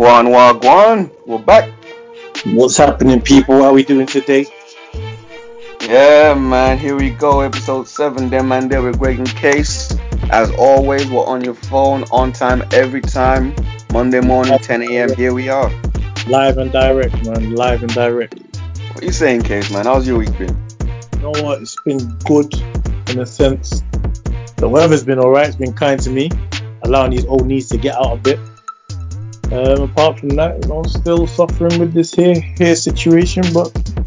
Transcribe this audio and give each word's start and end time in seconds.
Wagwan, 0.00 0.32
Wagwan, 0.32 1.10
we're 1.26 1.38
back. 1.38 1.70
What's 2.46 2.78
happening, 2.78 3.20
people? 3.20 3.56
How 3.56 3.64
are 3.64 3.74
we 3.74 3.84
doing 3.84 4.06
today? 4.06 4.46
Yeah, 5.82 6.32
man, 6.32 6.78
here 6.78 6.96
we 6.96 7.10
go, 7.10 7.40
episode 7.40 7.86
7, 7.86 8.30
Them 8.30 8.48
Man 8.48 8.68
There 8.68 8.80
with 8.80 8.98
Greg 8.98 9.18
and 9.18 9.28
Case. 9.28 9.94
As 10.30 10.50
always, 10.52 11.06
we're 11.10 11.26
on 11.26 11.44
your 11.44 11.52
phone, 11.52 12.04
on 12.04 12.32
time, 12.32 12.64
every 12.72 13.02
time. 13.02 13.54
Monday 13.92 14.22
morning, 14.22 14.58
10 14.58 14.84
a.m., 14.84 15.14
here 15.14 15.34
we 15.34 15.50
are. 15.50 15.70
Live 16.26 16.56
and 16.56 16.72
direct, 16.72 17.22
man. 17.26 17.54
Live 17.54 17.82
and 17.82 17.92
direct. 17.92 18.40
What 18.94 19.04
you 19.04 19.12
saying, 19.12 19.42
Case, 19.42 19.70
man? 19.70 19.84
How's 19.84 20.08
your 20.08 20.16
week 20.16 20.32
been? 20.38 20.56
You 21.16 21.20
know 21.20 21.42
what? 21.42 21.60
It's 21.60 21.76
been 21.84 22.08
good 22.24 22.54
in 23.10 23.18
a 23.20 23.26
sense. 23.26 23.82
The 24.56 24.66
weather's 24.66 25.04
been 25.04 25.18
alright. 25.18 25.48
It's 25.48 25.56
been 25.56 25.74
kind 25.74 26.00
to 26.00 26.08
me, 26.08 26.30
allowing 26.84 27.10
these 27.10 27.26
old 27.26 27.46
knees 27.46 27.68
to 27.68 27.76
get 27.76 27.96
out 27.96 28.14
a 28.14 28.16
bit. 28.16 28.40
Um, 29.52 29.82
apart 29.82 30.20
from 30.20 30.30
that, 30.30 30.62
you 30.62 30.68
know, 30.68 30.82
still 30.84 31.26
suffering 31.26 31.80
with 31.80 31.92
this 31.92 32.14
hair 32.14 32.40
hair 32.40 32.76
situation, 32.76 33.42
but 33.52 33.72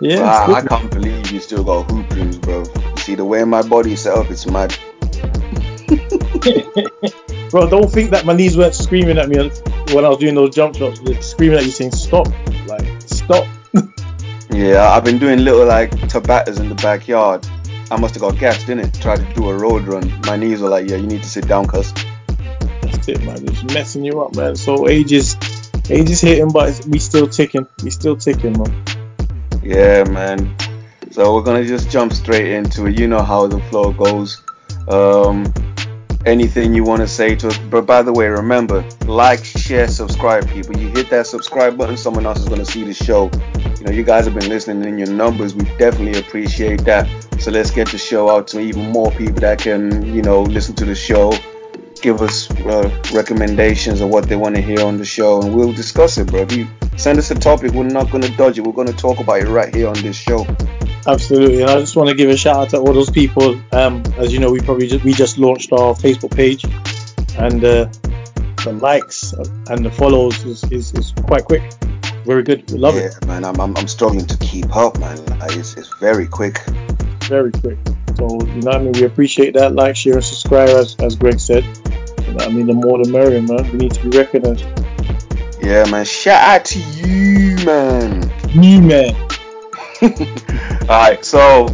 yeah. 0.00 0.20
Wow, 0.20 0.54
I 0.54 0.62
can't 0.66 0.90
believe 0.90 1.30
you 1.30 1.40
still 1.40 1.62
got 1.62 1.90
hoop 1.90 2.08
dreams, 2.08 2.38
bro. 2.38 2.64
You 2.64 2.96
see 2.96 3.14
the 3.14 3.24
way 3.24 3.44
my 3.44 3.62
body 3.62 3.92
is 3.92 4.02
set 4.02 4.18
up, 4.18 4.30
it's 4.30 4.46
mad. 4.46 4.76
Bro, 7.50 7.70
don't 7.70 7.90
think 7.90 8.10
that 8.10 8.24
my 8.26 8.32
knees 8.32 8.56
weren't 8.56 8.74
screaming 8.74 9.18
at 9.18 9.28
me 9.28 9.38
when 9.94 10.04
I 10.04 10.08
was 10.08 10.18
doing 10.18 10.34
those 10.34 10.54
jump 10.54 10.74
shots. 10.74 10.98
They're 11.00 11.22
screaming 11.22 11.58
at 11.58 11.64
you 11.64 11.70
saying, 11.70 11.92
stop. 11.92 12.26
Like, 12.66 13.00
stop. 13.02 13.46
yeah, 14.50 14.90
I've 14.90 15.04
been 15.04 15.18
doing 15.18 15.44
little 15.44 15.64
like 15.64 15.92
tabatas 15.92 16.58
in 16.58 16.68
the 16.68 16.74
backyard. 16.74 17.46
I 17.90 17.96
must 17.98 18.14
have 18.14 18.22
got 18.22 18.36
gassed, 18.38 18.66
didn't 18.66 18.86
it? 18.86 19.00
Tried 19.00 19.18
to 19.18 19.34
do 19.34 19.48
a 19.48 19.56
road 19.56 19.86
run. 19.86 20.12
My 20.26 20.36
knees 20.36 20.60
were 20.60 20.68
like, 20.68 20.88
yeah, 20.88 20.96
you 20.96 21.06
need 21.06 21.22
to 21.22 21.28
sit 21.28 21.46
down, 21.46 21.66
cuz. 21.66 21.94
That's 22.90 23.08
it, 23.08 23.22
man. 23.24 23.48
It's 23.48 23.62
messing 23.74 24.04
you 24.04 24.20
up, 24.22 24.36
man. 24.36 24.56
So 24.56 24.88
ages, 24.88 25.36
ages 25.90 26.20
hitting, 26.20 26.50
but 26.50 26.86
we 26.88 26.98
still 26.98 27.28
ticking. 27.28 27.66
We 27.82 27.90
still 27.90 28.16
ticking, 28.16 28.58
man. 28.58 28.84
Yeah, 29.62 30.04
man. 30.04 30.56
So 31.10 31.34
we're 31.34 31.42
gonna 31.42 31.64
just 31.64 31.90
jump 31.90 32.12
straight 32.12 32.52
into 32.52 32.86
it. 32.86 32.98
You 32.98 33.08
know 33.08 33.22
how 33.22 33.46
the 33.46 33.60
flow 33.70 33.92
goes. 33.92 34.42
Um, 34.88 35.52
anything 36.26 36.74
you 36.74 36.84
want 36.84 37.00
to 37.00 37.08
say 37.08 37.34
to 37.36 37.48
us. 37.48 37.58
But 37.58 37.86
by 37.86 38.02
the 38.02 38.12
way, 38.12 38.26
remember, 38.26 38.84
like, 39.06 39.44
share, 39.44 39.88
subscribe, 39.88 40.48
people. 40.48 40.76
You 40.76 40.88
hit 40.88 41.08
that 41.10 41.26
subscribe 41.26 41.78
button, 41.78 41.96
someone 41.96 42.26
else 42.26 42.40
is 42.40 42.48
going 42.48 42.58
to 42.58 42.70
see 42.70 42.84
the 42.84 42.92
show. 42.92 43.30
You 43.78 43.84
know, 43.84 43.92
you 43.92 44.02
guys 44.02 44.24
have 44.26 44.34
been 44.34 44.48
listening 44.48 44.84
in 44.88 44.98
your 44.98 45.10
numbers. 45.10 45.54
We 45.54 45.64
definitely 45.78 46.18
appreciate 46.18 46.84
that. 46.84 47.08
So 47.40 47.50
let's 47.50 47.70
get 47.70 47.88
the 47.88 47.98
show 47.98 48.28
out 48.28 48.48
to 48.48 48.60
even 48.60 48.90
more 48.90 49.10
people 49.12 49.40
that 49.40 49.60
can, 49.60 50.14
you 50.14 50.22
know, 50.22 50.42
listen 50.42 50.74
to 50.76 50.84
the 50.84 50.94
show, 50.94 51.32
give 52.00 52.22
us 52.22 52.50
uh, 52.50 53.02
recommendations 53.12 54.00
of 54.00 54.08
what 54.08 54.28
they 54.28 54.36
want 54.36 54.54
to 54.56 54.62
hear 54.62 54.80
on 54.80 54.96
the 54.98 55.04
show, 55.04 55.42
and 55.42 55.54
we'll 55.54 55.72
discuss 55.72 56.18
it, 56.18 56.28
bro. 56.28 56.40
If 56.42 56.52
you 56.52 56.66
send 56.96 57.18
us 57.18 57.30
a 57.30 57.34
topic, 57.34 57.72
we're 57.72 57.84
not 57.84 58.10
going 58.10 58.22
to 58.22 58.30
dodge 58.36 58.58
it. 58.58 58.62
We're 58.62 58.72
going 58.72 58.88
to 58.88 58.96
talk 58.96 59.18
about 59.20 59.40
it 59.40 59.48
right 59.48 59.74
here 59.74 59.88
on 59.88 59.94
this 60.02 60.16
show. 60.16 60.46
Absolutely, 61.06 61.62
and 61.62 61.70
I 61.70 61.78
just 61.78 61.96
want 61.96 62.08
to 62.08 62.14
give 62.14 62.30
a 62.30 62.36
shout 62.36 62.56
out 62.56 62.70
to 62.70 62.78
all 62.78 62.92
those 62.92 63.10
people. 63.10 63.60
Um, 63.72 64.02
as 64.18 64.32
you 64.32 64.40
know, 64.40 64.50
we 64.50 64.60
probably 64.60 64.88
just, 64.88 65.04
we 65.04 65.12
just 65.12 65.38
launched 65.38 65.72
our 65.72 65.94
Facebook 65.94 66.34
page, 66.34 66.64
and 67.38 67.64
uh, 67.64 67.88
the 68.64 68.72
likes 68.80 69.32
and 69.70 69.84
the 69.84 69.90
follows 69.90 70.44
is, 70.44 70.64
is, 70.72 70.92
is 70.94 71.12
quite 71.26 71.44
quick. 71.44 71.62
Very 72.24 72.42
good. 72.42 72.68
We 72.72 72.78
love 72.78 72.96
yeah, 72.96 73.02
it. 73.02 73.14
Yeah, 73.22 73.28
man, 73.28 73.44
I'm, 73.44 73.60
I'm, 73.60 73.76
I'm 73.76 73.86
struggling 73.86 74.26
to 74.26 74.36
keep 74.38 74.74
up, 74.74 74.98
man. 74.98 75.16
It's, 75.50 75.76
it's 75.76 75.94
very 76.00 76.26
quick. 76.26 76.58
Very 77.24 77.52
quick. 77.52 77.78
So 78.16 78.40
you 78.40 78.62
know 78.62 78.70
what 78.70 78.74
I 78.74 78.78
mean. 78.78 78.92
We 78.92 79.04
appreciate 79.04 79.54
that. 79.54 79.74
Like, 79.74 79.94
share, 79.94 80.14
and 80.14 80.24
subscribe, 80.24 80.70
as, 80.70 80.96
as 80.96 81.14
Greg 81.14 81.38
said. 81.38 81.64
You 82.38 82.44
I 82.44 82.48
mean, 82.48 82.66
the 82.66 82.74
more 82.74 83.02
the 83.02 83.10
merrier, 83.10 83.42
man. 83.42 83.70
We 83.72 83.78
need 83.78 83.94
to 83.94 84.08
be 84.08 84.18
recognized. 84.18 84.64
Yeah, 85.62 85.84
man. 85.90 86.04
Shout 86.04 86.42
out 86.42 86.64
to 86.66 86.78
you, 86.78 87.56
man. 87.64 88.30
Me, 88.54 88.80
man. 88.80 89.14
Alright, 90.82 91.24
so 91.24 91.66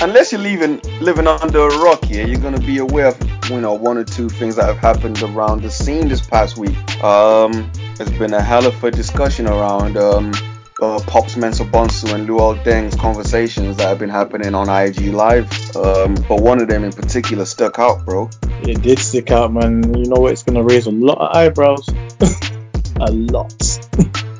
unless 0.00 0.30
you're 0.32 0.40
living 0.40 0.80
living 1.00 1.26
under 1.26 1.66
a 1.66 1.78
rock 1.78 2.04
here, 2.04 2.26
you're 2.26 2.40
gonna 2.40 2.60
be 2.60 2.78
aware 2.78 3.08
of 3.08 3.50
you 3.50 3.60
know 3.60 3.74
one 3.74 3.98
or 3.98 4.04
two 4.04 4.28
things 4.28 4.56
that 4.56 4.66
have 4.66 4.78
happened 4.78 5.20
around 5.22 5.62
the 5.62 5.70
scene 5.70 6.08
this 6.08 6.20
past 6.20 6.56
week. 6.56 6.76
Um, 7.02 7.70
there's 7.96 8.10
been 8.12 8.34
a 8.34 8.42
hell 8.42 8.66
of 8.66 8.82
a 8.84 8.90
discussion 8.90 9.48
around 9.48 9.96
um, 9.96 10.32
uh, 10.80 11.00
Pops 11.06 11.34
Mensah 11.34 11.68
Bonsu 11.70 12.14
and 12.14 12.28
Luol 12.28 12.62
Deng's 12.62 12.94
conversations 12.94 13.76
that 13.78 13.88
have 13.88 13.98
been 13.98 14.08
happening 14.08 14.54
on 14.54 14.68
IG 14.68 15.12
Live. 15.12 15.50
Um, 15.76 16.14
but 16.28 16.40
one 16.40 16.60
of 16.60 16.68
them 16.68 16.84
in 16.84 16.92
particular 16.92 17.44
stuck 17.44 17.78
out, 17.78 18.04
bro. 18.04 18.30
It 18.62 18.82
did 18.82 18.98
stick 18.98 19.30
out, 19.30 19.52
man. 19.52 19.94
You 19.94 20.08
know 20.08 20.20
what? 20.20 20.32
It's 20.32 20.42
gonna 20.42 20.62
raise 20.62 20.86
a 20.86 20.90
lot 20.90 21.18
of 21.18 21.36
eyebrows. 21.36 21.88
a 23.00 23.10
lot. 23.10 23.52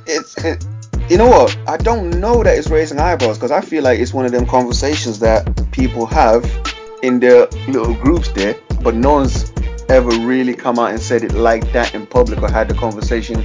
it's 0.07 0.37
it, 0.45 0.65
you 1.11 1.17
know 1.17 1.29
what? 1.29 1.57
I 1.67 1.77
don't 1.77 2.21
know 2.21 2.43
that 2.43 2.57
it's 2.57 2.69
raising 2.69 2.99
eyebrows 2.99 3.39
because 3.39 3.51
I 3.51 3.61
feel 3.61 3.83
like 3.83 3.99
it's 3.99 4.13
one 4.13 4.27
of 4.27 4.33
them 4.33 4.47
conversations 4.47 5.19
that 5.21 5.71
people 5.73 6.07
have 6.07 6.45
in 7.03 7.19
their 7.19 7.47
little 7.67 7.95
groups 7.95 8.29
there, 8.29 8.57
but 8.83 8.95
no 8.95 9.15
one's 9.15 9.53
ever 9.89 10.11
really 10.11 10.55
come 10.55 10.79
out 10.79 10.91
and 10.91 11.01
said 11.01 11.25
it 11.25 11.33
like 11.33 11.73
that 11.73 11.95
in 11.95 12.07
public 12.07 12.43
or 12.43 12.51
had 12.51 12.69
the 12.69 12.75
conversation 12.75 13.43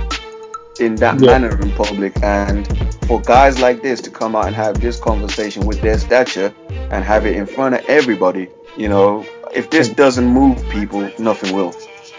in 0.79 0.95
that 0.95 1.19
yeah. 1.19 1.39
manner 1.39 1.59
in 1.61 1.71
public. 1.71 2.21
And 2.23 2.67
for 3.07 3.21
guys 3.21 3.59
like 3.59 3.81
this 3.81 4.01
to 4.01 4.09
come 4.09 4.35
out 4.35 4.47
and 4.47 4.55
have 4.55 4.79
this 4.79 4.99
conversation 4.99 5.65
with 5.65 5.81
their 5.81 5.97
stature 5.97 6.53
and 6.69 7.03
have 7.03 7.25
it 7.25 7.35
in 7.35 7.45
front 7.45 7.75
of 7.75 7.85
everybody, 7.87 8.49
you 8.77 8.89
know, 8.89 9.25
if 9.53 9.69
this 9.69 9.89
doesn't 9.89 10.27
move 10.27 10.63
people, 10.69 11.09
nothing 11.19 11.55
will. 11.55 11.75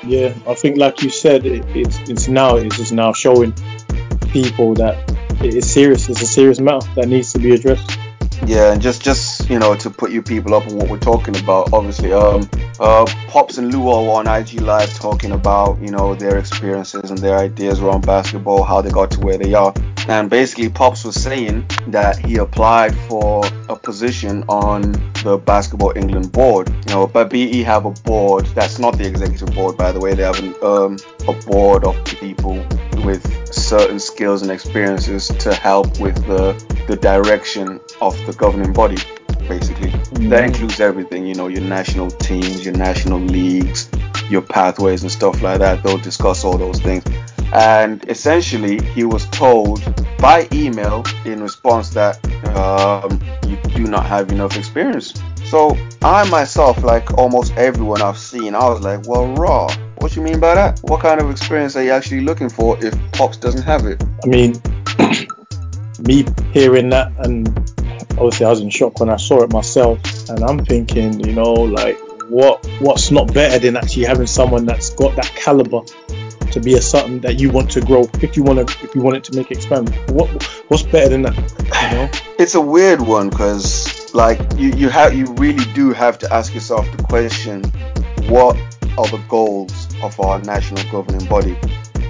Yeah, 0.06 0.34
I 0.47 0.54
think 0.54 0.76
like 0.76 1.03
you 1.03 1.10
said, 1.10 1.47
it, 1.47 1.64
it's 1.75 1.98
it's 2.10 2.28
now 2.28 2.56
it's 2.56 2.76
just 2.76 2.93
now 2.93 3.12
showing 3.12 3.54
people 4.28 4.75
that 4.75 5.10
it's 5.41 5.66
serious. 5.66 6.09
It's 6.09 6.20
a 6.20 6.26
serious 6.26 6.60
matter 6.60 6.87
that 6.94 7.09
needs 7.09 7.32
to 7.32 7.38
be 7.38 7.54
addressed. 7.54 7.98
Yeah, 8.47 8.72
and 8.72 8.83
just 8.83 9.03
just 9.03 9.49
you 9.49 9.59
know 9.59 9.75
to 9.77 9.91
put 9.91 10.11
you 10.11 10.22
people 10.22 10.55
up 10.55 10.67
on 10.67 10.77
what 10.77 10.89
we're 10.91 10.99
talking 10.99 11.37
about. 11.37 11.72
Obviously, 11.72 12.12
um, 12.12 12.49
uh, 12.78 13.06
Pops 13.28 13.59
and 13.59 13.72
Luol 13.72 14.12
on 14.15 14.27
IG 14.27 14.61
Live 14.61 14.93
talking 14.95 15.33
about 15.33 15.81
you 15.81 15.91
know 15.91 16.15
their 16.15 16.37
experiences 16.37 17.11
and 17.11 17.19
their 17.19 17.39
ideas 17.39 17.81
around 17.81 18.05
basketball, 18.05 18.62
how 18.62 18.81
they 18.81 18.91
got 18.91 19.11
to 19.12 19.21
where 19.21 19.39
they 19.39 19.55
are. 19.55 19.73
And 20.09 20.28
basically, 20.28 20.69
Pops 20.69 21.05
was 21.05 21.15
saying 21.15 21.67
that 21.89 22.19
he 22.19 22.37
applied 22.37 22.94
for 23.09 23.44
a 23.71 23.77
position 23.77 24.44
on 24.49 24.93
the 25.23 25.39
Basketball 25.39 25.97
England 25.97 26.31
board. 26.33 26.69
You 26.87 26.94
know, 26.94 27.06
but 27.06 27.31
BE 27.31 27.62
have 27.62 27.87
a 27.87 27.91
board 27.91 28.44
that's 28.47 28.78
not 28.78 28.99
the 28.99 29.06
executive 29.06 29.55
board, 29.55 29.78
by 29.78 29.93
the 29.93 30.00
way. 30.00 30.15
They 30.15 30.25
have 30.25 30.39
an, 30.39 30.55
um, 30.62 30.99
a 31.27 31.33
board 31.47 31.84
of 31.84 32.05
people 32.05 32.62
with 33.05 33.25
certain 33.55 33.99
skills 33.99 34.43
and 34.43 34.50
experiences 34.50 35.28
to 35.28 35.55
help 35.55 35.99
with 35.99 36.15
the 36.27 36.53
the 36.87 36.97
direction 36.97 37.81
of 38.06 38.26
the 38.26 38.32
governing 38.34 38.72
body 38.72 38.97
basically 39.48 39.91
mm-hmm. 39.91 40.28
that 40.28 40.44
includes 40.44 40.81
everything 40.81 41.26
you 41.26 41.34
know 41.34 41.48
your 41.48 41.62
national 41.62 42.10
teams 42.10 42.65
your 42.65 42.75
national 42.75 43.19
leagues 43.19 43.91
your 44.31 44.42
pathways 44.42 45.03
and 45.03 45.12
stuff 45.12 45.42
like 45.42 45.59
that 45.59 45.82
they'll 45.82 45.98
discuss 45.98 46.44
all 46.44 46.56
those 46.56 46.81
things 46.81 47.04
and 47.53 48.09
essentially 48.09 48.82
he 48.93 49.04
was 49.04 49.26
told 49.26 49.82
by 50.19 50.48
email 50.53 51.04
in 51.25 51.43
response 51.43 51.91
that 51.91 52.19
um, 52.56 53.20
you 53.47 53.56
do 53.75 53.84
not 53.84 54.06
have 54.06 54.31
enough 54.32 54.56
experience 54.56 55.12
so 55.44 55.76
i 56.03 56.28
myself 56.31 56.82
like 56.82 57.12
almost 57.19 57.53
everyone 57.53 58.00
i've 58.00 58.19
seen 58.19 58.54
i 58.54 58.66
was 58.66 58.81
like 58.81 59.06
well 59.06 59.26
raw 59.34 59.69
what 60.04 60.12
do 60.12 60.20
you 60.20 60.26
mean 60.26 60.38
by 60.38 60.54
that? 60.54 60.81
What 60.82 61.00
kind 61.00 61.19
of 61.19 61.31
experience 61.31 61.76
are 61.76 61.82
you 61.82 61.91
actually 61.91 62.20
looking 62.20 62.50
for 62.50 62.76
if 62.84 62.94
Pops 63.12 63.38
doesn't 63.38 63.62
have 63.62 63.87
it? 63.87 64.05
I 64.23 64.26
mean, 64.26 64.52
me 66.06 66.26
hearing 66.52 66.90
that, 66.90 67.11
and 67.20 67.74
obviously 68.12 68.46
I 68.46 68.50
was 68.50 68.61
in 68.61 68.70
shock 68.70 69.00
when 69.00 69.11
I 69.11 69.17
saw 69.17 69.43
it 69.43 69.52
myself, 69.52 69.99
and 70.29 70.43
I'm 70.43 70.64
thinking, 70.64 71.20
you 71.20 71.32
know, 71.32 71.52
like 71.52 71.99
what 72.29 72.67
what's 72.81 73.11
not 73.11 73.32
better 73.32 73.58
than 73.58 73.76
actually 73.76 74.05
having 74.05 74.26
someone 74.26 74.67
that's 74.67 74.91
got 74.91 75.14
that 75.17 75.31
caliber 75.35 75.81
to 76.50 76.61
be 76.61 76.75
a 76.75 76.81
something 76.81 77.20
that 77.20 77.38
you 77.41 77.50
want 77.50 77.70
to 77.70 77.81
grow 77.81 78.08
if 78.23 78.37
you 78.37 78.43
want 78.43 78.67
to 78.67 78.85
if 78.85 78.94
you 78.94 79.02
want 79.02 79.17
it 79.17 79.25
to 79.25 79.37
make 79.37 79.50
expand 79.50 79.88
what 80.11 80.29
what's 80.69 80.85
better 80.85 81.08
than 81.08 81.23
that 81.23 81.37
you 81.37 81.96
know 81.96 82.08
it's 82.38 82.55
a 82.55 82.61
weird 82.61 83.00
one 83.00 83.29
because 83.29 84.14
like 84.14 84.38
you 84.56 84.70
you 84.70 84.88
have 84.88 85.12
you 85.14 85.26
really 85.35 85.64
do 85.75 85.93
have 85.93 86.19
to 86.19 86.32
ask 86.32 86.55
yourself 86.55 86.91
the 86.96 87.02
question 87.02 87.62
what 88.29 88.56
are 88.96 89.06
the 89.08 89.23
goals 89.29 89.88
of 90.02 90.19
our 90.20 90.41
national 90.43 90.82
governing 90.91 91.26
body. 91.29 91.56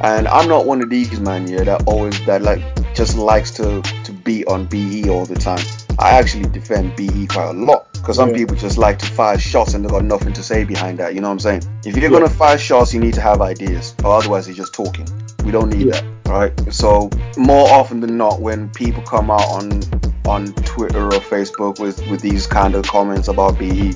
And 0.03 0.29
I'm 0.29 0.49
not 0.49 0.67
one 0.67 0.83
of 0.83 0.91
these 0.91 1.19
man 1.21 1.47
yeah 1.47 1.65
that 1.65 1.85
always 1.87 2.25
that 2.27 2.43
like 2.43 2.63
just 2.95 3.17
likes 3.17 3.51
to 3.53 3.81
beat 4.25 4.47
on 4.49 4.67
BE 4.67 5.09
all 5.09 5.27
the 5.27 5.35
time. 5.35 5.65
I 5.99 6.11
actually 6.11 6.49
defend 6.49 6.97
BE 6.97 7.27
quite 7.27 7.51
a 7.51 7.53
lot 7.53 7.93
because 7.93 8.17
some 8.17 8.31
yeah. 8.31 8.37
people 8.37 8.57
just 8.57 8.79
like 8.79 8.99
to 8.99 9.07
fire 9.07 9.39
shots 9.39 9.75
and 9.75 9.85
they've 9.85 9.91
got 9.91 10.05
nothing 10.05 10.33
to 10.33 10.43
say 10.43 10.65
behind 10.65 10.99
that. 10.99 11.15
You 11.15 11.21
know 11.21 11.29
what 11.29 11.35
I'm 11.35 11.39
saying? 11.39 11.63
If 11.85 11.97
you're 11.97 12.11
yeah. 12.11 12.19
gonna 12.19 12.31
fire 12.31 12.59
shots, 12.59 12.93
you 12.93 13.01
need 13.01 13.15
to 13.15 13.21
have 13.21 13.41
ideas, 13.41 13.95
or 14.03 14.17
otherwise 14.17 14.49
you're 14.49 14.57
just 14.57 14.75
talking. 14.75 15.07
We 15.45 15.53
don't 15.53 15.71
need 15.71 15.87
yeah. 15.87 16.01
that, 16.01 16.31
right? 16.31 16.73
So 16.73 17.11
more 17.37 17.69
often 17.71 18.01
than 18.01 18.17
not, 18.17 18.41
when 18.41 18.71
people 18.71 19.03
come 19.03 19.31
out 19.31 19.49
on 19.49 19.83
on 20.27 20.53
Twitter 20.65 21.07
or 21.07 21.21
Facebook 21.21 21.79
with 21.79 22.05
with 22.11 22.21
these 22.21 22.47
kind 22.47 22.75
of 22.75 22.85
comments 22.85 23.29
about 23.29 23.59
BE, 23.59 23.93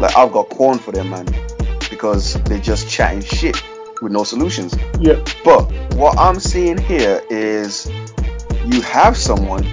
like 0.00 0.16
I've 0.16 0.32
got 0.32 0.48
corn 0.48 0.78
for 0.78 0.92
them, 0.92 1.10
man 1.10 1.26
because 1.90 2.34
they're 2.44 2.58
just 2.58 2.88
chatting 2.88 3.22
shit. 3.22 3.56
with 4.02 4.12
no 4.12 4.24
solutions. 4.24 4.76
Yeah. 5.00 5.24
But 5.44 5.72
what 5.94 6.18
I'm 6.18 6.38
seeing 6.38 6.76
here 6.76 7.22
is 7.30 7.90
you 8.66 8.80
have 8.82 9.16
someone 9.16 9.66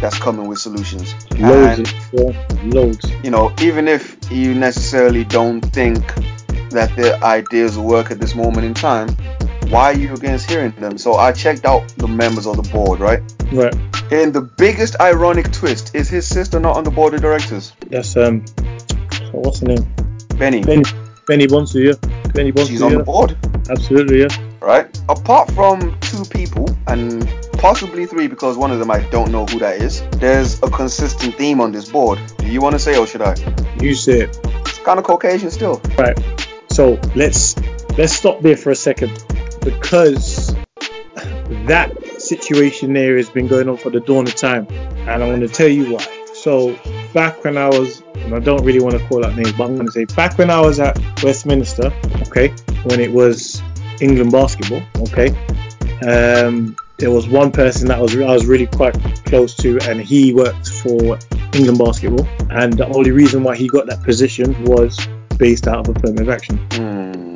that's 0.00 0.18
coming 0.18 0.46
with 0.46 0.58
solutions. 0.58 1.14
Loads. 1.38 1.92
And. 2.12 2.74
Loads. 2.74 3.10
you 3.22 3.30
know, 3.30 3.52
even 3.60 3.88
if 3.88 4.16
you 4.30 4.54
necessarily 4.54 5.24
don't 5.24 5.60
think 5.60 6.04
that 6.70 6.94
their 6.96 7.22
ideas 7.22 7.78
work 7.78 8.10
at 8.10 8.20
this 8.20 8.34
moment 8.34 8.66
in 8.66 8.74
time, 8.74 9.08
why 9.68 9.92
are 9.92 9.96
you 9.96 10.12
against 10.14 10.50
hearing 10.50 10.72
them? 10.72 10.98
So 10.98 11.14
I 11.14 11.32
checked 11.32 11.64
out 11.64 11.88
the 11.96 12.08
members 12.08 12.46
of 12.46 12.56
the 12.56 12.68
board, 12.70 13.00
right? 13.00 13.20
Right. 13.52 13.74
And 14.10 14.32
the 14.32 14.42
biggest 14.42 15.00
ironic 15.00 15.52
twist 15.52 15.94
is 15.94 16.08
his 16.08 16.26
sister 16.26 16.60
not 16.60 16.76
on 16.76 16.84
the 16.84 16.90
board 16.90 17.14
of 17.14 17.20
directors. 17.20 17.72
That's 17.88 18.16
um. 18.16 18.44
What's 19.32 19.60
the 19.60 19.66
name? 19.68 19.94
Benny. 20.38 20.62
Benny. 20.62 20.84
Benny 21.26 21.46
Bonsu, 21.46 21.86
yeah. 21.86 22.30
Benny 22.32 22.52
Bonsu. 22.52 22.68
She's 22.68 22.82
on 22.82 22.92
yeah. 22.92 22.98
the 22.98 23.04
board, 23.04 23.36
Absolutely, 23.70 24.20
yeah. 24.20 24.53
Right? 24.64 25.00
Apart 25.08 25.50
from 25.52 25.98
two 26.00 26.24
people 26.24 26.68
and 26.86 27.28
possibly 27.52 28.06
three 28.06 28.26
because 28.26 28.56
one 28.56 28.70
of 28.70 28.78
them 28.78 28.90
I 28.90 29.00
don't 29.10 29.30
know 29.30 29.46
who 29.46 29.58
that 29.60 29.80
is, 29.80 30.02
there's 30.18 30.62
a 30.62 30.70
consistent 30.70 31.34
theme 31.36 31.60
on 31.60 31.72
this 31.72 31.88
board. 31.90 32.18
Do 32.38 32.46
you 32.46 32.60
want 32.60 32.74
to 32.74 32.78
say 32.78 32.96
or 32.96 33.06
should 33.06 33.22
I? 33.22 33.34
You 33.80 33.94
say 33.94 34.22
it. 34.22 34.38
It's 34.44 34.78
kind 34.78 34.98
of 34.98 35.04
Caucasian 35.04 35.50
still. 35.50 35.80
Right. 35.98 36.18
So 36.70 36.98
let's 37.14 37.56
let's 37.96 38.12
stop 38.12 38.40
there 38.40 38.56
for 38.56 38.70
a 38.70 38.76
second 38.76 39.12
because 39.60 40.54
that 41.66 41.92
situation 42.18 42.92
there 42.92 43.16
has 43.16 43.30
been 43.30 43.46
going 43.46 43.68
on 43.68 43.76
for 43.76 43.90
the 43.90 44.00
dawn 44.00 44.26
of 44.26 44.34
time, 44.34 44.66
and 44.70 45.10
I'm 45.10 45.28
going 45.28 45.40
to 45.40 45.48
tell 45.48 45.68
you 45.68 45.94
why. 45.94 46.06
So 46.34 46.78
back 47.12 47.44
when 47.44 47.56
I 47.56 47.68
was, 47.68 48.02
and 48.16 48.34
I 48.34 48.40
don't 48.40 48.64
really 48.64 48.80
want 48.80 48.98
to 48.98 49.06
call 49.06 49.24
out 49.24 49.34
names, 49.34 49.52
but 49.52 49.64
I'm 49.64 49.76
going 49.76 49.86
to 49.86 49.92
say 49.92 50.04
back 50.04 50.36
when 50.36 50.50
I 50.50 50.60
was 50.60 50.80
at 50.80 50.98
Westminster, 51.22 51.92
okay, 52.26 52.48
when 52.84 53.00
it 53.00 53.12
was 53.12 53.62
England 54.00 54.32
basketball, 54.32 54.82
okay, 54.98 55.28
um, 56.06 56.76
there 56.98 57.10
was 57.10 57.28
one 57.28 57.50
person 57.50 57.88
that 57.88 58.00
was 58.00 58.14
I 58.16 58.32
was 58.32 58.46
really 58.46 58.66
quite 58.66 58.94
close 59.24 59.54
to, 59.56 59.78
and 59.82 60.00
he 60.00 60.32
worked 60.32 60.70
for 60.70 61.18
England 61.52 61.78
basketball, 61.78 62.26
and 62.50 62.72
the 62.74 62.86
only 62.88 63.10
reason 63.10 63.42
why 63.42 63.56
he 63.56 63.68
got 63.68 63.86
that 63.86 64.02
position 64.02 64.64
was 64.64 64.98
based 65.38 65.66
out 65.66 65.88
of 65.88 65.96
affirmative 65.96 66.28
action. 66.28 66.58
Hmm. 66.72 67.34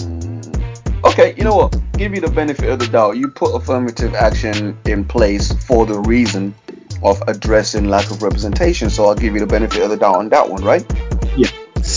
Okay, 1.05 1.35
you 1.37 1.45
know 1.45 1.57
what? 1.57 1.77
Give 1.93 2.15
you 2.15 2.21
the 2.21 2.31
benefit 2.31 2.69
of 2.69 2.79
the 2.79 2.87
doubt. 2.87 3.17
You 3.17 3.29
put 3.29 3.55
affirmative 3.55 4.15
action 4.15 4.77
in 4.85 5.05
place 5.05 5.53
for 5.65 5.87
the 5.87 5.99
reason 6.01 6.55
of 7.03 7.23
addressing 7.29 7.89
lack 7.89 8.11
of 8.11 8.23
representation. 8.23 8.91
So 8.91 9.07
I'll 9.07 9.15
give 9.15 9.35
you 9.35 9.41
the 9.41 9.47
benefit 9.47 9.83
of 9.83 9.91
the 9.91 9.97
doubt 9.97 10.17
on 10.17 10.29
that 10.31 10.49
one, 10.49 10.63
right? 10.65 10.85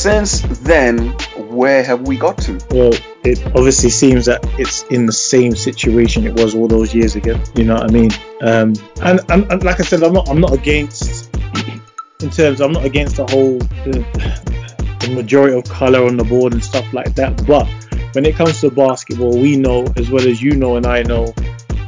Since 0.01 0.41
then, 0.61 1.09
where 1.37 1.83
have 1.83 2.07
we 2.07 2.17
got 2.17 2.39
to? 2.39 2.53
Well, 2.71 2.91
it 3.23 3.45
obviously 3.55 3.91
seems 3.91 4.25
that 4.25 4.39
it's 4.57 4.81
in 4.85 5.05
the 5.05 5.13
same 5.13 5.55
situation 5.55 6.25
it 6.25 6.33
was 6.33 6.55
all 6.55 6.67
those 6.67 6.91
years 6.91 7.15
ago. 7.15 7.39
You 7.53 7.65
know 7.65 7.75
what 7.75 7.83
I 7.83 7.93
mean? 7.93 8.09
Um, 8.41 8.73
and, 9.03 9.19
and, 9.29 9.51
and 9.51 9.63
like 9.63 9.79
I 9.79 9.83
said, 9.83 10.01
I'm 10.01 10.13
not 10.13 10.27
I'm 10.27 10.41
not 10.41 10.53
against 10.53 11.29
in 12.19 12.31
terms 12.31 12.61
I'm 12.61 12.71
not 12.71 12.83
against 12.83 13.17
the 13.17 13.27
whole 13.27 13.59
the, 13.59 14.03
the 15.01 15.11
majority 15.13 15.55
of 15.55 15.65
color 15.65 16.03
on 16.03 16.17
the 16.17 16.23
board 16.23 16.53
and 16.53 16.63
stuff 16.63 16.91
like 16.93 17.13
that. 17.13 17.45
But 17.45 17.67
when 18.13 18.25
it 18.25 18.35
comes 18.35 18.59
to 18.61 18.71
basketball, 18.71 19.37
we 19.37 19.55
know 19.55 19.85
as 19.97 20.09
well 20.09 20.27
as 20.27 20.41
you 20.41 20.55
know 20.55 20.77
and 20.77 20.87
I 20.87 21.03
know 21.03 21.25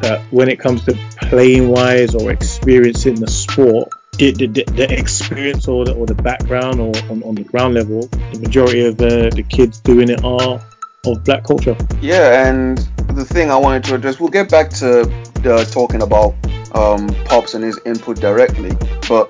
that 0.03 0.21
when 0.29 0.49
it 0.49 0.59
comes 0.59 0.85
to 0.85 0.93
playing 1.17 1.67
wise 1.67 2.13
or 2.13 2.31
experiencing 2.31 3.15
the 3.15 3.27
sport, 3.27 3.89
it, 4.19 4.37
the, 4.37 4.47
the, 4.47 4.63
the 4.73 4.97
experience 4.97 5.67
or 5.67 5.85
the, 5.85 5.93
or 5.93 6.05
the 6.05 6.15
background 6.15 6.79
or 6.79 6.95
on, 7.09 7.23
on 7.23 7.35
the 7.35 7.43
ground 7.43 7.73
level, 7.73 8.01
the 8.07 8.39
majority 8.39 8.85
of 8.85 8.97
the, 8.97 9.31
the 9.35 9.43
kids 9.43 9.79
doing 9.79 10.09
it 10.09 10.23
are 10.23 10.61
of 11.05 11.23
black 11.23 11.43
culture. 11.43 11.75
Yeah, 12.01 12.47
and 12.47 12.77
the 13.15 13.25
thing 13.25 13.51
I 13.51 13.57
wanted 13.57 13.83
to 13.85 13.95
address, 13.95 14.19
we'll 14.19 14.29
get 14.29 14.49
back 14.49 14.69
to 14.71 15.01
uh, 15.45 15.65
talking 15.65 16.01
about 16.01 16.33
um, 16.73 17.07
Pops 17.25 17.53
and 17.53 17.63
his 17.63 17.79
input 17.85 18.19
directly, 18.19 18.71
but 19.09 19.25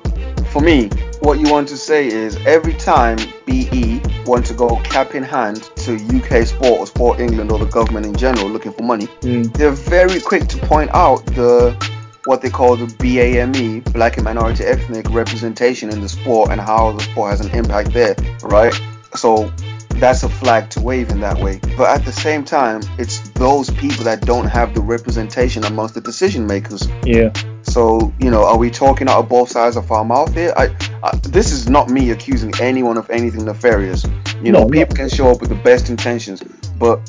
for 0.52 0.62
me, 0.62 0.90
what 1.22 1.40
you 1.40 1.50
want 1.52 1.68
to 1.70 1.78
say 1.78 2.06
is 2.08 2.38
every 2.46 2.74
time 2.74 3.18
BE 3.46 4.02
want 4.26 4.46
to 4.46 4.54
go 4.54 4.76
cap 4.82 5.16
in 5.16 5.24
hand 5.24 5.64
to 5.78 5.96
UK 5.96 6.46
sport 6.46 6.80
or 6.80 6.88
Sport 6.88 7.20
England 7.20 7.52
or 7.52 7.58
the 7.58 7.66
government 7.66 8.06
in 8.06 8.14
general 8.16 8.50
looking 8.50 8.72
for 8.74 8.84
money, 8.84 9.08
Mm. 9.22 9.52
they're 9.54 9.72
very 9.72 10.20
quick 10.20 10.48
to 10.50 10.58
point 10.68 10.92
out 10.94 11.26
the 11.28 11.76
what 12.26 12.42
they 12.42 12.50
call 12.50 12.76
the 12.76 12.86
BAME, 12.86 13.84
Black 13.94 14.18
and 14.18 14.24
Minority 14.24 14.64
Ethnic 14.64 15.10
representation 15.10 15.90
in 15.90 16.02
the 16.02 16.10
sport 16.10 16.52
and 16.52 16.60
how 16.62 16.92
the 16.94 17.04
sport 17.04 17.32
has 17.32 17.42
an 17.46 17.52
impact 17.52 17.94
there, 17.94 18.16
right? 18.44 18.74
So 19.16 19.52
that's 19.96 20.24
a 20.24 20.30
flag 20.30 20.70
to 20.72 20.82
wave 20.82 21.10
in 21.10 21.20
that 21.20 21.38
way. 21.38 21.60
But 21.78 21.90
at 22.00 22.04
the 22.06 22.12
same 22.12 22.44
time, 22.44 22.82
it's 22.98 23.20
those 23.32 23.70
people 23.70 24.04
that 24.06 24.22
don't 24.26 24.48
have 24.48 24.74
the 24.74 24.82
representation 24.82 25.64
amongst 25.66 25.94
the 25.94 26.02
decision 26.02 26.48
makers. 26.48 26.88
Yeah. 27.06 27.32
So, 27.62 28.14
you 28.20 28.30
know, 28.32 28.44
are 28.44 28.58
we 28.58 28.70
talking 28.70 29.08
out 29.08 29.20
of 29.20 29.30
both 29.30 29.50
sides 29.50 29.78
of 29.78 29.92
our 29.92 30.04
mouth 30.04 30.34
here? 30.34 30.54
I, 30.58 30.76
I 31.04 31.16
this 31.18 31.52
is 31.52 31.70
not 31.70 31.90
me 31.90 32.12
accusing 32.12 32.54
anyone 32.60 32.98
of 32.98 33.10
anything 33.10 33.46
nefarious. 33.46 34.04
You 34.42 34.52
know, 34.52 34.60
No, 34.60 34.64
no. 34.66 34.70
people 34.70 34.96
can 34.96 35.10
show 35.10 35.30
up 35.30 35.40
with 35.42 35.50
the 35.50 35.56
best 35.64 35.90
intentions, 35.90 36.42
but 36.84 37.00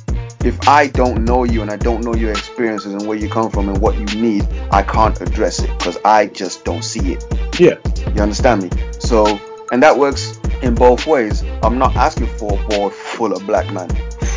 if 0.45 0.69
I 0.69 0.87
don't 0.87 1.25
know 1.25 1.43
you 1.43 1.61
and 1.61 1.69
I 1.69 1.77
don't 1.77 2.05
know 2.05 2.15
your 2.15 2.31
experiences 2.31 2.93
and 2.93 3.09
where 3.09 3.19
you 3.19 3.29
come 3.29 3.51
from 3.51 3.69
and 3.69 3.79
what 3.79 3.97
you 3.99 4.07
need, 4.21 4.47
I 4.71 4.83
can't 4.85 5.21
address 5.21 5.59
it 5.59 5.71
because 5.77 5.99
I 6.05 6.27
just 6.27 6.65
don't 6.65 6.85
see 6.85 7.15
it. 7.15 7.25
Yeah. 7.59 7.79
You 8.15 8.23
understand 8.23 8.63
me? 8.63 8.71
So, 9.01 9.41
and 9.73 9.83
that 9.83 9.99
works 9.99 10.39
in 10.63 10.77
both 10.77 11.09
ways. 11.09 11.43
I'm 11.65 11.77
not 11.77 11.97
asking 11.97 12.29
for 12.39 12.53
a 12.57 12.69
board 12.69 12.93
full 12.93 13.33
of 13.33 13.45
black 13.49 13.73
men, 13.73 13.89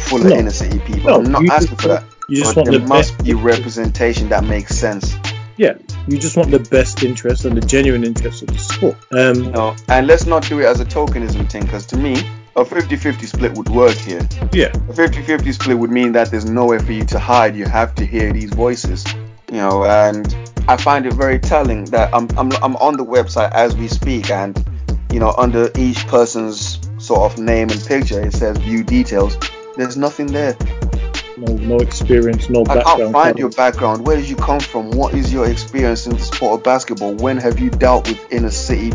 full 0.09 0.21
of 0.21 0.29
No. 0.29 0.35
inner 0.37 0.49
city 0.49 0.79
people. 0.79 1.11
No, 1.11 1.17
I'm 1.17 1.31
not 1.31 1.45
asking 1.49 1.77
for 1.77 1.89
that. 1.89 2.03
You 2.29 2.37
just 2.37 2.55
but 2.55 2.61
want 2.61 2.71
there 2.71 2.79
the 2.79 2.87
must 2.87 3.13
best. 3.17 3.23
be 3.25 3.33
representation 3.35 4.29
that 4.29 4.43
makes 4.43 4.75
sense. 4.75 5.15
Yeah. 5.57 5.75
You 6.07 6.17
just 6.17 6.35
want 6.35 6.49
the 6.49 6.59
best 6.59 7.03
interest 7.03 7.45
and 7.45 7.55
the 7.55 7.61
genuine 7.61 8.03
interest 8.03 8.41
of 8.41 8.47
the 8.47 8.57
sport. 8.57 8.97
Um. 9.11 9.51
know, 9.51 9.75
and 9.87 10.07
let's 10.07 10.25
not 10.25 10.47
do 10.49 10.59
it 10.61 10.65
as 10.65 10.79
a 10.79 10.85
tokenism 10.85 11.47
thing, 11.51 11.63
because 11.63 11.85
to 11.87 11.97
me, 11.97 12.15
a 12.57 12.65
50-50 12.65 13.25
split 13.27 13.53
would 13.53 13.69
work 13.69 13.95
here. 13.95 14.27
Yeah. 14.51 14.67
A 14.67 14.93
50-50 14.93 15.53
split 15.53 15.77
would 15.77 15.91
mean 15.91 16.11
that 16.13 16.31
there's 16.31 16.49
nowhere 16.49 16.79
for 16.79 16.91
you 16.91 17.05
to 17.05 17.19
hide. 17.19 17.55
You 17.55 17.65
have 17.65 17.93
to 17.95 18.05
hear 18.05 18.33
these 18.33 18.49
voices. 18.49 19.05
You 19.51 19.57
know, 19.57 19.85
and 19.85 20.35
I 20.67 20.75
find 20.75 21.05
it 21.05 21.13
very 21.13 21.39
telling 21.39 21.85
that 21.85 22.13
I'm 22.13 22.27
I'm 22.37 22.51
I'm 22.61 22.75
on 22.77 22.97
the 22.97 23.05
website 23.05 23.53
as 23.53 23.77
we 23.77 23.87
speak, 23.87 24.29
and 24.29 24.61
you 25.09 25.21
know, 25.21 25.33
under 25.37 25.69
each 25.77 26.05
person's 26.07 26.81
sort 26.97 27.31
of 27.31 27.39
name 27.39 27.69
and 27.69 27.81
picture, 27.85 28.19
it 28.19 28.33
says 28.33 28.57
view 28.57 28.83
details. 28.83 29.37
There's 29.77 29.95
nothing 29.95 30.27
there. 30.27 30.57
No. 31.37 31.53
No 31.53 31.77
experience. 31.77 32.49
No 32.49 32.61
I 32.61 32.75
background. 32.75 32.99
can't 32.99 33.13
find 33.13 33.39
your 33.39 33.51
background. 33.51 34.05
Where 34.05 34.17
did 34.17 34.27
you 34.27 34.35
come 34.35 34.59
from? 34.59 34.91
What 34.91 35.13
is 35.13 35.31
your 35.31 35.49
experience 35.49 36.07
in 36.07 36.13
the 36.17 36.21
sport 36.21 36.59
of 36.59 36.63
basketball? 36.65 37.13
When 37.13 37.37
have 37.37 37.59
you 37.59 37.69
dealt 37.69 38.09
with 38.09 38.33
inner 38.33 38.51
city 38.51 38.91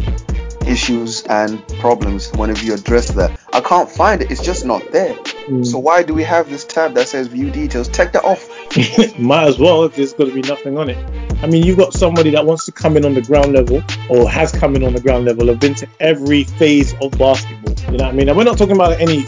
issues 0.66 1.22
and 1.24 1.66
problems? 1.78 2.30
When 2.32 2.48
have 2.50 2.62
you 2.62 2.74
addressed 2.74 3.14
that? 3.14 3.38
I 3.52 3.60
can't 3.60 3.90
find 3.90 4.22
it. 4.22 4.30
It's 4.30 4.42
just 4.42 4.64
not 4.64 4.82
there. 4.92 5.14
Mm. 5.46 5.66
So 5.66 5.78
why 5.78 6.02
do 6.02 6.14
we 6.14 6.22
have 6.22 6.48
this 6.48 6.64
tab 6.64 6.94
that 6.94 7.08
says 7.08 7.26
view 7.26 7.50
details? 7.50 7.88
Take 7.88 8.12
that 8.12 8.24
off. 8.24 8.48
Might 9.18 9.46
as 9.46 9.58
well 9.58 9.84
if 9.84 9.94
there's 9.94 10.14
going 10.14 10.30
to 10.30 10.34
be 10.34 10.48
nothing 10.48 10.78
on 10.78 10.88
it. 10.88 10.98
I 11.42 11.46
mean, 11.46 11.64
you've 11.64 11.76
got 11.76 11.92
somebody 11.92 12.30
that 12.30 12.46
wants 12.46 12.64
to 12.66 12.72
come 12.72 12.96
in 12.96 13.04
on 13.04 13.14
the 13.14 13.20
ground 13.20 13.52
level 13.52 13.82
or 14.08 14.30
has 14.30 14.52
come 14.52 14.74
in 14.76 14.82
on 14.84 14.94
the 14.94 15.00
ground 15.00 15.26
level, 15.26 15.48
have 15.48 15.60
been 15.60 15.74
to 15.74 15.88
every 16.00 16.44
phase 16.44 16.94
of 17.02 17.10
basketball. 17.18 17.74
You 17.92 17.98
know 17.98 18.04
what 18.04 18.12
I 18.14 18.16
mean? 18.16 18.28
And 18.28 18.38
we're 18.38 18.44
not 18.44 18.56
talking 18.56 18.76
about 18.76 18.98
any 19.00 19.24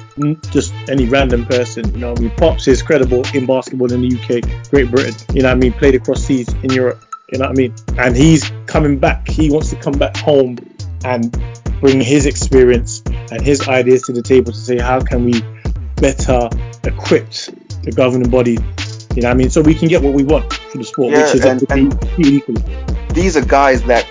just 0.50 0.72
any 0.88 1.06
random 1.06 1.44
person. 1.44 1.92
You 1.92 1.98
know, 1.98 2.10
what 2.10 2.20
I 2.20 2.22
mean, 2.22 2.30
Pops 2.36 2.66
is 2.66 2.82
credible 2.82 3.24
in 3.34 3.44
basketball 3.44 3.92
in 3.92 4.00
the 4.00 4.16
UK, 4.16 4.70
Great 4.70 4.90
Britain. 4.90 5.14
You 5.34 5.42
know 5.42 5.48
what 5.48 5.56
I 5.56 5.60
mean? 5.60 5.72
Played 5.72 5.96
across 5.96 6.24
seas 6.24 6.48
in 6.62 6.70
Europe. 6.70 7.04
You 7.30 7.38
know 7.38 7.46
what 7.46 7.52
I 7.52 7.54
mean? 7.54 7.74
And 7.98 8.16
he's 8.16 8.50
coming 8.66 8.98
back. 8.98 9.28
He 9.28 9.50
wants 9.50 9.70
to 9.70 9.76
come 9.76 9.94
back 9.94 10.16
home 10.16 10.56
and 11.04 11.36
bring 11.84 12.00
his 12.00 12.24
experience 12.24 13.02
and 13.30 13.42
his 13.42 13.68
ideas 13.68 14.00
to 14.02 14.12
the 14.12 14.22
table 14.22 14.50
to 14.50 14.58
say 14.58 14.78
how 14.78 15.00
can 15.00 15.22
we 15.24 15.34
better 15.96 16.48
equip 16.84 17.28
the 17.82 17.92
governing 17.94 18.30
body 18.30 18.56
you 19.14 19.22
know 19.22 19.28
what 19.28 19.34
I 19.34 19.36
mean? 19.36 19.50
So 19.50 19.60
we 19.60 19.74
can 19.74 19.86
get 19.86 20.02
what 20.02 20.12
we 20.12 20.24
want 20.24 20.52
for 20.52 20.78
the 20.78 20.84
sport, 20.84 21.12
Yeah, 21.12 21.22
which 21.26 21.34
is 21.36 21.44
and- 21.44 21.98
equally. 22.18 22.64
These 23.12 23.36
are 23.36 23.44
guys 23.44 23.80
that 23.84 24.04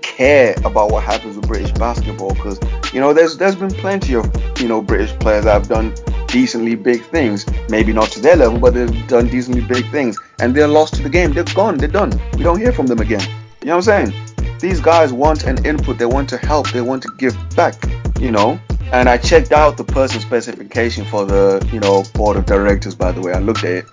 care 0.00 0.54
about 0.64 0.90
what 0.90 1.04
happens 1.04 1.36
with 1.36 1.46
British 1.46 1.72
basketball 1.72 2.32
because 2.32 2.58
you 2.94 3.00
know 3.00 3.12
there's 3.12 3.36
there's 3.36 3.54
been 3.54 3.70
plenty 3.70 4.14
of 4.14 4.24
you 4.58 4.66
know 4.66 4.80
British 4.80 5.12
players 5.18 5.44
that 5.44 5.52
have 5.52 5.68
done 5.68 5.92
decently 6.26 6.74
big 6.74 7.02
things. 7.10 7.44
Maybe 7.68 7.92
not 7.92 8.08
to 8.12 8.20
their 8.20 8.36
level, 8.36 8.58
but 8.58 8.72
they've 8.72 9.06
done 9.08 9.28
decently 9.28 9.60
big 9.60 9.90
things, 9.90 10.16
and 10.40 10.54
they're 10.54 10.68
lost 10.68 10.94
to 10.94 11.02
the 11.02 11.10
game. 11.10 11.32
They're 11.34 11.44
gone. 11.44 11.76
They're 11.76 11.88
done. 11.88 12.18
We 12.38 12.42
don't 12.42 12.58
hear 12.58 12.72
from 12.72 12.86
them 12.86 13.00
again. 13.00 13.20
You 13.60 13.66
know 13.66 13.76
what 13.76 13.88
I'm 13.88 14.06
saying? 14.06 14.35
These 14.60 14.80
guys 14.80 15.12
want 15.12 15.44
an 15.44 15.64
input. 15.64 15.98
They 15.98 16.06
want 16.06 16.28
to 16.30 16.38
help. 16.38 16.70
They 16.70 16.80
want 16.80 17.02
to 17.02 17.10
give 17.16 17.36
back. 17.56 17.74
You 18.18 18.30
know. 18.30 18.60
And 18.92 19.08
I 19.08 19.16
checked 19.16 19.52
out 19.52 19.76
the 19.76 19.84
person 19.84 20.20
specification 20.20 21.04
for 21.06 21.24
the 21.24 21.66
you 21.72 21.80
know 21.80 22.04
board 22.14 22.36
of 22.36 22.46
directors. 22.46 22.94
By 22.94 23.12
the 23.12 23.20
way, 23.20 23.32
I 23.32 23.40
looked 23.40 23.64
at 23.64 23.70
it, 23.70 23.86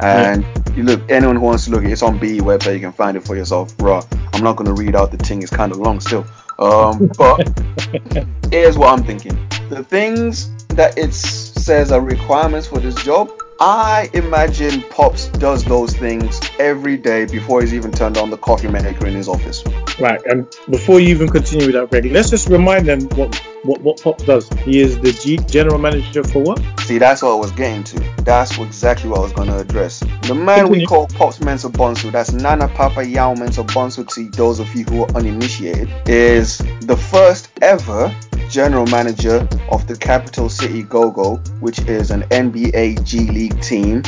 and 0.00 0.46
you 0.76 0.84
look 0.84 1.02
anyone 1.10 1.36
who 1.36 1.42
wants 1.42 1.64
to 1.64 1.70
look 1.72 1.82
at 1.82 1.88
it, 1.88 1.92
it's 1.92 2.02
on 2.02 2.18
BE 2.18 2.38
website. 2.38 2.74
You 2.74 2.80
can 2.80 2.92
find 2.92 3.16
it 3.16 3.24
for 3.24 3.36
yourself. 3.36 3.74
Raw. 3.80 4.02
I'm 4.32 4.44
not 4.44 4.56
gonna 4.56 4.74
read 4.74 4.94
out 4.94 5.10
the 5.10 5.18
thing. 5.18 5.42
It's 5.42 5.50
kind 5.50 5.72
of 5.72 5.78
long 5.78 6.00
still. 6.00 6.24
Um, 6.58 7.10
but 7.18 7.48
here's 8.50 8.78
what 8.78 8.96
I'm 8.96 9.04
thinking. 9.04 9.36
The 9.68 9.82
things 9.82 10.50
that 10.68 10.96
it 10.96 11.12
says 11.12 11.90
are 11.90 12.00
requirements 12.00 12.66
for 12.68 12.78
this 12.78 12.94
job 13.02 13.30
I 13.58 14.10
imagine 14.12 14.82
Pops 14.90 15.28
does 15.28 15.64
those 15.64 15.96
things 15.96 16.40
every 16.58 16.96
day 16.98 17.24
before 17.24 17.62
he's 17.62 17.72
even 17.72 17.90
turned 17.90 18.18
on 18.18 18.28
the 18.28 18.36
coffee 18.36 18.68
maker 18.68 19.06
in 19.06 19.14
his 19.14 19.28
office. 19.28 19.64
Right, 19.98 20.20
and 20.26 20.46
before 20.68 21.00
you 21.00 21.08
even 21.08 21.28
continue 21.28 21.66
with 21.66 21.74
that, 21.74 21.88
Greg, 21.88 22.04
let's 22.12 22.28
just 22.28 22.48
remind 22.48 22.86
them 22.86 23.02
what 23.10 23.34
what, 23.66 23.80
what 23.80 24.00
Pops 24.00 24.24
does. 24.24 24.48
He 24.64 24.80
is 24.80 25.00
the 25.00 25.12
G- 25.12 25.38
general 25.48 25.78
manager 25.78 26.22
for 26.22 26.42
what? 26.42 26.62
See, 26.80 26.98
that's 26.98 27.22
what 27.22 27.32
I 27.32 27.34
was 27.34 27.50
getting 27.52 27.82
to. 27.84 27.98
That's 28.22 28.56
exactly 28.58 29.10
what 29.10 29.18
I 29.18 29.22
was 29.22 29.32
going 29.32 29.48
to 29.48 29.58
address. 29.58 30.00
The 30.22 30.34
man 30.34 30.68
we 30.68 30.86
call 30.86 31.08
Pops 31.08 31.38
Mensah 31.38 31.72
Bonsu, 31.72 32.12
that's 32.12 32.32
Nana 32.32 32.68
Papa 32.68 33.04
Yao 33.04 33.34
Mensah 33.34 33.66
Bonsu 33.66 34.06
to 34.14 34.30
those 34.36 34.60
of 34.60 34.72
you 34.74 34.84
who 34.84 35.02
are 35.02 35.10
uninitiated, 35.16 35.88
is 36.06 36.58
the 36.80 36.96
first 36.96 37.50
ever 37.62 38.14
general 38.50 38.86
manager 38.86 39.48
of 39.70 39.86
the 39.86 39.96
Capital 39.96 40.48
City 40.48 40.82
Go-Go, 40.82 41.36
which 41.60 41.80
is 41.80 42.10
an 42.10 42.22
NBA 42.22 43.04
G 43.04 43.30
League 43.30 43.60
team 43.60 44.02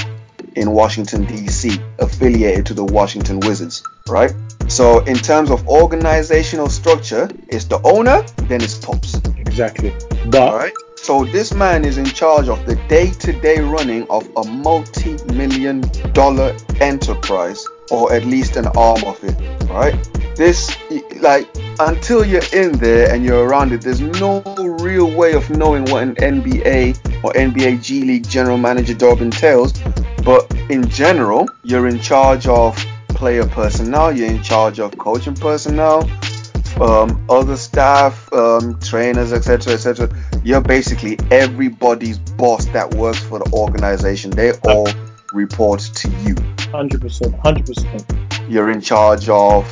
in 0.57 0.73
Washington 0.73 1.25
D.C., 1.25 1.78
affiliated 1.99 2.66
to 2.66 2.75
the 2.75 2.85
Washington 2.85 3.40
Wizards, 3.40 3.83
right? 4.09 4.33
So 4.68 5.00
in 5.04 5.16
terms 5.16 5.50
of 5.50 5.66
organizational 5.68 6.68
structure, 6.68 7.28
it's 7.49 7.64
the 7.64 7.80
owner, 7.85 8.23
then 8.49 8.62
it's 8.62 8.76
Pops. 8.78 9.14
Exactly. 9.38 9.92
But 10.30 10.49
All 10.49 10.57
right. 10.57 10.73
So 10.97 11.25
this 11.25 11.54
man 11.54 11.85
is 11.85 11.97
in 11.97 12.07
charge 12.07 12.49
of 12.49 12.66
the 12.66 12.75
day-to-day 12.88 13.61
running 13.61 14.07
of 14.11 14.28
a 14.37 14.45
multi-million 14.45 15.80
dollar 16.12 16.57
enterprise, 16.80 17.64
or 17.90 18.12
at 18.12 18.25
least 18.25 18.57
an 18.57 18.66
arm 18.68 19.04
of 19.04 19.23
it. 19.23 19.37
Right. 19.71 19.97
This, 20.37 20.76
like, 21.21 21.49
until 21.80 22.25
you're 22.25 22.42
in 22.52 22.73
there 22.78 23.12
and 23.12 23.25
you're 23.25 23.47
around 23.47 23.73
it, 23.73 23.82
there's 23.82 24.00
no 24.00 24.42
real 24.80 25.14
way 25.16 25.35
of 25.35 25.49
knowing 25.50 25.85
what 25.85 26.02
an 26.02 26.14
NBA 26.16 27.23
or 27.25 27.32
NBA 27.32 27.82
G 27.82 28.04
League 28.04 28.28
general 28.28 28.58
manager 28.58 28.94
job 28.94 29.20
entails. 29.20 29.73
But 30.25 30.52
in 30.70 30.88
general, 30.88 31.49
you're 31.62 31.87
in 31.88 32.00
charge 32.00 32.47
of 32.47 32.76
player 33.08 33.47
personnel, 33.47 34.16
you're 34.16 34.30
in 34.30 34.42
charge 34.42 34.80
of 34.80 34.97
coaching 34.99 35.35
personnel, 35.35 36.08
um, 36.80 37.25
other 37.28 37.56
staff, 37.56 38.32
um, 38.32 38.78
trainers, 38.80 39.32
etc., 39.32 39.75
etc. 39.75 40.08
You're 40.44 40.61
basically 40.61 41.18
everybody's 41.30 42.18
boss 42.18 42.66
that 42.66 42.92
works 42.94 43.20
for 43.20 43.38
the 43.38 43.50
organization. 43.52 44.30
They 44.30 44.52
all 44.64 44.88
report 45.32 45.80
to 45.80 46.11
you. 46.23 46.35
Hundred 46.70 47.00
percent, 47.00 47.35
hundred 47.40 47.66
percent. 47.66 48.04
You're 48.49 48.70
in 48.70 48.80
charge 48.80 49.28
of 49.28 49.66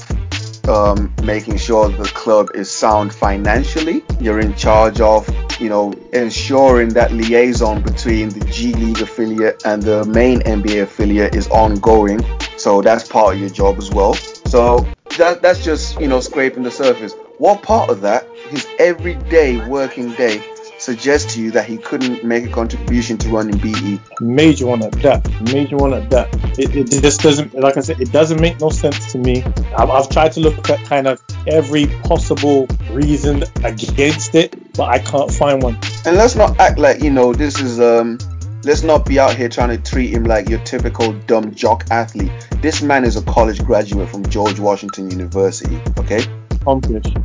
um, 0.68 1.12
making 1.24 1.56
sure 1.58 1.88
the 1.88 2.04
club 2.04 2.50
is 2.54 2.70
sound 2.70 3.12
financially. 3.12 4.02
You're 4.20 4.40
in 4.40 4.54
charge 4.54 5.00
of, 5.00 5.28
you 5.60 5.68
know, 5.68 5.92
ensuring 6.12 6.90
that 6.90 7.12
liaison 7.12 7.82
between 7.82 8.30
the 8.30 8.44
G 8.46 8.72
League 8.74 9.00
affiliate 9.00 9.64
and 9.64 9.82
the 9.82 10.04
main 10.04 10.40
NBA 10.40 10.82
affiliate 10.82 11.34
is 11.34 11.48
ongoing. 11.48 12.20
So 12.56 12.82
that's 12.82 13.06
part 13.06 13.34
of 13.34 13.40
your 13.40 13.50
job 13.50 13.78
as 13.78 13.90
well. 13.90 14.14
So 14.46 14.86
that, 15.18 15.42
that's 15.42 15.64
just, 15.64 16.00
you 16.00 16.08
know, 16.08 16.20
scraping 16.20 16.62
the 16.62 16.70
surface. 16.70 17.14
What 17.38 17.62
part 17.62 17.90
of 17.90 18.00
that, 18.02 18.26
his 18.48 18.66
everyday 18.78 19.58
working 19.68 20.12
day, 20.14 20.42
suggests 20.86 21.34
to 21.34 21.42
you 21.42 21.50
that 21.50 21.66
he 21.66 21.76
couldn't 21.76 22.22
make 22.24 22.44
a 22.46 22.48
contribution 22.48 23.18
to 23.18 23.28
running 23.28 23.58
BE? 23.58 24.00
Major 24.20 24.66
one 24.68 24.82
at 24.84 24.92
that. 25.02 25.28
Major 25.52 25.76
one 25.76 25.92
at 25.92 26.08
that. 26.10 26.32
It, 26.58 26.76
it 26.76 27.02
just 27.02 27.20
doesn't, 27.20 27.52
like 27.54 27.76
I 27.76 27.80
said, 27.80 28.00
it 28.00 28.12
doesn't 28.12 28.40
make 28.40 28.60
no 28.60 28.70
sense 28.70 29.12
to 29.12 29.18
me. 29.18 29.42
I've, 29.76 29.90
I've 29.90 30.08
tried 30.08 30.32
to 30.32 30.40
look 30.40 30.70
at 30.70 30.78
kind 30.86 31.08
of 31.08 31.20
every 31.48 31.86
possible 32.04 32.68
reason 32.92 33.42
against 33.64 34.36
it, 34.36 34.72
but 34.74 34.88
I 34.88 35.00
can't 35.00 35.30
find 35.30 35.60
one. 35.60 35.76
And 36.06 36.16
let's 36.16 36.36
not 36.36 36.58
act 36.60 36.78
like, 36.78 37.02
you 37.02 37.10
know, 37.10 37.34
this 37.34 37.60
is 37.60 37.80
um 37.80 38.18
let's 38.62 38.82
not 38.82 39.04
be 39.06 39.18
out 39.18 39.34
here 39.34 39.48
trying 39.48 39.76
to 39.76 39.90
treat 39.90 40.10
him 40.10 40.24
like 40.24 40.48
your 40.48 40.60
typical 40.60 41.12
dumb 41.26 41.52
jock 41.54 41.84
athlete. 41.90 42.32
This 42.62 42.80
man 42.80 43.04
is 43.04 43.16
a 43.16 43.22
college 43.22 43.62
graduate 43.64 44.08
from 44.08 44.24
George 44.28 44.60
Washington 44.60 45.10
University, 45.10 45.80
okay? 45.98 46.22
Accomplished. 46.50 47.16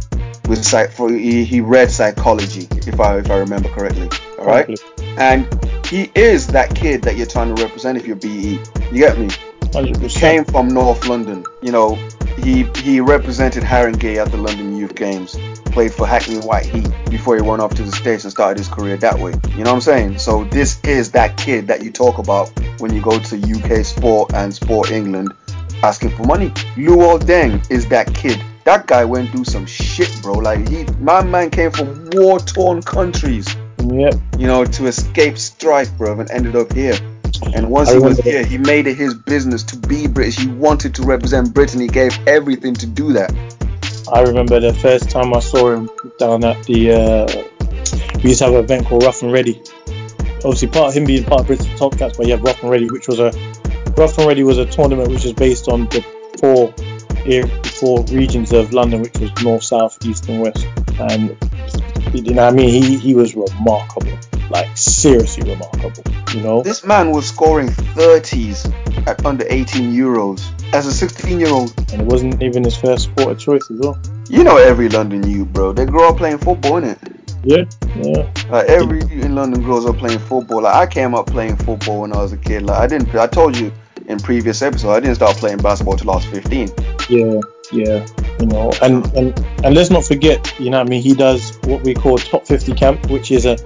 With 0.48 0.66
psych 0.66 0.92
for 0.92 1.12
he, 1.12 1.46
he 1.46 1.62
read 1.62 1.92
psychology, 1.92 2.68
if 2.72 3.00
I 3.00 3.20
if 3.20 3.30
I 3.30 3.38
remember 3.38 3.70
correctly. 3.70 4.10
All 4.40 4.46
right? 4.46 4.80
And 5.18 5.48
he 5.86 6.12
is 6.16 6.48
that 6.48 6.76
kid 6.76 7.04
that 7.04 7.16
you're 7.16 7.28
trying 7.28 7.56
to 7.56 7.64
represent 7.64 7.98
if 7.98 8.08
you're 8.08 8.16
BE. 8.16 8.60
You 8.92 8.98
get 8.98 9.18
me? 9.18 9.28
100%. 9.72 10.20
Came 10.20 10.44
from 10.46 10.68
North 10.68 11.08
London. 11.08 11.46
You 11.62 11.72
know, 11.72 11.96
he 12.38 12.64
he 12.78 13.00
represented 13.00 13.64
Haringey 13.64 14.18
at 14.18 14.32
the 14.32 14.38
London 14.38 14.76
Youth 14.76 14.96
Games. 14.96 15.38
Played 15.66 15.94
for 15.94 16.06
Hackney 16.06 16.40
White 16.40 16.66
Heat 16.66 16.90
before 17.10 17.38
he 17.38 17.42
went 17.42 17.62
off 17.62 17.74
to 17.76 17.84
the 17.84 17.92
States 17.92 18.26
and 18.26 18.32
started 18.32 18.58
his 18.58 18.68
career 18.68 18.98
that 18.98 19.18
way. 19.18 19.34
You 19.52 19.64
know 19.64 19.72
what 19.72 19.76
I'm 19.76 19.82
saying? 19.82 20.18
So 20.18 20.44
this 20.46 20.82
is 20.84 21.12
that 21.12 21.38
kid 21.38 21.68
that 21.68 21.84
you 21.84 21.92
talk 21.92 22.18
about 22.18 22.52
when 22.80 22.94
you 22.94 23.02
go 23.02 23.18
to 23.18 23.36
UK 23.38 23.86
Sport 23.86 24.34
and 24.34 24.54
Sport 24.54 24.92
England 24.92 25.32
asking 25.84 26.10
for 26.12 26.24
money. 26.24 26.50
Luol 26.76 27.20
Deng 27.20 27.70
is 27.72 27.88
that 27.88 28.14
kid. 28.14 28.44
That 28.64 28.86
guy 28.88 29.06
went 29.06 29.32
through 29.32 29.46
some 29.46 29.66
shit, 29.66 30.12
bro. 30.22 30.34
Like 30.34 30.68
he, 30.70 30.86
my 31.00 31.24
man 31.24 31.50
came 31.50 31.72
from 31.72 32.10
war-torn 32.14 32.84
countries, 32.84 33.56
Yep. 33.84 34.16
you 34.38 34.48
know, 34.48 34.66
to 34.66 34.88
escape 34.88 35.38
strife, 35.38 35.92
bro, 35.98 36.20
and 36.20 36.30
ended 36.30 36.56
up 36.56 36.72
here. 36.74 36.96
And 37.56 37.72
once 37.72 37.90
I 37.90 37.94
he 37.94 38.00
was 38.00 38.20
here, 38.20 38.46
he 38.46 38.58
made 38.60 38.86
it 38.86 38.98
his 38.98 39.16
business 39.16 39.64
to 39.64 39.78
be 39.78 40.08
British. 40.08 40.38
He 40.38 40.48
wanted 40.48 40.94
to 40.96 41.04
represent 41.04 41.54
Britain. 41.54 41.82
He 41.82 41.88
gave 41.88 42.16
everything 42.28 42.76
to 42.76 42.86
do 42.86 43.14
that. 43.14 43.34
I 44.12 44.22
remember 44.22 44.60
the 44.60 44.74
first 44.74 45.10
time 45.10 45.34
I 45.34 45.40
saw 45.40 45.74
him 45.74 45.90
down 46.20 46.44
at 46.44 46.64
the. 46.66 46.92
Uh, 46.92 48.18
we 48.24 48.30
used 48.30 48.40
to 48.40 48.46
have 48.46 48.54
an 48.54 48.64
event 48.64 48.86
called 48.86 49.04
Rough 49.04 49.24
and 49.24 49.32
Ready. 49.32 49.60
Obviously, 50.44 50.68
part 50.68 50.90
of 50.90 50.94
him 50.94 51.06
being 51.06 51.24
part 51.24 51.42
of 51.42 51.48
Britain's 51.48 51.80
Top 51.80 51.94
Topcats, 51.94 52.18
but 52.18 52.28
you 52.28 52.34
have 52.34 52.44
Rough 52.44 52.62
and 52.62 52.72
Ready, 52.72 52.90
which 52.90 53.08
was 53.08 53.20
a 53.20 53.32
Rough 53.98 54.18
and 54.20 54.28
Ready 54.28 54.44
was 54.44 54.58
a 54.60 54.66
tournament 54.66 55.10
which 55.10 55.26
is 55.26 55.34
based 55.34 55.68
on 55.68 55.86
the 55.88 56.06
four 56.40 56.74
area, 57.26 57.48
four 57.64 58.04
regions 58.12 58.52
of 58.54 58.74
London, 58.74 59.02
which 59.02 59.18
was 59.20 59.32
north, 59.44 59.64
south, 59.64 59.98
east, 60.06 60.28
and 60.30 60.42
west. 60.42 60.66
And 61.00 61.38
you 62.14 62.34
know, 62.34 62.44
what 62.44 62.54
I 62.54 62.56
mean, 62.56 62.70
he 62.70 62.98
he 62.98 63.14
was 63.14 63.36
remarkable, 63.36 64.18
like 64.50 64.76
seriously 64.78 65.50
remarkable. 65.52 66.04
You 66.34 66.42
know, 66.42 66.62
This 66.62 66.86
man 66.86 67.12
was 67.12 67.28
scoring 67.28 67.70
30s 67.70 68.72
at 69.08 69.26
under 69.26 69.46
18 69.50 69.92
euros 69.94 70.42
as 70.74 70.86
a 70.88 70.94
16 70.94 71.40
year 71.40 71.50
old. 71.50 71.74
and 71.92 72.02
it 72.02 72.08
wasn't 72.08 72.42
even 72.42 72.64
his 72.64 72.76
first 72.78 73.06
sport 73.06 73.30
of 73.32 73.40
choice 73.40 73.70
as 73.72 73.80
well. 73.80 74.00
You 74.30 74.44
know 74.44 74.58
every 74.58 74.88
London 74.90 75.28
youth, 75.30 75.50
bro. 75.50 75.74
They 75.74 75.86
grow 75.86 76.10
up 76.10 76.18
playing 76.18 76.38
football, 76.38 76.82
innit? 76.82 76.98
Yeah, 77.44 77.64
yeah. 77.98 78.32
Like 78.50 78.68
every 78.70 79.00
youth 79.00 79.26
in 79.26 79.36
London 79.36 79.62
grows 79.64 79.86
up 79.86 79.98
playing 79.98 80.20
football. 80.20 80.62
Like 80.62 80.76
I 80.76 80.86
came 80.86 81.16
up 81.16 81.26
playing 81.28 81.58
football 81.58 82.02
when 82.02 82.14
I 82.14 82.18
was 82.18 82.32
a 82.34 82.38
kid. 82.38 82.62
Like 82.64 82.80
I 82.80 82.88
didn't. 82.88 83.14
I 83.16 83.28
told 83.28 83.58
you 83.58 83.72
in 84.12 84.20
previous 84.20 84.62
episodes, 84.62 84.86
I 84.92 85.00
didn't 85.00 85.16
start 85.16 85.38
playing 85.38 85.58
basketball 85.58 85.98
till 85.98 86.12
I 86.12 86.16
was 86.16 86.26
15. 86.26 86.70
Yeah, 87.10 87.40
yeah, 87.72 88.06
you 88.40 88.46
know, 88.46 88.72
and 88.82 89.06
and 89.16 89.46
and 89.64 89.76
let's 89.76 89.90
not 89.90 90.06
forget, 90.06 90.60
you 90.60 90.70
know, 90.70 90.78
what 90.80 90.88
I 90.88 90.90
mean, 90.90 91.02
he 91.02 91.14
does 91.14 91.58
what 91.64 91.84
we 91.84 91.94
call 91.94 92.18
top 92.18 92.46
50 92.46 92.74
camp, 92.74 93.10
which 93.10 93.32
is 93.32 93.46
a 93.46 93.58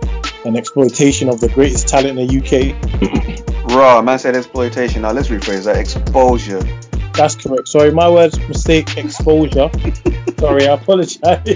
an 0.45 0.55
exploitation 0.55 1.27
of 1.27 1.39
the 1.41 1.49
greatest 1.49 1.87
talent 1.87 2.19
in 2.19 2.27
the 2.27 2.37
UK. 2.39 3.71
Raw, 3.75 4.01
man 4.01 4.19
said 4.19 4.35
exploitation. 4.35 5.01
Now 5.01 5.11
let's 5.11 5.29
rephrase 5.29 5.65
that. 5.65 5.77
Exposure. 5.77 6.61
That's 7.13 7.35
correct. 7.35 7.67
Sorry, 7.67 7.91
my 7.91 8.09
words, 8.09 8.37
mistake, 8.47 8.97
exposure. 8.97 9.71
Sorry, 10.39 10.67
I 10.67 10.73
apologize. 10.73 11.19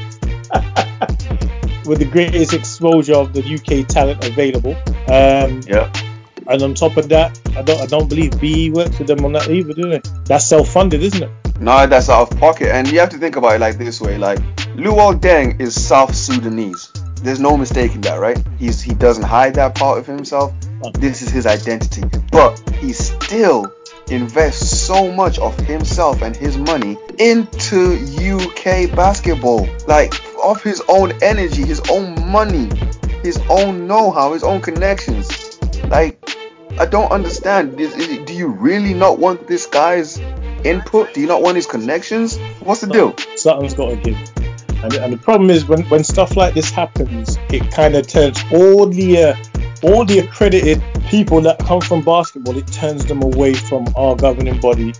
With 1.86 2.00
the 2.00 2.10
greatest 2.12 2.54
exposure 2.54 3.16
of 3.16 3.34
the 3.34 3.42
UK 3.42 3.88
talent 3.88 4.26
available. 4.26 4.76
Um, 5.12 5.62
Yeah. 5.68 5.92
And 6.50 6.62
on 6.64 6.74
top 6.74 6.98
of 6.98 7.08
that, 7.10 7.40
I 7.56 7.62
don't 7.62 7.80
I 7.80 7.86
don't 7.86 8.10
believe 8.10 8.40
BE 8.40 8.72
works 8.72 8.98
with 8.98 9.08
them 9.08 9.24
on 9.24 9.34
that 9.34 9.50
either, 9.50 9.74
do 9.74 9.90
they? 9.90 10.02
That's 10.26 10.46
self-funded, 10.48 11.02
isn't 11.02 11.24
it? 11.24 11.30
No, 11.60 11.86
that's 11.86 12.10
out 12.10 12.32
of 12.32 12.40
pocket. 12.40 12.74
And 12.74 12.90
you 12.92 13.00
have 13.00 13.10
to 13.10 13.18
think 13.18 13.36
about 13.36 13.56
it 13.56 13.60
like 13.60 13.78
this 13.78 14.02
way: 14.02 14.18
like 14.18 14.40
Luol 14.76 15.20
Deng 15.20 15.60
is 15.62 15.80
South 15.80 16.16
Sudanese. 16.16 16.92
There's 17.22 17.40
no 17.40 17.58
mistaking 17.58 18.02
that, 18.02 18.20
right? 18.20 18.42
He's 18.58 18.82
he 18.82 18.94
doesn't 18.94 19.24
hide 19.24 19.56
that 19.56 19.76
part 19.76 20.00
of 20.00 20.08
himself. 20.08 20.54
This 20.94 21.22
is 21.22 21.30
his 21.30 21.46
identity. 21.46 22.04
But 22.32 22.58
he 22.76 22.94
still 22.94 23.72
invests 24.10 24.80
so 24.80 25.12
much 25.12 25.38
of 25.38 25.56
himself 25.60 26.22
and 26.22 26.36
his 26.36 26.58
money 26.58 26.98
into 27.20 27.96
UK 28.18 28.96
basketball. 28.96 29.68
Like 29.86 30.14
of 30.42 30.64
his 30.64 30.82
own 30.88 31.12
energy, 31.22 31.64
his 31.66 31.82
own 31.92 32.32
money, 32.32 32.70
his 33.22 33.38
own 33.50 33.86
know-how, 33.86 34.34
his 34.34 34.44
own 34.44 34.62
connections. 34.62 35.60
Like 35.90 36.39
I 36.80 36.86
don't 36.86 37.12
understand. 37.12 37.80
Is- 37.80 37.96
is- 37.96 38.20
Do 38.26 38.34
you 38.34 38.48
really 38.48 38.94
not 38.94 39.20
want 39.20 39.48
this 39.48 39.66
guy's 39.66 40.18
input? 40.64 41.14
Do 41.14 41.22
you 41.22 41.28
not 41.28 41.42
want 41.42 41.56
his 41.58 41.66
connections? 41.66 42.38
What's 42.62 42.82
the 42.82 42.88
deal? 42.88 43.16
something's 43.36 43.74
got 43.74 43.90
to 43.90 43.96
give. 43.98 44.18
And, 44.84 44.94
and 44.94 45.12
the 45.14 45.18
problem 45.18 45.50
is 45.50 45.68
when, 45.68 45.84
when 45.90 46.06
stuff 46.06 46.38
like 46.38 46.54
this 46.54 46.70
happens, 46.70 47.38
it 47.50 47.70
kind 47.72 47.96
of 47.96 48.08
turns 48.08 48.42
all 48.54 48.86
the 48.86 49.24
uh, 49.24 49.36
all 49.84 50.06
the 50.06 50.20
accredited 50.20 50.82
people 51.08 51.42
that 51.42 51.60
come 51.60 51.82
from 51.82 52.02
basketball, 52.02 52.58
it 52.58 52.68
turns 52.68 53.06
them 53.06 53.22
away 53.24 53.54
from 53.54 53.86
our 53.96 54.16
governing 54.16 54.60
body 54.60 54.94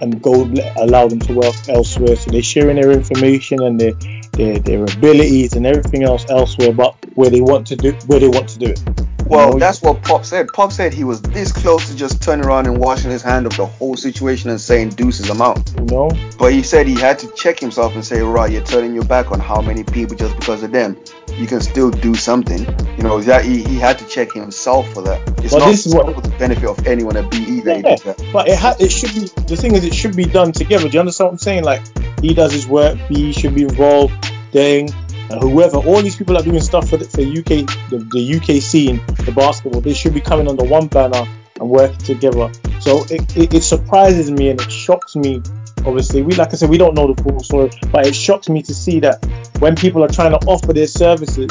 and 0.00 0.20
go 0.22 0.52
allow 0.76 1.06
them 1.06 1.20
to 1.20 1.34
work 1.34 1.54
elsewhere. 1.68 2.16
So 2.16 2.30
they're 2.30 2.42
sharing 2.42 2.76
their 2.76 2.90
information 2.90 3.62
and 3.62 3.80
their, 3.80 3.92
their 4.32 4.58
their 4.58 4.82
abilities 4.84 5.54
and 5.54 5.66
everything 5.66 6.02
else 6.04 6.24
elsewhere, 6.28 6.72
but 6.72 6.94
where 7.14 7.30
they 7.30 7.40
want 7.40 7.66
to 7.68 7.76
do 7.76 7.92
where 8.06 8.18
they 8.20 8.28
want 8.28 8.48
to 8.50 8.58
do 8.58 8.66
it. 8.66 8.82
Well, 9.26 9.56
that's 9.56 9.80
what 9.80 10.02
Pop 10.02 10.26
said. 10.26 10.48
Pop 10.52 10.72
said 10.72 10.92
he 10.92 11.04
was 11.04 11.22
this 11.22 11.52
close 11.52 11.88
to 11.88 11.96
just 11.96 12.22
turning 12.22 12.44
around 12.44 12.66
and 12.66 12.76
washing 12.78 13.10
his 13.10 13.22
hand 13.22 13.46
of 13.46 13.56
the 13.56 13.64
whole 13.64 13.96
situation 13.96 14.50
and 14.50 14.60
saying 14.60 14.90
deuces 14.90 15.30
I'm 15.30 15.40
out. 15.40 15.58
you 15.78 15.86
know. 15.86 16.10
But 16.38 16.52
he 16.52 16.62
said 16.62 16.86
he 16.86 16.94
had 17.00 17.18
to 17.20 17.28
check 17.32 17.58
himself 17.58 17.94
and 17.94 18.04
say, 18.04 18.20
right, 18.20 18.50
you're 18.52 18.62
turning 18.64 18.94
your 18.94 19.04
back 19.04 19.30
on 19.32 19.40
how 19.40 19.62
many 19.62 19.84
people 19.84 20.16
just 20.16 20.36
because 20.36 20.62
of 20.62 20.72
them. 20.72 20.98
You 21.38 21.46
can 21.46 21.62
still 21.62 21.90
do 21.90 22.14
something. 22.14 22.58
You 22.98 23.04
know, 23.04 23.22
that 23.22 23.44
he, 23.46 23.62
he 23.62 23.78
had 23.78 23.98
to 24.00 24.06
check 24.06 24.32
himself 24.32 24.92
for 24.92 25.00
that. 25.02 25.22
It's 25.42 25.54
But 25.54 25.60
not 25.60 25.66
this 25.70 25.86
is 25.86 25.94
what- 25.94 26.14
for 26.14 26.20
the 26.20 26.28
benefit 26.36 26.68
of 26.68 26.86
anyone 26.86 27.16
at 27.16 27.30
BE 27.30 27.60
that 27.60 27.76
he 27.76 27.82
Yeah, 27.82 27.96
did 27.96 27.98
that. 28.00 28.22
but 28.34 28.48
it 28.48 28.58
ha- 28.58 28.76
it 28.78 28.90
should 28.90 29.14
be 29.14 29.30
the 29.46 29.56
thing 29.56 29.74
is 29.76 29.84
it 29.84 29.94
should 29.94 30.14
be 30.16 30.24
done 30.26 30.52
together. 30.52 30.88
Do 30.88 30.94
you 30.94 31.00
understand 31.00 31.26
what 31.28 31.32
I'm 31.32 31.38
saying? 31.38 31.64
Like 31.64 31.80
he 32.22 32.32
does 32.34 32.52
his 32.52 32.66
work, 32.66 32.96
He 33.08 33.32
should 33.32 33.54
be 33.54 33.62
involved, 33.62 34.14
Deng, 34.52 34.94
and 35.30 35.40
whoever, 35.40 35.78
all 35.78 36.02
these 36.02 36.16
people 36.16 36.36
are 36.36 36.42
doing 36.42 36.60
stuff 36.60 36.88
for 36.88 36.96
the 36.96 37.04
for 37.04 37.20
UK 37.20 37.66
the, 37.90 38.06
the 38.12 38.36
UK 38.36 38.62
scene, 38.62 39.00
the 39.24 39.32
basketball, 39.32 39.80
they 39.80 39.94
should 39.94 40.14
be 40.14 40.20
coming 40.20 40.48
under 40.48 40.64
one 40.64 40.88
banner 40.88 41.24
and 41.58 41.68
working 41.68 41.98
together. 41.98 42.52
So 42.80 43.04
it, 43.10 43.36
it, 43.36 43.54
it 43.54 43.62
surprises 43.62 44.30
me 44.30 44.50
and 44.50 44.60
it 44.60 44.70
shocks 44.70 45.16
me. 45.16 45.42
Obviously, 45.84 46.22
we 46.22 46.34
like 46.34 46.52
I 46.52 46.56
said, 46.56 46.70
we 46.70 46.78
don't 46.78 46.94
know 46.94 47.12
the 47.12 47.22
full 47.22 47.40
story, 47.40 47.70
but 47.90 48.06
it 48.06 48.14
shocks 48.14 48.48
me 48.48 48.62
to 48.62 48.74
see 48.74 49.00
that 49.00 49.24
when 49.58 49.74
people 49.74 50.04
are 50.04 50.08
trying 50.08 50.38
to 50.38 50.46
offer 50.46 50.72
their 50.72 50.86
services 50.86 51.50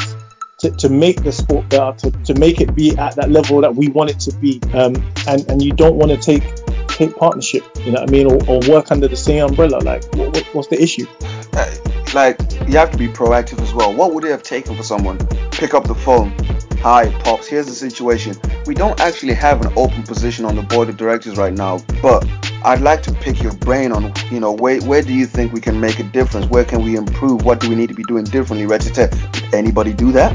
to, 0.59 0.69
to 0.71 0.89
make 0.89 1.23
the 1.23 1.31
sport 1.31 1.67
better, 1.69 1.97
to, 1.97 2.11
to 2.23 2.33
make 2.35 2.61
it 2.61 2.75
be 2.75 2.95
at 2.97 3.15
that 3.15 3.31
level 3.31 3.61
that 3.61 3.75
we 3.75 3.87
want 3.89 4.09
it 4.09 4.19
to 4.21 4.35
be, 4.37 4.61
um, 4.73 4.95
and 5.27 5.49
and 5.49 5.61
you 5.61 5.73
don't 5.73 5.95
want 5.95 6.11
to 6.11 6.17
take 6.17 6.43
take 6.87 7.15
partnership, 7.15 7.63
you 7.79 7.91
know 7.91 8.01
what 8.01 8.09
I 8.09 8.11
mean, 8.11 8.27
or, 8.27 8.37
or 8.49 8.59
work 8.69 8.91
under 8.91 9.07
the 9.07 9.15
same 9.15 9.43
umbrella. 9.45 9.77
Like, 9.79 10.03
what, 10.15 10.33
what- 10.33 10.45
what's 10.53 10.67
the 10.67 10.81
issue? 10.81 11.05
Uh, 11.53 11.69
like 12.13 12.39
you 12.67 12.77
have 12.77 12.91
to 12.91 12.97
be 12.97 13.07
proactive 13.07 13.59
as 13.61 13.73
well. 13.73 13.93
What 13.93 14.13
would 14.13 14.23
it 14.23 14.31
have 14.31 14.43
taken 14.43 14.75
for 14.75 14.83
someone 14.83 15.17
pick 15.51 15.73
up 15.73 15.85
the 15.85 15.95
phone? 15.95 16.33
Hi, 16.83 17.11
pops. 17.19 17.45
Here's 17.45 17.67
the 17.67 17.75
situation. 17.75 18.35
We 18.65 18.73
don't 18.73 18.99
actually 18.99 19.35
have 19.35 19.63
an 19.63 19.71
open 19.75 20.01
position 20.01 20.45
on 20.45 20.55
the 20.55 20.63
board 20.63 20.89
of 20.89 20.97
directors 20.97 21.37
right 21.37 21.53
now, 21.53 21.77
but 22.01 22.27
I'd 22.65 22.81
like 22.81 23.03
to 23.03 23.11
pick 23.11 23.43
your 23.43 23.53
brain 23.53 23.91
on, 23.91 24.11
you 24.31 24.39
know, 24.39 24.51
where 24.51 24.81
where 24.81 25.03
do 25.03 25.13
you 25.13 25.27
think 25.27 25.53
we 25.53 25.61
can 25.61 25.79
make 25.79 25.99
a 25.99 26.03
difference? 26.03 26.47
Where 26.47 26.65
can 26.65 26.83
we 26.83 26.95
improve? 26.95 27.45
What 27.45 27.59
do 27.59 27.69
we 27.69 27.75
need 27.75 27.89
to 27.89 27.93
be 27.93 28.01
doing 28.05 28.23
differently? 28.23 28.65
Red 28.65 28.81
Did 28.81 29.13
anybody 29.53 29.93
do 29.93 30.11
that? 30.13 30.33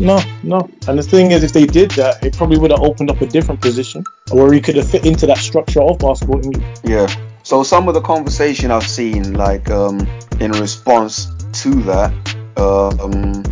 No, 0.00 0.18
no. 0.42 0.70
And 0.88 0.98
the 0.98 1.02
thing 1.02 1.30
is, 1.30 1.44
if 1.44 1.52
they 1.52 1.66
did 1.66 1.90
that, 1.90 2.24
it 2.24 2.34
probably 2.38 2.56
would 2.56 2.70
have 2.70 2.80
opened 2.80 3.10
up 3.10 3.20
a 3.20 3.26
different 3.26 3.60
position 3.60 4.02
where 4.30 4.50
he 4.50 4.62
could 4.62 4.76
have 4.76 4.90
fit 4.90 5.04
into 5.04 5.26
that 5.26 5.36
structure 5.36 5.82
of 5.82 5.98
basketball. 5.98 6.40
Yeah. 6.84 7.06
So 7.42 7.62
some 7.62 7.86
of 7.86 7.92
the 7.92 8.00
conversation 8.00 8.70
I've 8.70 8.88
seen, 8.88 9.34
like 9.34 9.70
um, 9.70 10.08
in 10.40 10.52
response 10.52 11.26
to 11.64 11.70
that, 11.82 12.36
uh, 12.56 12.88
um, 12.88 13.44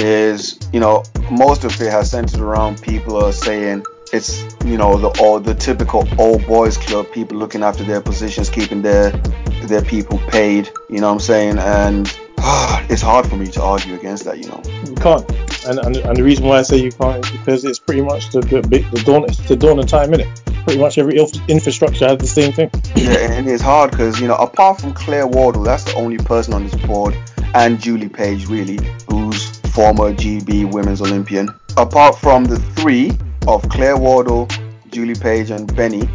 is 0.00 0.58
you 0.72 0.80
know 0.80 1.04
most 1.30 1.64
of 1.64 1.80
it 1.80 1.90
has 1.90 2.10
centered 2.10 2.40
around 2.40 2.82
people 2.82 3.16
are 3.22 3.32
saying 3.32 3.84
it's 4.12 4.44
you 4.64 4.76
know 4.76 4.96
the 4.98 5.08
all 5.20 5.38
the 5.38 5.54
typical 5.54 6.06
old 6.18 6.46
boys 6.46 6.76
club 6.76 7.10
people 7.12 7.38
looking 7.38 7.62
after 7.62 7.84
their 7.84 8.00
positions, 8.00 8.50
keeping 8.50 8.82
their 8.82 9.10
their 9.64 9.82
people 9.82 10.18
paid. 10.28 10.70
You 10.88 11.00
know 11.00 11.08
what 11.08 11.14
I'm 11.14 11.20
saying? 11.20 11.58
And 11.58 12.06
it's 12.90 13.02
hard 13.02 13.26
for 13.26 13.36
me 13.36 13.46
to 13.48 13.62
argue 13.62 13.94
against 13.94 14.24
that. 14.24 14.38
You 14.38 14.48
know. 14.48 14.62
You 14.86 14.94
can't. 14.94 15.30
And, 15.66 15.78
and, 15.78 15.96
and 15.96 16.16
the 16.16 16.24
reason 16.24 16.46
why 16.46 16.58
I 16.58 16.62
say 16.62 16.78
you 16.78 16.90
can't 16.90 17.24
is 17.24 17.30
because 17.30 17.64
it's 17.64 17.78
pretty 17.78 18.02
much 18.02 18.30
the 18.30 18.40
the, 18.40 18.60
the 18.60 19.02
dawn 19.04 19.24
it's 19.24 19.38
the 19.46 19.56
dawn 19.56 19.78
of 19.78 19.86
time 19.86 20.12
in 20.14 20.20
it. 20.20 20.42
Pretty 20.64 20.80
much 20.80 20.98
every 20.98 21.18
infrastructure 21.48 22.06
has 22.06 22.18
the 22.18 22.26
same 22.26 22.52
thing. 22.52 22.70
yeah, 22.94 23.32
and 23.32 23.48
it's 23.48 23.62
hard 23.62 23.90
because 23.92 24.20
you 24.20 24.28
know, 24.28 24.36
apart 24.36 24.80
from 24.80 24.92
Claire 24.92 25.26
Wardle, 25.26 25.62
that's 25.62 25.84
the 25.84 25.94
only 25.94 26.18
person 26.18 26.54
on 26.54 26.64
this 26.64 26.74
board, 26.86 27.16
and 27.54 27.80
Julie 27.80 28.08
Page, 28.08 28.46
really, 28.46 28.78
who's 29.08 29.59
former 29.70 30.12
GB 30.12 30.70
Women's 30.72 31.00
Olympian. 31.00 31.48
Apart 31.76 32.18
from 32.18 32.44
the 32.44 32.58
three 32.58 33.12
of 33.46 33.66
Claire 33.68 33.96
Wardle, 33.96 34.48
Julie 34.90 35.14
Page, 35.14 35.50
and 35.50 35.74
Benny, 35.76 36.08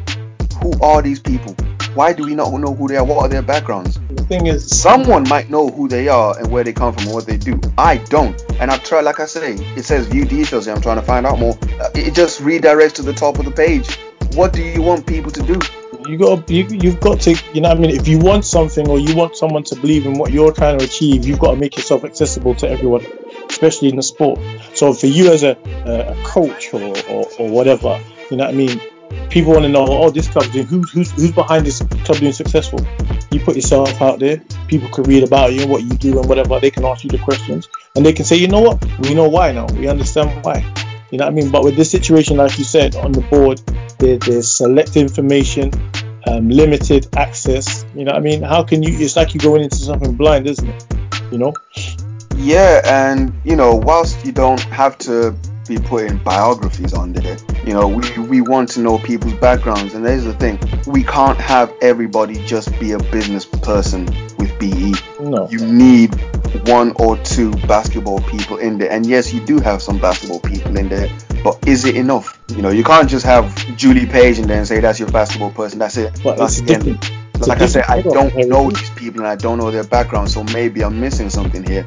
who 0.62 0.74
are 0.82 1.02
these 1.02 1.20
people? 1.20 1.56
Why 1.94 2.12
do 2.12 2.26
we 2.26 2.36
not 2.36 2.52
know 2.52 2.74
who 2.74 2.90
they 2.90 2.98
are? 2.98 3.06
What 3.06 3.20
are 3.20 3.30
their 3.30 3.42
backgrounds? 3.42 3.98
The 4.10 4.24
thing 4.24 4.48
is, 4.48 4.70
Someone 4.70 5.24
might 5.30 5.50
know 5.50 5.70
who 5.70 5.88
they 5.88 6.10
are 6.10 6.38
and 6.38 6.52
where 6.52 6.64
they 6.64 6.74
come 6.74 6.94
from 6.94 7.06
and 7.06 7.14
what 7.14 7.26
they 7.26 7.38
do. 7.38 7.60
I 7.78 7.98
don't. 7.98 8.42
And 8.60 8.70
I've 8.70 8.84
tried, 8.84 9.02
like 9.02 9.22
I 9.22 9.26
say, 9.26 9.54
it 9.54 9.86
says 9.86 10.08
view 10.08 10.26
details 10.26 10.66
here. 10.66 10.76
I'm 10.76 10.82
trying 10.82 10.98
to 10.98 11.02
find 11.02 11.26
out 11.26 11.40
more. 11.40 11.58
Uh, 11.80 11.90
It 11.96 12.14
just 12.14 12.42
redirects 12.42 12.94
to 12.96 13.02
the 13.02 13.14
top 13.14 13.40
of 13.40 13.46
the 13.46 13.52
page. 13.52 13.96
What 14.34 14.52
do 14.52 14.62
you 14.62 14.82
want 14.82 15.08
people 15.08 15.32
to 15.32 15.42
do? 15.42 15.60
you 16.08 16.18
got 16.20 16.48
you, 16.52 16.68
you've 16.70 17.00
got 17.00 17.20
to 17.22 17.32
you 17.54 17.62
know 17.62 17.70
what 17.70 17.78
I 17.78 17.82
mean 17.82 17.90
if 17.90 18.08
you 18.08 18.20
want 18.20 18.46
something 18.46 18.88
or 18.88 19.00
you 19.00 19.16
want 19.16 19.36
someone 19.36 19.64
to 19.64 19.76
believe 19.76 20.06
in 20.06 20.20
what 20.20 20.32
you're 20.32 20.52
trying 20.52 20.78
to 20.78 20.86
achieve 20.86 21.26
you've 21.26 21.40
got 21.40 21.52
to 21.52 21.58
make 21.58 21.76
yourself 21.76 22.04
accessible 22.04 22.54
to 22.56 22.70
everyone 22.70 23.04
especially 23.56 23.88
in 23.88 23.96
the 23.96 24.04
sport 24.04 24.38
so 24.74 24.94
for 24.94 25.08
you 25.08 25.32
as 25.32 25.44
a, 25.44 25.52
a, 25.86 26.16
coach 26.26 26.74
or, 26.74 26.94
or, 27.10 27.26
or 27.40 27.50
whatever 27.50 28.02
you 28.30 28.36
know 28.36 28.44
what 28.46 28.54
I 28.54 28.58
mean 28.58 28.82
people 29.30 29.54
want 29.54 29.64
to 29.64 29.70
know 29.70 29.86
oh 29.88 30.10
this 30.10 30.28
club's 30.28 30.50
doing 30.50 30.66
who's, 30.66 30.92
who's 30.92 31.12
who's 31.12 31.32
behind 31.32 31.66
this 31.66 31.82
club 32.04 32.20
being 32.20 32.34
successful 32.34 32.80
you 33.32 33.40
put 33.40 33.56
yourself 33.56 34.02
out 34.02 34.20
there 34.20 34.42
people 34.68 34.90
can 34.90 35.06
read 35.06 35.24
about 35.24 35.54
you 35.54 35.62
and 35.62 35.72
what 35.72 35.84
you 35.84 35.92
do 35.92 36.20
and 36.20 36.28
whatever 36.28 36.60
they 36.60 36.70
can 36.70 36.84
ask 36.84 37.06
you 37.06 37.10
the 37.10 37.18
questions 37.20 37.70
and 37.96 38.06
they 38.06 38.12
can 38.12 38.26
say 38.26 38.36
you 38.36 38.50
know 38.50 38.60
what 38.60 38.84
we 39.00 39.14
know 39.14 39.30
why 39.30 39.54
now 39.54 39.66
we 39.68 39.88
understand 39.88 40.44
why 40.44 40.58
you 41.12 41.18
know 41.18 41.26
what 41.26 41.32
I 41.32 41.36
mean 41.36 41.50
but 41.50 41.64
with 41.64 41.78
this 41.78 41.90
situation 41.90 42.36
like 42.36 42.58
you 42.58 42.66
said 42.66 42.98
on 42.98 43.14
the 43.14 43.22
board 43.22 43.62
there, 44.00 44.18
there's 44.18 44.52
select 44.52 44.98
information 44.98 45.72
um, 46.28 46.50
limited 46.50 47.08
access. 47.16 47.86
You 47.96 48.04
know, 48.04 48.14
what 48.14 48.18
I 48.18 48.22
mean, 48.22 48.42
how 48.42 48.64
can 48.64 48.82
you? 48.82 48.98
It's 48.98 49.16
like 49.16 49.36
you're 49.36 49.44
going 49.44 49.64
into 49.64 49.76
something 49.76 50.16
blind, 50.16 50.48
isn't 50.48 50.68
it? 50.68 50.86
You 51.32 51.38
know. 51.38 51.54
Yeah, 52.38 52.82
and 52.86 53.34
you 53.44 53.56
know, 53.56 53.76
whilst 53.76 54.26
you 54.26 54.32
don't 54.32 54.62
have 54.62 54.98
to 55.00 55.36
be 55.68 55.78
putting 55.78 56.18
biographies 56.20 56.94
on 56.94 57.14
there, 57.14 57.38
you 57.66 57.74
know, 57.74 57.88
we, 57.88 58.20
we 58.20 58.42
want 58.42 58.70
to 58.70 58.80
know 58.82 59.00
people's 59.00 59.34
backgrounds. 59.36 59.94
And 59.94 60.06
there's 60.06 60.24
the 60.24 60.34
thing 60.34 60.60
we 60.86 61.04
can't 61.04 61.40
have 61.40 61.74
everybody 61.82 62.46
just 62.46 62.78
be 62.80 62.92
a 62.92 63.00
business 63.00 63.46
person 63.46 64.06
with 64.38 64.58
BE. 64.60 64.94
No. 65.20 65.50
You 65.50 65.66
need 65.66 66.14
one 66.68 66.94
or 66.98 67.18
two 67.18 67.52
basketball 67.68 68.20
people 68.22 68.58
in 68.58 68.78
there. 68.78 68.92
And 68.92 69.06
yes, 69.06 69.34
you 69.34 69.44
do 69.46 69.60
have 69.60 69.82
some 69.82 69.98
basketball 69.98 70.40
people 70.40 70.78
in 70.78 70.90
there, 70.90 71.10
but 71.44 71.68
is 71.68 71.86
it 71.86 71.96
enough? 71.96 72.40
You 72.50 72.62
know, 72.62 72.70
you 72.70 72.84
can't 72.84 73.10
just 73.10 73.26
have 73.26 73.56
Julie 73.76 74.06
Page 74.06 74.40
and 74.40 74.50
then 74.50 74.66
say 74.66 74.80
that's 74.80 75.00
your 75.00 75.12
basketball 75.12 75.52
person. 75.52 75.80
That's 75.80 75.98
it. 75.98 76.20
But 76.24 76.38
That's 76.38 76.60
it's 76.60 76.72
end. 76.72 76.84
different. 76.84 77.12
It's 77.36 77.48
like 77.48 77.62
I 77.62 77.66
said, 77.66 77.84
I 77.90 78.02
don't 78.02 78.34
know 78.48 78.70
these 78.70 78.90
people 78.92 79.20
and 79.22 79.28
I 79.28 79.36
don't 79.36 79.58
know 79.58 79.70
their 79.70 79.84
background, 79.84 80.30
so 80.32 80.44
maybe 80.46 80.84
I'm 80.84 81.02
missing 81.02 81.30
something 81.30 81.64
here. 81.68 81.86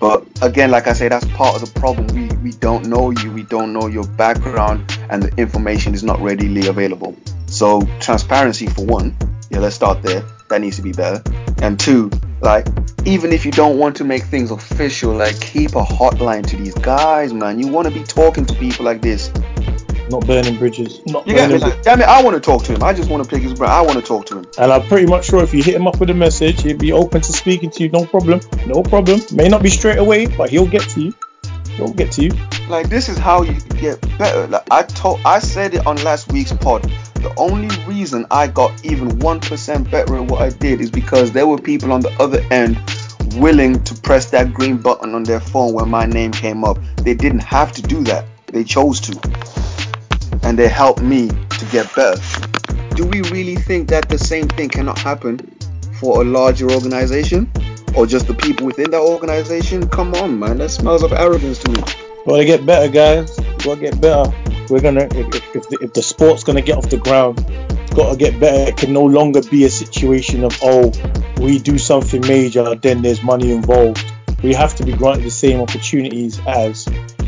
But 0.00 0.26
again, 0.42 0.70
like 0.70 0.86
I 0.86 0.92
say, 0.92 1.08
that's 1.08 1.26
part 1.28 1.60
of 1.60 1.72
the 1.72 1.80
problem. 1.80 2.06
We 2.08 2.28
we 2.38 2.52
don't 2.52 2.86
know 2.86 3.10
you, 3.10 3.32
we 3.32 3.42
don't 3.44 3.72
know 3.72 3.86
your 3.86 4.06
background, 4.06 4.98
and 5.10 5.22
the 5.22 5.40
information 5.40 5.94
is 5.94 6.02
not 6.02 6.20
readily 6.20 6.66
available. 6.68 7.16
So 7.46 7.82
transparency 8.00 8.66
for 8.66 8.84
one, 8.84 9.16
yeah, 9.50 9.60
let's 9.60 9.76
start 9.76 10.02
there. 10.02 10.24
That 10.48 10.60
needs 10.60 10.76
to 10.76 10.82
be 10.82 10.92
better. 10.92 11.22
And 11.62 11.78
two, 11.80 12.10
like 12.40 12.66
even 13.04 13.32
if 13.32 13.44
you 13.44 13.52
don't 13.52 13.78
want 13.78 13.96
to 13.96 14.04
make 14.04 14.24
things 14.24 14.50
official, 14.50 15.14
like 15.14 15.40
keep 15.40 15.70
a 15.70 15.82
hotline 15.82 16.46
to 16.48 16.56
these 16.56 16.74
guys, 16.74 17.32
man. 17.32 17.58
You 17.58 17.68
want 17.68 17.88
to 17.88 17.94
be 17.94 18.02
talking 18.02 18.44
to 18.46 18.54
people 18.54 18.84
like 18.84 19.00
this. 19.00 19.30
Not 20.08 20.26
burning 20.26 20.56
bridges. 20.56 21.00
Not 21.06 21.26
You 21.26 21.34
get 21.34 21.50
me? 21.50 21.58
Like, 21.58 21.82
damn 21.82 22.00
it, 22.00 22.04
I 22.04 22.22
want 22.22 22.34
to 22.36 22.40
talk 22.40 22.64
to 22.64 22.74
him. 22.74 22.82
I 22.82 22.92
just 22.92 23.10
want 23.10 23.24
to 23.24 23.28
pick 23.28 23.42
his 23.42 23.54
brain. 23.54 23.70
I 23.70 23.80
want 23.80 23.98
to 23.98 24.02
talk 24.02 24.26
to 24.26 24.38
him. 24.38 24.46
And 24.58 24.72
I'm 24.72 24.86
pretty 24.86 25.06
much 25.06 25.26
sure 25.26 25.42
if 25.42 25.52
you 25.52 25.62
hit 25.62 25.74
him 25.74 25.86
up 25.86 25.98
with 25.98 26.10
a 26.10 26.14
message, 26.14 26.62
he'll 26.62 26.76
be 26.76 26.92
open 26.92 27.20
to 27.20 27.32
speaking 27.32 27.70
to 27.70 27.82
you. 27.82 27.88
No 27.90 28.04
problem. 28.06 28.40
No 28.66 28.82
problem. 28.82 29.20
May 29.32 29.48
not 29.48 29.62
be 29.62 29.70
straight 29.70 29.98
away, 29.98 30.26
but 30.26 30.50
he'll 30.50 30.66
get 30.66 30.82
to 30.90 31.00
you. 31.00 31.14
He'll 31.76 31.92
get 31.92 32.12
to 32.12 32.24
you. 32.24 32.30
Like 32.68 32.88
this 32.88 33.08
is 33.08 33.18
how 33.18 33.42
you 33.42 33.60
get 33.78 34.00
better. 34.18 34.46
Like 34.46 34.66
I 34.70 34.82
told, 34.82 35.20
I 35.24 35.40
said 35.40 35.74
it 35.74 35.86
on 35.86 35.96
last 36.04 36.32
week's 36.32 36.52
pod. 36.52 36.82
The 37.16 37.34
only 37.36 37.68
reason 37.86 38.26
I 38.30 38.46
got 38.46 38.84
even 38.84 39.18
one 39.18 39.40
percent 39.40 39.90
better 39.90 40.16
at 40.16 40.30
what 40.30 40.40
I 40.40 40.50
did 40.50 40.80
is 40.80 40.90
because 40.90 41.32
there 41.32 41.46
were 41.46 41.58
people 41.58 41.92
on 41.92 42.00
the 42.00 42.10
other 42.20 42.40
end 42.50 42.78
willing 43.34 43.82
to 43.84 43.94
press 43.94 44.30
that 44.30 44.54
green 44.54 44.78
button 44.78 45.14
on 45.14 45.22
their 45.22 45.40
phone 45.40 45.74
when 45.74 45.88
my 45.88 46.06
name 46.06 46.32
came 46.32 46.64
up. 46.64 46.78
They 46.98 47.14
didn't 47.14 47.40
have 47.40 47.72
to 47.72 47.82
do 47.82 48.02
that. 48.04 48.24
They 48.46 48.64
chose 48.64 49.00
to, 49.02 49.12
and 50.42 50.58
they 50.58 50.68
helped 50.68 51.02
me 51.02 51.28
to 51.28 51.66
get 51.70 51.92
better. 51.94 52.20
Do 52.94 53.06
we 53.06 53.22
really 53.30 53.56
think 53.56 53.88
that 53.88 54.08
the 54.08 54.18
same 54.18 54.48
thing 54.48 54.68
cannot 54.68 54.98
happen 54.98 55.38
for 56.00 56.22
a 56.22 56.24
larger 56.24 56.70
organization? 56.70 57.50
Or 57.96 58.06
just 58.06 58.26
the 58.26 58.34
people 58.34 58.66
within 58.66 58.90
that 58.90 59.00
organization? 59.00 59.88
Come 59.88 60.14
on, 60.14 60.38
man. 60.38 60.58
That 60.58 60.70
smells 60.70 61.02
of 61.02 61.12
arrogance 61.12 61.58
to 61.60 61.70
me. 61.70 61.82
Well, 62.26 62.38
to 62.38 62.44
get 62.44 62.66
better, 62.66 62.90
guys. 62.90 63.36
Gotta 63.64 63.80
get 63.80 64.00
better. 64.00 64.30
We're 64.68 64.80
gonna 64.80 65.04
if, 65.04 65.34
if, 65.34 65.56
if, 65.56 65.68
the, 65.68 65.78
if 65.80 65.92
the 65.92 66.02
sport's 66.02 66.42
gonna 66.42 66.60
get 66.60 66.76
off 66.76 66.90
the 66.90 66.96
ground, 66.96 67.44
it's 67.48 67.94
gotta 67.94 68.16
get 68.16 68.38
better. 68.40 68.70
It 68.70 68.76
can 68.76 68.92
no 68.92 69.04
longer 69.04 69.42
be 69.42 69.64
a 69.64 69.70
situation 69.70 70.44
of 70.44 70.58
oh, 70.60 70.92
we 71.40 71.58
do 71.58 71.78
something 71.78 72.20
major, 72.26 72.74
then 72.74 73.02
there's 73.02 73.22
money 73.22 73.52
involved. 73.52 74.04
We 74.42 74.54
have 74.54 74.74
to 74.76 74.84
be 74.84 74.92
granted 74.92 75.24
the 75.24 75.30
same 75.30 75.60
opportunities 75.60 76.40
as 76.46 76.86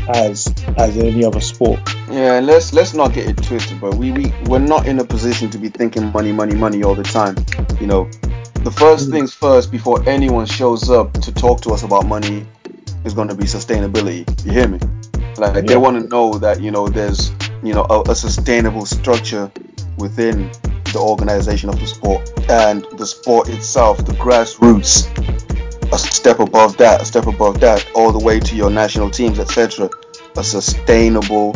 as 0.09 0.47
as 0.77 0.97
any 0.97 1.23
other 1.25 1.39
sport. 1.41 1.79
Yeah, 2.09 2.39
let's 2.39 2.73
let's 2.73 2.93
not 2.93 3.13
get 3.13 3.29
it 3.29 3.37
twisted, 3.37 3.79
but 3.79 3.95
we 3.95 4.11
we 4.11 4.33
we're 4.45 4.59
not 4.59 4.87
in 4.87 4.99
a 4.99 5.03
position 5.05 5.49
to 5.51 5.57
be 5.57 5.69
thinking 5.69 6.11
money, 6.11 6.31
money, 6.31 6.55
money 6.55 6.83
all 6.83 6.95
the 6.95 7.03
time. 7.03 7.35
You 7.79 7.87
know, 7.87 8.09
the 8.63 8.71
first 8.71 9.09
Mm. 9.09 9.11
things 9.11 9.33
first 9.33 9.71
before 9.71 10.07
anyone 10.09 10.45
shows 10.45 10.89
up 10.89 11.13
to 11.13 11.31
talk 11.33 11.61
to 11.61 11.71
us 11.71 11.83
about 11.83 12.05
money 12.05 12.45
is 13.05 13.13
going 13.13 13.27
to 13.29 13.35
be 13.35 13.45
sustainability. 13.45 14.25
You 14.45 14.51
hear 14.51 14.67
me? 14.67 14.79
Like 15.37 15.55
Yeah. 15.55 15.61
they 15.61 15.77
want 15.77 16.01
to 16.01 16.07
know 16.09 16.37
that 16.39 16.59
you 16.61 16.71
know 16.71 16.87
there's 16.89 17.31
you 17.63 17.73
know 17.73 17.85
a, 17.89 18.01
a 18.11 18.15
sustainable 18.15 18.85
structure 18.85 19.51
within 19.97 20.49
the 20.91 20.99
organization 20.99 21.69
of 21.69 21.79
the 21.79 21.85
sport 21.85 22.21
and 22.49 22.85
the 22.97 23.05
sport 23.05 23.47
itself, 23.49 23.97
the 24.05 24.13
grassroots, 24.13 25.07
a 25.93 25.97
step 25.99 26.39
above 26.39 26.77
that, 26.77 27.01
a 27.01 27.05
step 27.05 27.27
above 27.27 27.59
that, 27.59 27.85
all 27.93 28.11
the 28.11 28.19
way 28.19 28.39
to 28.39 28.55
your 28.55 28.69
national 28.71 29.09
teams, 29.09 29.39
etc. 29.39 29.89
A 30.39 30.43
sustainable, 30.43 31.53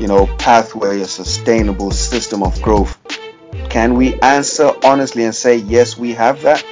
you 0.00 0.06
know, 0.06 0.26
pathway, 0.38 1.02
a 1.02 1.04
sustainable 1.04 1.90
system 1.90 2.42
of 2.42 2.62
growth. 2.62 2.96
Can 3.68 3.94
we 3.94 4.18
answer 4.20 4.72
honestly 4.82 5.24
and 5.24 5.34
say 5.34 5.56
yes, 5.56 5.98
we 5.98 6.14
have 6.14 6.40
that? 6.40 6.64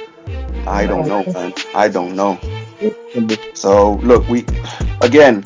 I 0.65 0.87
don't 0.87 1.07
know, 1.07 1.23
man. 1.31 1.53
I 1.75 1.87
don't 1.87 2.15
know. 2.15 2.39
So 3.53 3.97
look, 3.97 4.27
we 4.27 4.43
again, 5.01 5.43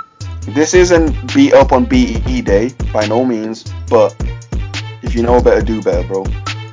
this 0.48 0.74
isn't 0.74 1.34
beat 1.34 1.54
up 1.54 1.74
on 1.74 1.84
BE 1.84 2.42
day 2.44 2.72
by 2.94 3.06
no 3.06 3.26
means, 3.26 3.66
but 3.90 4.16
if 5.04 5.16
you 5.16 5.22
know 5.22 5.42
better, 5.42 5.62
do 5.62 5.82
better, 5.82 6.08
bro. 6.08 6.24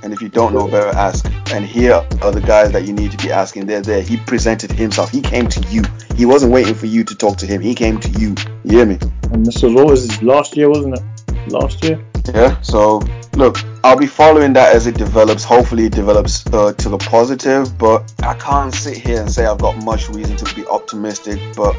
And 0.05 0.13
if 0.13 0.23
you 0.23 0.29
don't 0.29 0.55
know 0.55 0.69
better, 0.69 0.97
ask. 0.97 1.27
And 1.53 1.65
here 1.65 2.07
are 2.23 2.31
the 2.31 2.41
guys 2.41 2.71
that 2.71 2.85
you 2.85 2.93
need 2.93 3.11
to 3.11 3.17
be 3.17 3.33
asking. 3.33 3.67
They're 3.67 3.81
there. 3.81 4.03
He 4.03 4.19
presented 4.19 4.71
himself. 4.71 5.11
He 5.11 5.21
came 5.21 5.49
to 5.49 5.61
you. 5.69 5.83
He 6.15 6.27
wasn't 6.27 6.53
waiting 6.53 6.75
for 6.75 6.87
you 6.87 7.05
to 7.05 7.15
talk 7.15 7.39
to 7.39 7.47
him. 7.47 7.61
He 7.61 7.75
came 7.75 7.99
to 8.01 8.09
you. 8.11 8.35
You 8.65 8.79
hear 8.79 8.87
me? 8.87 8.99
And 9.33 9.45
this 9.45 9.63
was 9.63 9.75
was 9.75 10.23
last 10.23 10.57
year, 10.57 10.69
wasn't 10.69 10.99
it? 10.99 11.53
Last 11.53 11.83
year. 11.85 12.05
Yeah. 12.33 12.61
So 12.63 13.03
look, 13.35 13.59
I'll 13.83 13.99
be 13.99 14.07
following 14.07 14.53
that 14.55 14.75
as 14.75 14.87
it 14.87 14.97
develops. 14.97 15.45
Hopefully, 15.45 15.87
it 15.87 15.93
develops 15.93 16.47
uh, 16.47 16.73
to 16.73 16.89
the 16.89 16.99
positive. 16.99 17.77
But 17.77 18.13
I 18.23 18.35
can't 18.35 18.75
sit 18.75 18.97
here 18.97 19.21
and 19.21 19.31
say 19.31 19.47
I've 19.47 19.59
got 19.59 19.85
much 19.85 20.09
reason 20.09 20.37
to 20.37 20.55
be 20.55 20.67
optimistic. 20.67 21.41
But 21.57 21.77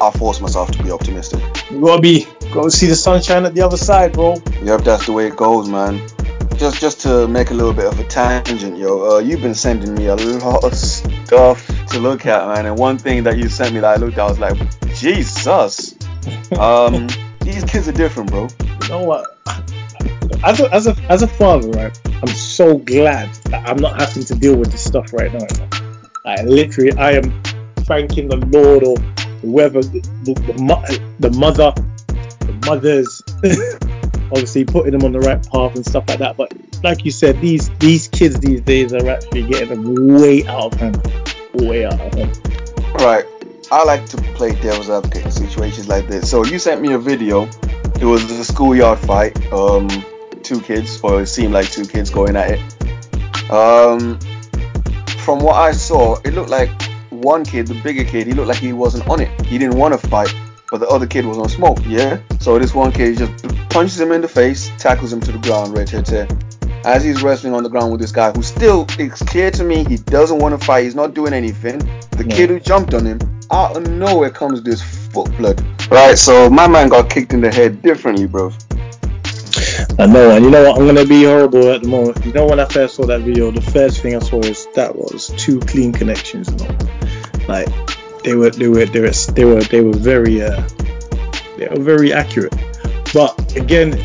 I'll 0.00 0.12
force 0.12 0.40
myself 0.40 0.70
to 0.72 0.82
be 0.82 0.90
optimistic. 0.90 1.40
You 1.70 1.80
gotta 1.80 2.02
be, 2.02 2.26
gotta 2.52 2.70
see 2.70 2.86
the 2.86 2.94
sunshine 2.94 3.44
at 3.44 3.54
the 3.54 3.62
other 3.62 3.76
side, 3.76 4.12
bro. 4.12 4.36
Yep, 4.62 4.82
that's 4.82 5.06
the 5.06 5.12
way 5.12 5.26
it 5.26 5.36
goes, 5.36 5.68
man. 5.68 6.00
Just 6.58 6.80
just 6.80 7.00
to 7.02 7.28
make 7.28 7.50
a 7.50 7.54
little 7.54 7.72
bit 7.72 7.84
of 7.84 8.00
a 8.00 8.04
tangent, 8.04 8.76
yo. 8.76 9.16
Uh, 9.16 9.18
you've 9.20 9.40
been 9.40 9.54
sending 9.54 9.94
me 9.94 10.06
a 10.06 10.16
lot 10.16 10.64
of 10.64 10.74
stuff 10.74 11.64
to 11.86 12.00
look 12.00 12.26
at, 12.26 12.48
man. 12.48 12.66
And 12.66 12.76
one 12.76 12.98
thing 12.98 13.22
that 13.22 13.38
you 13.38 13.48
sent 13.48 13.74
me 13.74 13.80
that 13.80 13.96
I 13.96 13.96
looked 13.96 14.18
at, 14.18 14.26
I 14.26 14.28
was 14.28 14.38
like, 14.38 14.94
Jesus. 14.94 15.94
Um, 16.58 17.08
these 17.40 17.64
kids 17.64 17.88
are 17.88 17.92
different, 17.92 18.30
bro. 18.30 18.48
You 18.82 18.88
know 18.88 19.02
what? 19.02 19.38
As 20.44 20.60
a, 20.60 20.74
as 20.74 20.86
a 20.86 20.96
as 21.08 21.22
a 21.22 21.28
father, 21.28 21.68
right? 21.70 22.00
I'm 22.22 22.28
so 22.28 22.76
glad 22.76 23.32
that 23.44 23.66
I'm 23.66 23.78
not 23.78 23.98
having 24.00 24.24
to 24.24 24.34
deal 24.34 24.56
with 24.56 24.70
this 24.70 24.84
stuff 24.84 25.12
right 25.12 25.32
now. 25.32 25.46
Like 26.24 26.44
literally, 26.44 26.92
I 26.98 27.12
am 27.12 27.42
thanking 27.86 28.28
the 28.28 28.36
Lord 28.36 28.84
or 28.84 28.96
whoever 29.40 29.82
the 29.82 30.00
the, 30.24 30.34
the, 30.34 31.02
the 31.20 31.30
mother, 31.30 31.72
the 32.40 32.52
mothers, 32.66 33.22
obviously 34.30 34.64
putting 34.64 34.92
them 34.92 35.04
on 35.04 35.12
the 35.12 35.20
right 35.20 35.44
path 35.50 35.74
and 35.74 35.84
stuff 35.84 36.08
like 36.08 36.18
that. 36.18 36.36
But 36.36 36.52
like 36.82 37.04
you 37.04 37.10
said, 37.10 37.40
these 37.40 37.70
these 37.78 38.08
kids 38.08 38.38
these 38.40 38.60
days 38.60 38.92
are 38.92 39.08
actually 39.08 39.46
getting 39.46 39.82
them 39.82 40.18
way 40.18 40.46
out 40.46 40.72
of 40.72 40.80
hand, 40.80 40.96
way 41.54 41.84
out 41.84 42.00
of 42.00 42.14
hand. 42.14 42.40
Right. 42.94 43.24
I 43.70 43.84
like 43.84 44.06
to 44.06 44.16
play 44.34 44.52
devil's 44.60 44.88
advocate 44.88 45.26
in 45.26 45.30
situations 45.30 45.88
like 45.88 46.08
this. 46.08 46.30
So 46.30 46.44
you 46.44 46.58
sent 46.58 46.80
me 46.80 46.92
a 46.94 46.98
video. 46.98 47.48
It 48.00 48.04
was 48.04 48.30
a 48.30 48.44
schoolyard 48.44 48.98
fight. 49.00 49.36
Um, 49.52 49.88
two 50.42 50.60
kids, 50.60 51.00
or 51.02 51.22
it 51.22 51.26
seemed 51.26 51.52
like 51.52 51.70
two 51.70 51.84
kids 51.84 52.08
going 52.10 52.36
at 52.36 52.52
it. 52.52 53.50
Um, 53.50 54.18
from 55.24 55.40
what 55.40 55.56
I 55.56 55.72
saw, 55.72 56.16
it 56.24 56.32
looked 56.32 56.48
like 56.48 56.70
one 57.10 57.44
kid, 57.44 57.66
the 57.66 57.74
bigger 57.82 58.04
kid, 58.04 58.26
he 58.26 58.32
looked 58.32 58.48
like 58.48 58.58
he 58.58 58.72
wasn't 58.72 59.06
on 59.08 59.20
it. 59.20 59.28
He 59.46 59.58
didn't 59.58 59.76
want 59.76 59.98
to 59.98 60.08
fight, 60.08 60.34
but 60.70 60.80
the 60.80 60.88
other 60.88 61.06
kid 61.06 61.24
was 61.24 61.38
on 61.38 61.48
smoke. 61.48 61.78
Yeah. 61.86 62.20
So 62.40 62.58
this 62.58 62.74
one 62.74 62.92
kid 62.92 63.18
just 63.18 63.44
punches 63.70 64.00
him 64.00 64.12
in 64.12 64.20
the 64.20 64.28
face, 64.28 64.70
tackles 64.78 65.12
him 65.12 65.20
to 65.22 65.32
the 65.32 65.38
ground, 65.38 65.76
right 65.76 65.88
here, 65.88 66.02
here. 66.02 66.28
As 66.84 67.02
he's 67.02 67.22
wrestling 67.22 67.54
on 67.54 67.62
the 67.62 67.68
ground 67.68 67.90
with 67.90 68.00
this 68.00 68.12
guy, 68.12 68.30
who 68.30 68.42
still, 68.42 68.86
it's 68.98 69.22
clear 69.22 69.50
to 69.50 69.64
me, 69.64 69.84
he 69.84 69.96
doesn't 69.96 70.38
want 70.38 70.58
to 70.58 70.64
fight. 70.64 70.84
He's 70.84 70.94
not 70.94 71.14
doing 71.14 71.32
anything. 71.32 71.78
The 72.12 72.24
Yeah. 72.26 72.36
kid 72.36 72.50
who 72.50 72.60
jumped 72.60 72.94
on 72.94 73.04
him, 73.04 73.18
out 73.50 73.76
of 73.76 73.88
nowhere 73.90 74.30
comes 74.30 74.62
this 74.62 74.80
foot 74.82 75.36
blood. 75.38 75.62
Right. 75.90 76.16
So 76.16 76.48
my 76.50 76.68
man 76.68 76.88
got 76.88 77.10
kicked 77.10 77.32
in 77.32 77.40
the 77.40 77.52
head 77.52 77.82
differently, 77.82 78.26
bro. 78.26 78.52
I 79.98 80.06
know, 80.06 80.30
and 80.30 80.44
you 80.44 80.50
know 80.50 80.62
what? 80.68 80.78
I'm 80.78 80.86
gonna 80.86 81.04
be 81.04 81.24
horrible 81.24 81.70
at 81.70 81.82
the 81.82 81.88
moment. 81.88 82.24
You 82.24 82.32
know, 82.32 82.46
when 82.46 82.60
I 82.60 82.66
first 82.66 82.94
saw 82.94 83.06
that 83.06 83.22
video, 83.22 83.50
the 83.50 83.60
first 83.60 84.00
thing 84.00 84.14
I 84.14 84.20
saw 84.20 84.36
was 84.36 84.66
that 84.74 84.94
was 84.94 85.28
two 85.36 85.60
clean 85.60 85.92
connections. 85.92 86.48
You 86.48 86.68
know, 86.68 86.76
like 87.48 87.68
they 88.22 88.34
were, 88.34 88.50
they 88.50 88.68
were, 88.68 88.84
they 88.86 89.00
were, 89.00 89.10
they 89.10 89.44
were, 89.44 89.62
they 89.62 89.80
were 89.80 89.96
very, 89.96 90.42
uh, 90.42 90.62
they 91.56 91.68
were 91.68 91.82
very 91.82 92.12
accurate. 92.12 92.54
But 93.12 93.56
again, 93.56 93.98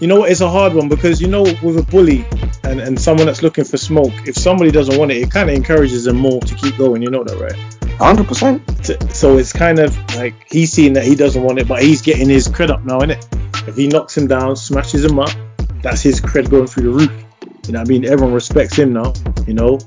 you 0.00 0.08
know 0.08 0.18
what? 0.20 0.30
It's 0.30 0.40
a 0.40 0.50
hard 0.50 0.74
one 0.74 0.88
because 0.88 1.20
you 1.20 1.28
know, 1.28 1.42
with 1.42 1.78
a 1.78 1.86
bully 1.88 2.24
and 2.64 2.80
and 2.80 3.00
someone 3.00 3.26
that's 3.26 3.42
looking 3.42 3.64
for 3.64 3.76
smoke, 3.76 4.12
if 4.26 4.36
somebody 4.36 4.70
doesn't 4.70 4.98
want 4.98 5.12
it, 5.12 5.18
it 5.18 5.30
kind 5.30 5.48
of 5.48 5.54
encourages 5.54 6.04
them 6.04 6.16
more 6.16 6.40
to 6.40 6.54
keep 6.56 6.76
going. 6.76 7.02
You 7.02 7.10
know 7.10 7.22
that, 7.22 7.38
right? 7.38 7.92
Hundred 8.00 8.26
percent. 8.26 8.62
So 9.14 9.38
it's 9.38 9.52
kind 9.52 9.78
of 9.78 9.96
like 10.16 10.34
he's 10.50 10.72
seeing 10.72 10.94
that 10.94 11.04
he 11.04 11.14
doesn't 11.14 11.40
want 11.40 11.60
it, 11.60 11.68
but 11.68 11.82
he's 11.82 12.02
getting 12.02 12.28
his 12.28 12.48
cred 12.48 12.70
up 12.70 12.84
now, 12.84 12.98
innit? 12.98 13.24
If 13.68 13.76
he 13.76 13.86
knocks 13.86 14.16
him 14.16 14.26
down, 14.26 14.56
smashes 14.56 15.04
him 15.04 15.20
up, 15.20 15.30
that's 15.82 16.02
his 16.02 16.20
cred 16.20 16.50
going 16.50 16.66
through 16.66 16.82
the 16.82 16.90
roof. 16.90 17.24
You 17.66 17.74
know 17.74 17.78
what 17.78 17.88
I 17.88 17.88
mean? 17.88 18.04
Everyone 18.04 18.34
respects 18.34 18.74
him 18.74 18.92
now, 18.92 19.12
you 19.46 19.54
know? 19.54 19.78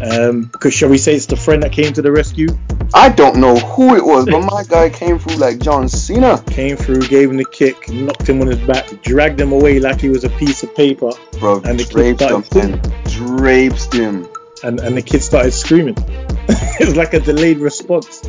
Um, 0.00 0.42
because 0.44 0.74
shall 0.74 0.88
we 0.88 0.98
say 0.98 1.14
it's 1.14 1.26
the 1.26 1.36
friend 1.36 1.62
that 1.62 1.72
came 1.72 1.92
to 1.92 2.02
the 2.02 2.12
rescue? 2.12 2.48
I 2.94 3.08
don't 3.08 3.36
know 3.36 3.56
who 3.56 3.96
it 3.96 4.04
was, 4.04 4.26
but 4.26 4.40
my 4.42 4.62
guy 4.64 4.90
came 4.90 5.18
through 5.18 5.36
like 5.36 5.58
John 5.58 5.88
Cena, 5.88 6.42
Came 6.46 6.76
through, 6.76 7.00
gave 7.08 7.30
him 7.30 7.36
the 7.36 7.44
kick, 7.44 7.88
knocked 7.90 8.28
him 8.28 8.40
on 8.40 8.46
his 8.46 8.58
back, 8.60 9.02
dragged 9.02 9.40
him 9.40 9.52
away 9.52 9.80
like 9.80 10.00
he 10.00 10.08
was 10.08 10.24
a 10.24 10.30
piece 10.30 10.62
of 10.62 10.74
paper, 10.74 11.10
bro. 11.38 11.60
And 11.64 11.78
the 11.78 11.84
kid 11.84 12.16
draped 12.18 12.20
him, 12.22 12.44
started- 12.44 12.82
man. 12.82 13.02
Draped 13.36 13.92
him. 13.94 14.28
and, 14.62 14.80
and 14.80 14.96
the 14.96 15.02
kid 15.02 15.22
started 15.22 15.52
screaming. 15.52 15.96
it 16.48 16.86
was 16.86 16.96
like 16.96 17.12
a 17.14 17.20
delayed 17.20 17.58
response. 17.58 18.20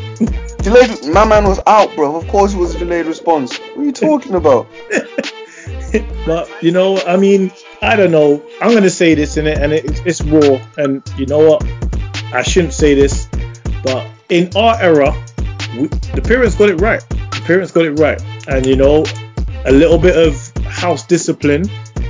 Delayed. 0.58 1.05
My 1.08 1.25
man 1.25 1.45
was 1.45 1.60
out, 1.67 1.95
bro. 1.95 2.15
Of 2.15 2.27
course, 2.27 2.53
it 2.53 2.58
was 2.58 2.75
a 2.75 2.79
delayed 2.79 3.05
response. 3.05 3.58
What 3.58 3.77
are 3.77 3.84
you 3.84 3.91
talking 3.91 4.36
about? 4.36 4.67
but 6.25 6.49
you 6.62 6.71
know, 6.71 6.97
I 7.08 7.15
mean, 7.17 7.51
I 7.81 7.95
don't 7.95 8.11
know. 8.11 8.43
I'm 8.61 8.73
gonna 8.73 8.89
say 8.89 9.15
this 9.15 9.37
in 9.37 9.47
it, 9.47 9.57
and 9.57 9.71
it, 9.71 10.05
it's 10.05 10.21
war. 10.21 10.61
And 10.77 11.01
you 11.17 11.25
know 11.25 11.39
what? 11.39 11.63
I 12.33 12.43
shouldn't 12.43 12.73
say 12.73 12.93
this, 12.93 13.27
but 13.83 14.05
in 14.27 14.49
our 14.55 14.75
era, 14.81 15.11
we, 15.77 15.87
the 15.87 16.21
parents 16.23 16.55
got 16.55 16.69
it 16.69 16.81
right. 16.81 17.01
The 17.09 17.41
parents 17.45 17.71
got 17.71 17.85
it 17.85 17.93
right, 17.93 18.21
and 18.47 18.65
you 18.65 18.75
know, 18.75 19.05
a 19.65 19.71
little 19.71 19.97
bit 19.97 20.17
of 20.17 20.35
house 20.65 21.05
discipline 21.05 21.63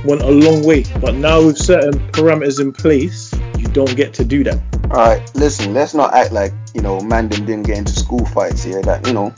went 0.04 0.22
a 0.22 0.30
long 0.30 0.64
way. 0.64 0.84
But 1.00 1.14
now 1.14 1.44
with 1.44 1.56
certain 1.56 2.00
parameters 2.10 2.60
in 2.60 2.72
place, 2.72 3.32
you 3.56 3.68
don't 3.68 3.94
get 3.96 4.12
to 4.14 4.24
do 4.24 4.42
that. 4.44 4.60
All 4.90 4.96
right, 4.96 5.34
listen. 5.36 5.72
Let's 5.72 5.94
not 5.94 6.12
act 6.14 6.32
like 6.32 6.52
you 6.74 6.82
know, 6.82 7.00
man, 7.00 7.28
them 7.28 7.46
didn't 7.46 7.66
get 7.66 7.78
into 7.78 7.92
school 7.92 8.26
fights 8.26 8.64
here. 8.64 8.82
That 8.82 9.06
you 9.06 9.12
know, 9.12 9.32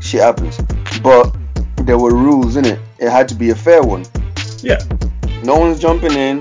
shit 0.00 0.22
happens. 0.22 0.58
But 1.02 1.36
there 1.82 1.98
were 1.98 2.14
rules 2.14 2.56
in 2.56 2.64
it. 2.64 2.78
It 2.98 3.10
had 3.10 3.28
to 3.28 3.34
be 3.34 3.50
a 3.50 3.54
fair 3.54 3.82
one. 3.82 4.06
Yeah, 4.62 4.78
No 5.44 5.58
one's 5.58 5.78
jumping 5.78 6.12
in. 6.12 6.40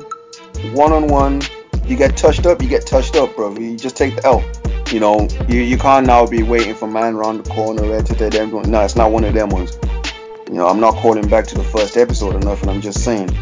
One 0.74 0.94
on 0.94 1.08
one. 1.08 1.42
You 1.86 1.98
get 1.98 2.16
touched 2.16 2.46
up, 2.46 2.62
you 2.62 2.70
get 2.70 2.88
touched 2.88 3.18
up, 3.18 3.36
bro. 3.36 3.54
You 3.58 3.76
just 3.76 3.98
take 3.98 4.16
the 4.16 4.26
L. 4.26 4.42
You 4.94 5.02
know, 5.02 5.28
you, 5.50 5.60
you 5.60 5.78
can't 5.78 6.08
now 6.08 6.26
be 6.26 6.42
waiting 6.42 6.74
for 6.74 6.88
man 6.88 7.16
around 7.16 7.44
the 7.44 7.50
corner, 7.50 7.84
red 7.84 8.06
to 8.06 8.13
them. 8.13 8.52
No, 8.52 8.82
it's 8.82 8.96
not 8.96 9.12
one 9.12 9.26
of 9.26 9.34
them 9.34 9.50
ones. 9.50 9.78
You 10.48 10.54
know, 10.54 10.68
I'm 10.68 10.80
not 10.80 10.96
calling 10.96 11.28
back 11.28 11.48
to 11.48 11.56
the 11.56 11.63
first 11.66 11.98
episode 11.98 12.36
or 12.36 12.39
nothing. 12.39 12.70
I'm 12.70 12.80
just 12.80 13.04
saying. 13.04 13.30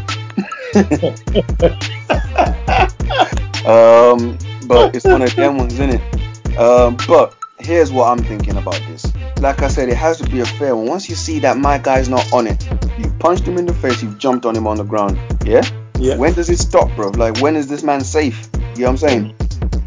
um, 3.64 4.38
but 4.66 4.96
it's 4.96 5.04
one 5.04 5.22
of 5.22 5.36
them 5.36 5.58
ones, 5.58 5.74
isn't 5.74 5.90
it? 5.90 6.58
Um, 6.58 6.96
but 7.06 7.36
here's 7.60 7.92
what 7.92 8.06
I'm 8.06 8.24
thinking 8.24 8.56
about 8.56 8.80
this. 8.88 9.11
Like 9.42 9.60
I 9.60 9.66
said, 9.66 9.88
it 9.88 9.96
has 9.96 10.18
to 10.18 10.30
be 10.30 10.38
a 10.38 10.46
fair 10.46 10.76
one. 10.76 10.86
Once 10.86 11.08
you 11.08 11.16
see 11.16 11.40
that 11.40 11.58
my 11.58 11.76
guy's 11.76 12.08
not 12.08 12.32
on 12.32 12.46
it, 12.46 12.64
you've 12.96 13.18
punched 13.18 13.42
him 13.42 13.58
in 13.58 13.66
the 13.66 13.74
face, 13.74 14.00
you've 14.00 14.16
jumped 14.16 14.46
on 14.46 14.54
him 14.54 14.68
on 14.68 14.76
the 14.76 14.84
ground. 14.84 15.18
Yeah? 15.44 15.62
yeah, 15.98 16.14
When 16.14 16.32
does 16.32 16.48
it 16.48 16.60
stop, 16.60 16.94
bro? 16.94 17.08
Like, 17.08 17.40
when 17.40 17.56
is 17.56 17.66
this 17.66 17.82
man 17.82 18.02
safe? 18.04 18.48
You 18.54 18.60
know 18.60 18.70
what 18.70 18.88
I'm 18.90 18.96
saying? 18.98 19.34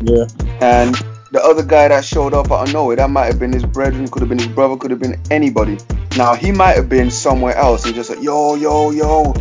yeah. 0.02 0.26
And 0.60 0.94
the 1.32 1.42
other 1.42 1.64
guy 1.64 1.88
that 1.88 2.04
showed 2.04 2.34
up 2.34 2.52
out 2.52 2.68
of 2.68 2.74
nowhere, 2.74 2.98
that 2.98 3.10
might 3.10 3.28
have 3.28 3.40
been 3.40 3.54
his 3.54 3.66
brethren, 3.66 4.10
could 4.10 4.22
have 4.22 4.28
been 4.28 4.40
his 4.40 4.50
brother, 4.50 4.76
could 4.76 4.92
have 4.92 5.00
been 5.00 5.18
anybody. 5.32 5.78
Now, 6.18 6.36
he 6.36 6.52
might 6.52 6.76
have 6.76 6.90
been 6.90 7.10
somewhere 7.10 7.56
else 7.56 7.86
and 7.86 7.96
just 7.96 8.10
like, 8.10 8.22
yo, 8.22 8.56
yo, 8.56 8.92
yo, 8.92 9.34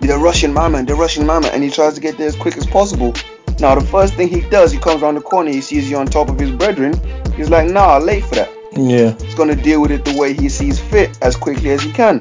my 0.00 0.68
man, 0.68 0.86
they're 0.86 0.96
rushing 0.96 1.26
my 1.26 1.40
man. 1.40 1.52
And 1.52 1.62
he 1.62 1.68
tries 1.68 1.92
to 1.92 2.00
get 2.00 2.16
there 2.16 2.26
as 2.26 2.36
quick 2.36 2.56
as 2.56 2.64
possible. 2.64 3.12
Now, 3.60 3.74
the 3.74 3.86
first 3.86 4.14
thing 4.14 4.28
he 4.28 4.40
does, 4.48 4.72
he 4.72 4.78
comes 4.78 5.02
around 5.02 5.16
the 5.16 5.20
corner, 5.20 5.50
he 5.50 5.60
sees 5.60 5.90
you 5.90 5.98
on 5.98 6.06
top 6.06 6.30
of 6.30 6.38
his 6.38 6.52
brethren. 6.52 6.94
He's 7.34 7.50
like, 7.50 7.68
nah, 7.68 7.98
late 7.98 8.24
for 8.24 8.36
that. 8.36 8.57
Yeah, 8.72 9.12
He's 9.18 9.34
gonna 9.34 9.56
deal 9.56 9.80
with 9.80 9.90
it 9.90 10.04
the 10.04 10.16
way 10.16 10.34
he 10.34 10.48
sees 10.48 10.78
fit, 10.78 11.18
as 11.22 11.36
quickly 11.36 11.70
as 11.70 11.82
he 11.82 11.92
can. 11.92 12.20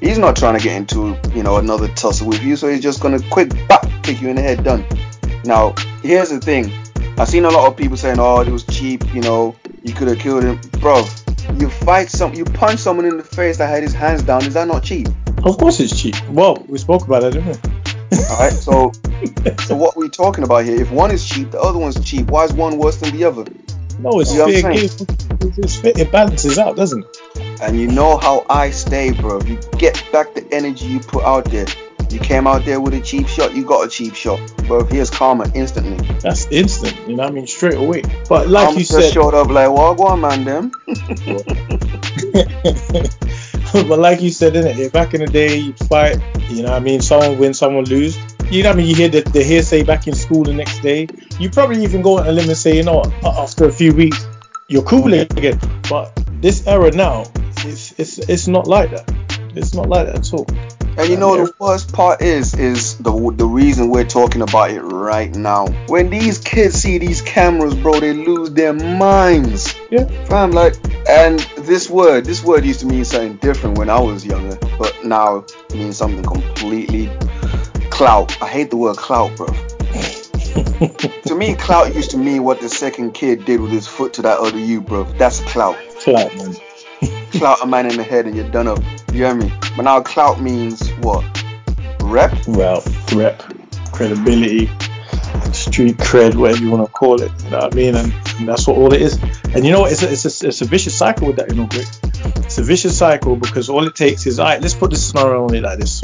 He's 0.00 0.18
not 0.18 0.36
trying 0.36 0.56
to 0.58 0.62
get 0.62 0.76
into, 0.76 1.16
you 1.34 1.42
know, 1.42 1.56
another 1.56 1.88
tussle 1.88 2.28
with 2.28 2.42
you, 2.42 2.56
so 2.56 2.68
he's 2.68 2.82
just 2.82 3.00
gonna 3.00 3.20
quick 3.30 3.50
bap, 3.68 3.86
kick 4.02 4.20
you 4.20 4.28
in 4.28 4.36
the 4.36 4.42
head, 4.42 4.64
done. 4.64 4.84
Now, 5.44 5.74
here's 6.02 6.30
the 6.30 6.40
thing. 6.40 6.72
I've 7.18 7.28
seen 7.28 7.44
a 7.44 7.50
lot 7.50 7.66
of 7.66 7.76
people 7.76 7.96
saying, 7.96 8.18
"Oh, 8.18 8.40
it 8.40 8.48
was 8.48 8.64
cheap," 8.64 9.02
you 9.14 9.22
know, 9.22 9.56
you 9.82 9.94
could 9.94 10.08
have 10.08 10.18
killed 10.18 10.42
him, 10.42 10.60
bro. 10.80 11.04
You 11.54 11.70
fight 11.70 12.10
some, 12.10 12.34
you 12.34 12.44
punch 12.44 12.80
someone 12.80 13.06
in 13.06 13.16
the 13.16 13.22
face 13.22 13.56
that 13.58 13.68
had 13.68 13.82
his 13.82 13.94
hands 13.94 14.22
down. 14.22 14.44
Is 14.44 14.54
that 14.54 14.66
not 14.66 14.82
cheap? 14.82 15.08
Of 15.44 15.58
course 15.58 15.80
it's 15.80 15.98
cheap. 15.98 16.16
Well, 16.28 16.64
we 16.68 16.76
spoke 16.78 17.06
about 17.06 17.22
it, 17.22 17.34
didn't 17.34 17.46
we? 17.46 18.18
All 18.30 18.38
right. 18.38 18.52
So, 18.52 18.92
so 19.64 19.76
what 19.76 19.96
we 19.96 20.08
talking 20.08 20.44
about 20.44 20.64
here? 20.64 20.80
If 20.80 20.90
one 20.90 21.10
is 21.10 21.26
cheap, 21.26 21.52
the 21.52 21.60
other 21.60 21.78
one's 21.78 22.02
cheap. 22.04 22.26
Why 22.26 22.44
is 22.44 22.52
one 22.52 22.78
worse 22.78 22.96
than 22.96 23.16
the 23.16 23.24
other? 23.24 23.44
No, 23.98 24.20
it's 24.20 24.32
You 24.32 24.38
know 24.38 24.46
fair 24.46 24.62
game. 24.62 24.84
It's, 24.84 25.58
it's 25.58 25.76
fair. 25.76 25.92
It 25.96 26.12
balances 26.12 26.58
out, 26.58 26.76
doesn't 26.76 27.04
it? 27.04 27.60
And 27.62 27.80
you 27.80 27.88
know 27.88 28.16
how 28.16 28.44
I 28.48 28.70
stay, 28.70 29.12
bro. 29.12 29.40
You 29.42 29.58
get 29.78 30.02
back 30.12 30.34
the 30.34 30.46
energy 30.52 30.86
you 30.86 31.00
put 31.00 31.24
out 31.24 31.46
there. 31.46 31.66
You 32.10 32.20
came 32.20 32.46
out 32.46 32.64
there 32.64 32.80
with 32.80 32.94
a 32.94 33.00
cheap 33.00 33.26
shot, 33.26 33.54
you 33.54 33.64
got 33.64 33.84
a 33.86 33.88
cheap 33.90 34.14
shot. 34.14 34.38
Bro, 34.68 34.84
here's 34.84 35.10
karma 35.10 35.50
instantly. 35.54 35.96
That's 36.20 36.46
instant. 36.52 36.96
You 37.08 37.16
know 37.16 37.24
what 37.24 37.32
I 37.32 37.34
mean? 37.34 37.46
Straight 37.46 37.74
away. 37.74 38.02
But 38.28 38.48
like 38.48 38.68
I'm 38.68 38.74
you 38.74 38.80
just 38.80 38.92
said, 38.92 39.12
showed 39.12 39.34
up 39.34 39.48
like, 39.48 39.70
well, 39.70 39.94
go 39.94 40.04
on, 40.04 40.20
man, 40.20 40.44
them. 40.44 40.70
but 43.72 43.98
like 43.98 44.20
you 44.20 44.30
said, 44.30 44.54
innit? 44.54 44.92
Back 44.92 45.14
in 45.14 45.20
the 45.20 45.26
day 45.26 45.56
you'd 45.56 45.78
fight, 45.78 46.18
you 46.48 46.62
know 46.62 46.70
what 46.70 46.76
I 46.76 46.80
mean? 46.80 47.00
Someone 47.00 47.38
win, 47.38 47.54
someone 47.54 47.84
lose. 47.84 48.16
You 48.50 48.62
know 48.62 48.68
what 48.68 48.76
I 48.76 48.78
mean? 48.78 48.86
You 48.86 48.94
hear 48.94 49.08
the, 49.08 49.22
the 49.22 49.42
hearsay 49.42 49.82
back 49.82 50.06
in 50.06 50.14
school 50.14 50.44
the 50.44 50.52
next 50.52 50.80
day. 50.80 51.08
You 51.40 51.50
probably 51.50 51.82
even 51.82 52.00
go 52.00 52.18
on 52.18 52.28
a 52.28 52.32
limb 52.32 52.48
and 52.48 52.56
say, 52.56 52.76
you 52.76 52.84
know 52.84 52.98
what, 52.98 53.12
after 53.24 53.64
a 53.64 53.72
few 53.72 53.92
weeks, 53.92 54.24
you're 54.68 54.84
cool 54.84 55.12
again. 55.12 55.58
But 55.90 56.12
this 56.40 56.64
era 56.66 56.92
now, 56.92 57.24
it's, 57.58 57.98
it's, 57.98 58.18
it's 58.18 58.46
not 58.46 58.68
like 58.68 58.90
that. 58.92 59.12
It's 59.56 59.74
not 59.74 59.88
like 59.88 60.06
that 60.06 60.18
at 60.18 60.32
all. 60.32 60.46
And 60.98 61.10
you 61.10 61.18
know 61.18 61.36
the 61.36 61.52
worst 61.58 61.92
part 61.92 62.22
is 62.22 62.54
is 62.54 62.96
the 62.96 63.12
the 63.36 63.44
reason 63.44 63.90
we're 63.90 64.06
talking 64.06 64.40
about 64.40 64.70
it 64.70 64.80
right 64.80 65.34
now. 65.34 65.66
When 65.88 66.08
these 66.08 66.38
kids 66.38 66.76
see 66.76 66.96
these 66.96 67.20
cameras, 67.20 67.74
bro, 67.74 68.00
they 68.00 68.14
lose 68.14 68.50
their 68.52 68.72
minds. 68.72 69.74
Yeah. 69.90 70.06
Fam, 70.24 70.52
like, 70.52 70.74
and 71.06 71.38
this 71.58 71.90
word, 71.90 72.24
this 72.24 72.42
word 72.42 72.64
used 72.64 72.80
to 72.80 72.86
mean 72.86 73.04
something 73.04 73.36
different 73.36 73.76
when 73.76 73.90
I 73.90 74.00
was 74.00 74.24
younger, 74.24 74.56
but 74.78 75.04
now 75.04 75.44
it 75.68 75.74
means 75.74 75.98
something 75.98 76.22
completely 76.22 77.10
clout. 77.96 78.42
I 78.42 78.48
hate 78.48 78.68
the 78.68 78.76
word 78.76 78.98
clout, 78.98 79.34
bro. 79.38 79.46
to 81.24 81.34
me, 81.34 81.54
clout 81.54 81.94
used 81.94 82.10
to 82.10 82.18
mean 82.18 82.44
what 82.44 82.60
the 82.60 82.68
second 82.68 83.12
kid 83.12 83.46
did 83.46 83.58
with 83.58 83.70
his 83.70 83.88
foot 83.88 84.12
to 84.14 84.22
that 84.22 84.38
other 84.38 84.58
you, 84.58 84.82
bro. 84.82 85.04
That's 85.14 85.40
clout. 85.40 85.78
Clout, 86.00 86.36
man. 86.36 86.54
Clout 87.32 87.62
a 87.62 87.66
man 87.66 87.90
in 87.90 87.96
the 87.96 88.02
head 88.02 88.26
and 88.26 88.36
you're 88.36 88.50
done 88.50 88.68
up. 88.68 88.80
You 89.12 89.24
hear 89.24 89.34
me? 89.34 89.50
But 89.76 89.84
now 89.84 90.02
clout 90.02 90.42
means 90.42 90.90
what? 90.96 91.24
Rep? 92.02 92.36
Well, 92.46 92.82
rep, 93.14 93.42
credibility, 93.92 94.66
street 95.52 95.96
cred, 95.96 96.34
whatever 96.34 96.62
you 96.62 96.70
want 96.70 96.86
to 96.86 96.92
call 96.92 97.22
it. 97.22 97.32
You 97.44 97.50
know 97.50 97.58
what 97.60 97.72
I 97.72 97.76
mean? 97.76 97.94
And, 97.94 98.12
and 98.38 98.48
that's 98.48 98.66
what 98.66 98.76
all 98.76 98.92
it 98.92 99.00
is. 99.00 99.18
And 99.54 99.64
you 99.64 99.72
know 99.72 99.80
what? 99.80 99.92
It's 99.92 100.02
a, 100.02 100.12
it's, 100.12 100.42
a, 100.42 100.48
it's 100.48 100.60
a 100.60 100.66
vicious 100.66 100.96
cycle 100.96 101.28
with 101.28 101.36
that, 101.36 101.48
you 101.48 101.56
know, 101.56 101.66
Greg. 101.66 101.86
It's 102.44 102.58
a 102.58 102.62
vicious 102.62 102.96
cycle 102.96 103.36
because 103.36 103.70
all 103.70 103.86
it 103.86 103.94
takes 103.94 104.26
is, 104.26 104.38
all 104.38 104.46
right, 104.46 104.60
let's 104.60 104.74
put 104.74 104.90
this 104.90 105.08
scenario 105.08 105.44
on 105.44 105.54
it 105.54 105.62
like 105.62 105.78
this. 105.78 106.02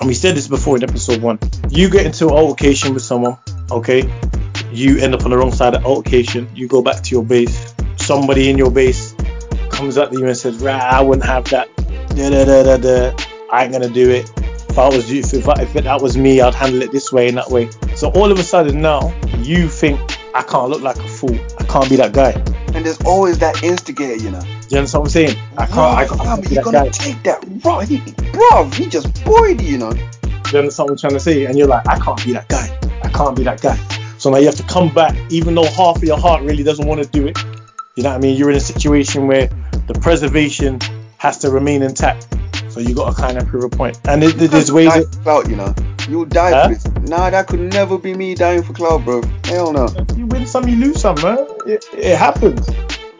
And 0.00 0.08
we 0.08 0.14
said 0.14 0.34
this 0.34 0.48
before 0.48 0.76
in 0.76 0.82
episode 0.82 1.22
one. 1.22 1.38
You 1.70 1.88
get 1.88 2.06
into 2.06 2.26
an 2.26 2.34
altercation 2.34 2.94
with 2.94 3.02
someone, 3.02 3.38
okay? 3.70 4.02
You 4.72 4.98
end 4.98 5.14
up 5.14 5.24
on 5.24 5.30
the 5.30 5.38
wrong 5.38 5.52
side 5.52 5.74
of 5.74 5.84
altercation. 5.84 6.48
You 6.54 6.66
go 6.66 6.82
back 6.82 7.02
to 7.02 7.10
your 7.10 7.24
base. 7.24 7.74
Somebody 7.96 8.50
in 8.50 8.58
your 8.58 8.70
base 8.70 9.14
comes 9.70 9.96
up 9.96 10.10
to 10.10 10.18
you 10.18 10.26
and 10.26 10.36
says, 10.36 10.56
"Rah, 10.56 10.76
I 10.76 11.00
wouldn't 11.00 11.26
have 11.26 11.44
that. 11.50 11.68
Da, 12.16 12.30
da, 12.30 12.44
da, 12.44 12.62
da, 12.62 12.76
da. 12.76 13.16
I 13.52 13.64
ain't 13.64 13.72
gonna 13.72 13.88
do 13.88 14.10
it. 14.10 14.30
If 14.68 14.78
I 14.78 14.88
was 14.88 15.10
you, 15.10 15.20
if, 15.20 15.34
if 15.34 15.72
that 15.84 16.00
was 16.02 16.16
me, 16.16 16.40
I'd 16.40 16.54
handle 16.54 16.82
it 16.82 16.90
this 16.90 17.12
way 17.12 17.28
and 17.28 17.38
that 17.38 17.50
way." 17.50 17.70
So 17.94 18.10
all 18.10 18.32
of 18.32 18.38
a 18.38 18.42
sudden 18.42 18.80
now, 18.80 19.14
you 19.38 19.68
think 19.68 20.00
I 20.34 20.42
can't 20.42 20.68
look 20.68 20.82
like 20.82 20.96
a 20.96 21.08
fool. 21.08 21.38
I 21.58 21.64
can't 21.64 21.88
be 21.88 21.96
that 21.96 22.12
guy. 22.12 22.32
And 22.74 22.84
there's 22.84 23.00
always 23.02 23.38
that 23.38 23.62
instigator, 23.62 24.16
you 24.16 24.30
know. 24.30 24.42
you 24.68 24.78
understand 24.78 25.02
what 25.02 25.06
I'm 25.06 25.08
saying? 25.10 25.38
I 25.56 25.66
can't. 25.66 25.78
I 25.78 26.06
can't, 26.06 26.12
I 26.12 26.16
Bro, 26.16 26.24
can't 26.26 26.42
be 26.42 26.54
you're 26.54 26.64
that 26.64 26.72
gonna 26.72 26.84
guy. 26.84 26.88
take 26.90 27.22
that, 27.22 27.62
bro. 27.62 27.78
He, 27.80 27.98
bro, 28.32 28.64
he 28.70 28.86
just 28.86 29.24
bored 29.24 29.60
you, 29.60 29.68
you 29.72 29.78
know. 29.78 29.92
You 30.52 30.58
understand 30.58 30.88
what 30.88 30.92
I'm 30.92 30.96
trying 30.98 31.12
to 31.12 31.20
say? 31.20 31.44
And 31.46 31.56
you're 31.56 31.68
like, 31.68 31.86
I 31.88 31.98
can't 32.00 32.22
be 32.24 32.32
that 32.32 32.48
guy. 32.48 32.78
I 33.02 33.08
can't 33.10 33.36
be 33.36 33.44
that 33.44 33.60
guy. 33.62 33.76
So 34.18 34.30
now 34.30 34.38
you 34.38 34.46
have 34.46 34.56
to 34.56 34.62
come 34.64 34.92
back, 34.92 35.16
even 35.30 35.54
though 35.54 35.66
half 35.66 35.96
of 35.96 36.04
your 36.04 36.18
heart 36.18 36.42
really 36.42 36.62
doesn't 36.64 36.86
want 36.86 37.02
to 37.02 37.08
do 37.08 37.26
it. 37.28 37.38
You 37.94 38.02
know 38.02 38.10
what 38.10 38.16
I 38.16 38.20
mean? 38.20 38.36
You're 38.36 38.50
in 38.50 38.56
a 38.56 38.60
situation 38.60 39.26
where 39.28 39.48
the 39.86 39.94
preservation 39.94 40.80
has 41.18 41.38
to 41.38 41.50
remain 41.50 41.82
intact. 41.82 42.26
So 42.74 42.80
you 42.80 42.92
got 42.92 43.14
to 43.14 43.22
kind 43.22 43.38
of 43.38 43.46
prove 43.46 43.62
a 43.62 43.68
point. 43.68 44.00
And 44.08 44.20
there- 44.20 44.30
there- 44.32 44.48
there's 44.48 44.72
ways. 44.72 44.92
For 44.92 45.04
clout, 45.22 45.48
you 45.48 45.54
know. 45.54 45.72
You 46.08 46.26
die 46.26 46.50
Huh? 46.50 46.68
for 46.68 46.74
this. 46.74 46.84
Nah, 47.08 47.30
that 47.30 47.46
could 47.46 47.60
never 47.72 47.96
be 47.98 48.14
me 48.14 48.34
dying 48.34 48.64
for 48.64 48.72
clout, 48.72 49.04
bro. 49.04 49.22
Hell 49.44 49.72
no. 49.72 49.88
you 50.16 50.26
win 50.26 50.44
some, 50.44 50.66
you 50.68 50.76
lose 50.76 51.00
some, 51.00 51.14
man. 51.22 51.38
It, 51.66 51.84
it 51.96 52.16
happens. 52.16 52.68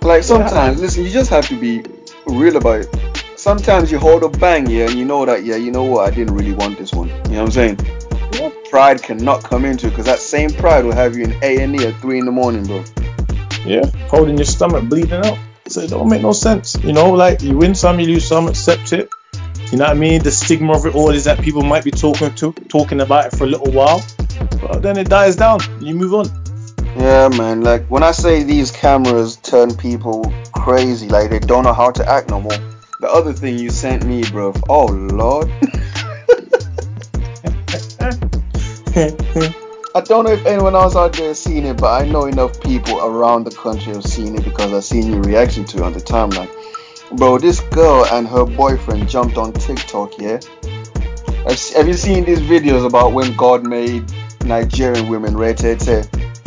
Like 0.02 0.24
sometimes, 0.24 0.80
listen, 0.80 1.04
you 1.04 1.10
just 1.10 1.30
have 1.30 1.46
to 1.48 1.56
be 1.56 1.84
real 2.26 2.56
about 2.56 2.80
it. 2.80 2.88
Sometimes 3.36 3.92
you 3.92 3.98
hold 3.98 4.24
a 4.24 4.28
bang, 4.28 4.68
yeah, 4.68 4.86
and 4.86 4.94
you 4.98 5.04
know 5.04 5.24
that, 5.24 5.44
yeah, 5.44 5.54
you 5.56 5.70
know 5.70 5.84
what, 5.84 6.08
I 6.08 6.10
didn't 6.14 6.34
really 6.34 6.52
want 6.52 6.76
this 6.78 6.92
one. 6.92 7.08
You 7.08 7.14
know 7.14 7.20
what 7.30 7.40
I'm 7.46 7.50
saying? 7.52 7.78
Yeah. 8.32 8.50
Pride 8.70 9.02
cannot 9.02 9.44
come 9.44 9.64
into 9.64 9.86
it 9.86 9.90
because 9.90 10.06
that 10.06 10.18
same 10.18 10.50
pride 10.50 10.84
will 10.84 10.94
have 10.94 11.16
you 11.16 11.24
in 11.24 11.36
A 11.42 11.62
and 11.62 11.80
E 11.80 11.86
at 11.86 11.94
three 12.00 12.18
in 12.18 12.24
the 12.26 12.32
morning, 12.32 12.64
bro. 12.66 12.82
Yeah, 13.64 13.84
holding 14.08 14.36
your 14.36 14.46
stomach, 14.46 14.84
bleeding 14.88 15.12
out. 15.24 15.38
So 15.68 15.80
it 15.80 15.90
don't 15.90 16.08
make 16.10 16.20
no 16.20 16.32
sense. 16.32 16.76
You 16.82 16.92
know, 16.92 17.12
like 17.12 17.40
you 17.40 17.56
win 17.56 17.74
some, 17.74 17.98
you 18.00 18.06
lose 18.08 18.26
some, 18.26 18.48
accept 18.48 18.92
it. 18.92 19.08
You 19.74 19.78
know 19.78 19.86
what 19.86 19.96
I 19.96 19.98
mean? 19.98 20.22
The 20.22 20.30
stigma 20.30 20.72
of 20.74 20.86
it 20.86 20.94
all 20.94 21.10
is 21.10 21.24
that 21.24 21.40
people 21.40 21.62
might 21.62 21.82
be 21.82 21.90
talking 21.90 22.32
to 22.36 22.52
talking 22.68 23.00
about 23.00 23.26
it 23.26 23.36
for 23.36 23.42
a 23.42 23.48
little 23.48 23.72
while, 23.72 24.04
but 24.60 24.82
then 24.82 24.96
it 24.96 25.08
dies 25.08 25.34
down. 25.34 25.58
You 25.80 25.96
move 25.96 26.14
on. 26.14 26.26
Yeah, 26.96 27.28
man. 27.36 27.62
Like 27.62 27.84
when 27.88 28.04
I 28.04 28.12
say 28.12 28.44
these 28.44 28.70
cameras 28.70 29.34
turn 29.34 29.74
people 29.74 30.32
crazy, 30.52 31.08
like 31.08 31.30
they 31.30 31.40
don't 31.40 31.64
know 31.64 31.72
how 31.72 31.90
to 31.90 32.08
act 32.08 32.30
no 32.30 32.40
more. 32.40 32.56
The 33.00 33.08
other 33.10 33.32
thing 33.32 33.58
you 33.58 33.70
sent 33.70 34.06
me, 34.06 34.22
bro. 34.30 34.54
Oh 34.68 34.86
lord. 34.86 35.50
I 39.96 40.00
don't 40.02 40.24
know 40.24 40.30
if 40.30 40.46
anyone 40.46 40.76
else 40.76 40.94
out 40.94 41.14
there 41.14 41.26
has 41.26 41.42
seen 41.42 41.66
it, 41.66 41.78
but 41.78 42.00
I 42.00 42.06
know 42.06 42.26
enough 42.26 42.60
people 42.60 43.00
around 43.00 43.42
the 43.42 43.50
country 43.50 43.92
have 43.92 44.04
seen 44.04 44.36
it 44.36 44.44
because 44.44 44.72
I've 44.72 44.84
seen 44.84 45.10
your 45.10 45.22
reaction 45.22 45.64
to 45.64 45.78
it 45.78 45.82
on 45.82 45.94
the 45.94 46.00
timeline. 46.00 46.48
Bro, 47.12 47.38
this 47.38 47.60
girl 47.60 48.06
and 48.06 48.26
her 48.26 48.44
boyfriend 48.44 49.08
jumped 49.08 49.36
on 49.36 49.52
TikTok, 49.52 50.18
yeah? 50.18 50.40
Have, 51.46 51.86
you 51.86 51.92
seen 51.92 52.24
these 52.24 52.40
videos 52.40 52.86
about 52.86 53.12
when 53.12 53.36
God 53.36 53.66
made 53.66 54.10
Nigerian 54.44 55.08
women 55.08 55.38
hair? 55.38 56.04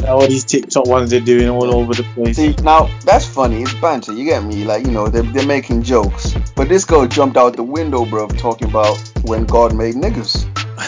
all 0.08 0.28
these 0.28 0.46
TikTok 0.46 0.88
ones 0.88 1.12
they're 1.12 1.20
doing 1.20 1.48
all 1.50 1.76
over 1.76 1.94
the 1.94 2.04
place. 2.04 2.38
See, 2.38 2.56
now 2.64 2.90
that's 3.04 3.26
funny. 3.26 3.62
It's 3.62 3.74
banter. 3.76 4.14
You 4.14 4.26
get 4.26 4.44
me? 4.44 4.64
Like, 4.64 4.86
you 4.86 4.92
know, 4.92 5.08
they're, 5.08 5.24
they're 5.24 5.46
making 5.46 5.84
jokes. 5.84 6.34
But 6.56 6.70
this 6.70 6.86
girl 6.86 7.06
jumped 7.06 7.38
out 7.38 7.56
the 7.56 7.64
window, 7.64 8.06
bro, 8.06 8.28
talking 8.28 8.70
about 8.70 8.98
when 9.24 9.46
God 9.46 9.76
made 9.76 9.96
niggas. 9.96 10.46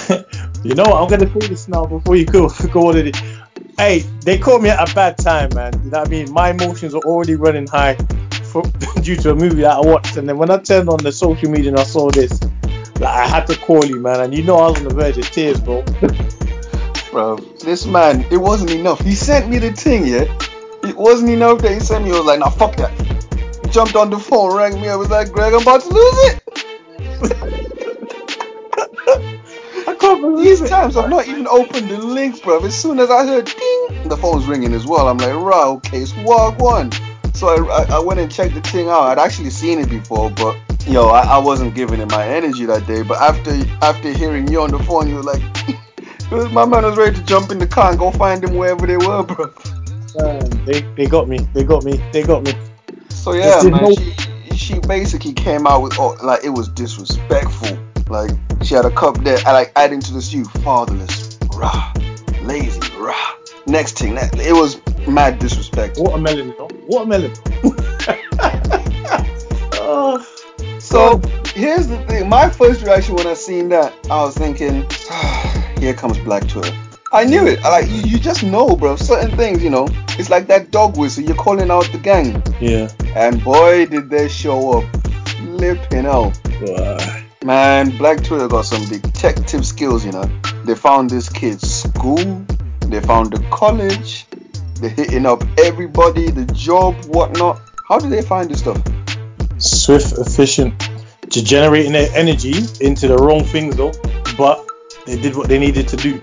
you 0.64 0.74
know 0.74 0.84
what? 0.84 1.02
I'm 1.02 1.10
gonna 1.10 1.42
say 1.42 1.48
this 1.48 1.68
now 1.68 1.86
before 1.86 2.16
you 2.16 2.26
go 2.26 2.50
go 2.72 2.90
on 2.90 2.98
it. 2.98 3.16
Hey, 3.78 4.00
they 4.22 4.38
caught 4.38 4.62
me 4.62 4.70
at 4.70 4.90
a 4.90 4.94
bad 4.94 5.18
time, 5.18 5.50
man. 5.54 5.74
You 5.84 5.92
know 5.92 6.00
what 6.00 6.08
I 6.08 6.12
mean? 6.12 6.32
My 6.34 6.50
emotions 6.50 6.94
are 6.94 7.02
already 7.02 7.36
running 7.36 7.68
high 7.68 7.98
for, 8.50 8.62
due 9.02 9.16
to 9.18 9.32
a 9.32 9.36
movie 9.36 9.62
that 9.62 9.78
I 9.78 9.82
watched, 9.82 10.18
and 10.18 10.28
then 10.28 10.38
when 10.38 10.50
I 10.50 10.58
turned 10.58 10.90
on 10.90 10.98
the 10.98 11.12
social 11.12 11.50
media 11.50 11.70
and 11.70 11.80
I 11.80 11.84
saw 11.84 12.10
this, 12.10 12.40
like 13.00 13.16
I 13.16 13.28
had 13.28 13.46
to 13.48 13.56
call 13.56 13.86
you, 13.86 14.00
man. 14.00 14.20
And 14.22 14.36
you 14.36 14.44
know 14.44 14.58
I 14.58 14.70
was 14.70 14.80
on 14.80 14.88
the 14.88 14.94
verge 14.94 15.18
of 15.18 15.30
tears, 15.32 15.60
bro. 15.60 15.84
Bro, 17.12 17.38
this 17.64 17.88
man, 17.88 18.24
it 18.30 18.38
wasn't 18.38 18.70
enough. 18.70 19.02
He 19.02 19.16
sent 19.16 19.50
me 19.50 19.58
the 19.58 19.72
thing, 19.72 20.06
yeah? 20.06 20.26
It 20.84 20.96
wasn't 20.96 21.32
enough 21.32 21.60
that 21.64 21.74
he 21.74 21.80
sent 21.80 22.06
me. 22.06 22.12
I 22.12 22.18
was 22.18 22.26
like, 22.26 22.40
nah, 22.40 22.52
fuck 22.52 22.76
that. 22.76 22.92
He 23.64 23.70
jumped 23.72 23.96
on 23.96 24.12
the 24.12 24.20
phone, 24.20 24.56
rang 24.56 24.80
me. 24.80 24.90
I 24.90 24.96
was 24.96 25.10
like, 25.10 25.32
Greg, 25.32 25.54
I'm 25.56 25.64
about 25.64 25.82
to 25.82 25.90
lose 25.90 26.18
it. 26.30 26.44
I 29.88 29.96
can't 29.96 30.22
believe 30.22 30.46
These 30.46 30.62
it. 30.62 30.70
times 30.70 30.98
I've 30.98 31.10
not 31.10 31.28
even 31.28 31.48
opened 31.48 31.90
the 31.90 31.98
link, 31.98 32.44
bro. 32.44 32.64
As 32.64 32.80
soon 32.80 33.00
as 33.00 33.10
I 33.10 33.26
heard 33.26 33.46
ding, 33.46 34.08
the 34.08 34.16
phone's 34.16 34.46
ringing 34.46 34.74
as 34.74 34.86
well. 34.86 35.08
I'm 35.08 35.18
like, 35.18 35.34
right, 35.34 35.66
okay, 35.66 36.02
it's 36.02 36.16
walk 36.18 36.60
one. 36.60 36.92
So 37.40 37.48
I, 37.48 37.84
I, 37.84 37.96
I 37.96 38.00
went 38.00 38.20
and 38.20 38.30
checked 38.30 38.54
the 38.54 38.60
thing 38.60 38.90
out. 38.90 39.04
I'd 39.04 39.18
actually 39.18 39.50
seen 39.50 39.80
it 39.80 39.90
before, 39.90 40.30
but 40.30 40.58
yo, 40.86 41.08
I, 41.08 41.22
I 41.22 41.38
wasn't 41.38 41.74
giving 41.74 42.02
it 42.02 42.12
my 42.12 42.28
energy 42.28 42.66
that 42.66 42.86
day. 42.86 43.02
But 43.02 43.22
after 43.22 43.52
after 43.82 44.12
hearing 44.12 44.52
you 44.52 44.62
on 44.62 44.72
the 44.72 44.80
phone, 44.80 45.08
you 45.08 45.16
were 45.16 45.24
like, 45.24 45.42
my 46.52 46.66
man 46.66 46.84
was 46.84 46.98
ready 46.98 47.16
to 47.16 47.24
jump 47.24 47.50
in 47.50 47.58
the 47.58 47.66
car 47.66 47.92
and 47.92 47.98
go 47.98 48.12
find 48.12 48.44
them 48.44 48.58
wherever 48.58 48.86
they 48.86 48.98
were, 48.98 49.24
bro. 49.24 49.54
Man, 50.18 50.66
they, 50.66 50.82
they 50.98 51.06
got 51.06 51.30
me. 51.30 51.38
They 51.54 51.64
got 51.64 51.86
me. 51.86 52.02
They 52.12 52.24
got 52.24 52.44
me. 52.44 52.52
So 53.08 53.32
yeah, 53.32 53.62
man, 53.64 53.84
no- 53.84 53.96
she 53.96 54.14
she 54.58 54.80
basically 54.82 55.32
came 55.32 55.66
out 55.66 55.82
with 55.82 55.98
oh, 55.98 56.18
like 56.22 56.44
it 56.44 56.50
was 56.50 56.68
disrespectful. 56.68 57.80
Like 58.10 58.32
she 58.64 58.76
had 58.76 58.84
a 58.84 58.92
cup 58.92 59.16
there, 59.24 59.38
like 59.46 59.72
adding 59.78 60.02
to 60.02 60.12
the 60.12 60.22
stew, 60.22 60.44
fatherless, 60.44 61.40
rah, 61.56 61.94
lazy, 62.42 62.82
rah. 62.98 63.39
Next 63.70 64.00
thing, 64.00 64.18
it 64.18 64.54
was 64.54 64.82
mad 65.08 65.38
disrespect. 65.40 65.98
Watermelon? 66.00 66.54
Watermelon. 66.88 67.32
oh, 69.74 70.18
uh, 70.60 70.80
So 70.80 71.22
here's 71.54 71.88
the 71.88 72.04
thing. 72.08 72.28
My 72.28 72.50
first 72.50 72.82
reaction 72.82 73.16
when 73.16 73.28
I 73.28 73.36
seen 73.36 73.70
that, 73.70 73.94
I 74.10 74.24
was 74.24 74.36
thinking, 74.36 74.86
here 75.80 75.94
comes 75.94 76.18
Black 76.20 76.48
Twitter. 76.48 76.76
I 77.12 77.26
knew 77.26 77.46
it. 77.48 77.64
I 77.64 77.70
like 77.70 77.90
you, 77.90 78.02
you 78.12 78.20
just 78.20 78.44
know, 78.44 78.76
bro. 78.76 78.96
Certain 78.96 79.36
things, 79.36 79.64
you 79.64 79.70
know, 79.70 79.88
it's 80.18 80.30
like 80.30 80.48
that 80.48 80.72
dog 80.72 80.98
whistle. 80.98 81.24
You're 81.24 81.36
calling 81.36 81.72
out 81.72 81.90
the 81.92 81.98
gang. 81.98 82.42
yeah. 82.60 82.90
And 83.16 83.44
boy, 83.44 83.86
did 83.88 84.10
they 84.10 84.28
show 84.30 84.80
up. 84.80 84.96
Flipping 85.28 86.06
out. 86.06 86.38
Why? 86.62 87.26
Man, 87.44 87.98
Black 87.98 88.24
Twitter 88.24 88.48
got 88.48 88.66
some 88.66 88.86
detective 88.86 89.66
skills, 89.66 90.06
you 90.06 90.12
know. 90.12 90.26
They 90.66 90.76
found 90.76 91.10
this 91.10 91.30
kid's 91.30 91.68
school, 91.70 92.46
they 92.90 93.02
found 93.02 93.32
the 93.32 93.44
college, 93.50 94.26
they're 94.76 94.90
hitting 94.90 95.26
up 95.26 95.44
everybody, 95.60 96.32
the 96.32 96.46
job, 96.54 96.96
whatnot. 97.06 97.62
How 97.88 98.00
do 98.00 98.10
they 98.10 98.22
find 98.22 98.50
this 98.50 98.60
stuff? 98.60 98.82
Swift, 99.58 100.14
efficient, 100.14 100.90
to 101.30 101.44
generating 101.44 101.92
their 101.92 102.10
energy 102.16 102.54
into 102.82 103.08
the 103.08 103.18
wrong 103.18 103.44
things 103.44 103.76
though, 103.76 103.92
but 104.38 104.66
they 105.06 105.20
did 105.20 105.36
what 105.36 105.48
they 105.48 105.60
needed 105.60 105.88
to 105.90 105.98
do. 105.98 106.22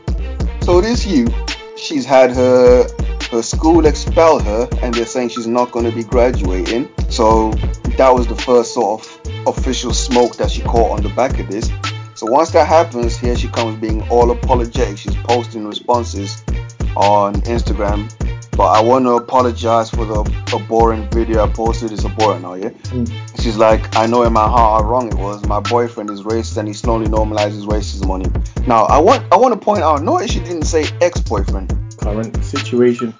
So 0.62 0.80
this 0.80 1.06
you, 1.06 1.28
she's 1.76 2.04
had 2.04 2.30
her 2.32 2.88
her 3.30 3.42
school 3.42 3.86
expel 3.86 4.38
her, 4.38 4.68
and 4.82 4.94
they're 4.94 5.06
saying 5.06 5.30
she's 5.30 5.46
not 5.46 5.72
going 5.72 5.84
to 5.84 5.92
be 5.92 6.04
graduating. 6.04 6.88
So 7.08 7.50
that 7.98 8.10
was 8.10 8.26
the 8.26 8.36
first 8.36 8.74
sort 8.74 9.00
of 9.00 9.20
official 9.46 9.92
smoke 9.92 10.36
that 10.36 10.50
she 10.50 10.62
caught 10.62 10.92
on 10.92 11.02
the 11.02 11.08
back 11.10 11.38
of 11.38 11.48
this. 11.48 11.70
So 12.14 12.26
once 12.26 12.50
that 12.52 12.66
happens, 12.66 13.16
here 13.16 13.36
she 13.36 13.48
comes 13.48 13.78
being 13.80 14.08
all 14.08 14.30
apologetic. 14.30 14.96
She's 14.96 15.16
posting 15.16 15.66
responses 15.66 16.42
on 16.96 17.34
Instagram. 17.42 18.10
But 18.56 18.68
I 18.68 18.80
want 18.80 19.04
to 19.04 19.16
apologize 19.16 19.90
for 19.90 20.06
the, 20.06 20.64
boring 20.66 21.08
video 21.10 21.44
I 21.44 21.52
posted. 21.52 21.92
It's 21.92 22.04
a 22.04 22.08
boring 22.08 22.40
now, 22.40 22.54
yeah? 22.54 22.70
Mm. 22.70 23.42
She's 23.42 23.58
like, 23.58 23.94
I 23.94 24.06
know 24.06 24.22
in 24.22 24.32
my 24.32 24.48
heart 24.48 24.82
how 24.82 24.88
wrong 24.88 25.08
it 25.08 25.14
was. 25.14 25.44
My 25.46 25.60
boyfriend 25.60 26.08
is 26.08 26.22
racist 26.22 26.56
and 26.56 26.66
he 26.66 26.72
slowly 26.72 27.06
normalizes 27.06 27.66
racism 27.66 28.08
on 28.08 28.22
him. 28.22 28.42
Now, 28.66 28.84
I 28.86 28.98
want 28.98 29.30
I 29.30 29.36
want 29.36 29.52
to 29.52 29.60
point 29.62 29.82
out, 29.82 30.02
notice 30.02 30.32
she 30.32 30.40
didn't 30.40 30.64
say 30.64 30.86
ex-boyfriend. 31.02 31.74
Current 31.98 32.42
situation. 32.42 33.12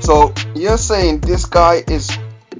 So 0.00 0.32
you're 0.54 0.78
saying 0.78 1.20
this 1.20 1.44
guy 1.44 1.84
is 1.86 2.10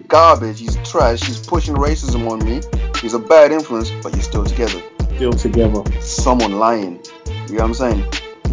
garbage, 0.08 0.60
he's 0.60 0.76
trash, 0.88 1.22
he's 1.22 1.40
pushing 1.46 1.74
racism 1.74 2.30
on 2.30 2.44
me, 2.44 2.60
he's 3.00 3.14
a 3.14 3.18
bad 3.18 3.50
influence, 3.50 3.90
but 4.02 4.12
you're 4.12 4.22
still 4.22 4.44
together. 4.44 4.82
Still 5.16 5.32
together. 5.32 5.82
Someone 6.02 6.58
lying. 6.58 7.00
You 7.26 7.32
know 7.32 7.54
what 7.54 7.62
I'm 7.62 7.74
saying? 7.74 8.12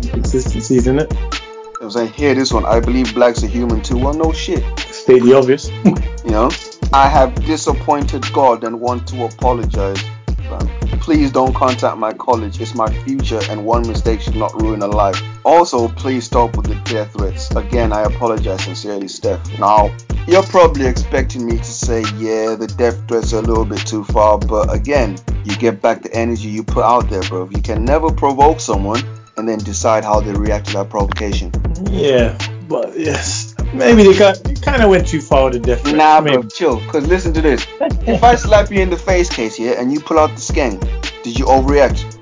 Consistency, 0.10 0.78
isn't 0.78 1.00
it? 1.00 1.41
You 1.82 1.88
I'm 1.88 1.92
saying, 1.94 2.14
here 2.14 2.36
this 2.36 2.54
one, 2.54 2.64
I 2.64 2.80
believe 2.80 3.16
blacks 3.16 3.44
are 3.44 3.48
human 3.48 3.82
too. 3.82 3.98
Well 3.98 4.14
no 4.14 4.32
shit. 4.32 4.64
State 4.78 5.24
the 5.24 5.34
obvious. 5.34 5.68
You 6.24 6.30
know? 6.30 6.52
I 6.94 7.10
have 7.10 7.34
disappointed 7.44 8.24
God 8.34 8.64
and 8.64 8.80
want 8.80 9.08
to 9.08 9.26
apologize. 9.26 10.00
fam. 10.28 10.68
Please 11.00 11.32
don't 11.32 11.56
contact 11.56 11.98
my 11.98 12.14
college. 12.14 12.62
It's 12.62 12.76
my 12.76 12.88
future 13.04 13.40
and 13.50 13.66
one 13.66 13.88
mistake 13.88 14.22
should 14.22 14.36
not 14.36 14.62
ruin 14.62 14.84
a 14.84 14.88
life. 14.88 15.20
Also, 15.44 15.88
please 15.88 16.26
stop 16.26 16.56
with 16.56 16.68
the 16.68 16.76
death 16.84 17.14
threats. 17.14 17.50
Again, 17.56 17.92
I 17.92 18.04
apologize 18.04 18.64
sincerely, 18.64 19.08
Steph. 19.08 19.42
Now, 19.58 19.92
you're 20.28 20.44
probably 20.44 20.86
expecting 20.86 21.48
me 21.48 21.58
to 21.58 21.64
say, 21.64 22.02
yeah, 22.18 22.54
the 22.54 22.72
death 22.78 23.08
threats 23.08 23.34
are 23.34 23.40
a 23.40 23.42
little 23.42 23.66
bit 23.66 23.80
too 23.88 24.04
far, 24.04 24.38
but 24.38 24.72
again, 24.72 25.18
you 25.46 25.56
get 25.58 25.82
back 25.82 26.04
the 26.04 26.14
energy 26.14 26.48
you 26.48 26.64
put 26.64 26.84
out 26.84 27.10
there, 27.10 27.24
bro. 27.24 27.50
You 27.50 27.64
can 27.64 27.84
never 27.84 28.12
provoke 28.12 28.60
someone 28.60 29.02
and 29.38 29.48
then 29.48 29.60
decide 29.60 30.04
how 30.04 30.20
they 30.20 30.34
react 30.34 30.68
to 30.68 30.74
that 30.74 30.90
provocation. 30.90 31.52
yeah, 31.90 32.38
but 32.68 32.98
yes, 32.98 33.56
maybe 33.74 34.04
they 34.04 34.18
got 34.18 34.38
kind 34.62 34.82
of 34.84 34.90
went 34.90 35.08
too 35.08 35.22
far 35.22 35.46
with 35.46 35.54
the 35.54 35.60
death. 35.60 35.82
threat. 35.82 35.96
Nah, 35.96 36.22
bro, 36.22 36.38
Maybe. 36.38 36.48
chill. 36.50 36.80
Cause 36.88 37.08
listen 37.08 37.34
to 37.34 37.42
this. 37.42 37.66
If 38.08 38.24
I 38.24 38.36
slap 38.36 38.70
you 38.72 38.80
in 38.82 38.90
the 38.90 38.98
face, 38.98 39.30
case 39.30 39.56
here, 39.56 39.76
and 39.78 39.92
you 39.92 40.00
pull 40.00 40.20
out 40.20 40.30
the 40.32 40.42
skeng, 40.42 40.80
did 41.24 41.38
you 41.38 41.46
overreact? 41.46 42.18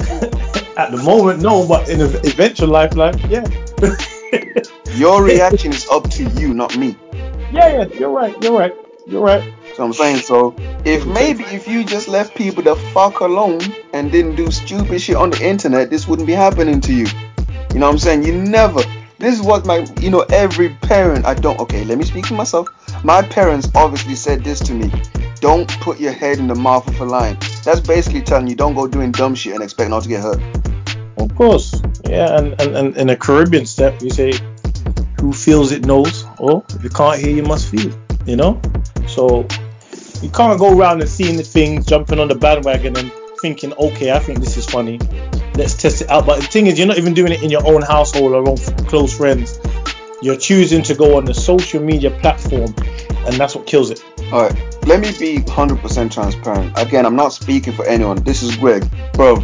At 0.77 0.91
the 0.91 0.97
moment, 1.03 1.41
no, 1.41 1.67
but 1.67 1.89
in 1.89 1.99
the 1.99 2.05
eventual 2.25 2.69
life, 2.69 2.95
like, 2.95 3.15
yeah. 3.27 3.45
Your 4.97 5.23
reaction 5.31 5.73
is 5.73 5.85
up 5.91 6.09
to 6.11 6.23
you, 6.39 6.53
not 6.53 6.77
me. 6.77 6.95
yeah, 7.51 7.67
yeah, 7.67 7.83
you're 7.99 8.11
right, 8.11 8.35
you're 8.41 8.57
right, 8.57 8.73
you're 9.05 9.21
right. 9.21 9.53
So 9.79 9.85
I'm 9.85 9.93
saying, 9.93 10.17
so 10.23 10.53
if 10.83 11.05
maybe 11.05 11.45
if 11.45 11.65
you 11.65 11.85
just 11.85 12.09
left 12.09 12.35
people 12.35 12.61
the 12.61 12.75
fuck 12.93 13.21
alone 13.21 13.61
and 13.93 14.11
didn't 14.11 14.35
do 14.35 14.51
stupid 14.51 14.99
shit 14.99 15.15
on 15.15 15.29
the 15.29 15.41
internet, 15.41 15.89
this 15.89 16.05
wouldn't 16.05 16.27
be 16.27 16.33
happening 16.33 16.81
to 16.81 16.93
you. 16.93 17.07
You 17.73 17.79
know 17.79 17.85
what 17.85 17.93
I'm 17.93 17.97
saying? 17.97 18.23
You 18.23 18.33
never. 18.33 18.81
This 19.19 19.39
is 19.39 19.41
what 19.41 19.65
my, 19.65 19.87
you 20.01 20.09
know, 20.09 20.25
every 20.31 20.67
parent. 20.81 21.25
I 21.25 21.33
don't. 21.33 21.57
Okay, 21.61 21.85
let 21.85 21.97
me 21.97 22.03
speak 22.03 22.25
for 22.25 22.33
myself. 22.33 22.67
My 23.05 23.21
parents 23.21 23.69
obviously 23.73 24.15
said 24.15 24.43
this 24.43 24.59
to 24.67 24.73
me. 24.73 24.91
Don't 25.39 25.69
put 25.79 25.97
your 25.97 26.11
head 26.11 26.39
in 26.39 26.47
the 26.47 26.55
mouth 26.55 26.85
of 26.85 26.99
a 26.99 27.05
lion. 27.05 27.37
That's 27.63 27.79
basically 27.79 28.21
telling 28.21 28.47
you 28.47 28.57
don't 28.57 28.75
go 28.75 28.85
doing 28.85 29.13
dumb 29.13 29.33
shit 29.33 29.53
and 29.53 29.63
expect 29.63 29.91
not 29.91 30.03
to 30.03 30.09
get 30.09 30.21
hurt. 30.21 30.41
Of 31.17 31.33
course, 31.37 31.81
yeah, 32.03 32.37
and, 32.37 32.59
and, 32.59 32.75
and 32.75 32.97
in 32.97 33.09
a 33.11 33.15
Caribbean 33.15 33.65
step, 33.65 34.01
you 34.01 34.09
say, 34.09 34.33
who 35.21 35.31
feels 35.31 35.71
it 35.71 35.85
knows, 35.85 36.25
or 36.37 36.65
if 36.75 36.83
you 36.83 36.89
can't 36.89 37.17
hear, 37.17 37.33
you 37.33 37.43
must 37.43 37.69
feel, 37.69 37.97
you 38.25 38.35
know? 38.35 38.61
So 39.07 39.47
you 40.21 40.29
can't 40.29 40.59
go 40.59 40.77
around 40.77 41.01
and 41.01 41.09
seeing 41.09 41.37
the 41.37 41.43
things, 41.43 41.85
jumping 41.85 42.19
on 42.19 42.27
the 42.27 42.35
bandwagon 42.35 42.97
and 42.97 43.11
thinking, 43.41 43.73
okay, 43.73 44.11
I 44.11 44.19
think 44.19 44.39
this 44.39 44.57
is 44.57 44.65
funny, 44.65 44.99
let's 45.55 45.75
test 45.75 46.01
it 46.01 46.09
out. 46.09 46.25
But 46.25 46.41
the 46.41 46.47
thing 46.47 46.67
is, 46.67 46.77
you're 46.77 46.87
not 46.87 46.97
even 46.97 47.13
doing 47.13 47.31
it 47.31 47.41
in 47.41 47.49
your 47.49 47.65
own 47.65 47.81
household 47.81 48.33
or 48.33 48.47
own 48.47 48.57
close 48.87 49.15
friends. 49.15 49.59
You're 50.21 50.37
choosing 50.37 50.83
to 50.83 50.95
go 50.95 51.17
on 51.17 51.25
the 51.25 51.33
social 51.33 51.81
media 51.81 52.11
platform, 52.11 52.73
and 53.25 53.35
that's 53.35 53.55
what 53.55 53.65
kills 53.65 53.89
it. 53.89 54.03
All 54.33 54.43
right, 54.43 54.85
let 54.85 54.99
me 54.99 55.11
be 55.17 55.41
100% 55.43 56.11
transparent. 56.11 56.73
Again, 56.77 57.05
I'm 57.05 57.15
not 57.15 57.29
speaking 57.29 57.73
for 57.73 57.85
anyone. 57.85 58.17
This 58.23 58.43
is 58.43 58.57
Greg, 58.57 58.85
bro. 59.13 59.41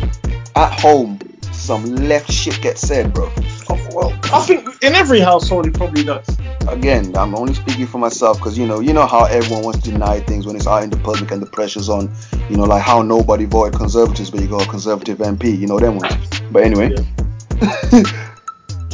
At 0.56 0.78
home, 0.80 1.20
some 1.54 1.96
left 1.96 2.30
shit 2.32 2.62
gets 2.62 2.82
said, 2.82 3.14
bro. 3.14 3.32
Oh, 3.70 3.88
well, 3.94 4.20
I 4.34 4.42
think 4.42 4.84
in 4.84 4.94
every 4.94 5.22
household 5.22 5.66
it 5.68 5.74
probably 5.74 6.04
does. 6.04 6.28
Again, 6.68 7.16
I'm 7.16 7.36
only 7.36 7.54
speaking 7.54 7.88
for 7.88 7.98
myself 7.98 8.38
because 8.38 8.58
you 8.58 8.66
know, 8.66 8.80
you 8.80 8.94
know 8.94 9.06
how 9.06 9.26
everyone 9.26 9.64
wants 9.64 9.84
to 9.84 9.92
deny 9.92 10.20
things 10.20 10.46
when 10.46 10.56
it's 10.56 10.68
out 10.68 10.84
in 10.84 10.90
the 10.90 10.98
public 10.98 11.32
and 11.32 11.42
the 11.42 11.46
pressure's 11.46 11.90
on. 11.90 12.14
You 12.50 12.58
know, 12.58 12.64
like 12.64 12.82
how 12.82 13.02
nobody 13.02 13.46
voted 13.46 13.78
conservatives, 13.78 14.32
but 14.32 14.42
you 14.42 14.48
got 14.48 14.66
a 14.66 14.70
conservative 14.70 15.20
MP. 15.20 15.58
You 15.58 15.68
know 15.68 15.80
them 15.80 15.98
ones. 15.98 16.14
But 16.52 16.64
anyway, 16.64 16.96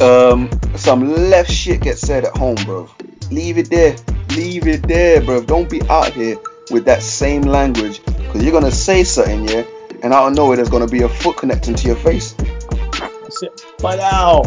um, 0.00 0.50
some 0.76 1.12
left 1.30 1.50
shit 1.50 1.82
gets 1.82 2.00
said 2.00 2.24
at 2.24 2.36
home, 2.36 2.56
bro. 2.64 2.90
Leave 3.30 3.58
it 3.58 3.70
there. 3.70 3.96
Leave 4.30 4.66
it 4.66 4.86
there, 4.86 5.20
bro. 5.20 5.42
Don't 5.42 5.68
be 5.68 5.82
out 5.88 6.12
here 6.12 6.38
with 6.70 6.84
that 6.84 7.02
same 7.02 7.42
language 7.42 8.04
because 8.04 8.42
you're 8.42 8.52
gonna 8.52 8.70
say 8.70 9.04
something, 9.04 9.48
yeah, 9.48 9.64
and 10.02 10.12
out 10.12 10.28
of 10.28 10.34
nowhere 10.34 10.56
there's 10.56 10.70
gonna 10.70 10.86
be 10.86 11.02
a 11.02 11.08
foot 11.08 11.36
connecting 11.36 11.74
to 11.74 11.86
your 11.86 11.96
face. 11.96 12.32
That's 12.32 13.42
it. 13.42 13.64
But 13.78 13.96
now, 13.96 14.42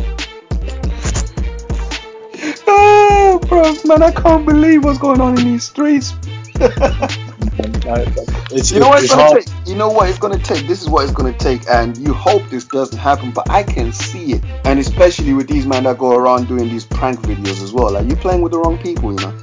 Oh, 2.68 3.40
bro, 3.48 3.74
man, 3.86 4.04
I 4.04 4.12
can't 4.12 4.46
believe 4.46 4.84
what's 4.84 4.98
going 5.00 5.22
on 5.22 5.38
in 5.38 5.46
these 5.46 5.64
streets. 5.64 6.14
it's, 8.52 8.72
You 8.72 8.80
know 8.80 8.88
what 8.90 9.04
it's 9.04 9.06
it's 9.06 9.14
gonna 9.14 9.24
hard. 9.28 9.42
take? 9.46 9.68
You 9.68 9.76
know 9.76 9.90
what 9.90 10.10
it's 10.10 10.18
gonna 10.20 10.38
take? 10.40 10.68
This 10.68 10.82
is 10.82 10.90
what 10.90 11.04
it's 11.04 11.14
gonna 11.14 11.34
take, 11.38 11.68
and 11.70 11.98
you 11.98 12.14
hope 12.14 12.48
this 12.50 12.66
doesn't 12.66 12.98
happen, 12.98 13.32
but 13.32 13.50
I 13.50 13.64
can 13.64 13.92
see 13.92 14.34
it. 14.34 14.44
And 14.64 14.80
especially 14.80 15.34
with 15.34 15.48
these 15.48 15.66
men 15.66 15.84
that 15.84 15.98
go 15.98 16.16
around 16.16 16.48
doing 16.48 16.70
these 16.70 16.86
prank 16.86 17.20
videos 17.20 17.62
as 17.64 17.72
well. 17.74 17.92
Like 17.92 18.08
you're 18.08 18.18
playing 18.18 18.42
with 18.42 18.52
the 18.52 18.60
wrong 18.60 18.78
people, 18.78 19.12
you 19.12 19.20
know. 19.26 19.34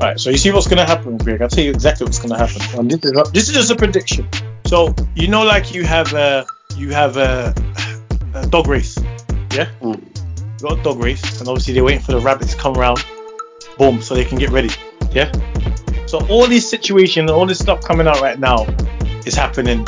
Right, 0.00 0.18
so 0.18 0.30
you 0.30 0.38
see 0.38 0.50
what's 0.50 0.66
gonna 0.68 0.86
happen, 0.86 1.18
Greg. 1.18 1.42
I'll 1.42 1.48
tell 1.48 1.64
you 1.64 1.70
exactly 1.70 2.04
what's 2.04 2.18
gonna 2.18 2.38
happen. 2.38 2.62
And 2.78 2.90
this 2.90 3.00
is 3.04 3.12
this 3.32 3.48
is 3.48 3.54
just 3.54 3.70
a 3.70 3.76
prediction. 3.76 4.26
So 4.66 4.94
you 5.14 5.28
know, 5.28 5.42
like 5.44 5.74
you 5.74 5.84
have 5.84 6.12
a 6.14 6.46
you 6.76 6.90
have 6.90 7.16
a, 7.18 7.54
a 8.34 8.46
dog 8.46 8.68
race, 8.68 8.96
yeah. 9.52 9.68
Mm. 9.82 10.11
Got 10.62 10.78
a 10.78 10.82
dog 10.84 11.02
race, 11.02 11.40
and 11.40 11.48
obviously 11.48 11.74
they're 11.74 11.82
waiting 11.82 12.02
for 12.02 12.12
the 12.12 12.20
rabbits 12.20 12.54
to 12.54 12.60
come 12.60 12.76
around, 12.76 13.04
boom, 13.78 14.00
so 14.00 14.14
they 14.14 14.24
can 14.24 14.38
get 14.38 14.50
ready, 14.50 14.70
yeah. 15.10 15.32
So 16.06 16.24
all 16.28 16.46
these 16.46 16.70
situations, 16.70 17.32
all 17.32 17.46
this 17.46 17.58
stuff 17.58 17.82
coming 17.82 18.06
out 18.06 18.20
right 18.20 18.38
now, 18.38 18.66
is 19.26 19.34
happening, 19.34 19.84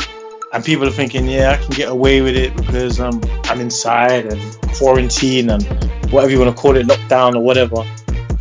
and 0.52 0.64
people 0.64 0.88
are 0.88 0.90
thinking, 0.90 1.28
yeah, 1.28 1.52
I 1.52 1.58
can 1.58 1.70
get 1.70 1.90
away 1.90 2.22
with 2.22 2.36
it 2.36 2.56
because 2.56 2.98
um, 2.98 3.20
I'm 3.44 3.60
inside 3.60 4.26
and 4.26 4.40
quarantine 4.74 5.50
and 5.50 5.62
whatever 6.10 6.32
you 6.32 6.40
want 6.40 6.56
to 6.56 6.60
call 6.60 6.74
it, 6.74 6.86
lockdown 6.86 7.36
or 7.36 7.40
whatever. 7.40 7.84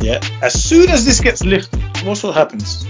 Yeah. 0.00 0.18
As 0.42 0.60
soon 0.60 0.90
as 0.90 1.04
this 1.04 1.20
gets 1.20 1.44
lifted, 1.44 1.80
what 2.04 2.18
happens. 2.34 2.84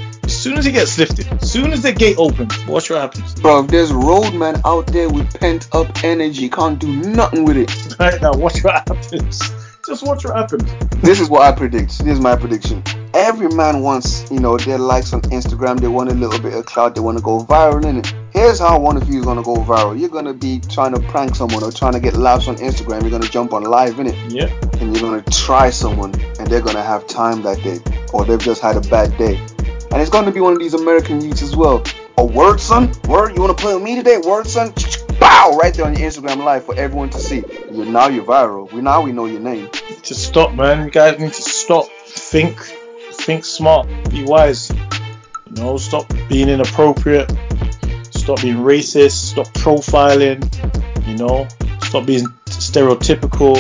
As 0.45 0.51
soon 0.51 0.59
as 0.59 0.67
it 0.67 0.73
gets 0.73 0.99
lifted, 0.99 1.27
as 1.33 1.51
soon 1.51 1.73
as 1.73 1.81
the 1.81 1.91
gate 1.91 2.19
opens, 2.19 2.67
watch 2.67 2.91
what 2.91 3.01
happens. 3.01 3.35
Bro, 3.37 3.63
there's 3.63 3.91
roadmen 3.91 4.61
out 4.67 4.87
there 4.89 5.09
with 5.09 5.33
pent 5.41 5.69
up 5.73 6.05
energy, 6.05 6.51
can't 6.51 6.79
do 6.79 6.87
nothing 6.97 7.47
with 7.47 7.57
it. 7.57 7.71
Right 7.99 8.21
now, 8.21 8.35
watch 8.35 8.63
what 8.63 8.75
happens. 8.75 9.41
Just 9.87 10.07
watch 10.07 10.23
what 10.27 10.37
happens. 10.37 10.71
This 11.01 11.19
is 11.19 11.31
what 11.31 11.51
I 11.51 11.53
predict. 11.57 11.99
This 12.01 12.19
is 12.19 12.21
my 12.21 12.37
prediction. 12.37 12.83
Every 13.15 13.49
man 13.49 13.81
wants, 13.81 14.31
you 14.31 14.39
know, 14.39 14.59
their 14.59 14.77
likes 14.77 15.15
on 15.15 15.23
Instagram. 15.23 15.81
They 15.81 15.89
want 15.89 16.11
a 16.11 16.15
little 16.15 16.39
bit 16.39 16.53
of 16.53 16.67
clout. 16.67 16.95
They 16.95 17.01
want 17.01 17.17
to 17.17 17.25
go 17.25 17.43
viral 17.43 17.83
in 17.87 17.97
it. 18.01 18.15
Here's 18.31 18.59
how 18.59 18.79
one 18.79 18.99
of 18.99 19.09
you 19.09 19.21
is 19.21 19.25
gonna 19.25 19.43
go 19.43 19.55
viral. 19.57 19.99
You're 19.99 20.11
gonna 20.11 20.35
be 20.35 20.61
trying 20.61 20.93
to 20.95 21.01
prank 21.09 21.37
someone 21.37 21.63
or 21.63 21.73
trying 21.73 21.95
to 21.95 22.01
get 22.01 22.17
laughs 22.17 22.49
on 22.49 22.57
Instagram. 22.57 23.01
You're 23.01 23.13
gonna 23.13 23.31
jump 23.31 23.55
on 23.55 23.63
live 23.63 23.99
in 23.99 24.09
it. 24.09 24.17
Yeah. 24.31 24.53
and 24.79 24.95
you're 24.95 25.03
gonna 25.03 25.23
try 25.31 25.71
someone 25.71 26.15
and 26.39 26.49
they're 26.49 26.61
gonna 26.61 26.83
have 26.83 27.07
time 27.07 27.41
that 27.43 27.63
day 27.63 27.79
or 28.13 28.27
they've 28.27 28.39
just 28.39 28.61
had 28.61 28.77
a 28.77 28.83
bad 28.91 29.17
day 29.17 29.41
and 29.95 30.03
it's 30.03 30.11
gonna 30.11 30.31
be 30.31 30.41
one 30.41 30.53
of 30.53 30.59
these 30.59 30.75
american 30.75 31.23
youths 31.23 31.41
as 31.41 31.57
well 31.57 31.83
a 32.19 32.25
word 32.25 32.59
son 32.61 32.93
word 33.09 33.35
you 33.35 33.41
wanna 33.41 33.55
play 33.55 33.73
with 33.75 33.83
me 33.83 33.95
today 33.95 34.19
word 34.19 34.47
son 34.47 34.75
bow 35.19 35.57
right 35.57 35.73
there 35.75 35.87
on 35.87 35.97
your 35.97 36.11
instagram 36.11 36.45
live 36.45 36.65
for 36.65 36.75
everyone 36.75 37.09
to 37.09 37.19
see 37.19 37.43
you're 37.71 37.87
now 37.87 38.09
you're 38.09 38.25
viral 38.25 38.71
we 38.73 38.81
now 38.83 39.01
we 39.01 39.13
know 39.13 39.25
your 39.27 39.41
name 39.41 39.71
To 40.05 40.15
stop, 40.15 40.53
man. 40.53 40.85
You 40.85 40.91
guys 40.91 41.19
need 41.19 41.33
to 41.33 41.43
stop. 41.43 41.87
Think, 42.05 42.61
think 43.13 43.43
smart. 43.43 43.89
Be 44.11 44.23
wise. 44.23 44.71
You 44.71 45.63
know, 45.63 45.79
stop 45.79 46.13
being 46.29 46.51
inappropriate. 46.51 47.33
Stop 48.11 48.43
being 48.43 48.57
racist. 48.57 49.13
Stop 49.33 49.47
profiling. 49.55 50.45
You 51.09 51.17
know, 51.17 51.49
stop 51.81 52.05
being 52.05 52.27
stereotypical. 52.45 53.57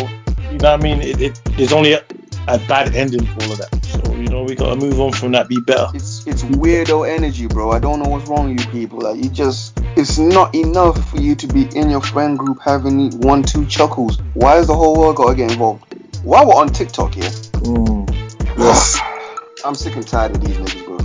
You 0.52 0.58
know 0.58 0.72
what 0.72 0.80
I 0.80 0.82
mean? 0.82 1.00
It, 1.00 1.20
it, 1.22 1.40
there's 1.56 1.72
only 1.72 1.94
a, 1.94 2.04
a 2.46 2.58
bad 2.68 2.94
ending 2.94 3.24
for 3.24 3.44
all 3.44 3.52
of 3.52 3.58
that. 3.58 3.82
So 3.86 4.14
you 4.14 4.28
know, 4.28 4.42
we 4.42 4.54
gotta 4.54 4.76
move 4.76 5.00
on 5.00 5.12
from 5.12 5.32
that. 5.32 5.48
Be 5.48 5.60
better. 5.60 5.86
It's 5.94 6.13
it's 6.26 6.42
weirdo 6.42 7.08
energy, 7.08 7.46
bro. 7.46 7.70
I 7.70 7.78
don't 7.78 8.00
know 8.02 8.08
what's 8.08 8.28
wrong 8.28 8.54
with 8.54 8.64
you 8.64 8.70
people. 8.70 9.00
Like 9.00 9.22
you 9.22 9.28
just, 9.28 9.78
it's 9.96 10.18
not 10.18 10.54
enough 10.54 11.10
for 11.10 11.18
you 11.18 11.34
to 11.34 11.46
be 11.46 11.68
in 11.76 11.90
your 11.90 12.00
friend 12.00 12.38
group 12.38 12.60
having 12.60 13.20
one 13.20 13.42
two 13.42 13.66
chuckles. 13.66 14.20
Why 14.34 14.58
is 14.58 14.66
the 14.66 14.74
whole 14.74 14.98
world 14.98 15.16
gotta 15.16 15.34
get 15.34 15.52
involved? 15.52 15.84
While 16.22 16.48
we're 16.48 16.54
on 16.54 16.68
TikTok, 16.68 17.14
here? 17.14 17.24
Mm. 17.24 18.58
Yes. 18.58 18.98
I'm 19.64 19.74
sick 19.74 19.96
and 19.96 20.06
tired 20.06 20.36
of 20.36 20.44
these 20.44 20.56
niggas, 20.56 20.84
bro. 20.84 20.98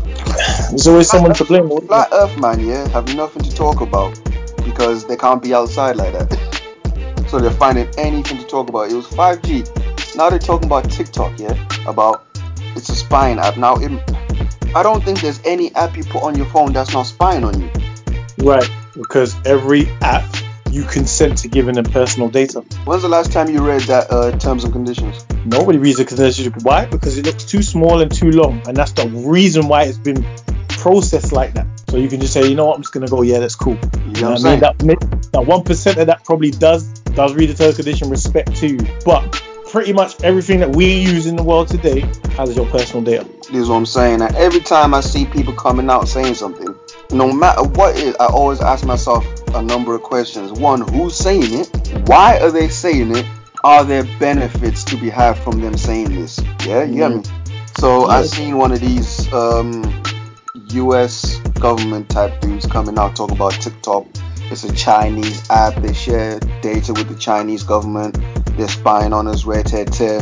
There's 0.69 0.87
always 0.87 1.09
someone 1.09 1.33
to 1.33 1.45
blame. 1.45 1.69
Flat 1.87 2.09
Earth 2.11 2.37
man, 2.39 2.59
yeah, 2.59 2.87
have 2.89 3.13
nothing 3.15 3.43
to 3.43 3.53
talk 3.53 3.81
about 3.81 4.19
because 4.63 5.05
they 5.05 5.15
can't 5.15 5.41
be 5.41 5.53
outside 5.53 5.95
like 5.95 6.13
that. 6.13 7.25
so 7.29 7.39
they're 7.39 7.51
finding 7.51 7.87
anything 7.97 8.37
to 8.37 8.45
talk 8.45 8.69
about. 8.69 8.91
It 8.91 8.95
was 8.95 9.07
5G. 9.07 10.15
Now 10.15 10.29
they're 10.29 10.39
talking 10.39 10.65
about 10.65 10.89
TikTok, 10.89 11.39
yeah, 11.39 11.55
about 11.87 12.25
it's 12.75 12.89
a 12.89 12.95
spying 12.95 13.39
app. 13.39 13.57
Now, 13.57 13.75
it, 13.75 13.91
I 14.75 14.83
don't 14.83 15.03
think 15.03 15.21
there's 15.21 15.41
any 15.45 15.73
app 15.75 15.97
you 15.97 16.03
put 16.03 16.21
on 16.23 16.35
your 16.35 16.45
phone 16.47 16.73
that's 16.73 16.93
not 16.93 17.03
spying 17.03 17.43
on 17.43 17.59
you. 17.59 17.71
Right, 18.37 18.69
because 18.93 19.35
every 19.45 19.87
app 20.01 20.25
you 20.71 20.83
consent 20.83 21.39
to 21.39 21.47
giving 21.47 21.75
them 21.75 21.85
personal 21.85 22.29
data. 22.29 22.61
When's 22.85 23.01
the 23.01 23.09
last 23.09 23.31
time 23.31 23.49
you 23.49 23.65
read 23.65 23.81
that 23.83 24.11
uh, 24.11 24.37
terms 24.37 24.63
and 24.63 24.71
conditions? 24.71 25.25
Nobody 25.45 25.79
reads 25.79 25.99
it 25.99 26.09
because 26.09 26.63
why? 26.63 26.85
Because 26.85 27.17
it 27.17 27.25
looks 27.25 27.45
too 27.45 27.63
small 27.63 28.01
and 28.01 28.11
too 28.11 28.31
long, 28.31 28.61
and 28.67 28.77
that's 28.77 28.91
the 28.91 29.07
reason 29.07 29.67
why 29.67 29.83
it's 29.83 29.97
been 29.97 30.23
processed 30.67 31.31
like 31.31 31.53
that. 31.55 31.65
So 31.89 31.97
you 31.97 32.07
can 32.07 32.21
just 32.21 32.33
say, 32.33 32.47
you 32.47 32.55
know 32.55 32.65
what, 32.65 32.75
I'm 32.75 32.83
just 32.83 32.93
gonna 32.93 33.07
go, 33.07 33.23
yeah, 33.23 33.39
that's 33.39 33.55
cool. 33.55 33.73
You 33.73 33.79
know 33.79 34.03
what 34.05 34.23
I'm 34.23 34.31
I 34.31 34.37
saying? 34.37 34.61
mean, 34.83 34.97
that 34.99 35.31
that 35.33 35.45
one 35.45 35.63
percent 35.63 35.97
of 35.97 36.07
that 36.07 36.23
probably 36.23 36.51
does 36.51 36.87
does 37.01 37.33
read 37.33 37.49
the 37.49 37.55
terms 37.55 37.77
and 37.77 37.85
condition 37.85 38.09
respect 38.09 38.55
to 38.57 38.67
you, 38.67 38.79
but 39.03 39.41
pretty 39.69 39.93
much 39.93 40.21
everything 40.23 40.59
that 40.59 40.75
we 40.75 40.93
use 40.93 41.25
in 41.25 41.35
the 41.35 41.43
world 41.43 41.67
today 41.67 42.01
has 42.35 42.55
your 42.55 42.67
personal 42.67 43.03
data. 43.03 43.27
This 43.51 43.63
is 43.63 43.69
what 43.69 43.77
I'm 43.77 43.85
saying. 43.85 44.21
And 44.21 44.35
every 44.35 44.59
time 44.59 44.93
I 44.93 45.01
see 45.01 45.25
people 45.25 45.53
coming 45.53 45.89
out 45.89 46.07
saying 46.07 46.35
something, 46.35 46.75
no 47.11 47.33
matter 47.33 47.63
what 47.63 47.95
it 47.97 48.03
is, 48.03 48.15
I 48.19 48.27
always 48.27 48.61
ask 48.61 48.85
myself 48.85 49.25
a 49.55 49.61
number 49.61 49.95
of 49.95 50.03
questions. 50.03 50.51
One, 50.51 50.81
who's 50.81 51.15
saying 51.15 51.51
it? 51.53 52.07
Why 52.07 52.37
are 52.39 52.51
they 52.51 52.67
saying 52.69 53.15
it? 53.15 53.25
Are 53.63 53.83
there 53.83 54.03
benefits 54.19 54.83
to 54.85 54.97
be 54.97 55.09
had 55.09 55.33
from 55.37 55.61
them 55.61 55.75
saying 55.77 56.13
this? 56.15 56.39
Yeah, 56.65 56.83
you 56.83 56.95
get 56.95 57.11
me? 57.11 57.23
So 57.77 58.05
I 58.05 58.19
Yes. 58.19 58.31
seen 58.31 58.57
one 58.57 58.71
of 58.71 58.79
these 58.81 59.31
um, 59.33 59.83
US 60.71 61.37
government 61.59 62.09
type 62.09 62.39
dudes 62.41 62.67
coming 62.67 62.99
out 62.99 63.15
talking 63.15 63.35
about 63.35 63.53
TikTok. 63.53 64.05
It's 64.51 64.63
a 64.63 64.73
Chinese 64.73 65.49
app. 65.49 65.75
They 65.81 65.93
share 65.93 66.39
data 66.61 66.93
with 66.93 67.09
the 67.09 67.15
Chinese 67.15 67.63
government. 67.63 68.17
They're 68.57 68.67
spying 68.67 69.13
on 69.13 69.27
us, 69.27 69.45
red 69.45 69.65
tear 69.65 69.85
tear. 69.85 70.21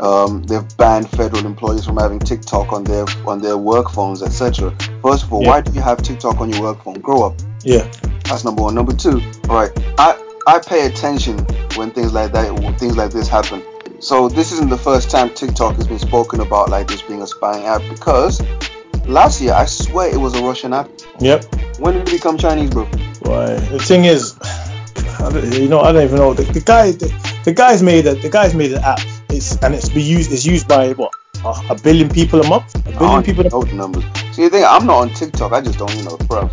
Um, 0.00 0.42
they've 0.44 0.64
banned 0.78 1.10
federal 1.10 1.44
employees 1.44 1.84
from 1.84 1.98
having 1.98 2.18
TikTok 2.18 2.72
on 2.72 2.84
their 2.84 3.04
on 3.26 3.40
their 3.42 3.58
work 3.58 3.90
phones, 3.90 4.22
etc. 4.22 4.74
First 5.02 5.24
of 5.24 5.32
all, 5.32 5.42
Yeah. 5.42 5.48
why 5.50 5.60
do 5.60 5.72
you 5.72 5.82
have 5.82 6.02
TikTok 6.02 6.40
on 6.40 6.50
your 6.50 6.62
work 6.62 6.82
phone? 6.82 7.00
Grow 7.00 7.22
up. 7.22 7.34
Yeah, 7.62 7.86
That's 8.24 8.44
number 8.44 8.62
one. 8.62 8.74
Number 8.74 8.94
two, 8.94 9.20
all 9.50 9.56
right. 9.56 9.70
I 9.98 10.16
I 10.46 10.58
pay 10.60 10.86
attention 10.86 11.38
when 11.76 11.90
things 11.90 12.14
like 12.14 12.32
that, 12.32 12.58
when 12.60 12.74
things 12.76 12.96
like 12.96 13.10
this 13.10 13.28
happen. 13.28 13.62
So 13.98 14.28
this 14.30 14.52
isn't 14.52 14.70
the 14.70 14.78
first 14.78 15.10
time 15.10 15.28
TikTok 15.30 15.76
has 15.76 15.86
been 15.86 15.98
spoken 15.98 16.40
about 16.40 16.70
like 16.70 16.88
this 16.88 17.02
being 17.02 17.20
a 17.20 17.26
spying 17.26 17.66
app 17.66 17.82
because 17.90 18.40
last 19.06 19.42
year 19.42 19.52
I 19.52 19.66
swear 19.66 20.08
it 20.10 20.16
was 20.16 20.34
a 20.34 20.42
Russian 20.42 20.72
app. 20.72 20.88
yep. 21.18 21.44
When 21.78 21.92
did 21.94 22.08
it 22.08 22.12
become 22.12 22.38
Chinese, 22.38 22.70
bro? 22.70 22.86
Why? 23.20 23.56
The 23.56 23.78
thing 23.78 24.06
is, 24.06 24.38
I 25.20 25.28
you 25.52 25.68
know, 25.68 25.80
I 25.80 25.92
don't 25.92 26.04
even 26.04 26.16
know. 26.16 26.32
The, 26.32 26.44
the 26.44 26.60
guy, 26.60 26.92
the, 26.92 27.12
the 27.44 27.52
guy's 27.52 27.82
made 27.82 28.06
a, 28.06 28.14
the 28.14 28.30
guy's 28.30 28.54
made 28.54 28.72
an 28.72 28.82
app. 28.82 29.00
It's 29.32 29.56
and 29.62 29.74
it's 29.74 29.88
be 29.88 30.02
used. 30.02 30.32
It's 30.32 30.44
used 30.44 30.68
by 30.68 30.92
what 30.92 31.12
a, 31.44 31.72
a 31.72 31.74
billion 31.82 32.08
people 32.08 32.40
a 32.40 32.48
month. 32.48 32.74
A 32.74 32.78
billion 32.80 32.98
don't 32.98 33.24
people. 33.24 33.40
even 33.46 33.46
A, 33.46 33.50
know 33.50 33.62
the 33.62 33.74
numbers. 33.74 34.04
See, 34.32 34.44
the 34.44 34.50
thing, 34.50 34.64
I'm 34.66 34.86
not 34.86 34.98
on 34.98 35.10
TikTok. 35.10 35.52
I 35.52 35.60
just 35.60 35.78
don't, 35.78 35.94
you 35.96 36.04
know, 36.04 36.16
bro. 36.28 36.48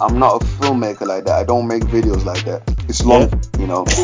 I'm 0.00 0.18
not 0.18 0.42
a 0.42 0.44
filmmaker 0.44 1.06
like 1.06 1.24
that. 1.26 1.34
I 1.38 1.44
don't 1.44 1.66
make 1.68 1.84
videos 1.84 2.24
like 2.24 2.44
that. 2.44 2.62
It's 2.88 3.04
long, 3.04 3.30
you 3.58 3.66
know. 3.66 3.84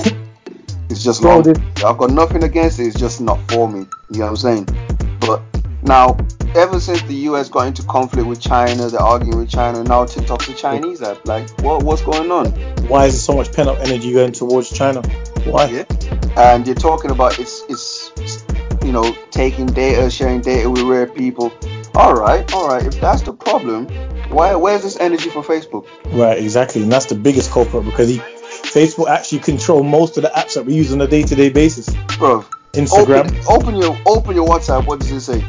It's 0.91 1.05
just 1.05 1.21
Bro, 1.21 1.31
long. 1.35 1.43
this- 1.43 1.85
I've 1.85 1.99
got 1.99 2.11
nothing 2.11 2.45
against 2.45 2.79
it. 2.81 2.85
It's 2.87 2.99
just 2.99 3.21
not 3.21 3.39
for 3.51 3.69
me. 3.69 3.81
You 4.11 4.21
know 4.21 4.25
what 4.25 4.31
I'm 4.31 4.37
saying? 4.37 4.69
But 5.21 5.43
now, 5.83 6.17
ever 6.55 6.81
since 6.81 7.03
the 7.03 7.15
US 7.31 7.51
got 7.51 7.67
into 7.67 7.83
conflict 7.83 8.27
with 8.27 8.41
China, 8.41 8.89
they're 8.89 8.99
arguing 9.01 9.39
with 9.39 9.51
China. 9.51 9.85
Now 9.85 10.07
TikTok's 10.07 10.49
a 10.49 10.55
Chinese 10.55 11.03
app. 11.03 11.27
Like, 11.27 11.49
what? 11.61 11.83
What's 11.83 12.01
going 12.03 12.31
on? 12.33 12.47
why 12.89 13.05
is 13.05 13.13
there 13.13 13.21
so 13.21 13.35
much 13.35 13.53
pent 13.53 13.69
up 13.69 13.79
energy 13.81 14.15
going 14.15 14.33
towards 14.33 14.71
China? 14.71 15.03
Why? 15.45 15.67
Yeah. 15.67 15.85
And 16.39 16.67
you're 16.67 16.75
talking 16.75 17.11
about 17.11 17.39
it's 17.39 17.63
it's 17.69 18.08
you 18.89 18.95
know 18.95 19.15
taking 19.31 19.67
data, 19.67 20.11
sharing 20.11 20.41
data 20.41 20.71
with 20.71 20.81
rare 20.81 21.07
people. 21.07 21.53
All 21.95 22.15
right, 22.15 22.51
all 22.55 22.67
right. 22.69 22.87
If 22.87 22.99
that's 23.03 23.21
the 23.21 23.35
problem, 23.35 23.87
why 24.31 24.55
where's 24.55 24.83
this 24.83 24.99
energy 24.99 25.29
for 25.29 25.43
Facebook? 25.43 25.87
Right, 26.07 26.39
exactly, 26.39 26.83
and 26.83 26.91
that's 26.91 27.05
the 27.05 27.15
biggest 27.15 27.51
culprit 27.51 27.85
because 27.85 28.09
he, 28.09 28.17
Facebook 28.17 29.11
actually 29.11 29.41
control 29.41 29.83
most 29.83 30.17
of 30.17 30.23
the 30.23 30.31
apps 30.31 30.55
that 30.55 30.65
we 30.65 30.75
use 30.75 30.91
on 30.91 31.03
a 31.03 31.07
day-to-day 31.07 31.51
basis. 31.51 31.95
Bro, 32.17 32.47
Instagram, 32.73 33.27
open, 33.47 33.63
open 33.63 33.77
your 33.77 33.99
open 34.07 34.35
your 34.35 34.49
WhatsApp. 34.49 34.87
What 34.87 35.01
does 35.01 35.11
it 35.11 35.21
say? 35.21 35.41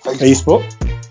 Facebook, 0.00 0.64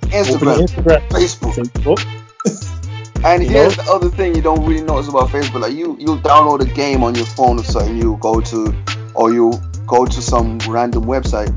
Facebook, 0.10 0.66
Instagram, 0.66 0.66
Instagram, 0.66 1.08
Facebook. 1.10 1.54
Facebook. 1.54 2.72
And 3.26 3.42
You 3.42 3.50
here's 3.50 3.76
know? 3.78 3.84
the 3.84 3.92
other 3.92 4.10
thing 4.10 4.36
you 4.36 4.42
don't 4.44 4.64
really 4.68 4.84
notice 4.84 5.08
about 5.08 5.30
Facebook. 5.30 5.62
Like 5.62 5.74
you 5.74 5.98
you 6.00 6.18
download 6.18 6.62
a 6.62 6.66
game 6.66 7.04
on 7.04 7.16
your 7.16 7.26
phone 7.26 7.60
or 7.60 7.64
something, 7.64 7.98
you 7.98 8.18
go 8.22 8.40
to 8.40 8.76
or 9.16 9.34
you 9.34 9.52
go 9.88 10.06
to 10.06 10.22
some 10.22 10.60
random 10.68 11.06
website 11.06 11.50